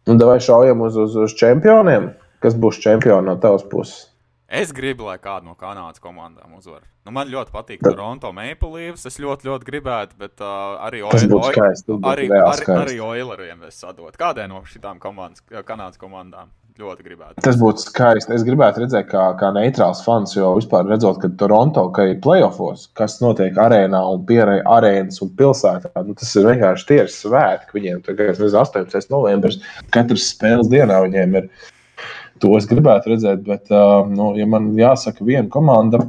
Un 0.08 0.24
vai 0.24 0.40
šaujam 0.40 0.88
uz, 0.88 0.96
uz, 0.96 1.20
uz 1.20 1.36
čempioniem? 1.38 2.14
Kas 2.42 2.56
būs 2.56 2.80
čempioni 2.82 3.28
no 3.28 3.36
tavas 3.44 3.68
puses? 3.68 4.08
Es 4.52 4.74
gribu, 4.76 5.06
lai 5.08 5.16
kāda 5.16 5.48
no 5.48 5.54
Kanādas 5.56 6.02
komandām 6.04 6.58
uzvar. 6.58 6.82
Nu, 7.08 7.14
man 7.16 7.30
ļoti 7.32 7.54
patīk 7.54 7.86
Toronto 7.86 8.34
Maple 8.36 8.72
Leafs. 8.74 9.06
Es 9.08 9.16
ļoti, 9.24 9.48
ļoti 9.48 9.68
gribētu, 9.70 10.18
bet 10.20 10.44
uh, 10.44 10.76
arī 10.84 11.00
Oileriem 13.06 13.64
es 13.70 13.80
sadot. 13.80 14.18
Kādai 14.20 14.50
no 14.52 14.60
šīm 14.68 15.00
Kanādas 15.00 15.96
komandām 16.02 16.52
ļoti 16.76 17.08
gribētu? 17.08 17.40
Tas 17.48 17.56
būtu 17.64 17.86
skaisti. 17.86 18.36
Es 18.36 18.44
gribētu 18.44 18.84
redzēt, 18.84 19.08
kā, 19.14 19.30
kā 19.40 19.56
neitrāls 19.56 20.04
fans, 20.04 20.36
jo 20.36 20.52
vispār 20.60 20.84
redzot, 20.92 21.24
ka 21.24 21.32
Toronto 21.40 21.88
ka 21.96 22.12
ir 22.12 22.20
playoffs, 22.20 22.90
kas 23.00 23.22
notiek 23.24 23.56
arēnā 23.56 24.04
un 24.12 24.28
pierē 24.28 24.60
arēnas 24.68 25.24
un 25.24 25.32
pilsētā. 25.40 25.96
Nu, 26.04 26.20
tas 26.20 26.36
ir 26.36 26.52
vienkārši 26.52 26.92
tieši 26.92 27.22
svētki. 27.24 27.80
Viņiem 27.80 28.04
tagad 28.04 28.36
ir 28.36 28.64
18. 28.66 29.14
novembris. 29.16 29.64
Katras 29.96 30.34
spēles 30.36 30.68
dienā 30.76 31.06
viņiem 31.08 31.40
ir 31.40 31.54
To 32.42 32.56
es 32.58 32.66
gribētu 32.70 33.14
redzēt, 33.14 33.44
bet, 33.46 33.70
uh, 33.70 34.08
nu, 34.10 34.32
ja 34.40 34.48
man 34.50 34.72
jāsaka, 34.78 35.26
viena 35.28 35.46
komanda, 35.54 36.02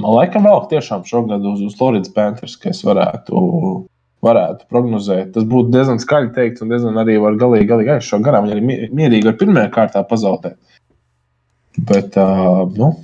man 0.00 0.16
laikam 0.16 0.46
vēl 0.48 0.62
tiešām 0.70 1.04
šogad 1.08 1.44
uz, 1.44 1.60
uz 1.68 1.76
Floridas 1.76 2.12
Panthers, 2.14 2.56
ka 2.60 2.72
es 2.72 2.80
varētu, 2.86 3.42
varētu 4.24 4.66
prognozēt. 4.72 5.34
Tas 5.36 5.44
būtu 5.48 5.74
diezgan 5.74 6.00
skaļi 6.00 6.32
teikt, 6.36 6.64
un 6.64 6.72
diezgan 6.72 6.96
arī 7.02 7.18
var 7.20 7.36
galīgi, 7.40 7.68
galīgi 7.68 7.94
aizšaut 7.98 8.24
garām. 8.24 8.48
Viņi 8.48 8.56
arī 8.56 8.88
mierīgi 8.96 9.30
ar 9.30 9.38
pirmajā 9.40 9.72
kārtā 9.76 10.04
pazaudēt. 10.08 10.58
Bet, 11.90 12.16
uh, 12.20 12.64
nu, 12.76 12.94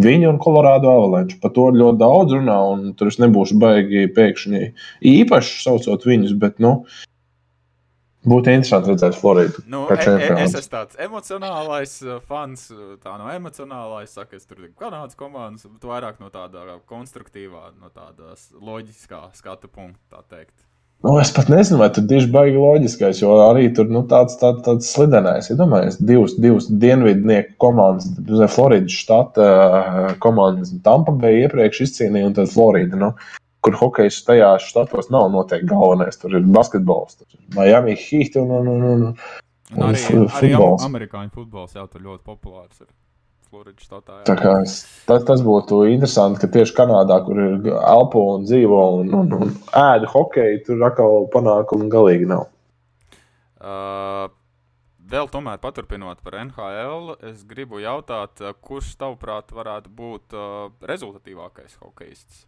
Viņi 0.00 0.28
un 0.30 0.38
Colorado 0.40 0.88
Avalanche 0.88 1.36
par 1.42 1.52
to 1.56 1.66
ļoti 1.74 2.00
daudz 2.00 2.32
runā, 2.36 2.56
un 2.72 2.92
tur 2.96 3.10
es 3.10 3.18
nebūšu 3.20 3.58
baigi 3.60 4.06
pēkšņi 4.16 4.60
īpaši 5.10 5.56
saucot 5.64 6.06
viņus, 6.06 6.36
bet, 6.40 6.56
nu, 6.62 6.78
Būtu 8.20 8.52
interesanti 8.52 8.90
redzēt 8.92 9.16
Floridu. 9.16 9.62
Nu, 9.72 9.86
e, 9.88 9.96
e, 9.96 10.32
es 10.44 10.52
esmu 10.58 10.74
tāds 10.74 10.98
emocionālais 11.00 11.94
uh, 12.04 12.18
fans, 12.28 12.66
uh, 12.74 12.96
tā 13.00 13.14
no 13.16 13.30
emocionālais, 13.32 14.12
saka, 14.12 14.36
es 14.36 14.44
tur 14.44 14.60
biju 14.60 14.74
Kanādas 14.80 15.16
komandas, 15.16 15.64
bet 15.64 15.86
vairāk 15.88 16.20
no 16.20 16.28
tāda 16.32 16.76
konstruktīvā, 16.90 17.70
no 17.80 17.88
tādas 17.88 18.50
loģiskā 18.60 19.22
skatu 19.38 19.72
punkta, 19.72 20.18
tā 20.18 20.36
teikt. 20.36 20.52
Nu, 21.00 21.14
es 21.16 21.30
pat 21.32 21.48
nezinu, 21.48 21.78
vai 21.80 21.88
tur 21.96 22.04
tieši 22.04 22.28
baigi 22.28 22.58
loģiskais, 22.60 23.22
jo 23.22 23.32
arī 23.40 23.70
tur 23.72 23.88
nu, 23.88 24.02
tāds, 24.08 24.34
tāds, 24.36 24.60
tāds 24.66 24.90
slidenais. 24.92 25.48
Ja 25.48 25.56
divas, 25.56 26.34
divas 26.36 26.66
dienvidnieku 26.68 27.56
komandas, 27.62 28.10
Floridas 28.52 28.98
štata 29.00 29.46
uh, 29.48 30.10
komandas, 30.20 30.74
Tampa 30.84 31.16
bija 31.22 31.46
iepriekš 31.46 31.86
izcīnīja, 31.86 32.28
un 32.28 32.36
tad 32.36 32.52
Florida. 32.52 33.00
Nu, 33.00 33.14
kur 33.64 33.76
hokejs 33.76 34.22
tajā 34.26 34.54
štatos 34.64 35.10
nav 35.12 35.28
noteikti 35.34 35.68
galvenais. 35.70 36.18
Tur 36.20 36.38
ir 36.38 36.48
basketbols, 36.56 37.20
tur 37.20 37.36
ir 37.36 37.44
Miami 37.56 37.96
Heat 37.98 38.38
un, 38.40 38.54
un, 38.60 38.72
un, 38.72 38.88
un, 38.88 39.04
un 39.76 39.86
arī, 39.90 40.02
arī 40.40 40.54
amerikāņu 40.88 41.34
futbols 41.36 41.76
jau 41.76 41.86
tur 41.90 42.08
ļoti 42.08 42.26
populārs. 42.26 42.82
Ir. 42.82 42.90
Štatā, 43.50 44.20
es, 44.62 44.74
tas, 45.08 45.24
tas 45.26 45.40
būtu 45.42 45.80
interesanti, 45.90 46.38
ka 46.38 46.46
tieši 46.54 46.74
Kanādā, 46.76 47.16
kur 47.26 47.40
ir 47.42 47.64
elpo 47.74 48.20
un 48.36 48.44
dzīvo 48.46 48.82
un, 49.00 49.08
un, 49.10 49.32
un 49.34 49.50
ēda 49.74 50.06
hokeju, 50.12 50.60
tur 50.68 50.84
atkal 50.86 51.26
panākumu 51.32 51.88
galīgi 51.90 52.28
nav. 52.30 52.44
Uh, 53.58 54.30
vēl 55.10 55.26
tomēr 55.34 55.58
paturpinot 55.58 56.22
par 56.22 56.38
NHL, 56.44 57.16
es 57.32 57.42
gribu 57.48 57.82
jautāt, 57.82 58.38
kurš 58.62 58.92
tavuprāt 59.02 59.50
varētu 59.50 59.90
būt 59.98 60.38
uh, 60.38 60.70
rezultatīvākais 60.86 61.74
hokejists? 61.82 62.44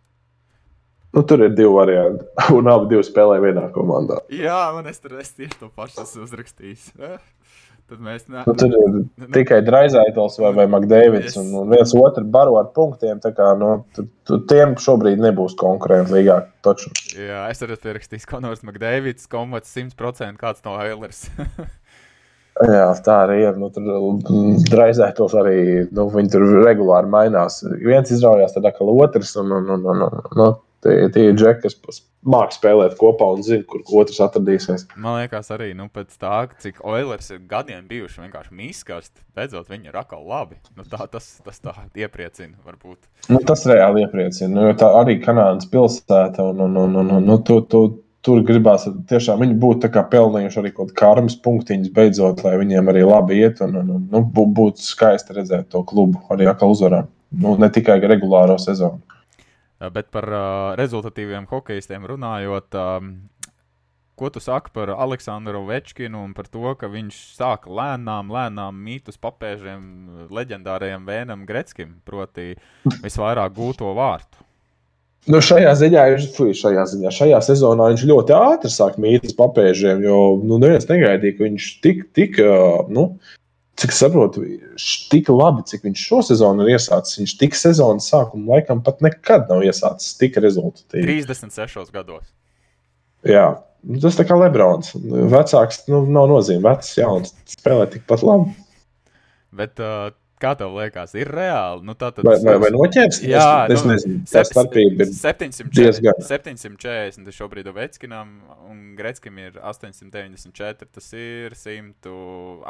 Nu, 1.12 1.22
tur 1.28 1.44
ir 1.44 1.52
divi 1.52 1.68
varianti. 1.74 2.24
Un 2.56 2.70
abi 2.72 3.02
spēlē 3.05 3.39
vienā 3.43 3.68
komandā. 3.74 4.22
Jā, 4.32 4.64
man 4.76 4.89
es 4.89 5.02
tur 5.02 5.18
es 5.20 5.34
tieši 5.36 5.60
to 5.60 5.68
pašu 5.76 6.05
esmu 6.06 6.26
uzrakstījis. 6.26 6.93
Tad 7.93 7.98
mēs 8.01 8.24
ne... 8.32 8.40
nu, 8.47 8.55
tur 8.56 8.72
ir 8.72 8.94
tikai 9.34 9.59
Draizaitls 9.66 10.39
vai, 10.40 10.55
vai 10.56 10.64
Makdēvids. 10.72 11.36
Un, 11.43 11.51
un 11.60 11.74
viens 11.74 11.93
otru 11.98 12.24
baro 12.32 12.56
ar 12.60 12.70
punktiem. 12.72 13.20
Kā, 13.20 13.51
nu, 13.60 13.74
tu, 13.93 14.06
tu, 14.28 14.39
tiem 14.48 14.72
šobrīd 14.80 15.20
nebūs 15.20 15.59
konkurenti 15.60 16.16
līgā. 16.16 16.39
Toču. 16.64 16.94
Jā, 17.18 17.44
es 17.52 17.60
arī 17.66 17.76
pierakstīju 17.82 18.30
Konors 18.30 18.64
Makdēvids, 18.64 19.28
komats 19.28 19.74
100% 19.76 20.40
kāds 20.40 20.64
no 20.64 20.78
Eilers. 20.80 21.26
Jā, 22.62 22.89
tā 23.05 23.14
arī 23.26 23.39
ir. 23.47 23.56
Nu, 23.60 23.68
tur 23.72 23.84
draizētos 24.70 25.36
arī. 25.40 25.56
Nu, 25.93 26.09
viņi 26.12 26.32
tur 26.34 26.44
regulāri 26.62 27.09
mainās. 27.12 27.60
Viens 27.80 28.12
izraujās, 28.12 28.52
tad 28.56 28.68
atkal 28.68 28.93
otrs. 28.94 29.36
Un, 29.40 29.52
un, 29.56 29.70
un, 29.76 29.89
un, 29.93 30.05
un, 30.09 30.20
nu, 30.39 30.48
Tie, 30.82 30.96
tie 31.14 31.28
ir 31.30 31.36
džeki, 31.38 31.62
kas 31.62 32.00
mākslinieki 32.22 32.59
spēlēt 32.59 32.94
kopā 32.98 33.28
un 33.34 33.42
zina, 33.46 33.64
kur 33.66 33.82
otrs 34.00 34.20
atradīsies. 34.22 34.86
Man 34.94 35.20
liekas, 35.20 35.50
arī 35.54 35.72
nu, 35.78 35.88
pēc 35.92 36.14
tā, 36.20 36.44
cik 36.62 36.80
Oilers 36.86 37.30
ir 37.34 37.42
gadiem 37.50 37.86
bijuši 37.90 38.22
vienkārši 38.22 38.54
mīskasti, 38.59 39.24
beidzot 39.36 39.70
viņi 39.70 39.90
ir 39.90 39.98
atkal 39.98 40.22
labi. 40.26 40.59
Nu, 40.76 40.86
tā, 40.86 41.06
tas, 41.10 41.28
tas 41.46 41.62
tā 41.62 41.74
iepriecina, 41.98 42.54
varbūt. 42.66 42.98
Nu, 43.30 43.42
tas 43.46 43.66
reāli 43.70 44.06
iepriecina. 44.06 44.52
Nu, 44.54 44.76
tā 44.78 44.90
arī 45.00 45.18
Kanādas 45.22 45.70
pilsēta 45.70 46.46
un, 46.50 46.62
un, 46.66 46.78
un, 46.84 46.98
un, 47.02 47.14
un 47.18 47.30
nu, 47.30 47.38
tu, 47.46 47.59
tu, 47.66 47.84
tur 48.22 48.42
gribās 48.46 48.86
tiešām 49.10 49.42
viņi 49.42 49.59
būtu 49.62 49.90
pelnījuši 50.10 50.60
arī 50.62 50.74
kaut 50.74 50.92
kādu 50.92 50.98
karmas 51.00 51.38
punktiņus 51.42 51.94
beidzot, 51.94 52.44
lai 52.46 52.54
viņiem 52.60 52.90
arī 52.92 53.02
labi 53.06 53.40
iet 53.42 53.62
un, 53.66 53.78
un, 53.82 53.96
un 53.98 54.04
nu, 54.12 54.22
būtu 54.30 54.82
skaisti 54.82 55.38
redzēt 55.38 55.72
to 55.74 55.82
klubu 55.82 56.22
arī 56.30 56.46
atkal 56.50 56.74
uzvarā. 56.74 57.04
Nu, 57.32 57.56
ne 57.59 57.70
tikai 57.72 57.96
regulāro 58.04 58.59
sezonu. 58.60 59.00
Eh, 59.82 59.90
bet 59.90 60.12
par 60.14 60.28
uh, 60.30 60.44
rezultatīviem 60.78 61.48
hokeistiem 61.50 62.04
runājot, 62.06 62.76
um, 62.78 63.14
ko 64.18 64.30
tu 64.30 64.42
saki 64.42 64.70
par 64.76 64.92
Aleksandru 64.94 65.64
Večkinu 65.66 66.20
un 66.22 66.36
par 66.36 66.46
to, 66.52 66.62
ka 66.78 66.90
viņš 66.92 67.18
sāka 67.40 67.72
lēnām, 67.72 68.30
lēnām 68.30 68.78
mīt 68.78 69.10
uz 69.10 69.18
papēžiem 69.18 70.28
leģendārajam 70.30 71.09
Vēnam 71.09 71.42
Gretskim, 71.48 71.96
proti, 72.06 72.52
visvairāk 73.02 73.56
gūto 73.56 73.90
vārtu? 73.98 74.46
Nu, 75.30 75.38
šajā 75.42 75.72
ziņā, 75.78 76.04
šajā 76.59 76.84
ziņā, 76.92 77.10
šajā 77.14 77.38
sezonā 77.46 77.92
viņš 77.92 78.06
ļoti 78.10 78.34
ātri 78.34 78.70
sāk 78.74 78.98
mīt 79.02 79.26
uz 79.26 79.34
papēžiem, 79.38 80.02
jo 80.02 80.18
nu, 80.42 80.59
neviens 80.62 80.86
negaidīja, 80.90 81.36
ka 81.38 81.46
viņš 81.46 81.68
tik, 81.82 82.09
tik 82.18 82.40
nu, 82.90 83.09
cik 83.81 83.94
saprotu, 83.97 84.44
tik 85.12 85.31
labi, 85.32 85.65
cik 85.69 85.85
viņš 85.86 86.05
šo 86.09 86.20
sezonu 86.28 86.66
ir 86.66 86.77
iesācis. 86.77 87.19
Viņš 87.23 87.35
tik 87.40 87.59
sezonas 87.59 88.09
sākuma 88.12 88.57
laikam 88.57 88.82
pat 88.85 89.03
nekad 89.05 89.49
nav 89.51 89.65
iesācis 89.66 90.16
tik 90.20 90.39
rezultatīvi. 90.43 91.23
36 91.24 91.93
gados. 91.94 92.24
Jā, 93.28 93.47
nu, 93.86 94.01
tas 94.03 94.19
tā 94.19 94.27
kā 94.28 94.36
Lebrons. 94.39 94.93
Vecāks 95.32 95.85
nu, 95.90 96.03
nav 96.11 96.28
nozīme. 96.31 96.65
Vecs, 96.66 96.97
jauns, 96.99 97.36
spēlē 97.51 97.89
tikpat 97.93 98.24
labi. 98.27 98.53
Bet 99.57 99.81
uh, 99.82 100.11
Kā 100.43 100.52
tev 100.59 100.74
liekas, 100.74 101.12
ir 101.14 101.28
reāli? 101.31 101.85
Nu, 101.86 101.94
tātad, 101.98 102.27
vai, 102.27 102.35
vai, 102.43 102.56
vai 102.64 102.70
noķers? 102.74 103.20
Jā, 103.23 103.44
es, 103.69 103.77
es 103.77 103.85
nu, 103.85 103.93
nezinu. 103.93 104.23
Tā 104.27 104.43
starpība 104.48 105.06
ir 105.06 105.12
740. 105.14 106.24
740 106.27 107.28
tas 107.28 107.39
šobrīd 107.39 107.69
ir 107.70 107.77
Veckinam, 107.77 108.32
un 108.66 108.81
Gretskim 108.98 109.39
ir 109.39 109.60
894. 109.62 110.90
Tas 110.98 111.12
ir 111.14 111.55
100, 111.59 112.14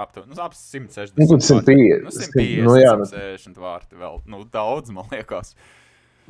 aptuveni, 0.04 0.34
nu, 0.34 0.40
ap 0.44 0.58
160. 0.58 1.16
Nu, 1.16 1.40
150. 1.40 2.04
Nu, 2.04 2.12
150, 2.12 2.66
nu, 2.68 2.76
jā, 2.76 2.92
160 3.06 3.56
nu. 3.56 3.64
vārti 3.64 4.02
vēl. 4.02 4.20
Nu, 4.28 4.44
daudz, 4.52 4.92
man 4.92 5.08
liekas. 5.14 5.56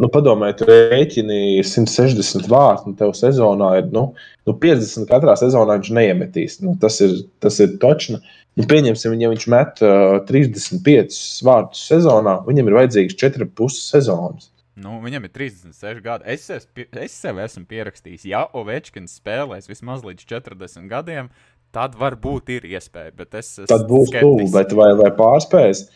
Nu, 0.01 0.09
Padomājiet, 0.13 0.63
tur 0.63 0.71
rēķini 0.73 1.61
160 1.69 2.49
vārti, 2.51 2.89
un 2.89 2.95
tev 2.97 3.13
sezonā 3.17 3.75
ir 3.83 3.91
nu, 3.93 4.07
nu 4.49 4.55
50 4.63 5.09
katrā 5.11 5.35
sezonā 5.37 5.77
viņš 5.79 5.91
neiemetīs. 5.99 6.61
Nu, 6.65 6.77
tas 6.81 6.97
ir, 7.05 7.19
tas 7.45 7.61
ir 7.61 7.77
točni. 7.83 8.23
Nu, 8.57 8.65
pieņemsim, 8.69 9.15
ja 9.21 9.29
viņš 9.33 9.45
met 9.53 9.85
uh, 9.85 10.19
35 10.29 11.21
vārtus 11.45 11.85
sezonā, 11.89 12.39
viņam 12.49 12.69
ir 12.69 12.79
vajadzīgs 12.81 13.17
4,5 13.21 13.79
sezonas. 13.79 14.51
Nu, 14.83 14.97
viņam 15.05 15.29
ir 15.29 15.33
36 15.37 16.01
gadi. 16.05 16.27
Es, 16.33 16.49
es, 16.53 16.69
es 16.77 17.17
sev 17.17 17.41
esmu 17.45 17.67
pierakstījis, 17.69 18.25
ja 18.29 18.47
Ovečkins 18.57 19.19
spēlēs 19.21 19.69
vismaz 19.69 20.05
līdz 20.05 20.25
40 20.31 20.89
gadiem, 20.89 21.29
tad 21.73 21.97
varbūt 22.01 22.53
ir 22.57 22.69
iespēja. 22.73 23.13
Es, 23.29 23.53
es 23.65 23.69
tad 23.69 23.85
būs 23.89 24.13
tuvu, 24.17 24.49
bet 24.55 24.73
vai, 24.77 24.93
vai 24.97 25.13
pārspējas? 25.17 25.87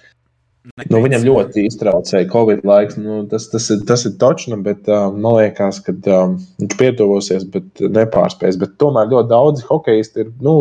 Nu, 0.90 1.00
viņam 1.04 1.24
ļoti 1.24 1.66
iztraucēja 1.68 2.28
Covid 2.32 2.64
laiks. 2.66 2.98
Nu, 3.00 3.20
tas, 3.30 3.46
tas 3.52 3.68
ir, 3.72 3.84
tas 3.88 4.04
ir 4.08 4.16
točna, 4.20 4.58
bet 4.62 4.88
uh, 4.90 5.08
man 5.14 5.38
liekas, 5.38 5.78
ka 5.86 5.94
um, 5.94 6.36
viņš 6.60 6.76
pietuvosies, 6.80 7.46
bet 7.52 7.82
nepārspēs. 7.82 8.58
Bet 8.60 8.76
tomēr 8.82 9.10
ļoti 9.12 9.30
daudzi 9.32 9.66
hokeisti 9.68 10.24
ir 10.24 10.32
nu, 10.44 10.56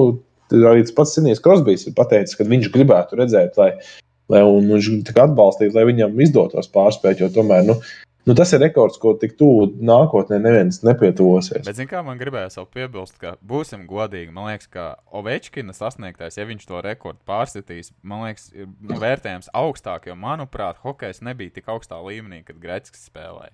arī 0.53 0.85
tas 0.85 0.95
pats 0.95 1.15
Sinīs 1.17 1.41
Krosbīs 1.43 1.87
ir 1.89 1.95
pateicis, 1.97 2.37
ka 2.37 2.47
viņš 2.47 2.71
gribētu 2.75 3.19
redzēt, 3.19 3.57
lai, 3.61 3.71
lai 4.31 4.43
viņš 4.45 4.91
atbalstītu, 5.13 5.73
lai 5.77 5.87
viņam 5.89 6.21
izdotos 6.25 6.69
pārspēt, 6.73 7.23
jo 7.23 7.31
tomēr, 7.33 7.65
nu, 7.67 7.79
Nu, 8.25 8.33
tas 8.33 8.49
ir 8.57 8.61
rekords, 8.63 8.97
ko 8.97 9.11
tik 9.21 9.35
tuvu 9.37 9.67
nākotnē 9.85 10.39
neviens 10.41 10.79
nepietuvosies. 10.81 11.61
Bet, 11.67 11.77
zināmā 11.77 11.91
mērā, 11.91 12.05
man 12.07 12.21
gribējās 12.21 12.57
vēl 12.57 12.67
piebilst, 12.73 13.19
ka 13.21 13.35
būsim 13.45 13.83
godīgi. 13.89 14.33
Man 14.33 14.49
liekas, 14.49 14.69
ka 14.73 14.85
Ovečkina 15.13 15.75
sasniegtais, 15.77 16.39
ja 16.39 16.47
viņš 16.49 16.65
to 16.65 16.81
rekordu 16.81 17.21
pārsitīs, 17.29 17.91
man 18.01 18.25
liekas, 18.25 18.47
ir 18.57 18.65
nu, 18.65 18.97
vērtējams 19.03 19.51
augstāk, 19.53 20.09
jo, 20.09 20.17
manuprāt, 20.17 20.81
hokejs 20.81 21.21
nebija 21.21 21.53
tik 21.59 21.69
augstā 21.69 22.01
līmenī, 22.01 22.41
kad 22.47 22.57
Greķis 22.63 23.05
spēlēja. 23.11 23.53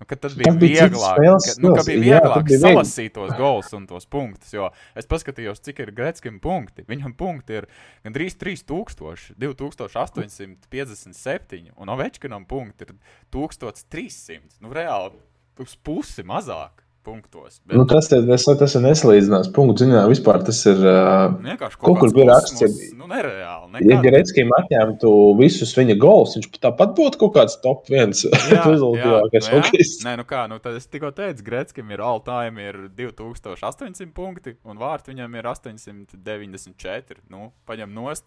Nu, 0.00 0.06
tad 0.16 0.32
bija 0.38 0.52
bija 0.56 0.86
vieglāk, 0.88 1.18
spēles 1.18 1.46
ka, 1.46 1.52
nu, 1.60 1.70
ka 1.76 1.82
bija. 1.84 1.98
Jā, 1.98 2.04
vieglāk 2.04 2.34
tad 2.34 2.44
bija 2.48 2.60
salasīt 2.62 3.12
tos 3.16 3.32
gols 3.36 3.68
un 3.76 3.82
tos 3.90 4.06
punktus. 4.10 4.50
Jo 4.54 4.64
es 4.96 5.06
paskatījos, 5.10 5.62
cik 5.66 5.76
ir 5.84 5.90
Gretskim 5.96 6.36
punkti. 6.42 6.80
Viņam 6.88 7.12
punkti 7.20 7.50
ir 7.60 7.64
gandrīz 8.06 8.34
3000, 8.40 9.34
2857, 9.40 11.72
un 11.76 11.86
Ovečkinam 11.92 12.44
punkti 12.48 12.80
ir 12.88 12.92
1300. 13.36 14.60
Nu, 14.64 14.68
reāli 14.74 15.16
uz 15.60 15.72
pusi 15.84 16.22
mazāk 16.24 16.74
punktos. 17.06 17.60
Bet, 17.64 17.76
Nu, 17.78 17.84
tas, 17.88 18.08
ir, 18.12 18.26
tas, 18.28 18.44
tas 18.60 18.74
ir 18.76 18.82
nesalīdzināms 18.84 19.48
punkts. 19.56 19.82
Ziņā, 19.82 20.02
vispār 20.10 20.42
tas 20.46 20.58
ir. 20.68 20.78
Uh, 20.80 21.34
vienkārši 21.46 21.78
kaut 21.80 21.98
kur 22.02 22.12
bija 22.14 22.26
raksts, 22.32 22.60
kosmos, 22.60 22.92
Nu, 22.98 23.06
nereāli. 23.10 23.40
ja 23.40 23.96
nekad. 23.96 24.04
Gretzkim 24.04 24.52
atņemtu 24.58 25.12
visus 25.40 25.72
viņa 25.78 25.96
gols, 26.02 26.36
viņš 26.36 26.50
tāpat 26.60 26.94
būtu 26.98 27.20
kaut 27.24 27.34
kāds 27.38 27.56
top 27.64 27.88
viens 27.90 28.24
rezultātīvākais 28.28 29.48
nu 29.50 29.56
hokejists. 29.60 30.04
Nē, 30.06 30.16
nu 30.20 30.24
kā, 30.28 30.44
nu 30.52 30.58
tad 30.62 30.76
es 30.78 30.86
tikko 30.92 31.10
teicu, 31.16 31.44
Gretskim 31.46 31.90
ir 31.90 32.00
all-time 32.04 32.60
ir 32.68 32.80
2800 32.98 34.12
punkti, 34.16 34.56
un 34.64 34.78
vārtu 34.80 35.14
viņam 35.14 35.36
ir 35.40 35.48
894. 35.50 37.20
Nu, 37.30 37.50
paņem 37.68 37.92
nost 37.94 38.24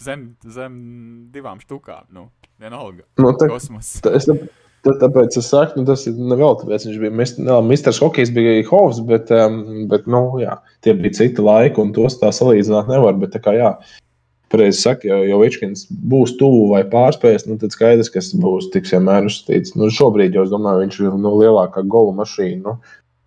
zem, 0.00 0.32
zem 0.48 0.76
divām 1.34 1.60
štukām. 1.62 2.06
Nu, 2.14 2.28
vienalga. 2.60 3.04
Nu, 3.20 3.32
tā- 3.36 3.48
Kosmos. 3.52 3.96
Tā- 4.04 4.14
Es, 4.16 4.26
tā- 4.86 4.98
tāpēc 5.00 5.36
es 5.38 5.48
saku, 5.48 5.80
nu, 5.80 5.86
tas 5.88 6.06
ir 6.06 6.14
vēl 6.14 6.54
tāpēc, 6.60 6.86
viņš 6.88 7.00
bija 7.00 7.14
mis- 7.14 7.38
ne, 7.38 7.60
Misters 7.62 8.00
Hokejs, 8.02 8.32
bija 8.34 8.62
Hovs, 8.68 9.00
bet, 9.06 9.30
um, 9.30 9.86
bet 9.88 10.06
nu, 10.06 10.38
jā, 10.42 10.58
tie 10.82 10.94
bija 10.94 11.14
citi 11.20 11.42
laiki, 11.42 11.78
un 11.78 11.92
tos 11.92 12.18
tā 12.20 12.32
salīdzināt 12.34 12.88
nevar. 12.88 13.18
Bet, 13.18 13.36
kā, 13.42 13.54
jā, 13.56 13.76
pareizi 14.52 14.82
saka, 14.84 15.08
ja 15.08 15.16
jau 15.24 15.40
Vičkins 15.40 15.86
būs 15.88 16.36
tuvu 16.38 16.66
vai 16.74 16.82
pārspējas, 16.84 17.46
nu, 17.48 17.56
tad 17.60 17.72
skaidrs, 17.72 18.10
ka 18.12 18.20
tas 18.20 18.34
būs 18.34 18.70
tiks 18.74 18.92
vienmēr 18.92 19.28
uzskatīts. 19.30 19.76
Nu, 19.78 19.88
šobrīd 19.88 20.36
jau 20.36 20.44
es 20.44 20.52
domāju, 20.52 20.84
viņš 20.84 21.00
ir 21.00 21.16
nu, 21.16 21.36
lielākā 21.40 21.86
gola 21.88 22.12
mašīna. 22.20 22.60
Nu, 22.66 22.76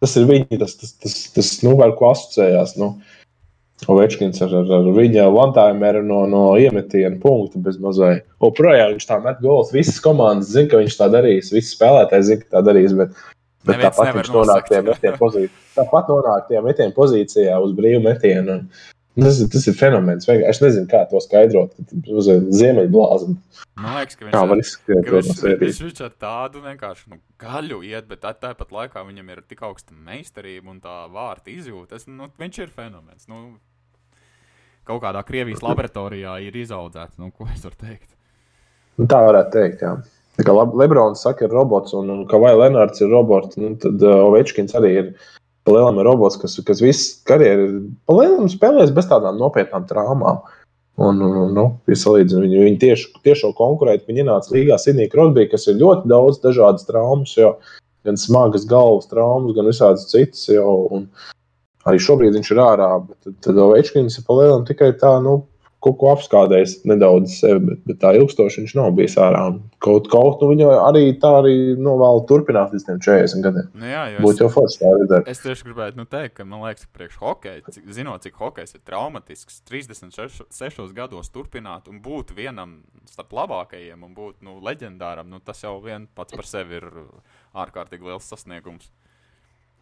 tas 0.04 0.16
ir 0.20 0.28
viņi, 0.30 0.60
tas, 0.62 0.76
tas, 0.78 0.94
tas, 1.02 1.16
tas 1.34 1.64
nu, 1.66 1.74
ar 1.82 1.96
ko 1.98 2.12
asociējās. 2.14 2.78
Nu. 2.78 2.96
Ovečkins 3.92 4.40
ar, 4.42 4.54
ar, 4.56 4.70
ar 4.78 4.86
viņa 4.96 5.26
Lantājumu 5.36 6.02
no, 6.08 6.22
no 6.32 6.44
iemetiena 6.58 7.20
punkta 7.22 7.60
bez 7.62 7.76
mazai. 7.82 8.22
O, 8.40 8.50
projām 8.56 8.94
viņš 8.94 9.08
tā 9.10 9.20
met 9.22 9.42
gols. 9.44 9.74
Visas 9.76 10.00
komandas 10.02 10.54
zina, 10.56 10.70
ka 10.72 10.80
viņš 10.80 10.96
tā 11.02 11.10
darīs. 11.12 11.52
Visi 11.54 11.76
spēlētāji 11.76 12.28
zina, 12.30 12.46
ka 12.46 12.54
tā 12.56 12.64
darīs. 12.70 12.96
Bet, 12.98 13.12
bet 13.68 13.76
Neviens 13.76 13.92
tāpat 13.92 14.16
viņš 14.16 14.32
nonāk 14.34 14.72
tajā 14.72 14.82
metiena 14.88 15.20
pozīcijā. 15.20 15.62
Tāpat 15.76 16.12
nonāk 16.14 16.48
tajā 16.50 16.64
metiena 16.66 16.96
pozīcijā 16.96 17.60
uz 17.62 17.76
brīvu 17.76 18.02
metienu. 18.08 18.62
Un 18.62 18.95
Tas, 19.16 19.38
ir- 19.40 19.48
tas 19.48 19.66
ir 19.72 19.76
fenomens. 19.80 20.26
Vienkārši 20.28 20.50
Es 20.50 20.60
nezinu, 20.62 20.88
kā 20.92 21.06
to 21.10 21.22
skaidrot. 21.24 21.76
Ziemeļblāzma. 22.52 23.36
Man 23.80 23.96
liekas, 24.00 24.18
ka 24.20 24.26
viņš 24.26 24.34
ka 24.34 24.42
to 24.42 25.16
viņš, 25.16 25.80
no 25.80 25.88
viņš 25.88 26.02
ar 26.06 26.14
tādu 26.26 26.62
vienkārši 26.66 27.08
nu, 27.14 27.20
gaļu 27.40 27.80
iet, 27.88 28.08
bet 28.10 28.22
tā- 28.22 28.34
tāpat 28.36 28.72
laikā 28.76 29.06
viņam 29.08 29.30
ir 29.32 29.42
tik 29.48 29.64
augsta 29.68 29.96
meistarība 29.96 30.70
un 30.70 30.82
tā 30.84 30.98
vārta 31.12 31.48
izjūta. 31.54 31.96
Es, 31.96 32.08
nu, 32.08 32.28
viņš 32.40 32.60
ir 32.66 32.74
fenomens. 32.76 33.28
Nu, 33.32 33.58
kaut 34.86 35.02
kādā 35.02 35.24
Krievijas 35.26 35.64
laboratorijā 35.66 36.36
ir 36.46 36.54
izaudzēts. 36.66 37.18
Nu, 37.18 37.32
ko 37.32 37.48
es 37.54 37.64
varu 37.64 37.80
teikt? 37.80 38.12
Nu, 38.98 39.08
tā 39.08 39.20
varētu 39.26 39.52
teikt. 39.56 39.82
Jā. 39.82 39.96
Tā 40.36 40.44
kā 40.44 40.52
Lebrons 40.76 41.22
saka, 41.24 41.46
ir 41.48 41.56
robots, 41.56 41.94
un, 41.96 42.10
un 42.12 42.26
ka 42.28 42.38
vai 42.38 42.52
Lenārds 42.56 43.00
ir 43.02 43.08
robots, 43.08 43.56
nu, 43.56 43.74
tad 43.80 44.02
uh, 44.04 44.26
Ovečkins 44.28 44.76
arī 44.76 44.92
ir 45.00 45.14
palielam 45.66 46.00
ir 46.00 46.08
robots, 46.08 46.38
kas, 46.42 46.58
kas 46.66 46.84
visu 46.84 47.24
karjeru 47.28 47.86
palielam 48.10 48.50
spēlējis 48.52 48.94
bez 48.96 49.10
tādām 49.10 49.40
nopietnām 49.42 49.88
traumām. 49.90 50.44
Un, 50.96 51.20
un, 51.20 51.34
un, 51.42 51.50
nu, 51.52 51.64
viņu, 51.90 52.44
viņi 52.48 52.78
tieši, 52.80 53.10
tiešo 53.26 53.50
konkurētu, 53.58 54.06
viņi 54.08 54.24
ienāca 54.24 54.54
līgā 54.56 54.78
Sidnija 54.80 55.12
Krosbī, 55.12 55.44
kas 55.52 55.68
ir 55.68 55.82
ļoti 55.82 56.08
daudz 56.08 56.40
dažādas 56.44 56.88
traumas, 56.88 57.34
jo 57.36 57.58
gan 58.08 58.16
smagas 58.22 58.64
galvas 58.70 59.10
traumas, 59.12 59.58
gan 59.58 59.68
visādas 59.68 60.08
citas. 60.08 60.46
Jau, 60.48 60.86
un 60.96 61.10
arī 61.90 62.00
šobrīd 62.00 62.38
viņš 62.38 62.54
ir 62.54 62.62
ārā, 62.64 62.90
bet 63.10 63.36
tad 63.44 63.60
Ovečkins 63.60 64.16
ir 64.22 64.28
palielam 64.30 64.64
tikai 64.70 64.94
tā, 65.02 65.18
nu, 65.26 65.42
kaut 65.86 65.98
ko 66.02 66.12
apskādējis 66.16 66.80
nedaudz 66.90 67.38
sevi, 67.40 67.62
bet, 67.70 67.82
bet 67.86 68.00
tā 68.02 68.16
ilgstoši 68.18 68.64
viņš 68.64 68.74
nav 68.80 68.92
bijis 68.98 69.18
ārā. 69.22 69.44
Kaut 69.86 70.10
kaut 70.12 70.42
nu, 70.42 70.50
viņu 70.54 70.72
arī 70.74 71.04
tā 71.22 71.32
arī 71.42 71.56
novēlu 71.78 72.26
turpināt 72.30 72.74
līdz 72.74 72.88
tiem 72.88 73.02
40 73.06 73.46
gadiem. 73.46 73.70
Nu, 73.78 73.90
jā, 73.92 74.06
Būtu 74.26 74.46
jau 74.46 74.50
forši 74.56 74.82
tā 74.82 74.94
redzēt. 74.96 75.30
es 75.32 75.44
tieši 75.44 75.70
gribētu 75.70 76.02
nu, 76.02 76.08
teikt, 76.10 76.38
ka 76.40 76.48
man 76.50 76.66
liekas, 76.66 76.88
ka 76.88 76.98
priekš 77.00 77.22
hokeja, 77.22 77.78
zinot, 78.00 78.26
cik 78.26 78.42
hokejs 78.42 78.78
ir 78.78 78.84
traumatisks, 78.88 79.62
36 79.70 80.98
gados 80.98 81.32
turpināt 81.34 81.90
un 81.92 82.02
būt 82.04 82.34
vienam 82.38 82.80
starp 83.10 83.36
labākajiem 83.38 84.02
un 84.06 84.14
būt 84.18 84.42
nu, 84.46 84.58
leģendāram, 84.66 85.30
nu, 85.30 85.42
tas 85.46 85.62
jau 85.64 85.78
vien 85.84 86.10
pats 86.18 86.34
par 86.36 86.50
sevi 86.50 86.80
ir 86.82 86.90
ārkārtīgi 87.56 88.10
liels 88.10 88.30
sasniegums. 88.32 88.90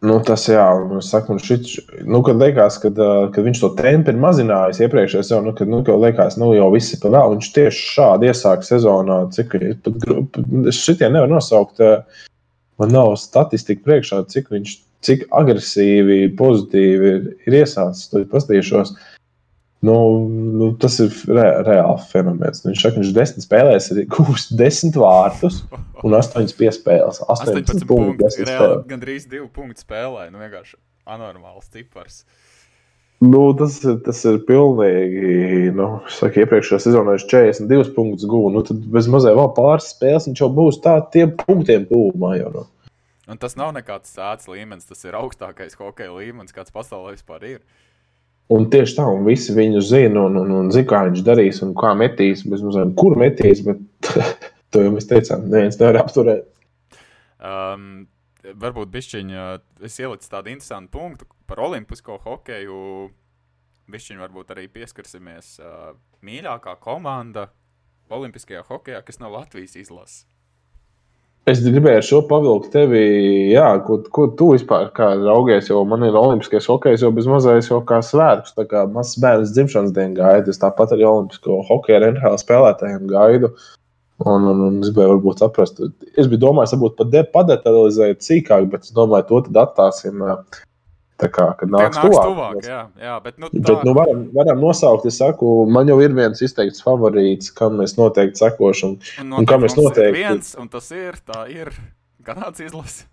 Nu, 0.04 0.18
tas 0.26 0.42
jā, 0.50 0.64
saku, 1.06 1.32
un 1.32 1.40
šit, 1.40 1.70
nu, 2.04 2.18
kad 2.26 2.36
liekas, 2.36 2.76
kad, 2.82 2.98
uh, 3.00 3.30
kad 3.32 3.46
viņš 3.46 3.60
to 3.62 3.70
tempu 3.78 4.12
ir 4.12 4.18
mazinājis 4.20 4.82
iepriekšējā 4.84 5.22
sezonā, 5.24 5.48
nu, 5.48 5.54
kad, 5.56 5.70
nu, 5.70 5.80
kad 5.86 6.02
liekas, 6.02 6.36
nu, 6.40 6.50
jau 6.52 6.66
viss 6.74 6.92
ir 6.92 7.00
pa 7.00 7.12
vēl, 7.14 7.36
viņš 7.36 7.48
tieši 7.54 7.86
šādi 7.94 8.28
iesāk 8.28 8.66
sezonā, 8.66 9.18
cik 9.32 9.56
pat, 9.86 10.04
šitie 10.76 11.08
nevar 11.08 11.30
nosaukt, 11.32 11.80
uh, 11.80 12.26
man 12.82 12.92
nav 12.92 13.14
statistika 13.22 13.86
priekšā, 13.86 14.20
cik 14.34 14.52
viņš, 14.52 14.74
cik 15.08 15.24
agresīvi, 15.40 16.20
pozitīvi 16.36 17.12
ir, 17.14 17.26
ir 17.48 17.58
iesācis, 17.62 18.10
to 18.12 18.26
pastīšos. 18.28 18.92
Nu, 19.84 19.96
nu, 20.28 20.70
tas 20.80 20.96
ir 21.02 21.12
re, 21.28 21.44
reāli 21.66 22.06
fenomens. 22.08 22.62
Viņš 22.64 22.84
saka, 22.86 23.00
viņš 23.02 23.12
desmit 23.16 23.44
spēlēs 23.44 23.90
ir 23.92 24.04
gūs 24.12 24.46
desmit 24.56 24.96
vārtus 25.00 25.60
un 26.04 26.16
astoņas 26.16 26.56
piespēles. 26.56 27.20
18 27.26 27.60
18 27.74 27.88
punkti, 27.90 27.90
punkti. 27.90 28.44
10 28.44 28.50
Reāli 28.52 28.80
gandrīz 28.94 29.28
2 29.28 29.50
punktu 29.52 29.84
spēlē. 29.84 30.30
Nu, 30.32 30.40
vienkārši 30.40 30.78
anormāls 31.04 31.68
cipars. 31.74 32.22
Nu, 33.24 33.42
tas, 33.56 33.78
tas 34.06 34.24
ir 34.28 34.40
pilnīgi. 34.48 35.70
Nu, 35.76 35.88
saka, 36.12 36.44
iepriekšējā 36.44 36.80
sezonā 36.86 37.16
viņš 37.16 37.28
42 37.30 37.94
punktus 37.96 38.28
guva. 38.30 38.52
Nu, 38.54 38.64
tad 38.66 38.82
bez 38.94 39.08
mazliet 39.10 39.36
vēl 39.38 39.52
pāris 39.56 39.92
spēles 39.94 40.28
viņš 40.30 40.44
jau 40.44 40.50
būs 40.54 40.80
tādiem 40.84 41.34
punktiem 41.44 41.86
tuvumā. 41.90 42.34
Jau, 42.40 42.50
nu. 42.56 42.66
Un 43.30 43.40
tas 43.40 43.56
nav 43.56 43.72
nekāds 43.76 44.12
sēdes 44.12 44.50
līmenis, 44.50 44.88
tas 44.88 45.04
ir 45.06 45.16
augstākais 45.16 45.78
hokeja 45.80 46.12
līmenis, 46.12 46.52
kāds 46.56 46.74
pasaulē 46.74 47.14
vispār 47.14 47.46
ir. 47.48 47.62
Un 48.52 48.66
tieši 48.68 48.98
tā, 48.98 49.04
un 49.08 49.24
visi 49.24 49.54
viņu 49.56 49.80
zina, 49.80 50.26
un, 50.28 50.36
un, 50.36 50.50
un 50.52 50.72
zina, 50.74 50.88
kā 50.90 51.04
viņš 51.06 51.22
darīs 51.24 51.62
un 51.64 51.72
kā 51.78 51.94
metīs. 51.96 52.44
Mazliet, 52.44 52.92
kur 53.00 53.16
metīs, 53.20 53.62
bet 53.64 53.80
to 54.74 54.82
jau 54.84 54.92
mēs 54.92 55.08
teicām, 55.08 55.46
neviens 55.48 55.80
nevar 55.80 56.02
apturēt. 56.02 56.50
Um, 57.44 58.04
varbūt 58.44 58.92
bišķiņa, 58.92 59.46
es 59.88 59.96
ieliku 60.00 60.28
tādu 60.28 60.52
interesantu 60.52 60.92
punktu 60.92 61.28
par 61.48 61.64
olimpisko 61.64 62.18
hokeju. 62.26 62.78
Bišķiņa 63.90 64.24
varbūt 64.26 64.52
arī 64.54 64.68
pieskarsimies 64.72 65.58
uh, 65.60 65.92
mīļākā 66.24 66.76
komanda 66.84 67.48
olimpiskajā 68.12 68.64
hokejā, 68.68 69.00
kas 69.04 69.20
nav 69.20 69.32
Latvijas 69.38 69.76
izlases. 69.80 70.24
Es 71.50 71.58
gribēju 71.60 72.00
ar 72.00 72.04
šo 72.06 72.18
pavilkt 72.24 72.70
tevi, 72.72 73.00
jā, 73.52 73.66
ko, 73.84 73.98
ko 74.16 74.30
tu 74.38 74.46
vispār 74.54 74.86
raugies, 74.96 75.66
jo 75.68 75.82
man 75.84 76.06
ir 76.06 76.16
olimpiskais 76.16 76.64
hokejs 76.70 77.04
jau 77.04 77.10
bez 77.12 77.28
mazais 77.28 77.68
jau 77.68 77.82
kā 77.84 77.98
svētkus, 78.00 78.54
tā 78.56 78.64
kā 78.70 78.86
mazs 78.88 79.18
bērns 79.20 79.52
dzimšanas 79.52 79.92
dienu 79.92 80.16
gaidu. 80.22 80.54
Es 80.54 80.62
tāpat 80.62 80.94
arī 80.96 81.04
olimpisko 81.04 81.58
hokeju 81.68 81.98
ar 81.98 82.06
NHL 82.14 82.40
spēlētājiem 82.40 83.04
gaidu. 83.12 83.52
Un, 84.24 84.46
un, 84.48 84.62
un 84.70 84.80
es 84.80 84.88
gribēju 84.88 85.18
varbūt 85.18 85.42
saprast, 85.44 85.84
es 86.16 86.30
biju 86.30 86.40
domājis, 86.46 86.72
varbūt 86.78 86.96
pat 87.02 87.12
de- 87.12 87.26
padetaļizēt 87.36 88.24
sīkāk, 88.24 88.70
bet 88.72 88.88
es 88.88 88.96
domāju, 88.96 89.28
to 89.28 89.42
tad 89.50 89.60
atstāsim 89.66 90.24
tā 91.24 91.30
kā, 91.32 91.46
kad 91.60 91.72
nāks 91.72 91.96
nāks 91.96 92.04
tuvāk. 92.04 92.28
tuvāk 92.28 92.68
jā, 92.68 92.80
jā, 93.00 93.14
bet 93.24 93.38
nu, 93.40 93.48
tā, 93.54 93.62
Bet, 93.70 93.84
nu, 93.88 93.94
varam, 93.96 94.22
varam 94.36 94.60
nosaukt, 94.62 95.06
es 95.10 95.18
saku, 95.22 95.54
man 95.70 95.88
jau 95.90 95.96
ir 96.04 96.12
viens 96.16 96.42
izteikts 96.44 96.84
favorīts, 96.84 97.50
kam 97.56 97.80
mēs 97.80 97.96
noteikti 97.98 98.42
sekošam. 98.44 98.98
un 99.24 99.32
un 99.40 99.46
kā 99.48 99.56
mēs 99.58 99.74
mums 99.76 99.78
ir 99.78 99.88
noteikti- 99.88 100.20
Viens, 100.20 100.54
un 100.60 100.68
tas 100.68 100.90
ir, 100.92 101.18
tā 101.26 101.48
ir 101.50 101.72
Kanādas 102.24 102.60
izlase. 102.64 103.04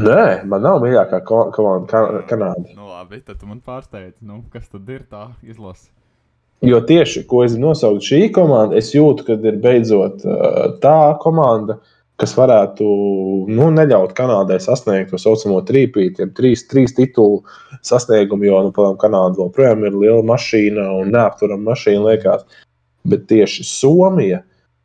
Nē, 0.00 0.44
man 0.48 0.62
nav 0.62 0.80
mīļākā 0.80 1.18
ko- 1.26 1.50
komanda 1.52 1.86
Kan- 1.90 2.22
Kanāda. 2.30 2.74
Nu, 2.76 2.86
labi, 2.88 3.20
tad 3.26 3.42
man 3.48 3.60
pārsteidz, 3.60 4.14
nu, 4.22 4.42
kas 4.52 4.68
tad 4.68 4.88
ir 4.88 5.02
tā 5.10 5.28
izlase. 5.44 5.88
Jo 6.62 6.80
tieši, 6.84 7.26
ko 7.26 7.42
es 7.44 7.54
nosaucu 7.56 8.04
šī 8.04 8.30
komanda, 8.32 8.76
es 8.76 8.92
jūtu, 8.92 9.24
ka 9.26 9.32
ir 9.32 9.56
beidzot 9.64 10.24
uh, 10.28 10.78
tā 10.80 11.18
komanda, 11.20 11.78
kas 12.20 12.34
varētu 12.36 12.86
nu, 13.48 13.68
neļaut 13.74 14.12
Kanādai 14.16 14.58
sasniegt 14.62 15.12
to 15.12 15.20
saucamo 15.20 15.62
trīpīti, 15.68 16.26
ir 16.26 16.34
trīs, 16.36 16.66
trīs 16.68 16.92
titulu 16.96 17.40
sasniegumu, 17.86 18.46
jo 18.48 18.60
nu, 18.66 18.74
Kanāda 19.00 19.40
joprojām 19.40 19.86
ir 19.88 19.96
liela 19.96 20.26
mašīna 20.28 20.86
un 21.00 21.14
neapturama 21.14 21.72
mašīna. 21.72 22.04
Liekas. 22.10 22.44
Bet 23.08 23.24
tieši 23.30 23.64
Somija, 23.64 24.42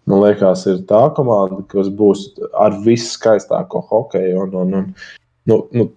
man 0.07 0.24
liekas, 0.24 0.64
ir 0.72 0.82
tā 0.88 1.02
komanda, 1.18 1.60
kas 1.72 1.91
būs 1.91 2.30
ar 2.62 2.78
viskaistāko 2.86 3.84
hokeju. 3.90 4.45
Un, 4.45 4.56
un, 4.62 4.74
un, 4.80 4.90
nu, 5.52 5.60
nu, 5.76 5.90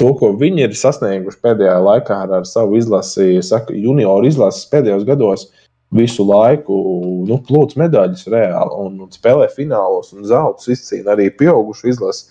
to, 0.00 0.12
ko 0.16 0.32
viņi 0.40 0.64
ir 0.68 0.76
sasnieguši 0.78 1.42
pēdējā 1.44 1.76
laikā 1.84 2.22
ar, 2.24 2.36
ar 2.40 2.48
savu 2.48 2.78
izlasi, 2.80 3.42
saku, 3.44 3.76
junioru 3.76 4.30
izlases 4.30 4.68
pēdējos 4.72 5.04
gados, 5.08 5.48
visu 5.94 6.24
laiku 6.28 6.76
nu, 7.28 7.38
plūc 7.48 7.74
medaļas 7.80 8.26
reāli 8.32 8.76
un, 8.84 9.00
un 9.06 9.12
spēlē 9.12 9.48
finālos 9.54 10.12
un 10.12 10.26
zelta 10.28 10.72
izcīna 10.72 11.14
arī 11.14 11.30
pieaugušu 11.32 11.88
izlasi. 11.92 12.28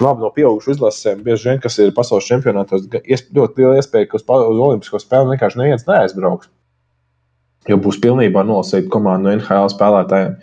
Labi, 0.00 0.24
no 0.24 0.30
pieaugušu 0.32 0.72
izlasēm 0.72 1.20
bieži 1.26 1.50
vien, 1.50 1.60
kas 1.60 1.76
ir 1.82 1.92
pasaules 1.94 2.26
čempionātos, 2.30 2.86
ļoti 2.88 3.60
liela 3.60 3.76
iespēja, 3.76 4.08
ka 4.08 4.16
uz, 4.16 4.24
uz 4.24 4.60
Olimpisko 4.66 5.00
spēli 5.02 5.34
vienkārši 5.34 5.60
neviens 5.60 5.84
neaizbrauks. 5.88 6.48
Jo 7.68 7.78
būs 7.78 8.00
pilnībā 8.02 8.42
nolasīta 8.46 8.90
komanda 8.90 9.28
no 9.28 9.36
NHL 9.36 9.70
spēlētājiem. 9.74 10.38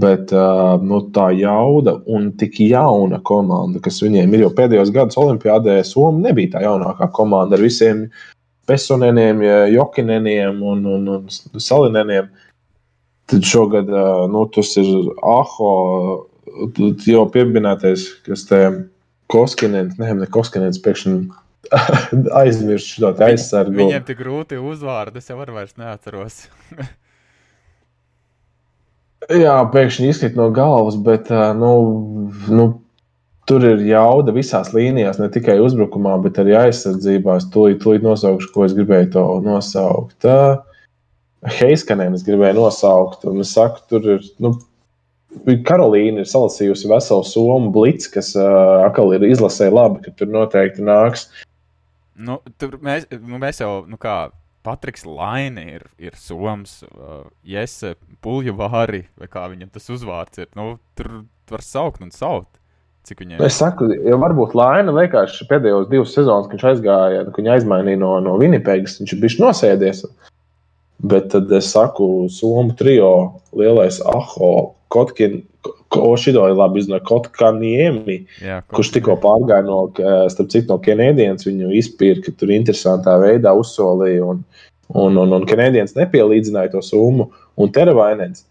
Bet 0.00 0.30
uh, 0.36 0.76
nu, 0.86 1.00
tā 1.10 1.30
jauda 1.34 1.96
un 2.14 2.30
tik 2.38 2.60
jauna 2.62 3.18
komanda, 3.26 3.80
kas 3.82 3.98
viņiem 4.04 4.36
ir 4.36 4.44
jau 4.44 4.52
pēdējos 4.54 4.92
gados 4.94 5.18
Olimpijādē, 5.18 5.80
Somija 5.84 6.28
nebija 6.28 6.54
tā 6.54 6.62
jaunākā 6.62 7.08
komanda 7.16 7.58
ar 7.58 7.64
visiem 7.64 8.04
Pesoneniem, 8.70 9.42
Jokineniem 9.74 10.62
un, 10.62 10.86
un, 10.86 11.08
un 11.18 11.60
Salineniem. 11.60 12.30
Tad 13.30 13.46
šogad 13.46 13.90
nu, 14.30 14.44
tas 14.54 14.72
ir 14.78 14.88
Aho, 15.26 15.74
jau 17.06 17.26
pieminētais, 17.34 18.06
kas 18.26 18.46
te 18.48 18.62
Koskinens, 19.30 19.98
ne, 20.00 20.14
ne 20.18 20.26
Koskinens, 20.30 20.80
pēkšņi 20.82 21.18
aizmirst 22.40 22.96
šo 22.96 23.12
aizsargu. 23.26 23.76
Viņiem 23.78 24.06
tik 24.08 24.18
grūti 24.22 24.58
uzvārdi, 24.58 25.22
es 25.22 25.30
jau 25.30 25.38
vairs 25.40 25.76
neatceros. 25.78 26.44
Jā, 29.44 29.58
pēkšņi 29.70 30.08
izkrīt 30.10 30.38
no 30.38 30.48
galvas, 30.54 30.96
bet 31.04 31.28
nu, 31.58 31.72
nu, 32.48 32.64
tur 33.50 33.64
ir 33.66 33.82
jauda 33.88 34.32
visās 34.34 34.70
līnijās, 34.74 35.18
ne 35.18 35.26
tikai 35.32 35.56
uzbrukumā, 35.62 36.14
bet 36.22 36.38
arī 36.38 36.54
aizsardzībā. 36.60 37.40
Es 37.40 37.48
tūlīt, 37.50 37.80
tūlīt 37.82 38.06
nosaukšu, 38.06 38.50
ko 38.54 38.66
es 38.66 38.74
gribēju 38.76 39.10
to 39.16 39.24
nosaukt. 39.42 40.26
Heiskanēnu 41.58 42.18
es 42.20 42.26
gribēju 42.26 42.60
nosaukt, 42.60 43.24
un 43.26 43.42
es 43.42 43.54
saku, 43.56 43.82
tur 43.90 44.10
ir. 44.18 44.26
Nu, 44.42 44.54
Karolīna 45.66 46.24
ir 46.24 46.28
salasījusi 46.28 46.88
veselu 46.90 47.26
somu 47.26 47.70
blitz, 47.74 48.08
kas 48.10 48.32
uh, 48.38 48.82
atkal 48.82 49.14
ir 49.14 49.28
izlasēja 49.28 49.72
labi, 49.72 50.02
ka 50.04 50.14
tur 50.18 50.30
noteikti 50.30 50.82
nāks. 50.82 51.28
Nu, 52.18 52.40
tur 52.58 52.74
mēs, 52.82 53.06
nu, 53.14 53.38
mēs 53.40 53.62
jau, 53.62 53.84
nu 53.88 53.98
kā, 54.00 54.16
Patriks 54.66 55.06
Laine 55.08 55.62
ir, 55.78 55.86
ir 56.02 56.18
Soms, 56.18 56.80
uh, 56.90 57.22
Jese 57.46 57.94
Puljavāri, 58.20 59.06
vai 59.16 59.30
kā 59.30 59.46
viņam 59.54 59.70
tas 59.72 59.86
uzvārds 59.94 60.42
ir. 60.42 60.50
Nu, 60.58 60.74
tur 60.98 61.22
var 61.50 61.64
saukt 61.64 62.02
un 62.04 62.10
saukt. 62.14 62.59
Cik 63.08 63.22
viņai? 63.22 63.38
Nu, 63.38 63.46
es 63.48 63.56
saku, 63.58 63.88
ja 64.06 64.18
varbūt 64.20 64.56
Laina 64.58 64.92
vienkārši 64.94 65.46
pēdējos 65.50 65.88
divus 65.90 66.12
sezonus, 66.16 66.48
kad 66.50 66.58
viņš 66.58 66.66
aizgāja, 66.72 67.22
kad 67.28 67.40
viņa 67.40 67.54
aizmainīja 67.56 68.00
no, 68.02 68.16
no 68.24 68.36
Winnipēgas, 68.40 68.98
viņš 69.00 69.14
bijis 69.22 69.38
nosēdies. 69.40 70.04
Bet 71.10 71.30
tad 71.32 71.52
es 71.56 71.70
saku, 71.72 72.28
Somu 72.28 72.76
trio, 72.76 73.12
lielais 73.56 74.02
Aho, 74.04 74.74
Kotkins, 74.92 75.46
ko 75.90 76.12
šido 76.20 76.44
ir 76.50 76.58
labi 76.58 76.82
iznāca 76.82 77.06
Kotkaniemi, 77.08 78.20
kurš 78.74 78.92
tikko 78.94 79.16
pārgāja 79.22 79.64
no, 79.66 79.80
starp 80.30 80.52
citu, 80.52 80.68
no 80.70 80.78
Kenēdienas, 80.82 81.46
viņu 81.48 81.72
izpirka 81.80 82.34
tur 82.38 82.52
interesantā 82.54 83.16
veidā 83.22 83.52
uzsolīja, 83.58 84.28
un, 84.34 84.44
un, 84.92 85.18
un, 85.24 85.34
un 85.40 85.48
Kenēdienas 85.48 85.96
nepielīdzināja 85.98 86.74
to 86.76 86.84
summu, 86.84 87.30
un 87.60 87.72
Teravainens 87.74 88.44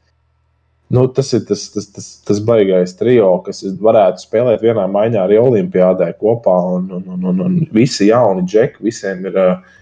Nu, 0.89 1.03
tas 1.13 1.27
ir 1.37 1.43
tas, 1.45 1.67
tas, 1.69 1.85
tas, 1.93 2.05
tas 2.25 2.39
baisais 2.41 2.95
trio, 2.97 3.27
kas 3.45 3.61
varētu 3.81 4.23
spēlēt 4.23 4.63
vienā 4.65 4.87
maiņā 4.89 5.21
arī 5.21 5.37
Olimpijādē 5.37 6.07
kopā. 6.17 6.55
Un, 6.79 6.87
un, 6.97 7.03
un, 7.13 7.27
un, 7.29 7.43
un 7.45 7.59
visi 7.75 8.07
jauni 8.09 8.47
džeki, 8.49 8.81
visiem 8.87 9.21
ir 9.29 9.37
uh, 9.37 9.77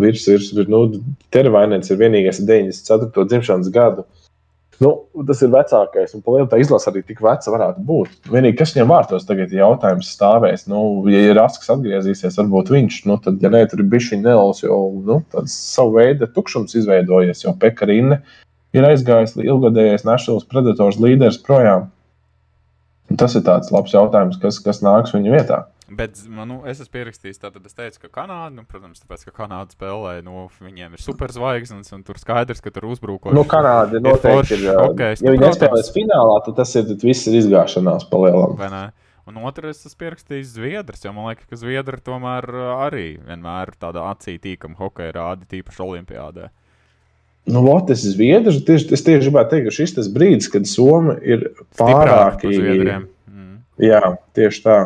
virs, 0.00 0.24
virs, 0.30 0.48
virs 0.56 0.72
nu, 0.72 0.86
Tervainēns 1.34 1.92
ir 1.92 2.00
vienīgais 2.00 2.40
ar 2.40 2.48
94. 2.48 3.26
dzimšanas 3.28 3.72
gadu. 3.74 4.06
Nu, 4.82 4.90
tas 5.28 5.42
ir 5.44 5.50
vecākais, 5.52 6.14
un 6.16 6.24
tā 6.50 6.58
izlase 6.58 6.88
arī 6.90 7.02
tik 7.06 7.20
veca 7.22 7.52
varētu 7.52 7.84
būt. 7.86 8.14
Vienīgi, 8.32 8.56
kas 8.58 8.72
viņam 8.74 8.90
vārtos 8.90 9.26
tagad 9.28 9.52
ir 9.52 9.60
jautājums 9.60 10.08
stāvēs. 10.16 10.64
Nu, 10.70 10.80
ja 11.12 11.20
ir 11.28 11.36
Rasks 11.38 11.70
atgriezīsies, 11.70 12.38
varbūt 12.40 12.72
viņš, 12.72 13.02
nu, 13.10 13.18
tad, 13.22 13.36
ja 13.44 13.52
nē, 13.52 13.66
tur 13.70 13.84
ir 13.84 13.90
bijis 13.92 14.08
viņa 14.14 14.24
neliels, 14.24 14.64
jo 14.64 14.78
nu, 15.06 15.20
tāds 15.34 15.54
savu 15.76 16.00
veidu 16.00 16.26
tukšums 16.34 16.74
izveidojies, 16.80 17.44
jo 17.44 17.52
Pekarina 17.60 18.22
ir 18.76 18.86
aizgājis 18.88 19.36
ilgadējais 19.42 20.06
Nationals 20.08 20.48
Predators 20.48 21.00
līderis 21.02 21.40
projām. 21.44 21.90
Un 23.10 23.18
tas 23.20 23.34
ir 23.36 23.44
tāds 23.44 23.72
labs 23.74 23.92
jautājums, 23.92 24.38
kas, 24.40 24.58
kas 24.64 24.80
nāks 24.84 25.12
viņa 25.12 25.34
vietā. 25.34 25.64
Bet 25.92 26.22
nu, 26.30 26.62
es 26.68 26.78
esmu 26.80 26.94
pierakstījis, 26.94 27.40
tātad 27.42 27.66
es 27.68 27.76
teicu, 27.76 28.06
ka 28.06 28.22
Kanāda, 28.22 28.54
nu, 28.54 28.62
protams, 28.68 29.02
tāpēc, 29.02 29.26
ka 29.28 29.34
Kanāda 29.42 29.74
spēlē, 29.74 30.14
nu, 30.24 30.46
viņiem 30.64 30.94
ir 30.96 31.02
superzvaigznes, 31.04 31.92
un 31.92 32.04
tur 32.06 32.16
skaidrs, 32.20 32.62
ka 32.64 32.72
tur 32.72 32.86
uzbrukoši. 32.94 33.36
Nu, 33.36 33.44
Kanāda 33.48 33.98
ir 33.98 34.04
noteikti 34.06 34.56
ir. 34.56 34.70
Okay, 34.86 35.18
ja 35.20 35.34
viņi 35.34 35.44
nespēlēs 35.44 35.92
finālā, 35.92 36.38
tad 36.46 36.56
tas 36.62 36.72
ir 36.80 36.88
viss 37.02 37.28
ir 37.28 37.36
izgāšanās 37.42 38.08
pa 38.08 38.22
lielam. 38.24 38.56
Vai 38.60 38.70
ne? 38.72 38.86
Un 39.28 39.36
otrs, 39.44 39.84
es 39.86 39.98
pierakstīju 40.00 40.48
Zviedrijas, 40.48 41.04
jo 41.04 41.12
man 41.14 41.28
liekas, 41.28 41.50
ka 41.50 41.60
Zviedri 41.60 42.00
tomēr 42.02 42.48
arī 42.88 43.06
vienmēr 43.22 43.76
tādā 43.82 44.08
acī 44.08 44.38
tīkam 44.42 44.74
hokeja 44.80 45.12
rādi, 45.18 45.50
tīpaši 45.52 45.84
Olimpijādē. 45.84 46.48
Nu, 47.50 47.62
ot, 47.72 47.90
es 47.90 48.04
Zviedrs. 48.06 48.60
Tieši, 48.66 48.92
es 48.94 49.02
tieši 49.02 49.26
gribētu 49.26 49.56
teikt, 49.56 49.68
ka 49.68 49.74
šis 49.74 49.96
ir 49.98 50.10
brīdis, 50.14 50.50
kad 50.52 50.68
Somija 50.70 51.18
ir 51.26 51.48
pārāk 51.78 52.44
īsta. 52.46 53.00
Mm. 53.30 53.56
Jā, 53.82 54.02
tieši 54.38 54.62
tā. 54.66 54.76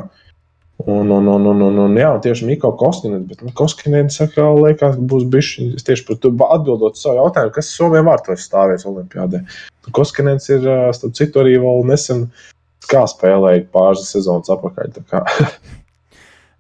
Un, 0.86 1.08
un, 1.08 1.28
un, 1.32 1.46
un, 1.48 1.62
un, 1.64 1.78
un 1.86 1.94
jā, 1.96 2.10
tieši 2.24 2.44
Miko 2.48 2.68
Koskinēns, 2.76 3.24
bet 3.30 3.40
nu, 3.44 3.52
Koskinēns 3.56 4.18
saka, 4.20 4.44
liekas, 4.60 4.98
būs 5.00 5.24
bijis 5.32 5.84
tieši 5.84 6.04
par 6.04 6.18
to 6.20 6.32
atbildot 6.52 7.00
savu 7.00 7.16
jautājumu, 7.22 7.54
kas 7.54 7.70
Somijam 7.72 8.10
vārtos 8.10 8.44
stāvēs 8.44 8.84
Olimpijādē. 8.88 9.40
Nu, 9.86 9.94
Koskinēns 9.96 10.50
ir, 10.52 10.68
starp 10.96 11.16
citu, 11.16 11.40
arī 11.40 11.56
vēl 11.62 11.80
nesen 11.88 12.26
kā 12.92 13.06
spēlēja 13.08 13.64
pāris 13.72 14.04
sezonas 14.12 14.52
apakaļ. 14.52 15.00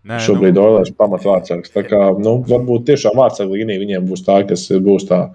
Nē, 0.06 0.20
Šobrīd 0.22 0.56
nu... 0.56 0.64
Oilers 0.64 0.94
pamatvārdsargs. 0.96 1.72
Tā 1.74 1.82
kā, 1.86 2.00
nu, 2.22 2.38
varbūt 2.46 2.86
tiešām 2.88 3.18
vārdsarga 3.18 3.52
līnija 3.52 3.82
viņiem 3.82 4.08
būs 4.08 4.24
tā, 4.26 4.40
kas 4.48 4.68
būs 4.70 5.08
tā 5.10 5.26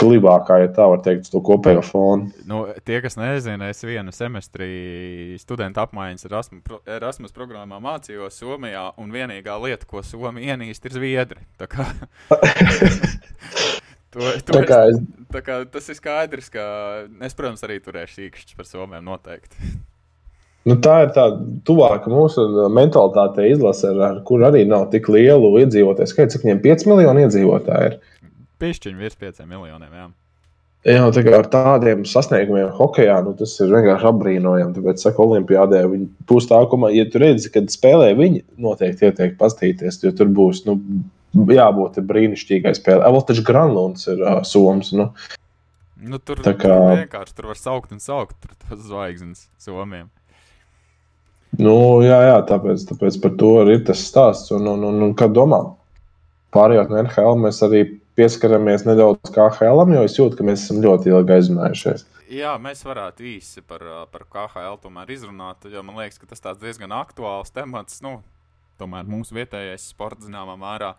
klibākā, 0.00 0.58
ja 0.64 0.70
tā 0.74 0.86
var 0.90 1.02
teikt, 1.04 1.28
to 1.30 1.40
kopējo 1.44 1.82
fonu. 1.86 2.30
Nu, 2.48 2.64
tie, 2.86 2.98
kas 3.04 3.16
nezina, 3.18 3.70
es 3.70 3.82
vienu 3.86 4.14
semestri 4.14 5.36
studentu 5.40 5.82
apmaiņas 5.84 6.28
Erasmus, 6.28 6.80
Erasmus 6.96 7.34
programmā 7.36 7.78
mācījos 7.82 8.40
Somijā, 8.40 8.88
un 9.00 9.14
vienīgā 9.14 9.56
lieta, 9.62 9.86
ko 9.90 10.02
Somija 10.06 10.54
ienīst, 10.54 10.88
ir 10.88 10.98
zviedri. 10.98 11.46
Tā 11.60 11.70
kā, 11.70 11.86
to, 14.14 14.20
to 14.42 14.58
tā 14.58 14.64
kā 14.66 14.82
es, 14.90 14.98
es... 14.98 15.24
Tā 15.34 15.42
kā 15.46 15.62
tas 15.66 15.90
ir 15.90 15.98
skaidrs, 15.98 16.50
ka 16.54 16.68
es, 17.26 17.34
protams, 17.34 17.64
arī 17.66 17.80
turēšu 17.82 18.20
sīkšķus 18.20 18.58
par 18.58 18.70
Somiju 18.70 19.02
noteikti. 19.06 19.74
Nu, 20.64 20.78
tā 20.80 20.94
ir 21.04 21.10
tā 21.12 21.26
tuvāka 21.68 22.08
mūsu 22.08 22.46
mentalitātei 22.72 23.50
izlase, 23.52 23.90
ar 24.00 24.22
kur 24.24 24.46
arī 24.48 24.62
nav 24.64 24.86
tik 24.94 25.10
lielu 25.12 25.50
iedzīvotāju 25.60 26.08
skaits. 26.08 26.38
Cik 26.38 26.46
viņiem 26.46 26.62
5 26.64 26.86
miljoni 26.88 27.26
iedzīvotāji 27.26 27.90
ir? 27.90 27.98
Pišķiņu 28.62 29.00
virs 29.00 29.18
5 29.20 29.48
miljoniem. 29.48 29.90
Jā. 29.94 30.10
Jā, 30.84 31.04
tā 31.16 31.22
ar 31.32 31.46
tādiem 31.48 32.02
sasniegumiem 32.04 32.68
hokeja 32.76 33.22
nu, 33.24 33.32
tas 33.38 33.54
ir 33.64 33.70
vienkārši 33.72 34.08
apbrīnojami. 34.10 34.74
Tāpēc, 34.76 35.00
saka, 35.00 35.24
Olimpijādē 35.24 35.80
viņi 35.88 36.08
būs 36.28 36.48
tā, 36.50 36.58
ka, 36.68 36.80
ja 36.92 37.06
tu 37.08 37.22
redzi, 37.22 37.48
kad 37.54 37.72
spēlē, 37.72 38.10
viņi 38.18 38.42
noteikti 38.60 39.08
ieteikt 39.08 39.38
paskatīties, 39.40 40.02
jo 40.04 40.12
tur 40.18 40.28
būs 40.36 40.66
nu, 40.68 40.76
jābūt 41.32 42.02
brīnišķīgai 42.04 42.74
spēlē. 42.76 43.08
Vēl 43.16 43.24
taču 43.30 43.46
Granlunds 43.48 44.10
ir 44.12 44.20
uh, 44.20 44.42
Soms. 44.44 44.92
Nu. 44.92 45.08
Nu, 46.04 46.20
tur 46.20 46.42
tā 46.44 46.52
kā 46.58 46.76
vienkārši 47.00 47.38
tur 47.38 47.48
var 47.48 47.56
saukt 47.56 47.94
un 47.96 48.04
saukt 48.04 48.36
tur 48.42 48.52
tos 48.52 48.84
zvaigznes 48.84 49.46
Somijam. 49.62 50.10
Nu, 51.56 52.02
jā, 52.04 52.18
jā, 52.28 52.36
tāpēc, 52.48 52.84
tāpēc 52.90 53.16
par 53.22 53.34
to 53.40 53.54
ir 53.72 53.84
tas 53.88 54.04
stāsts. 54.04 54.52
Un, 54.52 54.68
un, 54.68 54.84
un, 54.90 55.00
un 55.08 55.16
kā 55.16 55.30
domā? 55.32 55.62
Pārējot 56.54 56.90
no 56.92 57.00
NHL, 57.02 57.38
mēs 57.42 57.60
arī 57.66 57.84
pieskaramies 58.18 58.84
nedaudz 58.86 59.32
KHL, 59.34 59.82
jo 59.90 60.04
es 60.06 60.18
jūtu, 60.18 60.38
ka 60.38 60.46
mēs 60.46 60.66
esam 60.66 60.78
ļoti 60.84 61.10
ilgi 61.10 61.34
aizrunājušies. 61.38 62.06
Jā, 62.34 62.54
mēs 62.62 62.84
varētu 62.86 63.26
īsi 63.34 63.62
par, 63.66 63.82
par 64.12 64.24
KHL 64.30 64.78
tomēr 64.82 65.10
izrunāt, 65.12 65.66
jo 65.70 65.82
man 65.86 65.98
liekas, 66.00 66.20
ka 66.22 66.30
tas 66.30 66.60
diezgan 66.62 66.94
aktuāls 66.94 67.52
temats. 67.54 68.00
Nu, 68.04 68.20
tomēr 68.80 69.06
mūsu 69.08 69.36
vietējais 69.36 69.90
sports 69.92 70.28
zināmā 70.28 70.56
mērā. 70.58 70.94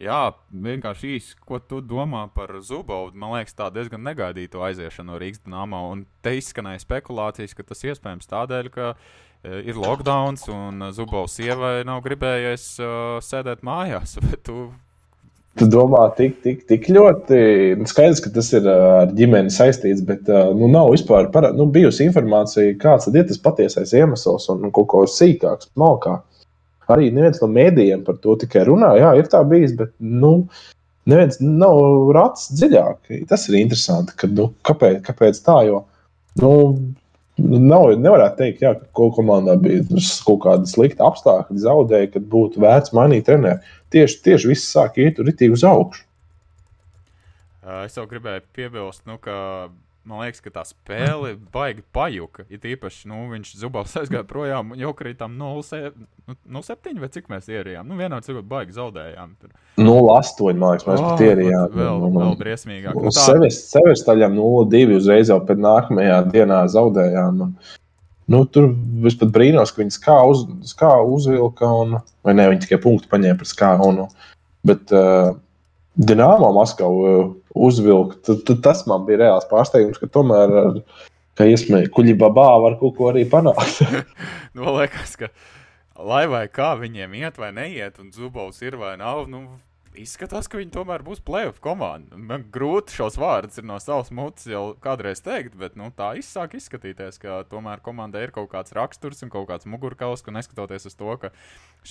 Jā, 0.00 0.30
vienkārši 0.48 1.10
īsi, 1.18 1.34
ko 1.44 1.58
tu 1.60 1.82
domā 1.84 2.22
par 2.32 2.54
Zubovu. 2.64 3.12
Man 3.12 3.34
liekas, 3.34 3.52
tā 3.58 3.66
diezgan 3.74 4.00
negaidīta 4.06 4.62
aiziešana 4.70 5.12
no 5.12 5.18
Rīgas 5.20 5.42
dīnāmā. 5.44 5.82
Un 5.92 6.06
te 6.24 6.32
izskanēja 6.38 6.80
spekulācijas, 6.86 7.52
ka 7.58 7.66
tas 7.68 7.84
iespējams 7.84 8.30
tādēļ, 8.30 8.70
ka 8.72 8.94
ir 9.44 9.76
lockdown 9.76 10.40
un 10.54 10.86
Zubovs 10.96 11.36
sievai 11.36 11.82
nav 11.88 12.00
gribējies 12.06 12.70
uh, 12.80 13.18
sēdēt 13.24 13.66
mājās. 13.66 14.16
tu... 14.46 14.70
tu 15.58 15.66
domā, 15.66 16.04
tik, 16.16 16.38
tik, 16.44 16.62
tik 16.70 16.86
ļoti 16.94 17.40
nu, 17.80 17.88
skaidrs, 17.90 18.22
ka 18.24 18.30
tas 18.34 18.52
ir 18.54 18.68
ar 18.70 19.10
ģimeni 19.16 19.52
saistīts, 19.52 20.04
bet 20.06 20.30
nu, 20.30 20.70
nav 20.70 20.92
vispār 20.94 21.28
para, 21.34 21.50
nu, 21.56 21.66
bijusi 21.72 22.06
informācija, 22.06 22.78
kāds 22.80 23.10
ir 23.10 23.26
tas 23.28 23.42
patiesais 23.42 23.94
iemesls 23.98 24.46
un, 24.54 24.62
un 24.68 24.74
kaut 24.74 24.88
ko 24.92 25.04
sīkāks, 25.10 25.72
malkāk 25.80 26.22
arī 26.94 27.10
neviens 27.14 27.40
no 27.42 27.48
mēdījiem 27.50 28.04
par 28.06 28.18
to 28.22 28.36
tikai 28.40 28.64
runā. 28.68 28.92
Jā, 28.98 29.12
ir 29.18 29.30
tā 29.30 29.42
bijis, 29.48 29.74
bet 29.78 29.92
nu, 30.02 30.32
neviens 31.10 31.40
nav 31.42 32.10
rācis 32.16 32.54
dziļāk. 32.58 33.12
Tas 33.30 33.46
ir 33.48 33.60
interesanti, 33.60 34.16
ka, 34.18 34.30
nu, 34.30 34.50
kāpēc, 34.66 35.00
kāpēc 35.06 35.40
tā, 35.46 35.60
jo 35.68 35.84
nu, 36.42 36.52
nav, 37.40 37.90
nevarētu 37.98 38.38
teikt, 38.38 38.62
jā, 38.64 38.74
ka 38.96 39.08
komandā 39.16 39.56
bija 39.60 39.82
kaut 40.26 40.40
kāda 40.44 40.68
slikta 40.70 41.08
apstākļa, 41.08 41.58
zaudēja, 41.64 42.12
kad 42.14 42.28
būtu 42.32 42.62
vērts 42.62 42.94
mainīt 42.96 43.26
treneru. 43.28 43.60
Tieši, 43.90 44.20
tieši 44.26 44.50
viss 44.52 44.70
sāk 44.70 45.00
iet 45.02 45.18
ritīgi 45.18 45.56
uz 45.58 45.66
augšu. 45.66 46.06
Es 47.84 47.96
jau 47.98 48.06
gribēju 48.10 48.42
piebilst, 48.56 49.04
nu, 49.06 49.18
ka 49.22 49.34
Man 50.08 50.22
liekas, 50.22 50.40
ka 50.40 50.50
tā 50.54 50.62
spēle 50.64 51.34
baigi 51.52 51.82
pajuka. 51.92 52.46
Ir 52.48 52.62
īpaši, 52.72 53.04
nu, 53.10 53.18
viņš 53.34 53.50
zubās 53.60 53.92
aizgāja 54.00 54.24
projām, 54.28 54.72
jau 54.80 54.94
kritām 54.96 55.34
0,7 55.36 55.92
nu, 56.48 56.62
vai 57.02 57.10
cik 57.12 57.28
mēs 57.28 57.50
ierijām. 57.52 57.84
Nu, 57.84 57.98
vienā 58.00 58.22
cikot 58.24 58.46
baigi 58.48 58.78
zaudējām. 58.78 59.34
0,8 59.76 60.56
man 60.56 60.72
liekas, 60.72 60.86
mēs 60.88 61.02
oh, 61.02 61.10
pat 61.10 61.24
ierijām. 61.26 61.66
Vēl, 61.76 62.00
nu, 62.00 62.08
vēl 62.16 62.38
briesmīgāk. 62.40 62.96
Nu, 62.96 63.12
tā... 63.12 63.26
Sevis 63.52 64.06
taļām 64.06 64.38
0,2 64.38 64.96
uzreiz 64.96 65.34
jau 65.34 65.36
pēc 65.44 65.60
nākamajā 65.66 66.16
dienā 66.32 66.62
zaudējām. 66.72 67.44
Un, 67.44 67.76
nu, 68.32 68.42
tur 68.48 68.72
es 69.10 69.20
pat 69.20 69.36
brīnos, 69.36 69.74
ka 69.74 69.84
viņi 69.84 70.00
kā, 70.00 70.16
uz, 70.32 70.72
kā 70.80 70.94
uzvilka, 71.04 71.68
un, 71.84 72.00
vai 72.24 72.38
ne, 72.40 72.48
viņi 72.54 72.64
tikai 72.64 72.80
punktu 72.86 73.12
paņēma 73.12 73.52
kā. 73.60 73.74
Un, 73.84 74.06
bet 74.64 74.96
uh, 74.96 75.34
Dienāmo 76.00 76.54
Maskavu 76.56 77.04
uh, 77.04 77.30
uzvilkt. 77.54 78.28
Tad 78.46 78.60
tas 78.64 78.84
man 78.90 79.06
bija 79.08 79.24
reāls 79.24 79.48
pārsteigums, 79.50 80.00
ka 80.00 80.10
tomēr 80.10 80.54
ar 80.62 80.82
ka 81.38 81.46
iespēja 81.48 81.88
kuģi 81.94 82.16
babā 82.20 82.48
var 82.62 82.76
kaut 82.80 82.96
ko 82.98 83.08
arī 83.12 83.24
panākt. 83.30 83.80
nu, 84.56 84.68
liekas, 84.76 85.16
ka 85.20 85.30
lai 86.00 86.26
vai 86.30 86.44
kā 86.52 86.74
viņiem 86.80 87.16
iet 87.22 87.40
vai 87.40 87.50
neiet, 87.56 87.98
un 88.02 88.12
Zubovs 88.14 88.60
ir 88.64 88.76
vai 88.80 88.96
nav, 89.00 89.26
nu, 89.30 89.46
izskatās, 89.98 90.46
ka 90.46 90.58
viņi 90.60 90.72
tomēr 90.74 91.02
būs 91.04 91.22
playoff 91.26 91.60
komanda. 91.62 92.18
Man 92.18 92.44
grūti 92.52 92.94
šos 92.94 93.16
vārdus 93.20 93.60
no 93.66 93.78
savas 93.82 94.12
mutes 94.14 94.46
jau 94.50 94.76
kādreiz 94.82 95.22
teikt, 95.24 95.56
bet 95.58 95.76
nu, 95.78 95.88
tā 95.96 96.12
izsāk 96.20 96.54
izskatīties, 96.58 97.18
ka 97.22 97.40
tomēr 97.50 97.82
komandai 97.84 98.26
ir 98.26 98.34
kaut 98.34 98.50
kāds 98.52 98.74
raksturs 98.76 99.24
un 99.26 99.32
kaut 99.32 99.48
kāds 99.50 99.68
mugurkauls, 99.70 100.22
ka 100.22 100.34
neskatoties 100.34 100.86
uz 100.90 100.96
to, 100.98 101.10
ka 101.22 101.32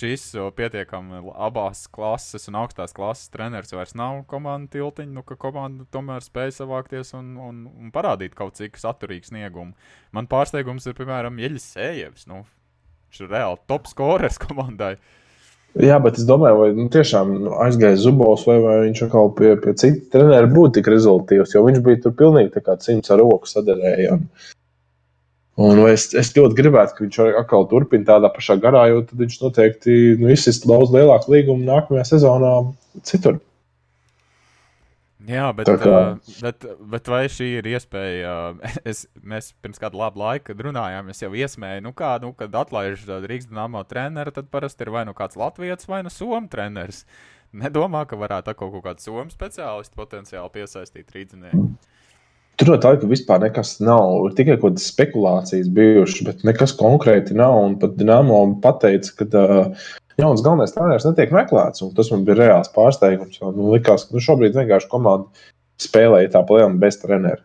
šīs 0.00 0.26
pietiekami 0.56 1.22
abās 1.34 1.84
klases 1.92 2.48
un 2.50 2.60
augstās 2.62 2.96
klases 2.96 3.32
treneris 3.34 3.74
vairs 3.76 3.96
nav 3.98 4.24
komandas 4.30 4.72
tiltiņa, 4.74 5.14
nu, 5.18 5.26
ka 5.26 5.36
komanda 5.40 5.86
tomēr 5.92 6.24
spēja 6.24 6.60
savākties 6.62 7.14
un, 7.18 7.34
un, 7.40 7.62
un 7.68 7.94
parādīt 7.94 8.36
kaut 8.38 8.56
cik 8.60 8.80
saturīgu 8.80 9.32
sniegumu. 9.32 9.76
Man 10.16 10.30
pārsteigums 10.30 10.88
ir, 10.88 10.96
piemēram, 10.98 11.40
Jeļis 11.42 11.72
Sējevs. 11.76 12.28
Nu, 12.30 12.44
viņš 13.10 13.24
ir 13.24 13.34
reāli 13.34 13.66
top 13.70 13.90
scorers 13.90 14.40
komandai. 14.40 14.94
Uh, 14.96 15.16
Jā, 15.78 16.00
bet 16.02 16.16
es 16.18 16.26
domāju, 16.26 16.56
vai 16.58 16.70
nu, 16.74 16.88
tiešām 16.90 17.28
aizgāja 17.62 17.98
Zubovs, 18.02 18.42
vai, 18.48 18.56
vai 18.64 18.76
viņš 18.88 19.04
atkal 19.06 19.28
pie, 19.38 19.52
pie 19.62 19.74
cita 19.78 20.16
treneru 20.16 20.50
būtu 20.50 20.80
tik 20.80 20.88
rezultātīvs, 20.90 21.52
jo 21.54 21.62
viņš 21.62 21.82
bija 21.86 22.00
tur 22.02 22.16
pilnīgi 22.18 22.56
tā 22.56 22.64
kā 22.66 22.74
cimds 22.82 23.12
ar 23.14 23.22
roku 23.22 23.46
sadarēja. 23.46 24.16
Un, 25.60 25.78
un 25.78 25.84
es, 25.92 26.08
es 26.16 26.32
ļoti 26.34 26.58
gribētu, 26.58 26.96
ka 26.96 27.04
viņš 27.04 27.20
atkal 27.42 27.68
turpina 27.70 28.08
tādā 28.08 28.32
pašā 28.34 28.56
garā, 28.58 28.88
jo 28.90 29.04
tad 29.06 29.22
viņš 29.22 29.38
noteikti 29.44 30.00
nu, 30.18 30.32
izsist 30.34 30.66
daudz 30.66 30.90
lielāku 30.94 31.36
līgumu 31.36 31.62
nākamajā 31.68 32.08
sezonā 32.14 32.54
citur. 33.06 33.38
Jā, 35.28 35.50
bet, 35.52 35.68
kā... 35.82 35.90
uh, 36.16 36.36
bet, 36.40 36.64
bet 36.92 37.08
vai 37.12 37.24
šī 37.28 37.50
ir 37.58 37.68
iespēja? 37.74 38.30
Uh, 38.56 38.78
es, 38.90 39.02
mēs 39.20 39.50
pirms 39.60 39.80
kāda 39.82 39.98
laba 40.00 40.22
laika 40.22 40.56
runājām, 40.56 41.10
es 41.12 41.20
jau 41.20 41.32
iesmēju, 41.36 41.84
nu, 41.84 41.92
kā, 41.96 42.14
nu, 42.22 42.32
kad 42.36 42.56
atlaiž 42.62 43.04
Rīgas 43.26 43.50
dīnāmo 43.50 43.82
treneru, 43.90 44.32
tad 44.36 44.48
parasti 44.52 44.86
ir 44.86 44.94
vai 44.94 45.04
nu 45.08 45.16
kāds 45.16 45.36
Latvijas 45.40 45.88
vai 45.90 46.00
nu 46.06 46.12
Somijas 46.14 46.52
treneris. 46.54 47.04
Nedomā, 47.60 48.04
ka 48.06 48.16
varētu 48.16 48.54
kaut, 48.54 48.76
kaut 48.76 48.86
kādu 48.86 49.04
Somijas 49.04 49.36
speciālistu 49.36 49.98
potenciāli 49.98 50.54
piesaistīt 50.56 51.12
rīznieku. 51.16 51.68
Tur 52.60 52.68
no 52.68 52.76
tā, 52.76 52.92
ka 53.00 53.08
vispār 53.08 53.40
nekas 53.40 53.78
nav. 53.80 54.26
Ir 54.28 54.34
tikai 54.36 54.58
kaut 54.58 54.74
kādas 54.74 54.90
spekulācijas 54.90 55.70
bijušas, 55.72 56.26
bet 56.26 56.42
nekas 56.44 56.74
konkrēti 56.76 57.36
nav. 57.36 57.56
Un 57.64 57.76
pat 57.80 57.94
Dienāmo 57.96 58.42
pateica, 58.60 59.14
ka 59.16 59.28
uh, 59.40 59.92
jauns 60.20 60.44
galvenais 60.44 60.74
treneris 60.74 61.06
netiek 61.08 61.32
meklēts. 61.34 61.84
Tas 61.96 62.10
man 62.12 62.26
bija 62.28 62.38
reāls 62.42 62.72
pārsteigums. 62.74 63.40
Man 63.42 63.72
likās, 63.74 64.06
ka 64.06 64.16
nu, 64.16 64.22
šobrīd 64.24 64.56
vienkārši 64.58 64.90
komanda 64.92 65.28
spēlēja 65.80 66.34
tā 66.36 66.44
plēnā 66.46 66.78
bez 66.80 67.00
treneru. 67.02 67.42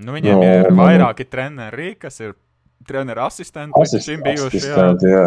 Nu, 0.00 0.14
viņiem 0.16 0.38
no, 0.38 0.44
ir 0.46 0.70
vairāki 0.76 1.26
man... 1.26 1.32
treneri, 1.34 1.90
kas 2.00 2.22
ir 2.22 2.34
treneru 2.88 3.26
asistenti. 3.26 3.76
Asist, 3.80 4.08
šim 4.08 4.22
bijuši, 4.24 4.62
jā. 4.64 4.86
jā. 5.04 5.26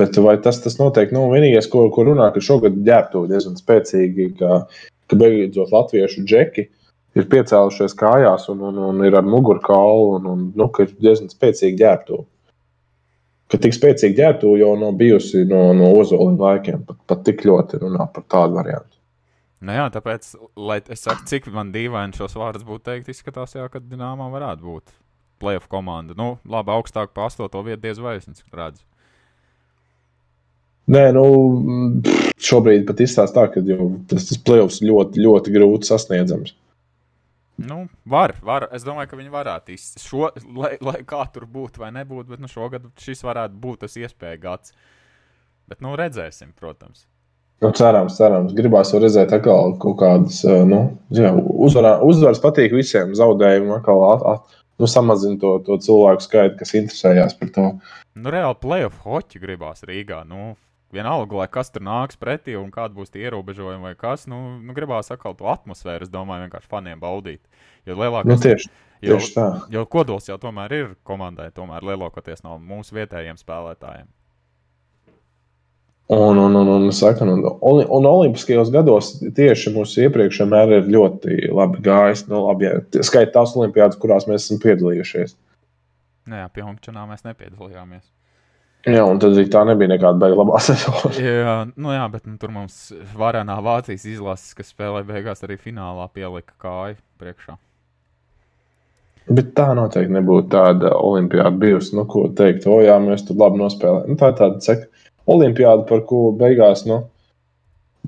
Bet 0.00 0.18
vai 0.22 0.36
tas, 0.42 0.60
tas 0.62 0.76
noteikti, 0.78 1.16
nu, 1.16 1.24
vienīgais, 1.32 1.66
ko, 1.70 1.88
ko 1.94 2.04
runā, 2.06 2.28
ka 2.34 2.42
šogad 2.44 2.76
ģērbtu 2.86 3.24
diezgan 3.30 3.56
spēcīgi, 3.58 4.28
ka, 4.38 4.60
ka 5.10 5.18
beidzot 5.18 5.72
latviešu 5.74 6.22
džeki 6.28 6.66
ir 7.18 7.26
piecēlušies 7.32 7.96
kājās 7.98 8.46
un, 8.52 8.60
un, 8.68 8.78
un 8.90 9.00
ir 9.06 9.16
ar 9.18 9.26
mugurkaulu 9.26 10.20
un, 10.20 10.28
un 10.30 10.44
nu, 10.54 10.68
ka 10.70 10.86
ir 10.86 10.92
diezgan 11.00 11.32
spēcīgi 11.32 11.80
ģērbtu 11.80 12.20
ka 13.50 13.58
tik 13.60 13.74
spēcīgi 13.76 14.16
ģērbtu 14.18 14.54
jau 14.60 14.70
nav 14.78 14.94
bijusi 15.00 15.44
no, 15.50 15.70
no 15.76 15.90
ozoliem 15.98 16.38
laikiem. 16.40 16.84
Pat, 16.86 17.00
pat 17.10 17.24
tik 17.26 17.44
ļoti 17.48 17.82
runā 17.82 18.06
par 18.14 18.26
tādu 18.30 18.58
variantu. 18.60 18.96
Nu 19.60 19.74
jā, 19.76 19.90
tāpēc, 19.92 20.30
lai 20.56 20.78
es 20.88 21.02
saku, 21.04 21.26
cik 21.28 21.50
man 21.52 21.72
dīvaini 21.74 22.16
šos 22.16 22.38
vārdus 22.40 22.64
būtu 22.64 22.86
teikt, 22.86 23.10
izskatās, 23.12 23.58
jā, 23.58 23.66
ka 23.68 23.82
Dienāmā 23.82 24.30
varētu 24.32 24.64
būt 24.64 24.94
playoff 25.40 25.68
komanda. 25.72 26.16
Nu, 26.16 26.38
labi, 26.48 26.72
augstāk 26.72 27.12
par 27.16 27.28
astoto 27.28 27.60
vietu 27.66 27.82
diez 27.84 28.00
vai 28.00 28.16
es 28.20 28.28
redzu. 28.52 28.86
Nē, 30.90 31.02
nu, 31.14 31.24
šobrīd 32.42 32.86
pat 32.88 33.02
izstāsta 33.04 33.44
tā, 33.44 33.52
ka 33.52 33.62
tas, 34.10 34.30
tas 34.30 34.40
playoffs 34.42 34.80
ļoti, 34.82 35.22
ļoti 35.22 35.52
grūti 35.54 35.90
sasniedzams. 35.90 36.56
Nu, 37.60 37.82
var, 38.08 38.34
var. 38.42 38.68
Es 38.76 38.84
domāju, 38.86 39.10
ka 39.10 39.18
viņi 39.20 39.32
varētu 39.34 39.74
izsākt 39.74 40.04
šo, 40.06 40.28
lai, 40.56 40.74
lai 40.80 41.00
kā 41.08 41.20
tur 41.34 41.44
būtu 41.50 41.82
vai 41.82 41.90
nebūtu, 41.92 42.30
bet 42.32 42.40
nu, 42.40 42.48
šogad 42.48 42.86
šis 43.00 43.24
varētu 43.26 43.58
būt 43.60 43.84
tas 43.84 43.96
iespēja 44.00 44.40
gads. 44.40 44.72
Bet, 45.70 45.82
nu, 45.84 45.92
redzēsim, 45.98 46.54
protams. 46.58 47.04
Nu, 47.60 47.68
cerams, 47.76 48.16
cerams. 48.16 48.54
Gribās 48.56 48.94
redzēt, 48.96 49.34
atkal 49.36 49.74
kaut 49.82 49.98
kādas 50.00 50.40
eh, 50.48 50.62
nu, 50.66 50.80
jā, 51.12 51.34
uzvarā, 51.36 51.98
uzvaras 52.06 52.40
patīk 52.40 52.72
visiem. 52.72 53.12
Zaudējumi 53.18 53.76
atkal 53.76 54.04
at, 54.08 54.24
at, 54.32 54.62
nu, 54.80 54.88
samazina 54.88 55.36
to, 55.42 55.58
to 55.66 55.76
cilvēku 55.84 56.24
skaitu, 56.24 56.56
kas 56.62 56.72
interesējās 56.80 57.36
par 57.36 57.52
to. 57.56 57.66
Nu, 58.16 58.32
reāli 58.32 58.56
playoff 58.62 59.04
hoķi 59.04 59.42
gribās 59.42 59.84
Rīgā. 59.86 60.22
Nu, 60.28 60.54
vienalga, 60.94 61.40
lai 61.40 61.48
kas 61.52 61.72
tur 61.72 61.84
nāks 61.86 62.18
pretī 62.20 62.56
un 62.58 62.70
kāda 62.74 62.94
būs 62.96 63.12
tie 63.12 63.24
ierobežojumi 63.26 63.90
vai 63.90 63.96
kas. 63.98 64.26
Nu, 64.30 64.58
nu 64.60 64.76
gribās 64.76 65.12
atkal 65.14 65.36
to 65.38 65.50
atmosfēru, 65.50 66.06
es 66.06 66.12
domāju, 66.12 66.46
vienkārši 66.46 66.70
faniem 66.70 67.02
baudīt. 67.02 67.42
Jo 67.88 67.98
lielākais 67.98 68.32
nu, 68.32 68.38
tieši, 68.44 68.70
jo, 69.00 69.18
tieši 69.18 69.34
tā. 69.36 69.48
Jo 69.72 69.84
kodols 69.90 70.30
jau 70.30 70.38
tomēr 70.42 70.76
ir 70.76 70.94
komandai, 71.06 71.50
tomēr 71.56 71.86
lielākoties 71.92 72.44
no 72.46 72.58
mūsu 72.58 72.98
vietējiem 72.98 73.38
spēlētājiem. 73.40 74.08
Un, 76.10 76.38
un, 76.42 76.56
un, 76.58 76.68
un, 76.74 76.88
saka, 76.90 77.22
un, 77.22 77.44
un, 77.46 77.84
un 77.86 78.06
Olimpiskajos 78.10 78.72
gados 78.74 79.12
tieši 79.36 79.70
mūsu 79.76 80.08
iepriekšējā 80.08 80.48
mērā 80.50 80.80
ir 80.80 80.88
ļoti 80.90 81.52
labi 81.54 81.84
gājis. 81.86 82.24
Nu, 82.26 82.40
labi, 82.48 82.66
ja, 82.66 82.80
Skaitā 83.06 83.36
tās 83.36 83.54
olimpiādas, 83.54 83.98
kurās 84.02 84.26
mēs 84.26 84.48
esam 84.48 84.58
piedalījušies. 84.64 85.36
Nē, 86.30 86.48
pie 86.50 86.64
Hongkonā 86.66 87.06
mēs 87.06 87.22
nepiedalījāmies. 87.28 88.02
Jā, 88.88 89.02
un 89.04 89.18
tad 89.20 89.36
tā 89.52 89.62
nebija 89.68 89.90
nekāda 89.92 90.22
beigas 90.22 90.38
labā 90.40 90.60
sezona. 90.70 91.10
jā, 91.20 91.56
nu 91.76 91.92
jā, 91.92 92.04
bet 92.12 92.24
nu, 92.24 92.38
tur 92.40 92.52
mums 92.54 92.78
varēnā 93.16 93.58
Vācijas 93.64 94.06
izlases, 94.08 94.54
kas 94.56 94.72
spēlē 94.72 95.02
beigās 95.08 95.44
arī 95.44 95.58
finālā, 95.60 96.06
pielika 96.14 96.56
kāju 96.64 96.96
priekšā. 97.20 97.58
Bet 99.30 99.52
tā 99.54 99.68
noteikti 99.76 100.16
nebūtu 100.16 100.48
tāda 100.50 100.94
olimpiāda 100.96 101.52
bijusi, 101.60 101.92
nu, 101.98 102.06
ko 102.08 102.24
teikt, 102.34 102.64
o 102.66 102.80
jā, 102.82 102.96
mēs 103.04 103.26
tur 103.28 103.36
labi 103.38 103.60
nospēlējām. 103.60 104.08
Nu, 104.08 104.18
tā 104.18 104.32
ir 104.32 104.38
tāda 104.40 104.64
ceka 104.64 105.06
olimpiāda, 105.30 105.84
par 105.86 106.02
ko 106.08 106.22
beigās, 106.40 106.86
nu, 106.88 107.02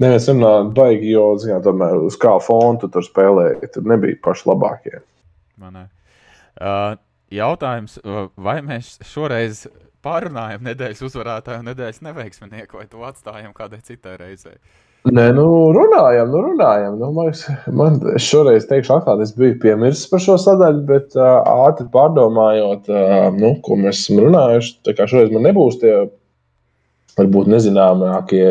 neviens 0.03 0.27
runā 0.33 0.55
baigi, 0.75 1.13
jo, 1.13 1.29
zināt, 1.43 1.67
tomēr 1.69 2.01
uz 2.09 2.17
kā 2.19 2.33
fonu 2.43 2.81
tu 2.81 2.91
tur 2.97 3.05
spēlēji, 3.07 3.71
tur 3.77 3.87
nebija 3.93 4.19
paši 4.25 4.49
labākie. 4.51 5.05
Uh, 5.63 6.97
jautājums, 7.31 8.01
vai 8.41 8.59
mēs 8.65 8.97
šoreiz 9.13 9.67
pārunājam 10.05 10.65
nedēļas 10.67 11.05
uzvarētāju 11.09 11.63
un 11.63 11.69
nedēļas 11.73 12.03
neveiksminieku, 12.07 12.81
vai 12.81 12.89
to 12.91 13.05
atstājam 13.07 13.55
kādai 13.57 13.83
citai 13.87 14.17
reizei? 14.21 14.59
Nē, 15.03 15.25
nu, 15.35 15.45
runājam, 15.75 16.29
nu, 16.31 16.41
runājam. 16.45 16.95
Nu, 17.01 17.09
man, 17.17 17.33
man 17.75 17.97
šoreiz 18.23 18.69
teikšu, 18.71 19.01
atklāti, 19.01 19.27
es 19.27 19.33
biju 19.35 19.57
piemirsis 19.65 20.07
par 20.11 20.23
šo 20.23 20.37
sadaļu, 20.39 20.85
bet 20.87 21.17
uh, 21.19 21.41
ātri 21.67 21.89
pārdomājot, 21.91 22.91
uh, 22.93 23.31
nu, 23.35 23.57
ko 23.67 23.79
mēs 23.81 24.05
esam 24.05 24.23
runājuši, 24.29 24.77
tā 24.87 24.95
kā 24.99 25.09
šoreiz 25.11 25.35
man 25.35 25.49
nebūs 25.49 25.81
tie 25.83 25.97
varbūt 27.19 27.51
nezināmākie 27.51 28.45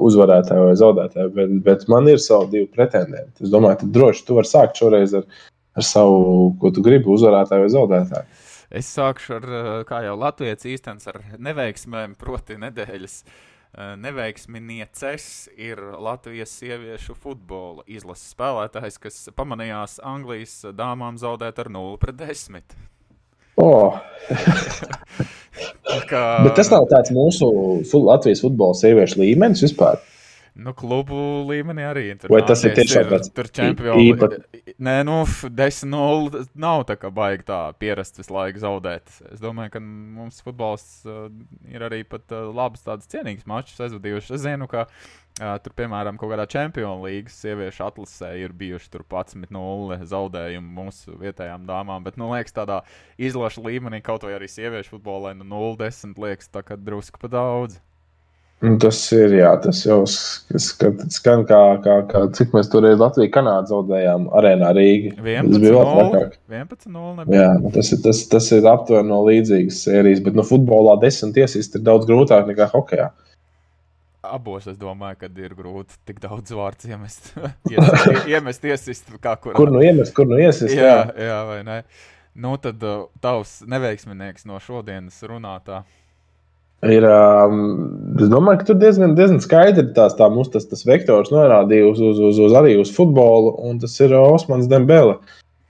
uzvarētāji 0.00 0.64
vai 0.64 0.78
zaudētāji, 0.80 1.30
bet, 1.36 1.52
bet 1.66 1.84
man 1.92 2.08
ir 2.10 2.18
savi 2.22 2.54
divi 2.56 2.70
pretendenti. 2.72 3.44
Es 3.44 3.52
domāju, 3.52 3.82
ka 3.82 3.92
droši 3.98 4.24
tu 4.26 4.38
vari 4.38 4.50
sākt 4.50 4.80
šoreiz 4.80 5.14
ar, 5.20 5.28
ar 5.78 5.86
savu, 5.86 6.48
ko 6.58 6.72
tu 6.74 6.82
gribi, 6.84 7.10
uzvarētāju 7.14 7.66
vai 7.66 7.74
zaudētāju. 7.76 8.37
Es 8.68 8.88
sākšu 8.92 9.38
ar, 9.38 9.46
kā 9.88 10.02
jau 10.04 10.16
Latvijas 10.20 10.66
īstenis, 10.68 11.08
ar 11.08 11.22
neveiksmēm, 11.40 12.18
proti, 12.20 12.58
nedēļas. 12.60 13.22
Eh, 13.68 13.96
neveiksminieces 14.00 15.50
ir 15.60 15.80
Latvijas 16.00 16.54
sieviešu 16.56 17.12
futbola 17.20 17.84
izlases 17.84 18.32
spēlētājs, 18.32 18.96
kas 19.02 19.18
pamanījās 19.36 19.98
Anglijas 20.00 20.62
dāmām 20.72 21.18
zaudēt 21.20 21.60
ar 21.60 21.68
0 21.74 21.98
pret 22.00 22.16
10. 22.16 22.78
Oh. 23.60 23.98
kā... 26.10 26.22
Bet 26.46 26.56
tas 26.56 26.72
nav 26.72 26.88
tāds 26.88 27.12
mūsu 27.12 27.50
Latvijas 28.06 28.40
futbola 28.46 28.76
sieviešu 28.78 29.20
līmenis 29.20 29.66
vispār. 29.66 30.00
Nu, 30.56 30.72
klubu 30.76 31.18
līmenī 31.48 31.84
arī 31.88 32.04
tur 32.18 32.32
Vai 32.32 32.40
tas 32.46 32.62
ir 32.66 32.74
tiešām 32.76 33.10
tāds 33.12 33.30
tur 33.34 33.50
čempioni? 33.54 34.14
Nē, 34.78 34.96
nu, 35.06 35.20
10-0 35.26 36.42
nav 36.58 36.84
tā 36.88 36.98
kā 37.00 37.10
baigi 37.14 37.46
tā 37.50 37.60
pierast 37.78 38.18
visu 38.20 38.34
laiku 38.34 38.62
zaudēt. 38.62 39.12
Es 39.32 39.42
domāju, 39.42 39.74
ka 39.76 39.82
mums 39.82 40.42
futbols 40.44 40.86
uh, 41.08 41.28
ir 41.70 41.84
arī 41.86 42.02
pat 42.08 42.34
uh, 42.34 42.48
labs 42.54 42.84
tāds 42.86 43.10
cienīgs 43.10 43.48
mačs 43.48 43.78
aizvadījuši. 43.86 44.34
Es 44.36 44.44
zinu, 44.44 44.68
ka 44.70 44.86
uh, 44.88 45.56
tur, 45.62 45.74
piemēram, 45.78 46.18
kaut 46.20 46.32
kādā 46.32 46.46
čempionu 46.50 47.06
līgas 47.06 47.38
sieviešu 47.42 47.84
atlasē 47.88 48.32
ir 48.42 48.54
bijuši 48.58 48.92
tur 48.94 49.06
11-0 49.06 50.00
zaudējumi 50.10 50.74
mūsu 50.80 51.18
vietējām 51.20 51.66
dāmām, 51.68 52.06
bet, 52.06 52.18
nu, 52.20 52.32
liekas, 52.34 52.56
tādā 52.56 52.82
izlaša 53.20 53.64
līmenī 53.66 54.02
kaut 54.04 54.26
vai 54.26 54.36
arī 54.38 54.50
sieviešu 54.50 54.96
futbolē, 54.96 55.36
nu, 55.38 55.46
0-10 55.48 56.18
liekas 56.18 56.50
tā 56.54 56.64
kā 56.66 56.78
drusku 56.78 57.22
pa 57.22 57.30
daudz. 57.32 57.78
Nu, 58.58 58.72
tas 58.82 58.98
ir, 59.14 59.36
jā, 59.38 59.52
tas 59.62 59.84
jau 59.86 60.00
skan 60.08 61.44
kā, 61.46 61.60
kā, 61.84 61.94
kā 62.10 62.22
cik 62.34 62.56
mēs 62.56 62.70
toreiz 62.72 62.98
Latviju 62.98 63.30
Kanādu 63.36 63.70
zaudējām 63.70 64.24
arēnā 64.34 64.72
Rīgi. 64.74 65.12
11-0. 65.22 66.24
Jā, 67.30 67.52
nu, 67.62 67.70
tas 67.76 67.92
ir, 67.94 68.00
tas, 68.02 68.24
tas 68.32 68.50
ir 68.56 68.66
aptuveni 68.66 69.12
no 69.12 69.20
līdzīgas 69.28 69.78
sērijas, 69.86 70.24
bet 70.26 70.34
no 70.34 70.42
futbolā 70.46 70.96
desmit 71.04 71.38
iesist 71.38 71.78
ir 71.78 71.86
daudz 71.86 72.10
grūtāk 72.10 72.50
nekā 72.50 72.66
hokejā. 72.74 73.12
Abos 74.26 74.66
es 74.66 74.74
domāju, 74.80 75.20
ka 75.22 75.30
ir 75.38 75.54
grūti 75.54 75.94
tik 76.10 76.18
daudz 76.26 76.50
vārdu 76.50 76.88
iemest. 76.90 77.30
iemest, 77.70 78.26
iemest 78.26 78.70
iesist, 78.72 79.18
kā 79.22 79.38
kur. 79.38 79.54
Kur 79.54 79.70
nu 79.70 79.86
iemest, 79.86 80.16
kur 80.18 80.26
nu 80.26 80.42
iesist? 80.42 80.74
Jā, 80.74 81.04
jā, 81.14 81.30
jā 81.30 81.42
vai 81.46 81.62
ne? 81.68 81.82
Nu, 82.38 82.56
tad 82.62 82.82
uh, 82.86 83.06
tavs 83.22 83.60
neveiksminieks 83.70 84.46
no 84.50 84.58
šodienas 84.62 85.22
runātā. 85.26 85.84
Ir, 86.86 87.02
um, 87.02 87.62
es 88.22 88.28
domāju, 88.30 88.60
ka 88.60 88.68
tur 88.68 88.76
diezgan, 88.78 89.16
diezgan 89.18 89.40
skaidri 89.42 89.88
tās, 89.96 90.12
tā 90.14 90.28
mūsu 90.30 90.52
tas, 90.54 90.68
tas 90.70 90.84
vektors 90.86 91.32
norādīja 91.34 91.88
uz, 91.88 91.98
uz, 91.98 92.20
uz, 92.22 92.38
uz, 92.38 92.54
arī 92.54 92.76
uz 92.78 92.92
futbolu, 92.94 93.56
un 93.66 93.80
tas 93.82 93.96
ir 93.98 94.14
Osmans 94.14 94.68
Dembele, 94.70 95.16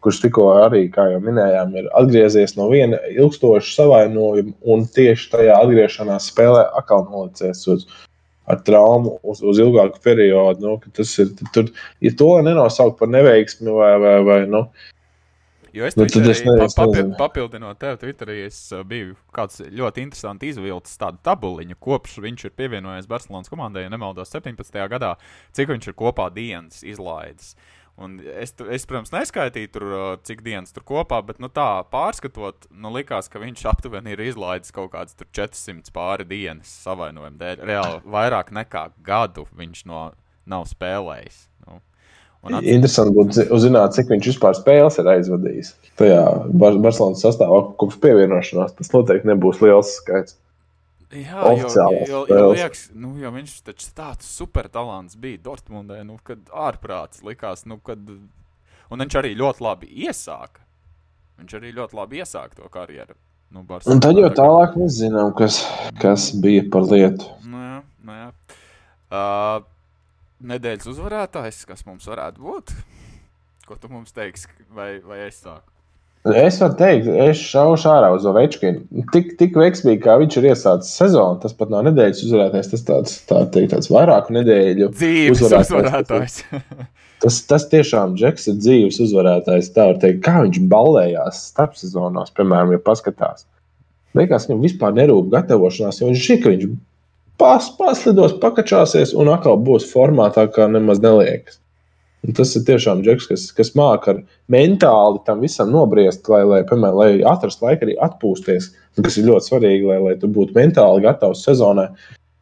kurš 0.05 0.19
tikko 0.27 0.51
arī, 0.67 0.83
kā 0.93 1.07
jau 1.15 1.23
minējām, 1.25 1.73
ir 1.81 1.89
atgriezies 1.97 2.53
no 2.59 2.69
viena 2.69 3.01
ilgstoša 3.15 3.73
savainojuma, 3.79 4.53
un 4.69 4.85
tieši 4.99 5.31
tajā 5.33 5.57
atgriešanās 5.63 6.29
spēlē 6.29 6.67
atkal 6.77 7.09
nolicies 7.09 7.65
uz, 7.73 7.89
ar 8.49 8.61
traumu 8.69 9.17
uz, 9.25 9.41
uz 9.41 9.65
ilgāku 9.65 10.05
periodu. 10.05 10.61
Nu, 10.67 10.93
tas 10.93 11.15
ir, 11.25 11.33
tur, 11.57 11.73
ja 12.05 12.13
to 12.21 12.31
nenosaukt 12.45 13.01
par 13.01 13.09
neveiksmi 13.17 13.73
vai, 13.81 13.95
vai, 14.05 14.15
vai 14.29 14.39
nu, 14.51 14.67
Jo 15.73 15.85
es 15.89 15.97
nu, 15.99 16.07
nu, 16.09 16.31
es 16.65 16.77
papi, 16.77 17.03
papildinot 17.19 17.79
tevi, 17.81 17.99
Twitterī 18.03 18.39
es 18.47 18.61
uh, 18.73 18.85
biju 18.89 19.17
kāds 19.35 19.61
ļoti 19.61 20.05
interesants 20.07 20.47
izvilcis 20.49 21.01
tādu 21.01 21.21
tabuliņu, 21.27 21.77
kopš 21.83 22.19
viņš 22.25 22.47
ir 22.49 22.55
pievienojies 22.57 23.09
Barcelonas 23.11 23.53
komandai, 23.53 23.85
ja 23.85 23.93
nemaldos, 23.93 24.33
17. 24.33 24.79
gadā, 24.93 25.17
cik 25.57 25.75
viņš 25.75 25.91
ir 25.91 25.99
kopā 25.99 26.31
dienas 26.33 26.81
izlaidis. 26.87 27.55
Un 27.99 28.21
es, 28.23 28.53
es, 28.71 28.85
protams, 28.87 29.11
neskaitīju, 29.11 29.71
tur, 29.75 29.87
uh, 29.91 30.11
cik 30.23 30.45
dienas 30.47 30.71
tur 30.75 30.85
kopā, 30.87 31.19
bet 31.27 31.41
nu, 31.43 31.51
tā 31.51 31.83
pārskatot, 31.91 32.71
nu, 32.71 32.93
likās, 32.95 33.27
ka 33.29 33.43
viņš 33.43 33.67
aptuveni 33.73 34.15
ir 34.15 34.23
izlaidis 34.29 34.75
kaut 34.75 34.93
kādas 34.95 35.19
400 35.19 35.93
pāri 35.95 36.29
dienas 36.31 36.71
savainojumu 36.87 37.43
dēļ. 37.43 37.67
Reāli 37.67 38.01
vairāk 38.07 38.55
nekā 38.55 38.89
gadu 39.05 39.49
viņš 39.59 39.85
no, 39.91 40.09
nav 40.49 40.71
spēlējis. 40.71 41.48
At... 42.47 42.63
Interesanti 42.63 43.17
būtu 43.17 43.45
uzzināt, 43.55 43.97
cik 43.97 44.13
viņš 44.13 44.29
vispār 44.31 44.55
spēles 44.57 44.99
ir 45.01 45.09
aizvadījis. 45.11 45.73
Tajā 45.99 46.21
Bar 46.55 46.77
Barcelonas 46.79 47.25
sastāvā 47.25 47.65
kopš 47.81 47.99
pievienošanās 48.05 48.77
tas 48.79 48.93
noteikti 48.95 49.29
nebūs 49.33 49.59
liels 49.65 49.97
skaits. 49.99 50.39
Jā, 51.09 51.41
jo, 51.57 51.69
jo, 52.05 52.19
jo, 52.29 52.49
liekas, 52.53 52.83
nu, 52.93 53.15
jo 53.17 53.31
viņš 53.33 53.53
taču 53.65 53.87
tāds 53.97 54.29
supertalants 54.29 55.17
bija 55.17 55.41
Dortmundē, 55.47 56.03
nu, 56.05 56.19
kad 56.25 56.51
ārprāts 56.53 57.25
likās, 57.25 57.65
nu, 57.69 57.79
kad. 57.81 58.03
Un 58.93 59.05
viņš 59.05 59.17
arī 59.21 59.33
ļoti 59.37 59.65
labi 59.65 59.89
iesāka. 60.05 60.63
Viņš 61.41 61.57
arī 61.59 61.73
ļoti 61.77 61.97
labi 61.97 62.21
iesāka 62.21 62.61
to 62.61 62.69
karjeru. 62.73 63.17
Nu, 63.49 63.63
Barcelonā, 63.65 63.97
un 63.97 64.05
tad 64.05 64.21
jau 64.21 64.29
tālāk 64.37 64.77
mēs 64.77 64.99
zinām, 65.01 65.33
kas, 65.37 65.63
kas 66.03 66.29
bija 66.37 66.67
par 66.73 66.85
lietu. 66.91 67.31
Nu, 67.49 67.63
jā, 67.65 67.79
nu, 68.05 68.17
jā. 68.19 68.29
Uh, 69.09 69.65
nedēļas 70.45 70.91
uzvarētājs, 70.93 71.65
kas 71.69 71.85
mums 71.89 72.07
varētu 72.09 72.45
būt? 72.45 72.77
Ko 73.69 73.77
tu 73.81 73.91
mums 73.93 74.15
teiksi, 74.17 74.49
vai, 74.75 74.97
vai 75.05 75.27
es 75.27 75.43
sāku? 75.43 75.73
Es 76.29 76.59
varu 76.61 76.75
teikt, 76.77 77.07
es 77.29 77.41
šaušu 77.47 77.89
ārā 77.93 78.09
uz 78.13 78.25
Ovečkinu. 78.27 78.83
Tik, 79.15 79.37
tik 79.39 79.55
veiksmīgi, 79.57 80.01
kā 80.03 80.17
viņš 80.21 80.37
ir 80.41 80.49
iesācis 80.51 80.97
sezonu, 80.99 81.39
tas 81.41 81.55
pat 81.57 81.71
nav 81.73 81.87
nedēļas 81.87 82.25
uzvarētājs, 82.27 82.71
tas 82.73 82.85
tāds, 82.89 83.15
tā 83.29 83.45
teikt, 83.55 83.71
tāds 83.77 83.91
vairāku 83.93 84.35
nedēļu 84.37 84.91
dzīves 84.97 85.45
uzvarētājs. 85.47 85.71
uzvarētājs. 85.79 86.41
tas, 87.23 87.39
tas 87.53 87.69
tiešām 87.71 88.19
Džeks 88.19 88.51
ir 88.51 88.59
dzīves 88.59 88.99
uzvarētājs. 89.07 89.71
Tā 89.77 89.87
var 89.93 90.03
teikt, 90.03 90.21
kā 90.27 90.43
viņš 90.43 90.61
ballējās 90.75 91.45
starpsezonās, 91.53 92.35
piemēram, 92.37 92.75
ja 92.75 92.83
paskatās. 92.83 93.47
Liekas, 94.19 94.49
viņam 94.51 94.67
vispār 94.67 94.95
nerūp 94.99 95.31
gatavošanās, 95.33 96.03
jo 96.03 96.11
viņš 96.11 96.27
šī, 96.27 96.39
ka 96.43 96.53
viņš 96.53 96.69
pas, 97.39 97.71
paslidos, 97.79 98.35
pakačāsies 98.43 99.15
un 99.17 99.31
atkal 99.33 99.59
būs 99.63 99.87
formātā, 99.93 100.49
kā 100.53 100.69
nemaz 100.71 101.01
neliekas. 101.05 101.61
Un 102.27 102.35
tas 102.35 102.51
ir 102.59 102.65
tiešām 102.67 103.05
džeks, 103.07 103.29
kas, 103.31 103.45
kas 103.55 103.71
māca 103.79 104.17
mentāli 104.51 105.21
tam 105.27 105.45
visam 105.45 105.71
nobriest, 105.71 106.27
lai, 106.29 106.43
lai, 106.43 106.65
piemēram, 106.67 106.99
lai 106.99 107.11
atrastu 107.31 107.69
laiku 107.69 107.87
arī 107.87 107.95
atpūsties. 108.09 108.73
Tas 108.99 109.19
ir 109.21 109.29
ļoti 109.29 109.53
svarīgi, 109.53 109.87
lai, 109.87 110.01
lai 110.03 110.15
tu 110.19 110.31
būtu 110.35 110.57
mentāli 110.57 111.05
gatavs 111.05 111.45
sezonai. 111.47 111.87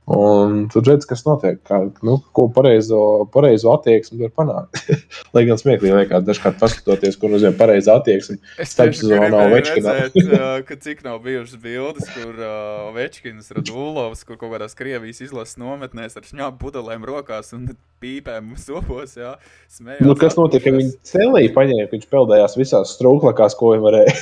Un 0.06 0.68
tur 0.70 0.84
redz, 0.86 1.02
kas 1.10 1.24
notiek, 1.26 1.56
kā, 1.66 1.80
nu, 2.06 2.20
ko 2.36 2.44
pareizo, 2.54 3.26
pareizo 3.34 3.72
attieksmi 3.72 4.20
var 4.20 4.30
panākt. 4.38 4.78
Lai 5.34 5.42
gan 5.48 5.58
smieklīgi 5.58 5.96
liekas, 5.96 6.22
dažkārt 6.28 6.60
paskatoties, 6.60 7.16
kur 7.18 7.32
nozīmē 7.32 7.56
pareiza 7.58 7.96
attieksme. 7.98 8.36
Es 8.62 8.76
tieši 8.78 9.10
gribēju 9.10 9.48
redzēt, 9.50 10.18
ka 10.68 10.78
cik 10.84 11.02
nav 11.02 11.18
bijušas 11.26 11.58
bildes, 11.58 12.06
kur 12.14 12.38
uh, 12.38 12.86
Večkins, 12.94 13.50
Radulovs, 13.56 14.22
kur 14.28 14.38
kaut 14.38 14.54
kādās 14.54 14.78
Krievijas 14.78 15.24
izlases 15.26 15.58
nometnēs 15.58 16.14
ar 16.14 16.30
šņāpu 16.30 16.62
pudelēm 16.62 17.06
rokās 17.10 17.50
un 17.58 17.72
pīpēm 17.98 18.54
sopos, 18.62 19.16
jā, 19.18 19.34
smējās. 19.74 20.06
Nu, 20.06 20.14
kas 20.20 20.38
notika, 20.38 20.68
ka 20.68 20.76
viņi 20.76 20.92
celī 21.10 21.48
paņēma, 21.56 21.88
viņš 21.90 22.06
peldējās 22.12 22.54
visās 22.60 22.94
strūklakās, 22.94 23.58
ko 23.58 23.74
viņi 23.74 23.88
varēja 23.88 24.14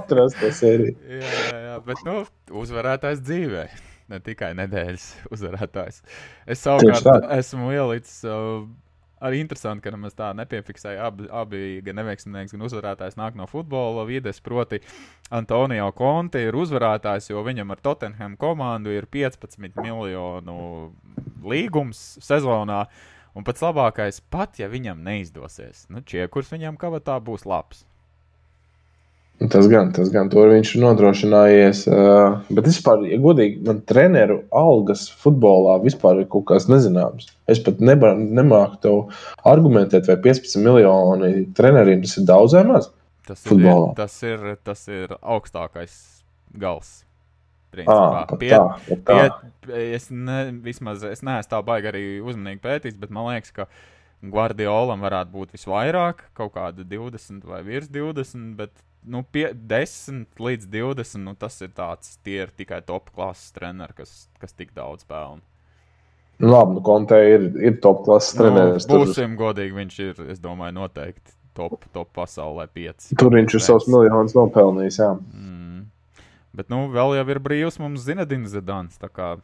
atrast 0.00 0.42
to 0.42 0.50
sēriju. 0.50 0.96
jā, 1.20 1.36
jā, 1.52 1.60
jā, 1.68 1.78
bet, 1.86 2.02
nu, 2.08 2.24
uzvarētājs 2.58 3.22
dzīvē 3.22 3.68
ne 4.08 4.20
tikai 4.24 4.52
nedēļas 4.58 5.08
uzvarētājs. 5.34 6.02
Es 6.46 6.64
savukārt 6.66 7.32
esmu 7.38 7.72
ielicis. 7.76 8.20
Uh, 8.26 8.68
Arī 9.18 9.40
interesanti, 9.42 9.82
ka 9.82 9.98
mēs 9.98 10.14
tā 10.14 10.28
nepiefiksējām. 10.38 11.02
Abi, 11.02 11.24
abi 11.34 11.60
gan 11.82 11.98
neveiksminieks, 11.98 12.52
gan 12.54 12.62
uzvarētājs 12.68 13.16
nāk 13.18 13.34
no 13.38 13.48
futbola 13.50 14.04
vides. 14.06 14.38
Proti, 14.44 14.78
Antonio 15.34 15.88
Conte 15.98 16.44
ir 16.46 16.54
uzvarētājs, 16.54 17.32
jo 17.32 17.42
viņam 17.42 17.74
ar 17.74 17.82
Tottenham 17.82 18.36
komandu 18.38 18.94
ir 18.94 19.08
15 19.10 19.82
miljonu 19.82 20.58
līgums 21.42 22.04
sezonā. 22.22 22.84
Un 23.34 23.46
pats 23.46 23.62
labākais, 23.62 24.22
pat 24.30 24.62
ja 24.62 24.70
viņam 24.70 25.02
neizdosies, 25.04 25.84
nu, 25.92 26.02
čiekurs 26.06 26.54
viņam 26.54 26.78
kavatā 26.78 27.18
būs 27.22 27.44
labs. 27.46 27.84
Tas 29.38 29.68
gan, 29.70 29.92
tas 29.94 30.08
gan, 30.10 30.26
to 30.32 30.42
viņš 30.50 30.72
ir 30.74 30.82
nodrošinājies. 30.82 31.84
Bet 32.50 32.66
vispār, 32.66 33.04
ja 33.06 33.20
godīgi, 33.22 33.60
man 33.68 33.84
treneru 33.86 34.40
algas 34.50 35.04
futbolā 35.22 35.76
vispār 35.84 36.24
ir 36.24 36.30
kaut 36.32 36.48
kas 36.50 36.66
nezināms. 36.66 37.28
Es 37.46 37.62
pat 37.62 37.78
nebar, 37.78 38.18
nemāku 38.18 38.80
tev 38.82 38.96
argumentēt, 39.46 40.08
vai 40.10 40.16
15 40.24 40.58
miljoni 40.64 41.44
treneriem 41.54 42.02
tas 42.02 42.16
ir 42.18 42.26
daudz 42.26 42.56
vai 42.58 42.64
maz. 42.66 42.88
Tas 43.28 43.44
futbolā. 43.46 43.92
ir, 43.92 44.00
tas 44.00 44.16
ir, 44.26 44.48
tas 44.66 44.82
ir 44.90 45.14
augstākais 45.20 45.94
gals. 46.58 46.96
Pat 47.76 48.32
pie, 48.40 48.50
tā, 48.50 48.96
tā. 49.06 49.14
pie, 49.68 49.78
es, 49.92 50.08
ne, 50.10 50.38
vismaz, 50.64 51.04
es 51.04 51.22
neesmu 51.22 51.52
tā 51.52 51.60
baigi 51.62 51.90
arī 51.92 52.04
uzmanīgi 52.24 52.62
pētījis, 52.64 52.98
bet 52.98 53.12
man 53.14 53.28
liekas, 53.28 53.52
ka 53.54 53.68
Guardiolam 54.32 55.04
varētu 55.04 55.30
būt 55.30 55.54
visvairāk, 55.54 56.24
kaut 56.34 56.56
kāda 56.56 56.82
20 56.88 57.44
vai 57.46 57.60
virs 57.66 57.92
20, 57.92 58.56
bet 58.58 58.72
nu, 59.04 59.22
pie 59.22 59.50
10 59.54 60.40
līdz 60.42 60.68
20, 60.72 61.22
nu, 61.24 61.34
tas 61.38 61.60
ir 61.64 61.72
tāds, 61.76 62.16
tie 62.24 62.42
ir 62.44 62.52
tikai 62.56 62.80
top 62.86 63.12
klases 63.14 63.52
treneri, 63.56 63.96
kas, 63.98 64.26
kas 64.42 64.56
tik 64.56 64.74
daudz 64.76 65.06
pelna. 65.08 65.42
Nu, 66.38 66.52
labi, 66.52 66.76
nu, 66.78 66.84
Konte 66.86 67.18
ir, 67.18 67.48
ir 67.58 67.80
top 67.82 68.04
klases 68.06 68.36
treneris. 68.38 68.86
Nu, 68.86 68.94
tur, 68.94 69.08
būsim 69.08 69.34
godīgi, 69.38 69.74
viņš 69.74 70.00
ir, 70.04 70.24
es 70.34 70.42
domāju, 70.42 70.76
noteikti 70.78 71.34
top, 71.58 71.82
top 71.94 72.12
pasaulē 72.14 72.68
5. 72.74 73.12
tur 73.18 73.34
viņš 73.34 73.58
ir 73.58 73.64
savus 73.64 73.88
miljonus 73.90 74.36
nopelnījis. 74.38 75.00
Jā. 75.02 75.12
Mm. 75.34 75.86
Bet, 76.58 76.70
nu, 76.72 76.86
vēl 76.94 77.18
jau 77.18 77.28
ir 77.34 77.42
brīvs 77.42 77.78
mums 77.82 78.06
Zinedins 78.06 78.54
Zedans. 78.54 78.98
tā 78.98 79.10
kā 79.12 79.36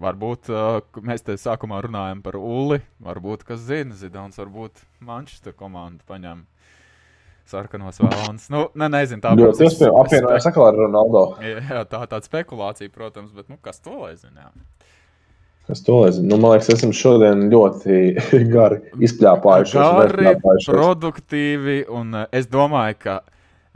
Varbūt 0.00 0.48
uh, 0.54 1.00
mēs 1.02 1.24
te 1.26 1.34
sākumā 1.34 1.80
runājam 1.82 2.20
par 2.22 2.36
Uli. 2.38 2.78
Varbūt, 3.02 3.42
kas 3.48 3.64
zina, 3.66 3.96
Zidans 3.98 4.38
varbūt 4.38 4.84
Manchester 5.02 5.54
komandu 5.56 6.06
paņem 6.06 6.44
sarkanos 7.50 8.00
vēlams. 8.02 8.48
Nu, 8.52 8.66
ne, 8.78 8.90
nezinu, 8.92 9.22
tā 9.24 9.34
Ļoti 9.38 9.66
iespējams, 9.66 9.98
apvienojās 10.04 10.50
atkal 10.50 10.68
ar 10.70 10.78
Ronaldo. 10.84 11.24
Jā, 11.44 11.84
tā 11.90 12.04
ir 12.04 12.12
tāda 12.12 12.22
spekulācija, 12.26 12.92
protams, 12.94 13.34
bet 13.36 13.50
nu, 13.52 13.58
kas 13.62 13.82
to 13.84 13.98
lai 14.02 14.14
zina? 14.18 14.48
jā. 14.48 14.52
Es 15.70 15.82
to 15.86 16.04
nezinu. 16.04 16.28
Nu, 16.32 16.38
man 16.42 16.56
liekas, 16.56 16.70
esam 16.74 16.92
šodien 16.96 17.46
ļoti 17.52 17.98
gari 18.54 18.80
izpļāpājušies. 19.06 19.76
un 19.80 20.00
Gari, 20.00 20.56
produktīvi, 20.66 21.82
un 21.94 22.16
uh, 22.22 22.24
es 22.34 22.48
domāju, 22.50 22.96
ka, 23.04 23.16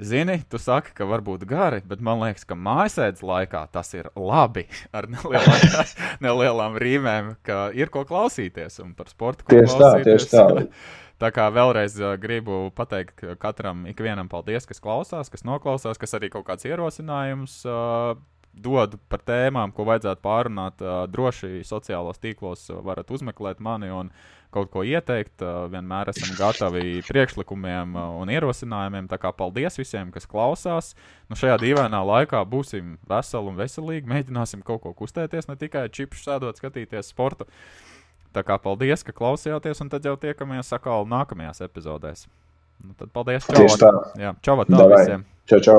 zini, 0.02 0.40
tu 0.50 0.58
saki, 0.58 0.94
ka 0.96 1.06
varbūt 1.08 1.46
gari, 1.48 1.82
bet 1.86 2.02
man 2.04 2.22
liekas, 2.24 2.46
ka 2.48 2.58
mājasēdes 2.58 3.22
laikā 3.26 3.62
tas 3.74 3.94
ir 3.94 4.10
labi 4.18 4.66
ar 4.96 5.08
nelielām, 5.12 5.94
nelielām 6.26 6.82
rīmēm, 6.82 7.32
ka 7.46 7.68
ir 7.76 7.92
ko 7.94 8.02
klausīties 8.08 8.80
un 8.82 8.94
par 8.98 9.12
sportu. 9.12 9.46
Tieši 9.54 9.80
tā, 9.80 9.94
tieši 10.08 10.30
tā. 10.34 10.46
Tā 11.24 11.30
kā 11.32 11.46
vēlreiz 11.48 11.94
uh, 12.02 12.18
gribu 12.20 12.68
pateikt 12.76 13.14
ka 13.16 13.34
katram, 13.40 13.86
ikvienam, 13.88 14.28
paldies, 14.28 14.66
kas 14.68 14.82
klausās, 14.84 15.30
kas 15.32 15.46
noklausās, 15.48 15.96
kas 15.96 16.12
arī 16.18 16.28
kaut 16.34 16.44
kāds 16.50 16.66
ierosinājums 16.68 17.62
uh, 17.64 18.18
dod 18.52 18.98
par 19.08 19.22
tēmām, 19.24 19.72
ko 19.72 19.86
vajadzētu 19.88 20.20
pārunāt. 20.20 20.84
Uh, 20.84 21.06
droši 21.08 21.62
sociālos 21.64 22.20
tīklos 22.20 22.66
uh, 22.68 22.82
varat 22.84 23.08
uzmeklēt 23.08 23.62
mani 23.64 23.88
un 23.88 24.10
kaut 24.52 24.68
ko 24.74 24.84
ieteikt. 24.84 25.40
Uh, 25.40 25.64
vienmēr 25.72 26.12
esam 26.12 26.36
gatavi 26.36 27.00
priekšlikumiem 27.08 27.96
uh, 27.96 28.18
un 28.20 28.34
ierosinājumiem. 28.34 29.08
Tā 29.08 29.16
kā 29.22 29.32
paldies 29.32 29.80
visiem, 29.80 30.12
kas 30.12 30.28
klausās. 30.28 30.92
Nu, 31.32 31.40
šajā 31.40 31.56
dīvainā 31.64 32.04
laikā 32.04 32.44
būsim 32.52 32.98
veseli 33.08 33.54
un 33.54 33.58
veselīgi. 33.64 34.12
Mēģināsim 34.12 34.66
kaut 34.66 34.84
ko 34.84 34.92
kustēties, 35.00 35.48
ne 35.48 35.56
tikai 35.56 35.88
čipšu 35.88 36.28
sēdot, 36.28 36.60
skatīties 36.60 37.14
sportu. 37.16 37.48
Tā 38.34 38.42
kā 38.46 38.56
paldies, 38.58 39.04
ka 39.06 39.14
klausījāties, 39.14 39.80
un 39.84 39.90
tad 39.92 40.06
jau 40.06 40.16
tiekamies 40.18 40.72
atkal 40.74 41.06
nākamajās 41.06 41.62
epizodēs. 41.68 42.26
Nu, 42.82 42.96
tad 42.98 43.12
paldies, 43.14 43.46
čau! 43.46 43.60
Tieši 43.62 43.78
tā. 43.78 43.92
Jā, 44.18 44.32
čau, 44.42 44.56
tā 44.66 44.88
visiem! 44.90 45.22
Čau, 45.50 45.60
čau. 45.62 45.78